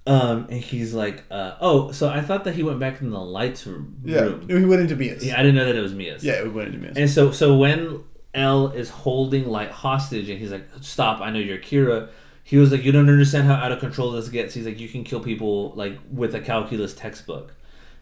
Um, 0.07 0.47
and 0.49 0.59
he's 0.59 0.93
like, 0.93 1.23
uh, 1.29 1.55
"Oh, 1.61 1.91
so 1.91 2.09
I 2.09 2.21
thought 2.21 2.43
that 2.45 2.55
he 2.55 2.63
went 2.63 2.79
back 2.79 3.01
in 3.01 3.11
the 3.11 3.19
lights 3.19 3.67
room." 3.67 3.97
Yeah. 4.03 4.29
We 4.47 4.65
went 4.65 4.81
into 4.81 4.95
Mia's. 4.95 5.23
Yeah, 5.23 5.35
I 5.35 5.43
didn't 5.43 5.55
know 5.55 5.65
that 5.65 5.75
it 5.75 5.81
was 5.81 5.93
Mia's. 5.93 6.23
Yeah, 6.23 6.41
we 6.43 6.49
went 6.49 6.69
into 6.69 6.79
Mia's. 6.79 6.97
And 6.97 7.09
so, 7.09 7.31
so 7.31 7.55
when 7.55 8.03
L 8.33 8.69
is 8.69 8.89
holding 8.89 9.47
Light 9.47 9.69
hostage, 9.71 10.29
and 10.29 10.39
he's 10.39 10.51
like, 10.51 10.67
"Stop! 10.81 11.21
I 11.21 11.29
know 11.29 11.39
you're 11.39 11.59
Kira." 11.59 12.09
He 12.43 12.57
was 12.57 12.71
like, 12.71 12.83
"You 12.83 12.91
don't 12.91 13.09
understand 13.09 13.45
how 13.45 13.53
out 13.53 13.71
of 13.71 13.79
control 13.79 14.11
this 14.11 14.29
gets." 14.29 14.55
He's 14.55 14.65
like, 14.65 14.79
"You 14.79 14.89
can 14.89 15.03
kill 15.03 15.19
people 15.19 15.71
like 15.75 15.99
with 16.11 16.33
a 16.33 16.41
calculus 16.41 16.93
textbook." 16.95 17.53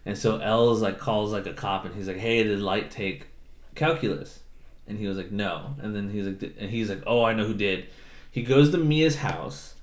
And 0.06 0.16
so 0.16 0.38
L 0.38 0.72
is 0.72 0.80
like 0.80 0.98
calls 0.98 1.32
like 1.32 1.46
a 1.46 1.52
cop, 1.52 1.84
and 1.84 1.94
he's 1.94 2.08
like, 2.08 2.16
"Hey, 2.16 2.42
did 2.42 2.60
Light 2.60 2.90
take 2.90 3.26
calculus?" 3.74 4.40
And 4.86 4.98
he 4.98 5.06
was 5.06 5.18
like, 5.18 5.30
"No." 5.30 5.74
And 5.82 5.94
then 5.94 6.10
he's 6.10 6.24
like, 6.24 6.54
and 6.58 6.70
he's 6.70 6.88
like, 6.88 7.02
"Oh, 7.06 7.22
I 7.24 7.34
know 7.34 7.44
who 7.44 7.54
did." 7.54 7.88
He 8.30 8.42
goes 8.42 8.70
to 8.70 8.78
Mia's 8.78 9.16
house, 9.16 9.74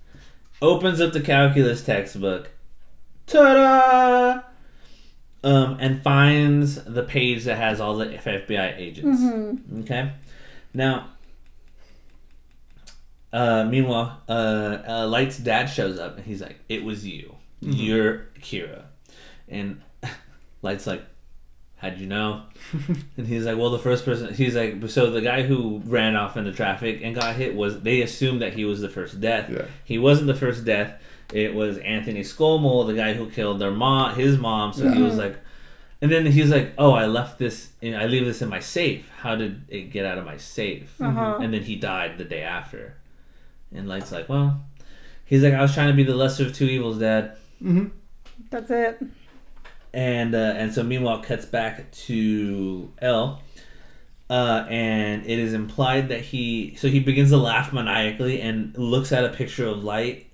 opens 0.62 1.01
up 1.01 1.14
the 1.14 1.22
calculus 1.22 1.84
textbook, 1.84 2.51
ta-da! 3.26 4.41
Um, 5.43 5.78
and 5.80 6.01
finds 6.01 6.84
the 6.84 7.03
page 7.03 7.45
that 7.45 7.58
has 7.58 7.80
all 7.80 7.95
the 7.97 8.08
FBI 8.08 8.78
agents. 8.78 9.22
Mm-hmm. 9.22 9.82
Okay. 9.82 10.12
Now, 10.74 11.10
uh, 13.32 13.64
meanwhile, 13.66 14.22
uh, 14.28 14.78
uh, 14.88 15.08
Light's 15.08 15.38
dad 15.38 15.68
shows 15.68 15.99
up 15.99 16.18
and 16.18 16.26
he's 16.26 16.41
like, 16.41 16.60
"It 16.68 16.84
was 16.84 17.05
you. 17.05 17.36
You're 17.62 18.26
Kira." 18.41 18.86
And 19.47 19.82
Light's 20.62 20.88
like, 20.88 21.03
"How'd 21.78 22.00
you 22.00 22.08
know?" 22.08 22.44
and 23.18 23.28
he's 23.28 23.46
like, 23.46 23.58
"Well, 23.58 23.70
the 23.70 23.80
first 23.80 24.06
person." 24.06 24.34
He's 24.34 24.56
like, 24.56 24.76
"So 24.90 25.12
the 25.12 25.22
guy 25.22 25.44
who 25.44 25.82
ran 25.86 26.16
off 26.16 26.36
into 26.38 26.52
traffic 26.52 27.02
and 27.04 27.16
got 27.16 27.36
hit 27.36 27.56
was 27.56 27.82
they 27.82 28.02
assumed 28.02 28.42
that 28.42 28.54
he 28.54 28.66
was 28.66 28.82
the 28.82 28.90
first 28.90 29.22
death. 29.22 29.50
Yeah. 29.50 29.66
He 29.84 29.98
wasn't 29.98 30.28
the 30.28 30.36
first 30.36 30.66
death. 30.66 31.02
It 31.34 31.54
was 31.54 31.78
Anthony 31.80 32.22
Skomal, 32.22 32.88
the 32.88 32.94
guy 32.94 33.14
who 33.14 33.30
killed 33.30 33.60
their 33.60 33.72
mom, 33.72 34.16
his 34.16 34.38
mom. 34.38 34.74
So 34.74 34.90
he 34.90 35.02
was 35.02 35.18
like." 35.18 35.38
And 36.00 36.12
then 36.12 36.28
he's 36.28 36.52
like, 36.52 36.74
"Oh, 36.78 36.92
I 36.92 37.08
left 37.08 37.40
this. 37.40 37.70
In, 37.82 37.96
I 37.96 38.06
leave 38.06 38.26
this 38.26 38.42
in 38.42 38.50
my 38.50 38.60
safe. 38.60 39.10
How 39.18 39.36
did 39.36 39.64
it 39.68 39.92
get 39.92 40.06
out 40.06 40.18
of 40.18 40.26
my 40.26 40.38
safe?" 40.38 40.94
Uh-huh. 41.02 41.40
And 41.42 41.54
then 41.54 41.64
he 41.64 41.76
died 41.76 42.18
the 42.18 42.24
day 42.24 42.44
after. 42.44 42.96
And 43.74 43.88
Light's 43.90 44.12
like, 44.12 44.30
"Well," 44.30 44.64
he's 45.26 45.44
like, 45.44 45.54
"I 45.54 45.62
was 45.62 45.74
trying 45.74 45.90
to 45.90 45.96
be 45.96 46.04
the 46.04 46.16
lesser 46.16 46.46
of 46.46 46.54
two 46.54 46.66
evils, 46.66 47.00
Dad." 47.00 47.36
Mm-hmm. 47.64 47.88
That's 48.52 48.70
it. 48.70 49.02
And 49.98 50.36
uh, 50.36 50.54
and 50.56 50.72
so 50.72 50.84
meanwhile, 50.84 51.24
cuts 51.24 51.45
back 51.45 51.91
to 51.91 52.93
L. 53.02 53.41
Uh, 54.30 54.64
and 54.70 55.26
it 55.26 55.39
is 55.39 55.54
implied 55.54 56.10
that 56.10 56.22
he 56.22 56.76
so 56.76 56.88
he 56.88 57.00
begins 57.00 57.32
to 57.32 57.38
laugh 57.38 57.74
maniacally 57.74 58.39
and 58.39 58.78
looks 58.78 59.12
at 59.12 59.26
a 59.26 59.30
picture 59.30 59.66
of 59.66 59.84
Light, 59.84 60.30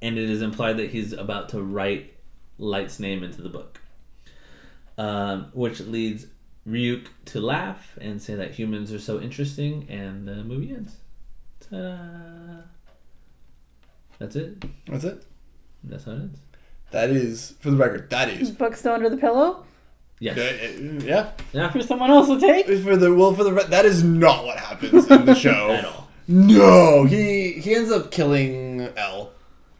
and 0.00 0.16
it 0.16 0.30
is 0.30 0.40
implied 0.40 0.78
that 0.78 0.88
he's 0.88 1.12
about 1.12 1.50
to 1.50 1.60
write 1.60 2.14
Light's 2.56 2.98
name 2.98 3.22
into 3.22 3.42
the 3.42 3.50
book, 3.50 3.78
um, 4.96 5.50
which 5.52 5.80
leads 5.80 6.26
Ryuk 6.66 7.08
to 7.26 7.40
laugh 7.40 7.98
and 8.00 8.22
say 8.22 8.36
that 8.36 8.52
humans 8.52 8.90
are 8.90 8.98
so 8.98 9.20
interesting, 9.20 9.86
and 9.90 10.26
the 10.26 10.42
movie 10.44 10.72
ends. 10.72 10.96
Ta-da! 11.60 12.62
That's 14.18 14.36
it. 14.36 14.64
That's 14.86 15.04
it. 15.04 15.26
That's 15.82 16.04
how 16.04 16.12
it 16.12 16.20
ends. 16.20 16.38
That 16.94 17.10
is, 17.10 17.54
for 17.60 17.70
the 17.70 17.76
record, 17.76 18.08
that 18.10 18.28
is. 18.30 18.50
Book 18.52 18.76
still 18.76 18.92
under 18.92 19.10
the 19.10 19.16
pillow 19.16 19.64
Yes. 20.20 20.38
Uh, 20.38 21.04
Yeah. 21.04 21.30
Yeah. 21.52 21.70
for 21.70 21.82
someone 21.82 22.10
else 22.10 22.28
to 22.28 22.38
take. 22.40 22.66
For 22.66 22.96
the 22.96 23.12
well, 23.12 23.34
for 23.34 23.42
the 23.44 23.52
re- 23.52 23.64
that 23.68 23.84
is 23.84 24.02
not 24.04 24.44
what 24.46 24.58
happens 24.58 25.10
in 25.10 25.24
the 25.26 25.34
show 25.46 25.70
At 25.72 25.84
all. 25.84 26.08
No, 26.28 27.04
he 27.04 27.52
he 27.54 27.74
ends 27.74 27.90
up 27.90 28.10
killing 28.10 28.80
L. 28.96 29.32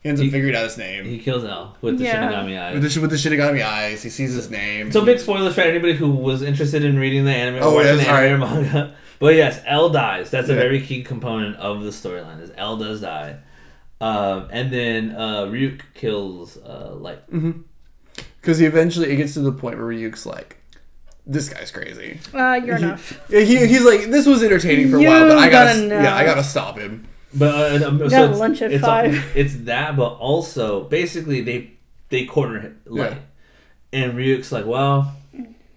He 0.03 0.09
ends 0.11 0.21
up 0.21 0.27
figuring 0.29 0.55
out 0.55 0.65
his 0.65 0.77
name 0.77 1.05
He 1.07 1.19
kills 1.19 1.45
L 1.45 1.77
with 1.81 1.99
the 1.99 2.05
Yeah. 2.05 2.31
Shinigami 2.31 2.61
eyes. 2.61 2.75
with 2.75 2.93
the 2.93 3.01
with 3.01 3.11
the 3.11 3.17
Shinigami 3.17 3.65
eyes. 3.65 4.03
He 4.03 4.11
sees 4.11 4.35
his 4.35 4.51
name. 4.51 4.91
So 4.93 5.05
big 5.05 5.21
spoilers 5.21 5.55
for 5.55 5.63
anybody 5.63 5.95
who 5.95 6.11
was 6.11 6.43
interested 6.43 6.85
in 6.85 6.99
reading 6.99 7.25
the 7.25 7.31
anime 7.33 7.63
or 7.63 7.67
Oh, 7.67 7.75
watching 7.77 7.97
yes, 7.99 8.05
the 8.07 8.11
anime 8.13 8.43
or 8.43 8.47
manga. 8.47 8.95
But 9.21 9.37
yes, 9.37 9.63
L 9.65 9.89
dies. 9.89 10.31
That's 10.33 10.49
a 10.51 10.55
very 10.55 10.81
key 10.81 11.03
component 11.05 11.57
of 11.57 11.85
the 11.85 11.91
storyline. 11.91 12.43
Is 12.43 12.51
L 12.57 12.77
does 12.77 13.01
die, 13.01 13.37
um, 14.01 14.49
and 14.51 14.73
then 14.73 15.13
uh, 15.17 15.45
Ryuk 15.47 15.81
kills 15.95 16.57
uh, 16.59 16.95
Light. 16.95 17.21
because 18.41 18.59
he 18.59 18.67
eventually 18.67 19.11
it 19.13 19.17
gets 19.17 19.35
to 19.35 19.41
the 19.41 19.53
point 19.53 19.79
where 19.79 19.87
Ryuk's 19.87 20.27
like, 20.27 20.59
"This 21.27 21.49
guy's 21.49 21.71
crazy." 21.71 22.21
Uh, 22.33 22.61
you're 22.65 22.77
He- 22.77 22.85
enough. 22.85 23.21
Yeah, 23.29 23.41
he, 23.41 23.67
he's 23.67 23.85
like, 23.85 24.03
"This 24.11 24.27
was 24.27 24.43
entertaining 24.43 24.91
for 24.91 24.99
a 24.99 25.03
You 25.03 25.09
while, 25.09 25.29
but 25.29 25.39
I 25.39 25.49
gotta, 25.49 25.89
gotta 25.89 26.03
yeah, 26.03 26.17
I 26.17 26.25
gotta 26.25 26.45
stop 26.45 26.79
him." 26.79 27.07
But 27.37 27.83
uh, 27.83 27.89
um, 27.89 27.99
so 28.11 28.31
it's, 28.31 28.39
lunch 28.39 28.63
at 28.63 28.73
it's, 28.73 28.85
five. 28.85 29.15
it's 29.37 29.57
that, 29.65 29.97
but 29.97 30.15
also 30.15 30.85
basically 30.85 31.41
they 31.41 31.73
they 32.11 32.27
corner 32.27 32.61
him, 32.61 32.81
Light, 32.87 33.17
and 33.93 34.13
Ryuk's 34.15 34.53
like, 34.53 34.67
well, 34.67 35.17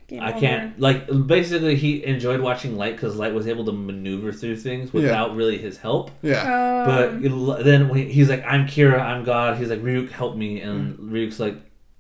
Game 0.08 0.22
I 0.22 0.30
over. 0.32 0.40
can't. 0.40 0.80
Like 0.80 1.08
basically, 1.28 1.76
he 1.76 2.06
enjoyed 2.06 2.40
watching 2.40 2.78
Light 2.78 2.96
because 2.96 3.16
Light 3.18 3.34
was 3.34 3.46
able 3.48 3.66
to 3.66 3.74
maneuver 3.74 4.32
through 4.32 4.56
things 4.56 4.94
without 4.94 5.36
really 5.36 5.58
his 5.58 5.78
help. 5.78 6.12
Yeah, 6.22 6.86
But 6.86 7.10
Um, 7.10 7.26
it- 7.60 7.64
then 7.66 7.90
when 7.90 8.08
he's 8.10 8.30
like, 8.30 8.44
"I'm 8.48 8.68
Kira, 8.68 9.02
I'm 9.02 9.24
God." 9.26 9.58
He's 9.58 9.70
like, 9.70 9.82
"Ryuk, 9.84 10.10
help 10.12 10.38
me," 10.38 10.62
and 10.62 10.98
Ryuk's 10.98 11.40
like, 11.42 11.56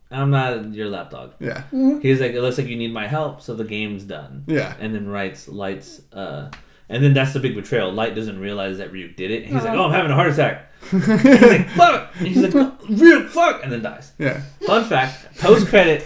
"I'm 0.09 0.29
not 0.29 0.73
your 0.73 0.87
lapdog." 0.87 1.33
yeah, 1.41 1.63
He's 2.01 2.21
like, 2.21 2.31
"It 2.31 2.41
looks 2.41 2.57
like 2.57 2.67
you 2.67 2.77
need 2.77 2.93
my 2.93 3.07
help," 3.07 3.41
so 3.41 3.53
the 3.55 3.65
game's 3.65 4.03
done. 4.05 4.43
yeah. 4.47 4.73
And 4.79 4.95
then 4.95 5.07
writes 5.09 5.49
Light's, 5.49 6.01
uh, 6.13 6.49
and 6.87 7.03
then 7.03 7.13
that's 7.13 7.33
the 7.33 7.41
big 7.41 7.55
betrayal. 7.55 7.91
Light 7.91 8.15
doesn't 8.15 8.39
realize 8.39 8.77
that 8.77 8.93
Ryuk 8.93 9.17
did 9.17 9.31
it. 9.31 9.43
He's 9.43 9.55
like, 9.55 9.65
Uh-huh. 9.65 9.79
"Oh, 9.79 9.85
I'm 9.87 9.91
having 9.91 10.11
a 10.11 10.15
heart 10.15 10.31
attack." 10.31 10.71
He's 10.91 11.07
like, 11.41 11.67
"Fuck!" 11.71 12.13
And 12.19 12.27
he's 12.29 12.37
like, 12.37 12.53
"Ryuk, 12.53 13.27
fuck!" 13.27 13.63
and 13.63 13.71
then 13.73 13.81
dies. 13.81 14.13
yeah. 14.17 14.39
Fun 14.65 14.85
fact: 14.85 15.37
post 15.39 15.67
credit, 15.67 16.05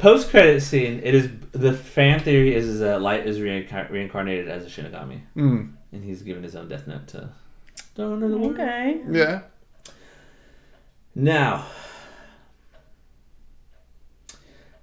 Post 0.00 0.30
credit 0.30 0.62
scene. 0.62 1.00
It 1.04 1.14
is 1.14 1.28
the 1.52 1.74
fan 1.74 2.20
theory 2.20 2.54
is, 2.54 2.80
that 2.80 3.02
Light 3.02 3.26
is 3.26 3.38
reincar- 3.38 3.90
reincarnated 3.90 4.48
as 4.48 4.64
a 4.64 4.68
Shinigami, 4.68 5.20
mm. 5.36 5.72
and 5.92 6.04
he's 6.04 6.22
given 6.22 6.42
his 6.42 6.56
own 6.56 6.68
death 6.68 6.86
note 6.86 7.06
to. 7.08 7.28
Okay. 7.98 9.00
Yeah. 9.10 9.42
Now. 11.14 11.66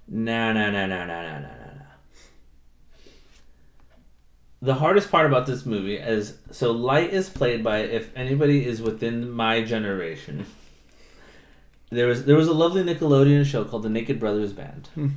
No, 0.06 0.52
no, 0.52 0.70
no, 0.70 0.86
no, 0.86 1.06
no, 1.06 1.22
no, 1.22 1.40
no, 1.40 1.48
no. 1.48 1.54
The 4.62 4.74
hardest 4.74 5.10
part 5.10 5.26
about 5.26 5.46
this 5.46 5.66
movie 5.66 5.96
is 5.96 6.38
so 6.50 6.70
Light 6.70 7.12
is 7.12 7.28
played 7.28 7.64
by 7.64 7.78
if 7.78 8.16
anybody 8.16 8.64
is 8.64 8.80
within 8.80 9.30
my 9.30 9.62
generation 9.62 10.46
there 11.90 12.06
was 12.06 12.24
there 12.24 12.36
was 12.36 12.48
a 12.48 12.52
lovely 12.52 12.82
Nickelodeon 12.82 13.44
show 13.44 13.64
called 13.64 13.82
The 13.82 13.88
Naked 13.88 14.18
Brothers 14.20 14.52
Band, 14.52 14.88
Hmm. 14.94 15.08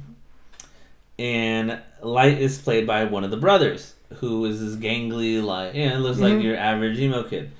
and 1.19 1.79
Light 2.01 2.39
is 2.39 2.57
played 2.59 2.87
by 2.87 3.05
one 3.05 3.23
of 3.23 3.31
the 3.31 3.37
brothers, 3.37 3.93
who 4.15 4.45
is 4.45 4.59
this 4.59 4.75
gangly, 4.75 5.43
like 5.43 5.73
yeah, 5.75 5.97
looks 5.97 6.19
like 6.19 6.33
Mhm. 6.33 6.43
your 6.43 6.57
average 6.57 6.99
emo 6.99 7.23
kid. 7.23 7.51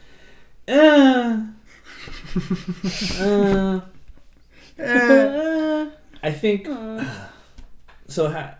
Uh, 0.67 1.41
uh, 3.19 3.79
Eh. 4.77 5.85
I 6.23 6.31
think 6.31 6.67
Uh, 6.69 7.03
so. 8.07 8.29
Ha- 8.29 8.55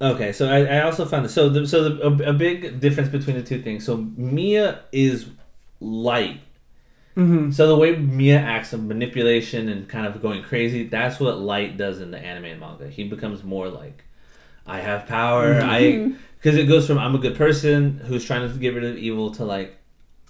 okay, 0.00 0.32
so 0.32 0.48
I, 0.48 0.64
I 0.78 0.80
also 0.82 1.04
found 1.04 1.24
this. 1.26 1.34
So 1.34 1.48
the, 1.48 1.66
so 1.66 1.88
the, 1.88 2.06
a, 2.26 2.30
a 2.30 2.32
big 2.32 2.80
difference 2.80 3.08
between 3.10 3.36
the 3.36 3.42
two 3.42 3.60
things. 3.62 3.84
So 3.84 3.96
Mia 4.16 4.80
is 4.92 5.26
light. 5.80 6.40
Mhm. 7.16 7.52
So 7.54 7.66
the 7.66 7.76
way 7.76 7.96
Mia 7.96 8.38
acts 8.38 8.72
of 8.72 8.84
manipulation 8.84 9.68
and 9.68 9.88
kind 9.88 10.06
of 10.06 10.20
going 10.20 10.42
crazy, 10.42 10.86
that's 10.86 11.18
what 11.18 11.38
Light 11.40 11.76
does 11.76 12.00
in 12.00 12.10
the 12.10 12.18
anime 12.18 12.44
and 12.46 12.60
manga. 12.60 12.88
He 12.88 13.04
becomes 13.08 13.42
more 13.42 13.68
like, 13.68 14.04
I 14.66 14.80
have 14.80 15.06
power. 15.06 15.60
I 15.62 16.12
because 16.36 16.56
it 16.58 16.66
goes 16.66 16.86
from 16.86 16.98
I'm 16.98 17.14
a 17.14 17.18
good 17.18 17.36
person 17.36 17.98
who's 18.06 18.24
trying 18.24 18.48
to 18.50 18.58
get 18.58 18.74
rid 18.74 18.84
of 18.84 18.96
evil 18.98 19.30
to 19.32 19.44
like, 19.44 19.76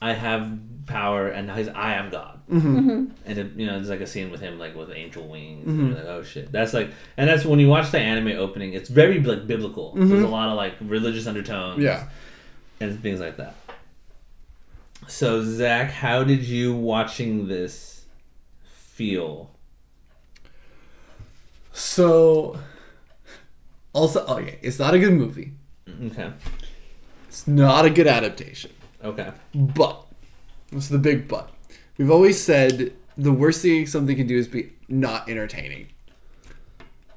I 0.00 0.12
have 0.12 0.58
power 0.86 1.26
and 1.28 1.50
he's 1.50 1.68
I 1.68 1.94
am 1.94 2.10
God. 2.10 2.38
Mhm. 2.50 3.10
And 3.26 3.38
it, 3.38 3.52
you 3.56 3.66
know, 3.66 3.74
there's 3.74 3.88
like 3.90 4.00
a 4.02 4.06
scene 4.06 4.30
with 4.30 4.40
him 4.40 4.56
like 4.58 4.76
with 4.76 4.90
angel 4.92 5.26
wings. 5.26 5.66
And 5.66 5.88
you're 5.88 5.96
like, 5.96 6.06
oh 6.06 6.22
shit, 6.22 6.52
that's 6.52 6.72
like, 6.72 6.90
and 7.16 7.28
that's 7.28 7.44
when 7.44 7.58
you 7.58 7.68
watch 7.68 7.90
the 7.90 7.98
anime 7.98 8.38
opening. 8.38 8.74
It's 8.74 8.88
very 8.88 9.20
like 9.20 9.48
biblical. 9.48 9.92
There's 9.96 10.22
a 10.22 10.28
lot 10.28 10.48
of 10.50 10.54
like 10.56 10.74
religious 10.80 11.26
undertones. 11.26 11.82
Yeah. 11.82 12.04
and 12.78 13.00
things 13.02 13.18
like 13.20 13.38
that. 13.38 13.54
So 15.08 15.42
Zach, 15.44 15.90
how 15.90 16.24
did 16.24 16.42
you 16.42 16.74
watching 16.74 17.48
this 17.48 18.04
feel? 18.64 19.50
So, 21.72 22.58
also, 23.92 24.24
oh 24.26 24.38
yeah, 24.38 24.54
it's 24.62 24.78
not 24.78 24.94
a 24.94 24.98
good 24.98 25.12
movie. 25.12 25.52
Okay, 26.06 26.32
It's 27.28 27.46
not 27.46 27.84
a 27.84 27.90
good 27.90 28.06
adaptation. 28.06 28.72
okay, 29.04 29.30
But, 29.54 30.04
what's 30.70 30.88
the 30.88 30.98
big 30.98 31.28
but? 31.28 31.50
We've 31.98 32.10
always 32.10 32.42
said 32.42 32.92
the 33.16 33.32
worst 33.32 33.62
thing 33.62 33.86
something 33.86 34.16
can 34.16 34.26
do 34.26 34.36
is 34.36 34.48
be 34.48 34.72
not 34.88 35.28
entertaining. 35.28 35.88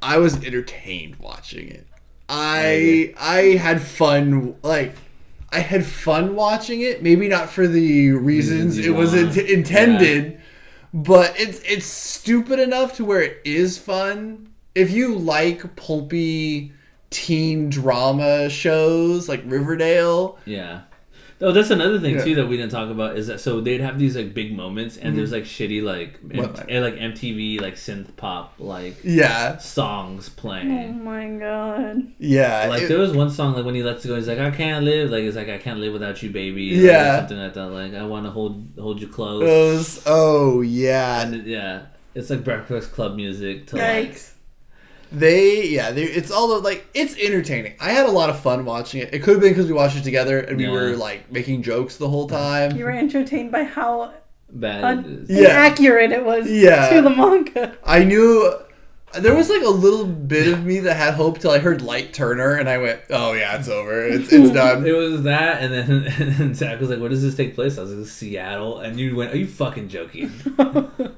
I 0.02 0.18
was 0.18 0.44
entertained 0.46 1.18
watching 1.18 1.68
it. 1.70 1.88
I 2.30 3.14
I 3.20 3.58
had 3.58 3.82
fun 3.82 4.56
like 4.62 4.94
I 5.52 5.60
had 5.60 5.86
fun 5.86 6.36
watching 6.36 6.82
it. 6.82 7.02
Maybe 7.02 7.28
not 7.28 7.50
for 7.50 7.68
the 7.68 8.12
reasons 8.12 8.78
it 8.78 8.92
was 8.92 9.14
int- 9.14 9.38
intended, 9.38 10.40
but 10.94 11.34
it's 11.40 11.60
it's 11.62 11.86
stupid 11.86 12.60
enough 12.60 12.96
to 12.98 13.06
where 13.06 13.22
it 13.22 13.38
is 13.44 13.78
fun. 13.78 14.50
If 14.76 14.92
you 14.92 15.16
like 15.16 15.76
pulpy 15.76 16.72
teen 17.10 17.70
drama 17.70 18.50
shows 18.50 19.28
like 19.28 19.42
Riverdale, 19.46 20.38
yeah. 20.46 20.82
Oh, 21.42 21.54
that's 21.54 21.70
another 21.70 22.00
thing 22.02 22.16
Yeah. 22.16 22.24
too 22.26 22.36
that 22.36 22.48
we 22.48 22.58
didn't 22.58 22.72
talk 22.72 22.90
about 22.90 23.18
is 23.18 23.28
that 23.28 23.40
so 23.40 23.62
they'd 23.62 23.80
have 23.80 23.98
these 23.98 24.16
like 24.18 24.34
big 24.34 24.54
moments 24.56 24.98
and 24.98 25.18
there's 25.18 25.32
mm-hmm. 25.32 25.36
like 25.36 25.44
shitty 25.46 25.82
like 25.82 26.20
M- 26.30 26.38
What, 26.38 26.58
like- 26.58 26.66
and, 26.70 26.84
like 26.84 26.96
MTV 26.96 27.62
like 27.62 27.76
synth 27.76 28.14
pop 28.18 28.56
like 28.60 28.98
yeah, 29.04 29.58
songs 29.58 30.28
playing. 30.28 30.72
oh 30.72 30.92
my 30.94 31.28
god. 31.30 32.04
yeah, 32.20 32.68
Like 32.68 32.82
it- 32.84 32.88
there 32.90 33.00
was 33.00 33.14
one 33.14 33.30
song 33.30 33.54
like 33.54 33.64
when 33.64 33.76
he 33.76 33.84
lets 33.84 34.06
go, 34.06 34.16
he's 34.16 34.28
like, 34.28 34.40
"I 34.40 34.52
can't 34.52 34.84
live." 34.84 35.10
Like 35.12 35.24
it's 35.24 35.38
like, 35.38 35.48
"I 35.50 35.58
can't 35.58 35.80
live 35.80 35.94
without 35.94 36.22
you, 36.22 36.30
baby." 36.30 36.74
or 36.78 36.84
Yeah. 36.92 37.20
something 37.20 37.38
like 37.38 37.54
that. 37.54 37.68
Like 37.68 37.94
I 37.94 38.04
want 38.04 38.26
to 38.26 38.32
hold 38.32 38.68
hold 38.78 39.00
you 39.02 39.08
close. 39.08 39.40
Those, 39.42 40.04
oh 40.08 40.60
yeah, 40.62 41.22
And 41.22 41.46
yeah, 41.46 41.84
it's 42.16 42.30
like 42.30 42.44
Breakfast 42.44 42.92
Club 42.92 43.16
music 43.16 43.68
to 43.68 43.78
like 43.78 44.12
Yikes. 44.12 44.32
They 45.12 45.68
yeah, 45.68 45.92
they, 45.92 46.04
it's 46.04 46.32
all 46.32 46.52
of, 46.56 46.64
like 46.64 46.86
it's 46.94 47.18
entertaining. 47.18 47.74
I 47.80 47.92
had 47.92 48.06
a 48.06 48.12
lot 48.12 48.30
of 48.30 48.40
fun 48.40 48.66
watching 48.66 49.02
it. 49.02 49.14
It 49.14 49.20
could 49.24 49.34
have 49.34 49.42
been 49.42 49.52
because 49.52 49.68
we 49.68 49.74
watched 49.74 49.98
it 49.98 50.04
together 50.04 50.40
and 50.40 50.58
we 50.58 50.68
were 50.68 50.96
like 50.96 51.32
making 51.32 51.64
jokes 51.64 51.98
the 51.98 52.10
whole 52.10 52.28
time. 52.28 52.76
You 52.76 52.86
were 52.86 52.92
entertained 52.92 53.52
by 53.52 53.64
how 53.64 54.14
bad. 54.52 54.84
un- 54.84 55.00
it 55.00 55.06
is. 55.06 55.30
Yeah. 55.30 55.50
inaccurate 55.50 56.12
it 56.12 56.24
was 56.26 56.50
Yeah. 56.50 56.90
to 56.90 57.02
the 57.02 57.10
manga. 57.10 57.76
I 57.84 58.04
knew 58.04 58.54
there 59.14 59.34
was 59.36 59.50
like 59.50 59.64
a 59.64 59.70
little 59.70 60.06
bit 60.06 60.48
of 60.54 60.64
me 60.64 60.80
that 60.82 60.96
had 60.96 61.16
hope 61.16 61.40
till 61.40 61.50
I 61.50 61.58
heard 61.58 61.82
Light 61.82 62.14
Turner 62.14 62.54
and 62.56 62.70
I 62.70 62.78
went, 62.78 63.00
oh 63.10 63.34
yeah, 63.34 63.58
it's 63.58 63.68
over, 63.68 64.06
it's 64.06 64.32
it's 64.32 64.52
done. 64.52 64.86
It 64.88 64.92
was 64.92 65.24
that, 65.24 65.64
and 65.64 65.74
then 65.74 65.90
and 66.20 66.34
then 66.36 66.54
Zach 66.54 66.80
was 66.80 66.92
like, 66.92 67.00
"Where 67.00 67.10
does 67.10 67.24
this 67.24 67.34
take 67.36 67.56
place?" 67.56 67.80
I 67.80 67.82
was 67.82 67.92
like, 67.92 68.06
"Seattle," 68.08 68.78
and 68.80 69.00
you 69.00 69.16
went, 69.16 69.34
"Are 69.34 69.38
you 69.38 69.48
fucking 69.48 69.88
joking?" 69.90 70.32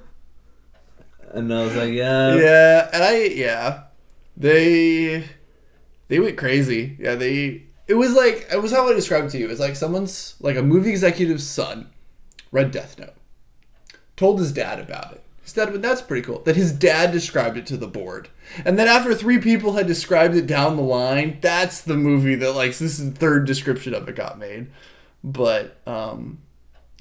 and 1.33 1.53
I 1.53 1.63
was 1.63 1.75
like, 1.75 1.91
"Yeah, 1.91 2.35
yeah, 2.35 2.89
and 2.93 3.03
I 3.03 3.23
yeah, 3.23 3.83
they 4.37 5.25
they 6.07 6.19
went 6.19 6.37
crazy. 6.37 6.97
Yeah, 6.99 7.15
they 7.15 7.63
it 7.87 7.95
was 7.95 8.13
like 8.13 8.47
it 8.51 8.61
was 8.61 8.71
how 8.71 8.89
I 8.89 8.93
described 8.93 9.31
to 9.31 9.37
you. 9.37 9.49
It's 9.49 9.59
like 9.59 9.75
someone's 9.75 10.35
like 10.39 10.55
a 10.55 10.61
movie 10.61 10.91
executive's 10.91 11.47
son 11.47 11.89
read 12.51 12.71
Death 12.71 12.99
Note, 12.99 13.15
told 14.15 14.39
his 14.39 14.51
dad 14.51 14.79
about 14.79 15.13
it. 15.13 15.23
His 15.41 15.53
dad 15.53 15.69
went, 15.71 15.81
"That's 15.81 16.01
pretty 16.01 16.25
cool." 16.25 16.39
That 16.39 16.55
his 16.55 16.71
dad 16.71 17.11
described 17.11 17.57
it 17.57 17.65
to 17.67 17.77
the 17.77 17.87
board, 17.87 18.29
and 18.63 18.77
then 18.77 18.87
after 18.87 19.13
three 19.13 19.39
people 19.39 19.73
had 19.73 19.87
described 19.87 20.35
it 20.35 20.47
down 20.47 20.75
the 20.75 20.83
line, 20.83 21.39
that's 21.41 21.81
the 21.81 21.97
movie 21.97 22.35
that 22.35 22.53
like 22.53 22.71
this 22.71 22.99
is 22.99 23.11
the 23.13 23.19
third 23.19 23.45
description 23.45 23.93
of 23.93 24.07
it 24.07 24.15
got 24.15 24.37
made. 24.37 24.67
But 25.23 25.77
um, 25.85 26.39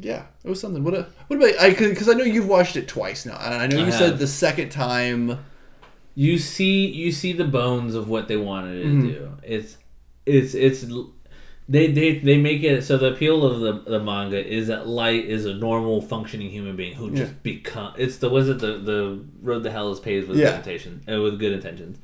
yeah, 0.01 0.25
it 0.45 0.49
was 0.49 0.61
something. 0.61 0.83
What 0.85 0.95
a, 0.95 1.07
what 1.29 1.37
about 1.37 1.61
I? 1.61 1.71
Because 1.71 2.09
I 2.09 2.15
know 2.15 2.25
you've 2.25 2.49
watched 2.49 2.77
it 2.77 2.89
twice 2.89 3.27
now, 3.27 3.37
and 3.39 3.55
I 3.55 3.67
know 3.67 3.83
I 3.83 3.87
you 3.87 3.93
said 3.93 4.19
the 4.19 4.27
second 4.27 4.71
time. 4.71 5.39
you 6.15 6.39
see 6.39 6.87
you 6.87 7.13
see 7.13 7.33
the 7.33 7.45
bones 7.45 7.95
of 7.95 8.09
what 8.09 8.29
they 8.29 8.37
wanted 8.37 8.77
it 8.79 8.83
to 8.83 8.89
Mhm. 8.89 9.03
do. 9.13 9.29
It's 9.45 9.77
it's 10.27 10.55
it's 10.55 10.85
they 11.69 11.87
they 11.93 12.19
they 12.19 12.37
make 12.37 12.63
it 12.65 12.83
so 12.83 12.97
the 12.99 13.13
appeal 13.15 13.45
of 13.45 13.61
the 13.61 13.73
the 13.91 14.01
manga 14.01 14.45
is 14.45 14.67
that 14.67 14.89
Light 14.89 15.25
is 15.27 15.47
a 15.47 15.55
normal 15.55 16.03
functioning 16.03 16.51
human 16.51 16.75
being 16.77 16.95
who 16.95 17.11
Yeah. 17.11 17.17
just 17.25 17.43
become 17.45 17.93
it's 17.97 18.17
the 18.19 18.29
was 18.29 18.49
it 18.49 18.59
the 18.59 18.73
the 18.79 19.21
road 19.41 19.63
to 19.63 19.71
hell 19.71 19.93
is 19.93 20.01
paved 20.01 20.29
with 20.29 20.39
Yeah. 20.39 20.51
good 20.51 20.57
intention 20.57 20.93
uh, 21.11 21.21
with 21.23 21.39
good 21.39 21.53
intentions. 21.53 21.99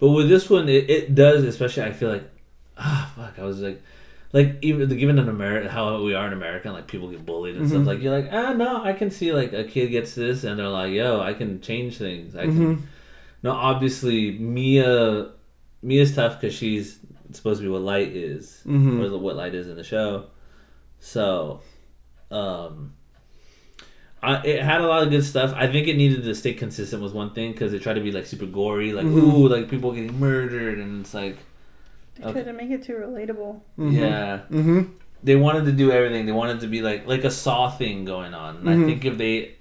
But 0.00 0.08
with 0.10 0.28
this 0.30 0.48
one 0.48 0.68
it, 0.68 0.88
it 0.88 1.14
does 1.14 1.44
especially 1.44 1.82
I 1.84 1.92
feel 1.92 2.08
like 2.10 2.24
ah 2.78 3.12
fuck 3.14 3.38
I 3.38 3.44
was 3.44 3.60
like 3.60 3.82
like 4.32 4.56
even 4.62 4.88
given 4.96 5.18
in 5.18 5.28
America 5.28 5.68
how 5.68 6.02
we 6.02 6.14
are 6.14 6.26
in 6.26 6.32
America 6.32 6.68
and 6.68 6.74
like 6.74 6.86
people 6.86 7.10
get 7.10 7.24
bullied 7.26 7.56
and 7.56 7.66
Mm-hmm. 7.66 7.74
stuff 7.74 7.86
like 7.86 8.00
you're 8.00 8.18
like 8.18 8.32
ah 8.32 8.52
no 8.52 8.82
I 8.82 8.92
can 8.94 9.10
see 9.10 9.32
like 9.32 9.52
a 9.52 9.64
kid 9.64 9.88
gets 9.88 10.14
this 10.14 10.44
and 10.44 10.58
they're 10.58 10.68
like 10.68 10.92
yo 10.92 11.20
I 11.20 11.34
can 11.34 11.60
change 11.60 11.98
things 11.98 12.34
I 12.34 12.44
can 12.46 12.76
Mhm. 12.76 12.82
no, 13.42 13.50
obviously 13.52 14.38
Mia 14.38 15.30
Mia's 15.82 16.14
tough 16.14 16.40
because 16.40 16.54
she's 16.54 16.98
supposed 17.32 17.60
to 17.60 17.64
be 17.66 17.70
what 17.70 17.82
Light 17.82 18.08
is, 18.08 18.62
Mhm. 18.66 19.02
or 19.04 19.18
what 19.18 19.34
Light 19.36 19.54
is 19.54 19.66
in 19.68 19.74
the 19.76 19.82
show. 19.82 20.26
So, 21.00 21.60
um, 22.30 22.92
I, 24.22 24.36
it 24.46 24.62
had 24.62 24.80
a 24.80 24.86
lot 24.86 25.02
of 25.02 25.10
good 25.10 25.24
stuff. 25.24 25.52
I 25.56 25.66
think 25.66 25.88
it 25.88 25.96
needed 25.96 26.22
to 26.24 26.34
stay 26.36 26.52
consistent 26.52 27.02
with 27.02 27.12
one 27.12 27.30
thing 27.30 27.50
because 27.50 27.72
it 27.72 27.82
tried 27.82 27.94
to 27.94 28.00
be 28.00 28.12
like 28.12 28.26
super 28.26 28.46
gory, 28.46 28.92
like 28.92 29.06
Mhm. 29.06 29.16
ooh, 29.34 29.48
like 29.48 29.68
people 29.68 29.90
getting 29.92 30.20
murdered, 30.20 30.78
and 30.78 31.00
it's 31.00 31.12
like 31.14 31.38
They 32.16 32.24
Okay. 32.24 32.32
tried 32.32 32.44
to 32.44 32.52
make 32.52 32.70
it 32.70 32.82
too 32.82 32.92
relatable. 32.94 33.60
yeah, 33.78 34.40
Mm-hmm. 34.50 34.82
they 35.24 35.36
wanted 35.36 35.64
to 35.66 35.72
do 35.72 35.90
everything. 35.90 36.26
They 36.26 36.32
wanted 36.32 36.60
to 36.60 36.66
be 36.66 36.82
like 36.82 37.06
like 37.06 37.24
a 37.24 37.30
Saw 37.30 37.70
thing 37.70 38.04
going 38.04 38.34
on. 38.34 38.56
And 38.56 38.66
Mhm. 38.66 38.82
I 38.82 38.86
think 38.86 39.04
if 39.04 39.16
they 39.18 39.52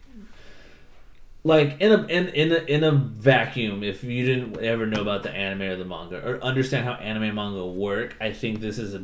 like 1.43 1.77
in 1.79 1.91
a 1.91 2.03
in 2.05 2.27
in 2.29 2.51
a, 2.51 2.55
in 2.65 2.83
a 2.83 2.91
vacuum, 2.91 3.83
if 3.83 4.03
you 4.03 4.25
didn't 4.25 4.59
ever 4.61 4.85
know 4.85 5.01
about 5.01 5.23
the 5.23 5.31
anime 5.31 5.61
or 5.63 5.75
the 5.75 5.85
manga 5.85 6.17
or 6.27 6.43
understand 6.43 6.85
how 6.85 6.93
anime 6.93 7.23
and 7.23 7.35
manga 7.35 7.65
work, 7.65 8.15
I 8.21 8.31
think 8.31 8.59
this 8.59 8.77
is 8.77 8.93
a 8.93 9.03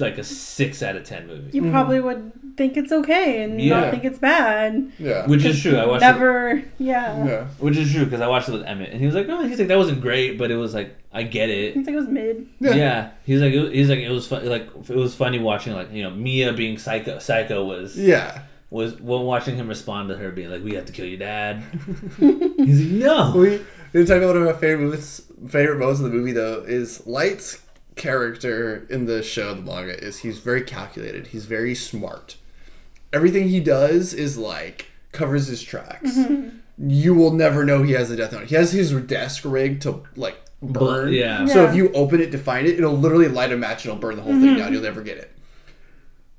like 0.00 0.18
a 0.18 0.24
six 0.24 0.82
out 0.82 0.96
of 0.96 1.04
ten 1.04 1.28
movie. 1.28 1.50
You 1.56 1.62
Mhm. 1.62 1.70
probably 1.70 2.00
would 2.00 2.32
think 2.56 2.76
it's 2.76 2.90
okay 2.90 3.44
and 3.44 3.60
Yeah. 3.60 3.78
not 3.80 3.90
think 3.92 4.04
it's 4.04 4.18
bad. 4.18 4.90
Yeah. 4.98 5.24
Which 5.28 5.44
is 5.44 5.62
true. 5.62 5.76
I 5.76 5.86
watched 5.86 6.02
it, 6.02 6.06
Never, 6.06 6.62
yeah. 6.78 7.24
yeah. 7.24 7.44
which 7.60 7.76
is 7.76 7.92
true 7.92 8.04
because 8.04 8.20
I 8.20 8.26
watched 8.26 8.48
it 8.48 8.52
with 8.52 8.64
Emmett, 8.64 8.90
and 8.90 8.98
he 9.00 9.06
was 9.06 9.14
like, 9.14 9.28
"Oh, 9.28 9.46
he's 9.46 9.58
like 9.60 9.68
that 9.68 9.78
wasn't 9.78 10.00
great, 10.00 10.36
but 10.36 10.50
it 10.50 10.56
was 10.56 10.74
like 10.74 10.96
I 11.14 11.22
get 11.22 11.48
it." 11.48 11.70
I 11.70 11.74
think 11.84 11.88
it 11.88 11.96
was 11.96 12.08
mid. 12.08 12.46
Yeah. 12.60 12.74
Yeah, 12.74 13.10
he's 13.24 13.40
like 13.40 13.52
it, 13.54 13.72
he's 13.72 13.88
like 13.88 14.00
it 14.00 14.10
was 14.10 14.26
fun, 14.26 14.46
like 14.46 14.68
it 14.88 14.96
was 14.96 15.14
funny 15.14 15.38
watching 15.38 15.72
like 15.72 15.92
you 15.92 16.02
know 16.02 16.10
Mia 16.10 16.52
being 16.52 16.76
psycho. 16.78 17.18
Psycho 17.18 17.64
was 17.64 17.96
Yeah. 17.96 18.42
was 18.70 19.00
well, 19.00 19.24
watching 19.24 19.56
him 19.56 19.68
respond 19.68 20.08
to 20.10 20.16
her 20.16 20.30
being 20.32 20.50
like, 20.50 20.62
"We 20.64 20.74
have 20.74 20.86
to 20.86 20.92
kill 20.92 21.06
your 21.06 21.18
dad." 21.18 21.62
he's 22.18 22.80
like, 22.82 22.90
"No." 22.92 23.32
We 23.36 23.60
we 23.92 24.04
talk 24.04 24.16
about 24.18 24.34
one 24.34 24.42
of 24.42 24.54
my 24.54 24.60
favorite 24.60 24.84
moments, 24.84 25.22
favorite 25.48 25.78
moments 25.78 26.00
of 26.00 26.06
the 26.10 26.12
movie 26.16 26.32
though 26.32 26.64
is 26.66 27.06
Light's 27.06 27.62
character 27.96 28.86
in 28.90 29.06
the 29.06 29.22
show, 29.22 29.54
the 29.54 29.62
manga, 29.62 29.96
is 30.02 30.18
he's 30.18 30.38
very 30.38 30.62
calculated. 30.62 31.28
He's 31.28 31.44
very 31.46 31.74
smart. 31.74 32.36
Everything 33.12 33.48
he 33.48 33.60
does 33.60 34.12
is 34.12 34.36
like 34.36 34.86
covers 35.12 35.46
his 35.46 35.62
tracks. 35.62 36.10
Mm-hmm. 36.16 36.58
You 36.90 37.14
will 37.14 37.30
never 37.32 37.64
know 37.64 37.84
he 37.84 37.92
has 37.92 38.10
a 38.10 38.16
death 38.16 38.32
note. 38.32 38.46
He 38.46 38.56
has 38.56 38.72
his 38.72 38.90
desk 38.92 39.44
rigged 39.44 39.82
to 39.82 40.02
like 40.16 40.38
burn. 40.72 41.12
yeah. 41.12 41.46
So 41.46 41.64
if 41.64 41.74
you 41.74 41.92
open 41.92 42.20
it 42.20 42.32
to 42.32 42.38
find 42.38 42.66
it, 42.66 42.78
it'll 42.78 42.96
literally 42.96 43.28
light 43.28 43.52
a 43.52 43.56
match 43.56 43.84
and 43.84 43.92
it'll 43.92 44.00
burn 44.00 44.16
the 44.16 44.22
whole 44.22 44.32
thing 44.32 44.42
mm-hmm. 44.42 44.58
down. 44.58 44.72
You'll 44.72 44.82
never 44.82 45.02
get 45.02 45.18
it. 45.18 45.30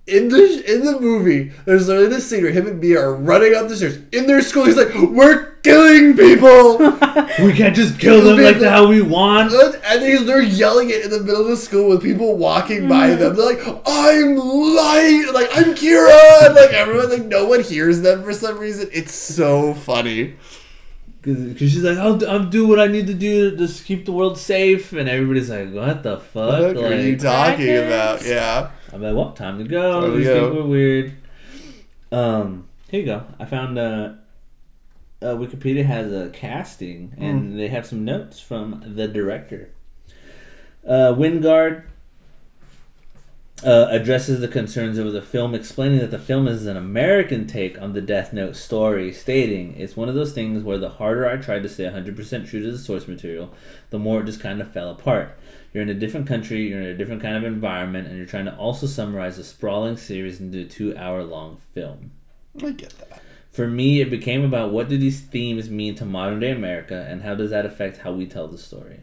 in 0.07 0.29
the 0.29 0.63
in 0.71 0.85
the 0.85 0.99
movie, 0.99 1.51
there's 1.65 1.87
literally 1.87 2.09
this 2.09 2.29
scene 2.29 2.43
where 2.43 2.51
him 2.51 2.67
and 2.67 2.79
Mia 2.79 2.99
are 2.99 3.15
running 3.15 3.55
up 3.55 3.67
the 3.67 3.75
stairs 3.75 3.97
in 4.11 4.27
their 4.27 4.41
school. 4.41 4.65
He's 4.65 4.77
like, 4.77 4.93
"We're 4.93 5.55
killing 5.63 6.15
people," 6.15 6.77
We 7.39 7.53
can't 7.53 7.75
just 7.75 7.99
kill 7.99 8.21
them 8.21 8.37
like 8.37 8.59
the 8.59 8.69
how 8.69 8.87
we 8.87 9.01
want. 9.01 9.51
and 9.53 10.03
he's 10.03 10.25
they're 10.25 10.41
yelling 10.41 10.91
it 10.91 11.05
in 11.05 11.09
the 11.09 11.21
middle 11.21 11.41
of 11.41 11.47
the 11.47 11.57
school 11.57 11.89
with 11.89 12.03
people 12.03 12.37
walking 12.37 12.87
by 12.87 13.09
mm-hmm. 13.09 13.19
them. 13.19 13.35
They're 13.35 13.45
like, 13.45 13.81
"I'm 13.87 14.35
light," 14.35 15.31
like 15.33 15.49
I'm 15.53 15.73
Kira, 15.73 16.45
and 16.45 16.55
like 16.55 16.71
everyone, 16.71 17.09
like 17.09 17.25
no 17.25 17.45
one 17.47 17.63
hears 17.63 18.01
them 18.01 18.23
for 18.23 18.33
some 18.33 18.59
reason. 18.59 18.89
It's 18.93 19.13
so 19.13 19.73
funny. 19.73 20.35
Because 21.25 21.57
she's 21.57 21.83
like, 21.83 21.97
I'll, 21.97 22.23
I'll 22.29 22.45
do 22.45 22.67
what 22.67 22.79
I 22.79 22.87
need 22.87 23.07
to 23.07 23.13
do 23.13 23.51
to 23.51 23.57
just 23.57 23.85
keep 23.85 24.05
the 24.05 24.11
world 24.11 24.37
safe. 24.37 24.93
And 24.93 25.09
everybody's 25.09 25.49
like, 25.49 25.73
what 25.73 26.03
the 26.03 26.19
fuck? 26.19 26.75
What 26.75 26.91
are 26.91 27.01
you 27.01 27.17
talking 27.17 27.65
Brackets. 27.65 27.87
about? 27.87 28.25
Yeah. 28.25 28.71
I'm 28.93 29.01
like, 29.01 29.15
well, 29.15 29.31
time 29.31 29.57
to 29.57 29.63
go. 29.63 30.01
Time 30.01 30.17
These 30.17 30.27
go. 30.27 30.49
people 30.49 30.63
are 30.63 30.67
weird. 30.67 31.13
Um, 32.11 32.69
here 32.89 32.99
you 32.99 33.05
go. 33.07 33.23
I 33.39 33.45
found 33.45 33.79
uh, 33.79 34.13
uh, 35.21 35.35
Wikipedia 35.35 35.85
has 35.85 36.13
a 36.13 36.29
casting, 36.29 37.13
and 37.17 37.59
they 37.59 37.67
have 37.69 37.85
some 37.85 38.05
notes 38.05 38.39
from 38.39 38.83
the 38.85 39.07
director. 39.07 39.71
Uh, 40.87 41.13
Wingard 41.17 41.85
uh, 43.63 43.87
addresses 43.89 44.41
the 44.41 44.47
concerns 44.47 44.99
over 44.99 45.11
the 45.11 45.21
film, 45.21 45.55
explaining 45.55 45.99
that 45.99 46.11
the 46.11 46.19
film 46.19 46.47
is 46.47 46.65
an 46.65 46.75
American 46.75 47.47
take 47.47 47.81
on 47.81 47.93
the 47.93 48.01
Death 48.01 48.33
Note 48.33 48.55
story, 48.55 49.13
stating, 49.13 49.75
It's 49.77 49.95
one 49.95 50.09
of 50.09 50.15
those 50.15 50.33
things 50.33 50.63
where 50.63 50.77
the 50.77 50.89
harder 50.89 51.27
I 51.27 51.37
tried 51.37 51.63
to 51.63 51.69
stay 51.69 51.85
100% 51.85 52.49
true 52.49 52.61
to 52.61 52.71
the 52.71 52.77
source 52.77 53.07
material, 53.07 53.53
the 53.91 53.99
more 53.99 54.21
it 54.21 54.25
just 54.25 54.41
kind 54.41 54.59
of 54.59 54.71
fell 54.71 54.91
apart. 54.91 55.37
You're 55.73 55.83
in 55.83 55.89
a 55.89 55.93
different 55.93 56.27
country, 56.27 56.67
you're 56.67 56.81
in 56.81 56.87
a 56.87 56.97
different 56.97 57.21
kind 57.21 57.37
of 57.37 57.43
environment, 57.43 58.07
and 58.07 58.17
you're 58.17 58.25
trying 58.25 58.45
to 58.45 58.55
also 58.55 58.87
summarize 58.87 59.37
a 59.37 59.43
sprawling 59.43 59.97
series 59.97 60.39
into 60.41 60.61
a 60.61 60.65
two 60.65 60.95
hour 60.97 61.23
long 61.23 61.57
film. 61.73 62.11
I 62.61 62.71
get 62.71 62.97
that. 62.99 63.21
For 63.51 63.67
me, 63.67 64.01
it 64.01 64.09
became 64.09 64.43
about 64.43 64.71
what 64.71 64.89
do 64.89 64.97
these 64.97 65.21
themes 65.21 65.69
mean 65.69 65.95
to 65.95 66.05
modern 66.05 66.41
day 66.41 66.51
America, 66.51 67.07
and 67.09 67.21
how 67.21 67.35
does 67.35 67.51
that 67.51 67.65
affect 67.65 67.97
how 67.97 68.11
we 68.11 68.25
tell 68.25 68.49
the 68.49 68.57
story. 68.57 68.99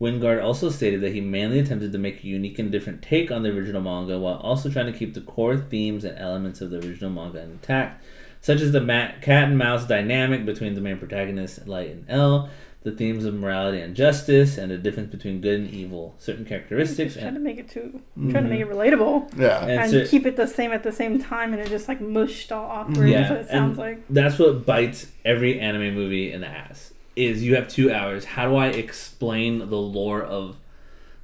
Wingard 0.00 0.42
also 0.42 0.70
stated 0.70 1.00
that 1.00 1.12
he 1.12 1.20
mainly 1.20 1.58
attempted 1.58 1.90
to 1.92 1.98
make 1.98 2.22
a 2.22 2.26
unique 2.26 2.58
and 2.58 2.70
different 2.70 3.02
take 3.02 3.30
on 3.32 3.42
the 3.42 3.50
original 3.50 3.80
manga 3.82 4.18
while 4.18 4.36
also 4.36 4.70
trying 4.70 4.90
to 4.90 4.96
keep 4.96 5.14
the 5.14 5.20
core 5.20 5.56
themes 5.56 6.04
and 6.04 6.16
elements 6.18 6.60
of 6.60 6.70
the 6.70 6.78
original 6.78 7.10
manga 7.10 7.42
intact, 7.42 8.04
such 8.40 8.60
as 8.60 8.70
the 8.72 8.80
ma- 8.80 9.10
cat 9.20 9.48
and 9.48 9.58
mouse 9.58 9.86
dynamic 9.86 10.46
between 10.46 10.74
the 10.74 10.80
main 10.80 10.98
protagonists, 10.98 11.66
Light 11.66 11.90
and 11.90 12.04
L, 12.08 12.48
the 12.84 12.92
themes 12.92 13.24
of 13.24 13.34
morality 13.34 13.80
and 13.80 13.96
justice, 13.96 14.56
and 14.56 14.70
the 14.70 14.78
difference 14.78 15.10
between 15.10 15.40
good 15.40 15.58
and 15.58 15.70
evil, 15.70 16.14
certain 16.18 16.44
characteristics, 16.44 17.14
Trying 17.16 17.34
to 17.34 17.40
make 17.40 17.58
it 17.58 17.68
too, 17.68 18.00
trying 18.30 18.44
to 18.44 18.48
make 18.48 18.60
it 18.60 18.68
mm-hmm. 18.68 18.78
relatable, 18.78 19.36
Yeah. 19.36 19.62
and 19.62 19.70
and 19.80 19.90
cer- 19.90 20.06
keep 20.06 20.26
it 20.26 20.36
the 20.36 20.46
same 20.46 20.70
at 20.70 20.84
the 20.84 20.92
same 20.92 21.20
time, 21.20 21.52
and 21.52 21.60
it 21.60 21.68
just 21.70 21.88
like 21.88 22.00
mushed 22.00 22.52
all 22.52 22.70
awkward. 22.70 23.08
Yeah, 23.08 23.22
That's 23.22 23.30
what 23.30 23.40
it 23.40 23.48
sounds 23.48 23.70
and 23.70 23.78
like. 23.78 24.04
that's 24.08 24.38
what 24.38 24.64
bites 24.64 25.08
every 25.24 25.58
anime 25.58 25.92
movie 25.92 26.30
in 26.32 26.42
the 26.42 26.46
ass. 26.46 26.92
Is 27.18 27.42
you 27.42 27.56
have 27.56 27.66
two 27.66 27.92
hours. 27.92 28.24
How 28.24 28.48
do 28.48 28.54
I 28.56 28.68
explain 28.68 29.58
the 29.58 29.76
lore 29.76 30.22
of 30.22 30.56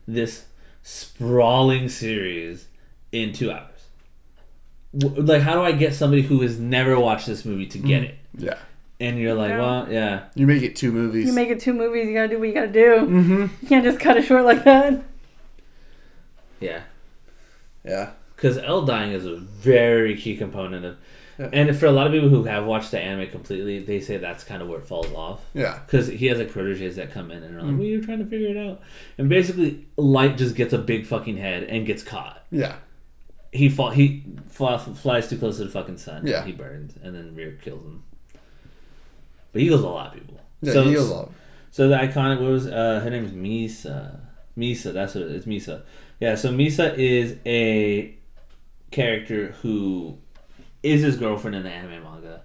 this 0.09 0.47
sprawling 0.83 1.89
series 1.89 2.67
in 3.13 3.33
two 3.33 3.53
hours? 3.53 3.71
Like, 4.93 5.43
how 5.43 5.55
do 5.55 5.63
I 5.63 5.71
get 5.73 5.95
somebody 5.95 6.23
who 6.23 6.41
has 6.43 6.59
never 6.59 6.99
watched 6.99 7.27
this 7.27 7.45
movie 7.45 7.67
to 7.67 7.79
get 7.79 8.03
it? 8.03 8.17
Yeah. 8.37 8.59
And 9.01 9.19
you're 9.19 9.35
like, 9.35 9.51
Yeah. 9.51 9.59
well, 9.61 9.93
yeah, 9.93 10.25
You 10.35 10.47
make 10.47 10.63
it 10.63 10.75
two 10.77 10.91
movies. 10.93 11.27
You 11.27 11.33
make 11.33 11.49
it 11.49 11.61
two 11.61 11.73
movies, 11.75 12.07
you 12.09 12.15
gotta 12.15 12.29
do 12.29 12.39
what 12.39 12.49
you 12.49 12.55
gotta 12.55 12.73
do. 12.73 12.97
mm-hmm. 13.01 13.43
You 13.63 13.69
can't 13.69 13.85
just 13.85 14.01
cut 14.01 14.17
it 14.17 14.23
short 14.25 14.45
like 14.45 14.65
that. 14.65 15.01
yeah. 16.61 16.83
Yeah. 17.85 18.11
Because 18.35 18.59
L 18.59 18.85
dying 18.85 19.13
is 19.13 19.27
a 19.27 19.37
very 19.37 20.17
key 20.17 20.37
component 20.37 20.85
of, 20.85 20.97
Yeah. 21.39 21.49
and 21.53 21.77
for 21.77 21.87
a 21.87 21.91
lot 21.93 22.07
of 22.07 22.13
people 22.13 22.29
who 22.29 22.45
have 22.45 22.65
watched 22.65 22.91
the 22.91 23.01
anime 23.01 23.29
completely, 23.31 23.79
they 23.81 24.01
say 24.01 24.17
that's 24.19 24.45
kind 24.45 24.63
of 24.63 24.69
where 24.69 24.79
it 24.79 24.87
falls 24.87 25.13
off. 25.13 25.45
Yeah. 25.55 25.81
because 25.85 26.07
he 26.09 26.27
has 26.27 26.39
like 26.39 26.51
proteges 26.51 26.97
that 26.97 27.13
come 27.13 27.31
in 27.31 27.43
and 27.43 27.57
are 27.57 27.63
like, 27.63 27.73
Mm. 27.73 27.79
"Well, 27.79 27.87
you're 27.87 28.03
trying 28.05 28.19
to 28.21 28.27
figure 28.27 28.49
it 28.49 28.57
out," 28.57 28.81
and 29.19 29.29
basically, 29.29 29.87
Light 29.97 30.37
just 30.37 30.55
gets 30.55 30.73
a 30.73 30.79
big 30.79 31.07
fucking 31.07 31.37
head 31.37 31.65
and 31.65 31.85
gets 31.87 32.03
caught. 32.03 32.45
Yeah. 32.51 32.77
He 33.53 33.69
fall 33.69 33.91
he 33.91 34.25
flies 34.51 35.29
too 35.29 35.39
close 35.39 35.59
to 35.59 35.65
the 35.65 35.71
fucking 35.71 35.99
sun. 35.99 36.27
Yeah. 36.27 36.45
he 36.45 36.53
burns, 36.53 36.95
and 37.03 37.15
then 37.15 37.35
Rear 37.37 37.53
kills 37.63 37.83
him. 37.85 38.03
But 39.53 39.63
he 39.63 39.69
kills 39.69 39.83
a 39.83 39.89
lot 39.89 40.09
of 40.09 40.15
people. 40.15 40.41
Yeah. 40.61 40.73
so, 40.73 40.83
he 40.85 40.91
heals 40.91 41.11
all. 41.13 41.33
so 41.71 41.89
the 41.89 41.97
iconic 41.97 42.41
what 42.41 42.51
was 42.51 42.67
uh, 42.67 43.01
her 43.05 43.11
name 43.11 43.25
is 43.25 43.33
Misa. 43.33 44.19
Misa, 44.59 44.93
that's 44.93 45.15
what 45.15 45.25
it 45.25 45.31
is. 45.33 45.47
Misa. 45.47 45.83
Yeah. 46.21 46.35
So 46.37 46.53
Misa 46.53 46.97
is 46.97 47.37
a 47.47 48.15
character 48.91 49.53
who 49.63 50.19
is 50.85 51.03
his 51.03 51.17
girlfriend 51.17 51.57
in 51.57 51.63
the 51.65 51.71
anime 51.71 52.03
manga, 52.05 52.43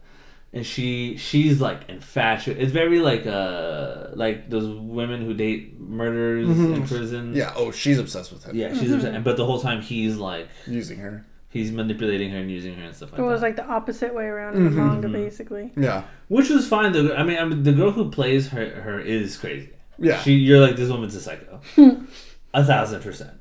and 0.53 0.65
she 0.65 1.17
she's 1.17 1.59
like 1.61 1.87
infatuated. 1.89 2.63
It's 2.63 2.71
very 2.71 2.99
like 2.99 3.27
uh 3.27 4.07
like 4.13 4.49
those 4.49 4.67
women 4.67 5.25
who 5.25 5.33
date 5.33 5.79
murderers 5.79 6.47
in 6.49 6.87
prison. 6.87 7.27
Mm-hmm. 7.27 7.37
Yeah. 7.37 7.53
Oh, 7.55 7.71
she's 7.71 7.99
obsessed 7.99 8.31
with 8.31 8.43
him. 8.45 8.55
Yeah, 8.55 8.73
she's 8.73 8.91
obsessed. 8.91 9.23
but 9.23 9.37
the 9.37 9.45
whole 9.45 9.59
time 9.59 9.81
he's 9.81 10.15
like 10.17 10.47
Using 10.65 10.99
her. 10.99 11.25
he's 11.49 11.71
manipulating 11.71 12.29
her 12.31 12.37
and 12.37 12.49
using 12.49 12.75
her 12.75 12.83
and 12.85 12.95
stuff 12.95 13.11
like 13.11 13.19
It 13.21 13.23
was 13.23 13.41
that. 13.41 13.47
like 13.47 13.55
the 13.57 13.65
opposite 13.65 14.13
way 14.15 14.25
around 14.25 14.55
in 14.55 14.63
the 14.65 14.71
manga, 14.71 15.07
Mm-hmm. 15.07 15.13
basically. 15.23 15.71
Yeah. 15.77 16.03
Which 16.29 16.49
was 16.49 16.67
fine. 16.67 16.93
Though 16.93 17.13
I 17.15 17.23
mean, 17.23 17.37
I 17.37 17.45
mean, 17.45 17.63
the 17.63 17.73
girl 17.73 17.91
who 17.91 18.09
plays 18.09 18.47
her 18.49 18.65
her 18.81 18.99
is 18.99 19.37
crazy. 19.37 19.69
Yeah. 19.99 20.19
She, 20.21 20.33
you're 20.33 20.59
like 20.65 20.77
this 20.77 20.89
woman's 20.89 21.15
a 21.15 21.21
psycho, 21.21 21.59
a 22.53 22.63
thousand 22.63 23.01
percent. 23.03 23.35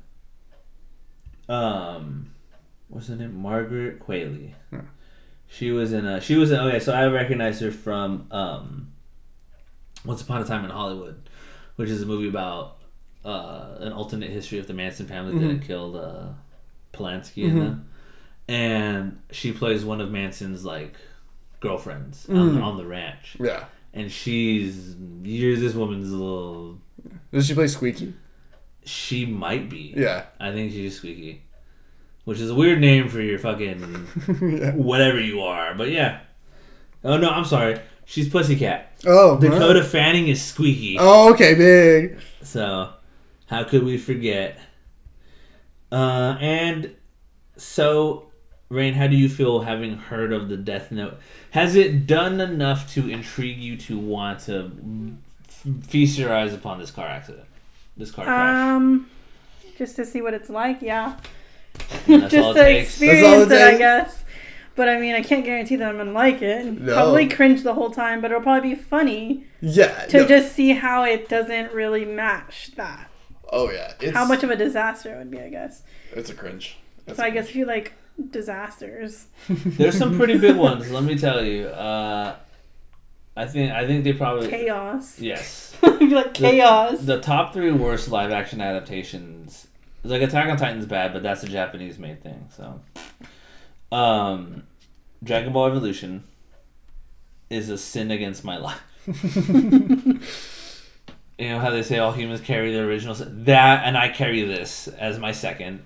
Um, 1.47 2.31
what's 2.89 3.07
her 3.07 3.15
name? 3.15 3.35
Margaret 3.41 3.99
Qualley. 4.05 4.53
She 5.47 5.71
was 5.71 5.93
in 5.93 6.05
a. 6.05 6.21
She 6.21 6.35
was 6.35 6.51
in, 6.51 6.59
okay. 6.59 6.79
So 6.79 6.93
I 6.93 7.07
recognize 7.07 7.59
her 7.61 7.71
from 7.71 8.27
um, 8.31 8.91
Once 10.05 10.21
Upon 10.21 10.41
a 10.41 10.45
Time 10.45 10.63
in 10.65 10.69
Hollywood, 10.71 11.27
which 11.75 11.89
is 11.89 12.01
a 12.03 12.05
movie 12.05 12.27
about 12.27 12.77
uh, 13.25 13.77
an 13.79 13.91
alternate 13.93 14.29
history 14.29 14.59
of 14.59 14.67
the 14.67 14.73
Manson 14.73 15.07
family 15.07 15.39
that 15.39 15.49
had 15.49 15.63
killed 15.65 15.95
uh, 15.95 16.27
Polanski 16.93 17.45
and 17.49 17.61
them. 17.61 17.89
And 18.47 19.21
she 19.31 19.51
plays 19.51 19.83
one 19.85 20.01
of 20.01 20.11
Manson's 20.11 20.65
like 20.65 20.95
girlfriends 21.59 22.27
on, 22.29 22.61
on 22.61 22.77
the 22.77 22.85
ranch 22.85 23.35
yeah. 23.37 23.65
and 23.93 24.09
she's 24.09 24.95
you're 25.23 25.57
this 25.57 25.73
woman's 25.73 26.09
a 26.09 26.15
little 26.15 26.79
Does 27.33 27.47
she 27.47 27.53
play 27.53 27.67
Squeaky? 27.67 28.13
she 28.85 29.25
might 29.25 29.69
be 29.69 29.93
Yeah. 29.97 30.23
i 30.39 30.53
think 30.53 30.71
she's 30.71 30.95
squeaky 30.95 31.43
which 32.25 32.39
is 32.39 32.49
a 32.49 32.55
weird 32.55 32.79
name 32.79 33.07
for 33.09 33.21
your 33.21 33.39
fucking 33.39 34.07
yeah. 34.41 34.71
whatever 34.73 35.19
you 35.19 35.41
are 35.41 35.73
but 35.75 35.89
yeah 35.89 36.19
oh 37.03 37.17
no 37.17 37.29
i'm 37.29 37.45
sorry 37.45 37.79
she's 38.05 38.29
pussycat 38.29 38.85
Oh. 39.07 39.39
dakota 39.39 39.83
fanning 39.83 40.27
is 40.27 40.43
squeaky 40.43 40.97
Oh, 40.99 41.31
okay, 41.33 41.55
big. 41.55 42.19
so 42.43 42.91
how 43.47 43.63
could 43.63 43.83
we 43.83 43.97
forget 43.97 44.59
uh 45.91 46.37
and 46.39 46.95
so 47.57 48.25
rain 48.69 48.93
how 48.93 49.07
do 49.07 49.15
you 49.15 49.27
feel 49.29 49.61
having 49.61 49.97
heard 49.97 50.31
of 50.31 50.49
the 50.49 50.57
death 50.57 50.91
note 50.91 51.17
has 51.51 51.75
it 51.75 52.05
done 52.05 52.39
enough 52.41 52.91
to 52.93 53.09
intrigue 53.09 53.57
you 53.57 53.75
to 53.77 53.97
want 53.97 54.39
to 54.41 54.71
feast 55.87 56.17
your 56.19 56.33
eyes 56.33 56.53
upon 56.53 56.77
this 56.79 56.91
car 56.91 57.07
accident 57.07 57.47
this 57.97 58.11
car 58.11 58.25
crash 58.25 58.75
Um, 58.75 59.09
just 59.77 59.95
to 59.95 60.05
see 60.05 60.21
what 60.21 60.33
it's 60.33 60.49
like, 60.49 60.81
yeah. 60.81 61.15
And 62.07 62.23
that's 62.23 62.33
just 62.33 62.43
all 62.45 62.51
it 62.51 62.55
to 62.55 62.63
takes. 62.63 62.99
That's 62.99 63.23
all 63.23 63.41
experience 63.43 63.51
it 63.51 63.55
it, 63.55 63.73
I 63.75 63.77
guess. 63.77 64.23
But 64.75 64.87
I 64.89 64.99
mean, 64.99 65.13
I 65.15 65.21
can't 65.21 65.43
guarantee 65.43 65.75
that 65.75 65.89
I'm 65.89 65.97
gonna 65.97 66.11
like 66.11 66.41
it. 66.41 66.65
No. 66.65 66.93
Probably 66.93 67.27
cringe 67.27 67.63
the 67.63 67.73
whole 67.73 67.91
time, 67.91 68.21
but 68.21 68.31
it'll 68.31 68.41
probably 68.43 68.69
be 68.69 68.81
funny 68.81 69.43
Yeah. 69.61 70.05
to 70.07 70.19
no. 70.19 70.27
just 70.27 70.53
see 70.53 70.71
how 70.73 71.03
it 71.03 71.27
doesn't 71.29 71.73
really 71.73 72.05
match 72.05 72.71
that. 72.75 73.09
Oh 73.51 73.69
yeah. 73.71 73.93
It's, 73.99 74.15
How 74.15 74.25
much 74.25 74.43
of 74.43 74.51
a 74.51 74.55
disaster 74.55 75.13
it 75.15 75.17
would 75.17 75.31
be, 75.31 75.39
I 75.39 75.49
guess. 75.49 75.81
It's 76.13 76.29
a 76.29 76.33
cringe. 76.35 76.77
It's 77.07 77.17
So 77.17 77.23
a 77.23 77.27
I 77.27 77.29
guess 77.31 77.49
if 77.49 77.55
you 77.55 77.65
like 77.65 77.93
disasters, 78.31 79.27
there's 79.49 79.97
some 79.97 80.17
pretty 80.17 80.37
big 80.37 80.55
ones 80.57 80.91
let 80.91 81.03
me 81.03 81.17
tell 81.17 81.43
you 81.43 81.67
uh 81.67 82.35
i 83.37 83.45
think 83.45 83.71
i 83.71 83.87
think 83.87 84.03
they 84.03 84.11
probably 84.11 84.49
chaos. 84.49 85.17
yes 85.19 85.73
It'd 85.83 86.11
like 86.11 86.33
chaos. 86.33 86.99
The 86.99 87.21
top 87.21 87.53
three 87.53 87.71
worst 87.71 88.09
live 88.09 88.31
action 88.31 88.59
adaptations. 90.03 90.11
Like 90.11 90.21
Attack 90.21 90.49
on 90.49 90.57
Titan's 90.57 90.85
bad, 90.85 91.13
but 91.13 91.23
that's 91.23 91.43
a 91.43 91.47
Japanese 91.47 91.97
made 91.99 92.21
thing. 92.23 92.49
So, 92.55 92.81
um, 93.95 94.63
Dragon 95.23 95.53
Ball 95.53 95.67
Evolution 95.67 96.23
is 97.49 97.69
a 97.69 97.77
sin 97.77 98.11
against 98.11 98.43
my 98.43 98.57
life. 98.57 98.81
you 101.37 101.49
know 101.49 101.59
how 101.59 101.71
they 101.71 101.83
say 101.83 101.97
all 101.97 102.11
humans 102.11 102.41
carry 102.41 102.71
the 102.71 102.81
original 102.81 103.15
sin? 103.15 103.45
that, 103.45 103.85
and 103.85 103.97
I 103.97 104.09
carry 104.09 104.43
this 104.43 104.87
as 104.87 105.19
my 105.19 105.31
second. 105.31 105.83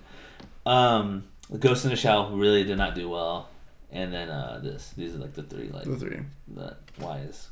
Um, 0.66 1.26
Ghost 1.60 1.84
in 1.84 1.92
the 1.92 1.96
Shell 1.96 2.32
really 2.32 2.64
did 2.64 2.78
not 2.78 2.96
do 2.96 3.10
well, 3.10 3.50
and 3.92 4.14
then 4.14 4.30
uh, 4.30 4.60
this. 4.64 4.94
These 4.98 5.16
are 5.16 5.20
like 5.20 5.34
the 5.34 5.44
three 5.44 5.70
like 5.70 5.84
the 5.84 5.96
three. 5.96 6.20
that 6.56 6.78
why 6.98 7.20
is 7.20 7.50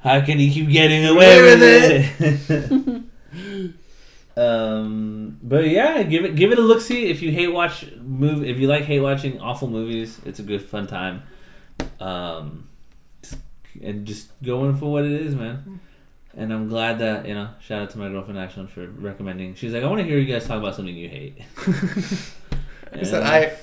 how 0.00 0.20
can 0.20 0.38
he 0.38 0.50
keep 0.52 0.68
getting 0.68 1.06
away 1.06 1.40
with 1.42 1.62
it 1.62 3.02
Um, 4.36 5.38
but 5.42 5.68
yeah, 5.68 6.02
give 6.02 6.24
it 6.24 6.36
give 6.36 6.52
it 6.52 6.58
a 6.58 6.62
look. 6.62 6.80
See 6.80 7.06
if 7.06 7.22
you 7.22 7.32
hate 7.32 7.48
watch 7.48 7.86
move 7.96 8.44
if 8.44 8.58
you 8.58 8.68
like 8.68 8.84
hate 8.84 9.00
watching 9.00 9.40
awful 9.40 9.68
movies, 9.68 10.20
it's 10.26 10.38
a 10.38 10.42
good 10.42 10.62
fun 10.62 10.86
time. 10.86 11.22
Um, 12.00 12.68
and 13.82 14.06
just 14.06 14.30
going 14.42 14.76
for 14.76 14.92
what 14.92 15.04
it 15.04 15.12
is, 15.12 15.34
man. 15.34 15.80
And 16.36 16.52
I'm 16.52 16.68
glad 16.68 16.98
that 16.98 17.26
you 17.26 17.34
know. 17.34 17.48
Shout 17.60 17.82
out 17.82 17.90
to 17.90 17.98
my 17.98 18.08
girlfriend 18.08 18.38
Ashlyn 18.38 18.68
for 18.68 18.86
recommending. 18.86 19.54
She's 19.54 19.72
like, 19.72 19.82
I 19.82 19.86
want 19.86 20.00
to 20.00 20.06
hear 20.06 20.18
you 20.18 20.30
guys 20.30 20.46
talk 20.46 20.58
about 20.58 20.74
something 20.74 20.94
you 20.94 21.08
hate. 21.08 21.38
I 22.92 23.02
said 23.02 23.22
I. 23.22 23.56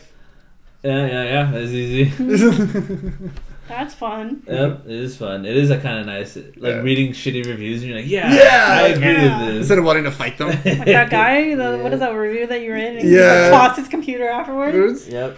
Yeah, 0.83 1.07
yeah, 1.07 1.23
yeah. 1.23 1.51
That's 1.51 1.71
easy. 1.71 2.11
That's 3.67 3.93
fun. 3.93 4.43
Yep, 4.45 4.83
it 4.85 4.91
is 4.91 5.15
fun. 5.17 5.45
It 5.45 5.55
is 5.55 5.69
a 5.71 5.79
kind 5.79 5.99
of 5.99 6.05
nice, 6.05 6.35
like 6.35 6.45
Yeah. 6.57 6.81
reading 6.81 7.11
shitty 7.13 7.45
reviews, 7.45 7.81
and 7.81 7.91
you're 7.91 7.99
like, 8.01 8.09
yeah, 8.09 8.33
Yeah, 8.33 8.67
I 8.69 8.87
agree 8.89 9.05
yeah. 9.13 9.39
with 9.39 9.47
this. 9.47 9.57
Instead 9.59 9.77
of 9.79 9.85
wanting 9.85 10.03
to 10.03 10.11
fight 10.11 10.37
them. 10.37 10.47
Like 10.65 10.85
that 10.85 11.09
guy, 11.09 11.55
the, 11.61 11.77
what 11.77 11.93
is 11.93 11.99
that 12.01 12.11
review 12.11 12.45
that 12.47 12.61
you're 12.61 12.75
in? 12.75 12.97
And 12.97 13.09
Yeah. 13.09 13.45
he 13.45 13.51
like, 13.51 13.51
tossed 13.51 13.79
his 13.79 13.87
computer 13.87 14.27
afterwards. 14.27 15.07
Yep. 15.07 15.37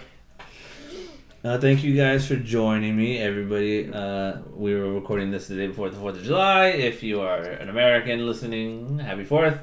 Uh, 1.44 1.58
thank 1.58 1.84
you 1.84 1.94
guys 1.94 2.26
for 2.26 2.34
joining 2.34 2.96
me, 2.96 3.18
everybody. 3.18 3.88
Uh, 3.92 4.38
we 4.56 4.74
were 4.74 4.92
recording 4.92 5.30
this 5.30 5.46
the 5.46 5.54
day 5.54 5.68
before 5.68 5.88
the 5.90 5.96
Fourth 5.96 6.16
of 6.16 6.24
July. 6.24 6.66
If 6.70 7.04
you 7.04 7.20
are 7.20 7.38
an 7.40 7.68
American 7.68 8.26
listening, 8.26 8.98
happy 8.98 9.22
Fourth. 9.24 9.56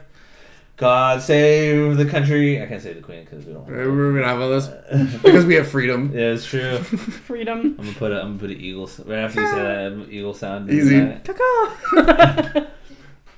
God 0.75 1.21
save 1.21 1.97
the 1.97 2.05
country. 2.05 2.61
I 2.61 2.65
can't 2.65 2.81
say 2.81 2.93
the 2.93 3.01
Queen 3.01 3.23
because 3.23 3.45
we 3.45 3.53
don't. 3.53 3.67
We're 3.67 4.13
gonna 4.13 4.27
have 4.27 4.41
all 4.41 4.49
this 4.49 4.67
because 5.21 5.45
we 5.45 5.53
have 5.55 5.67
freedom. 5.67 6.11
yeah, 6.13 6.31
it's 6.33 6.45
true. 6.45 6.77
Freedom. 7.27 7.59
I'm 7.77 7.85
gonna 7.85 7.93
put 7.93 8.11
a 8.11 8.15
I'm 8.21 8.37
gonna 8.37 8.39
put 8.39 8.49
an 8.49 8.59
eagle 8.59 8.87
s- 8.87 8.99
right 8.99 9.19
after 9.19 9.41
you 9.41 9.47
say 9.47 9.55
that 9.61 10.07
eagle 10.09 10.33
sound. 10.33 10.69
in 10.69 10.77
Easy. 10.77 10.99
that. 10.99 11.23
Caca. 11.25 12.67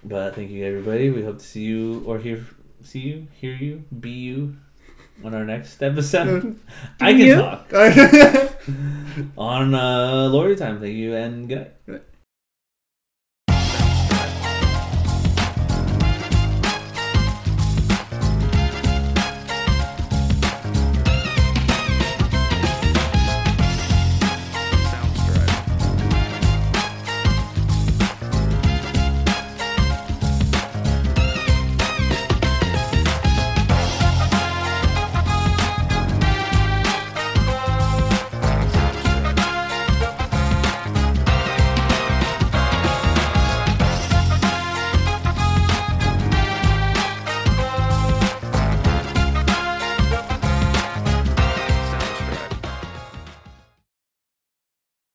But 0.08 0.36
thank 0.36 0.52
you, 0.52 0.64
everybody. 0.64 1.10
We 1.10 1.24
hope 1.24 1.40
to 1.40 1.44
see 1.46 1.64
you 1.64 2.04
or 2.06 2.20
hear 2.20 2.46
see 2.84 3.00
you, 3.00 3.28
hear 3.34 3.54
you, 3.56 3.84
be 4.00 4.12
you 4.12 4.56
on 5.24 5.34
our 5.34 5.44
next 5.44 5.82
episode. 5.82 6.60
I 7.02 7.12
can 7.14 7.20
you? 7.22 7.36
talk 7.36 7.74
on 9.38 9.74
uh, 9.76 10.30
Lorey 10.30 10.56
Time. 10.56 10.80
Thank 10.80 10.94
you 10.96 11.16
and 11.16 11.50
good 11.50 11.72
night. 11.88 12.04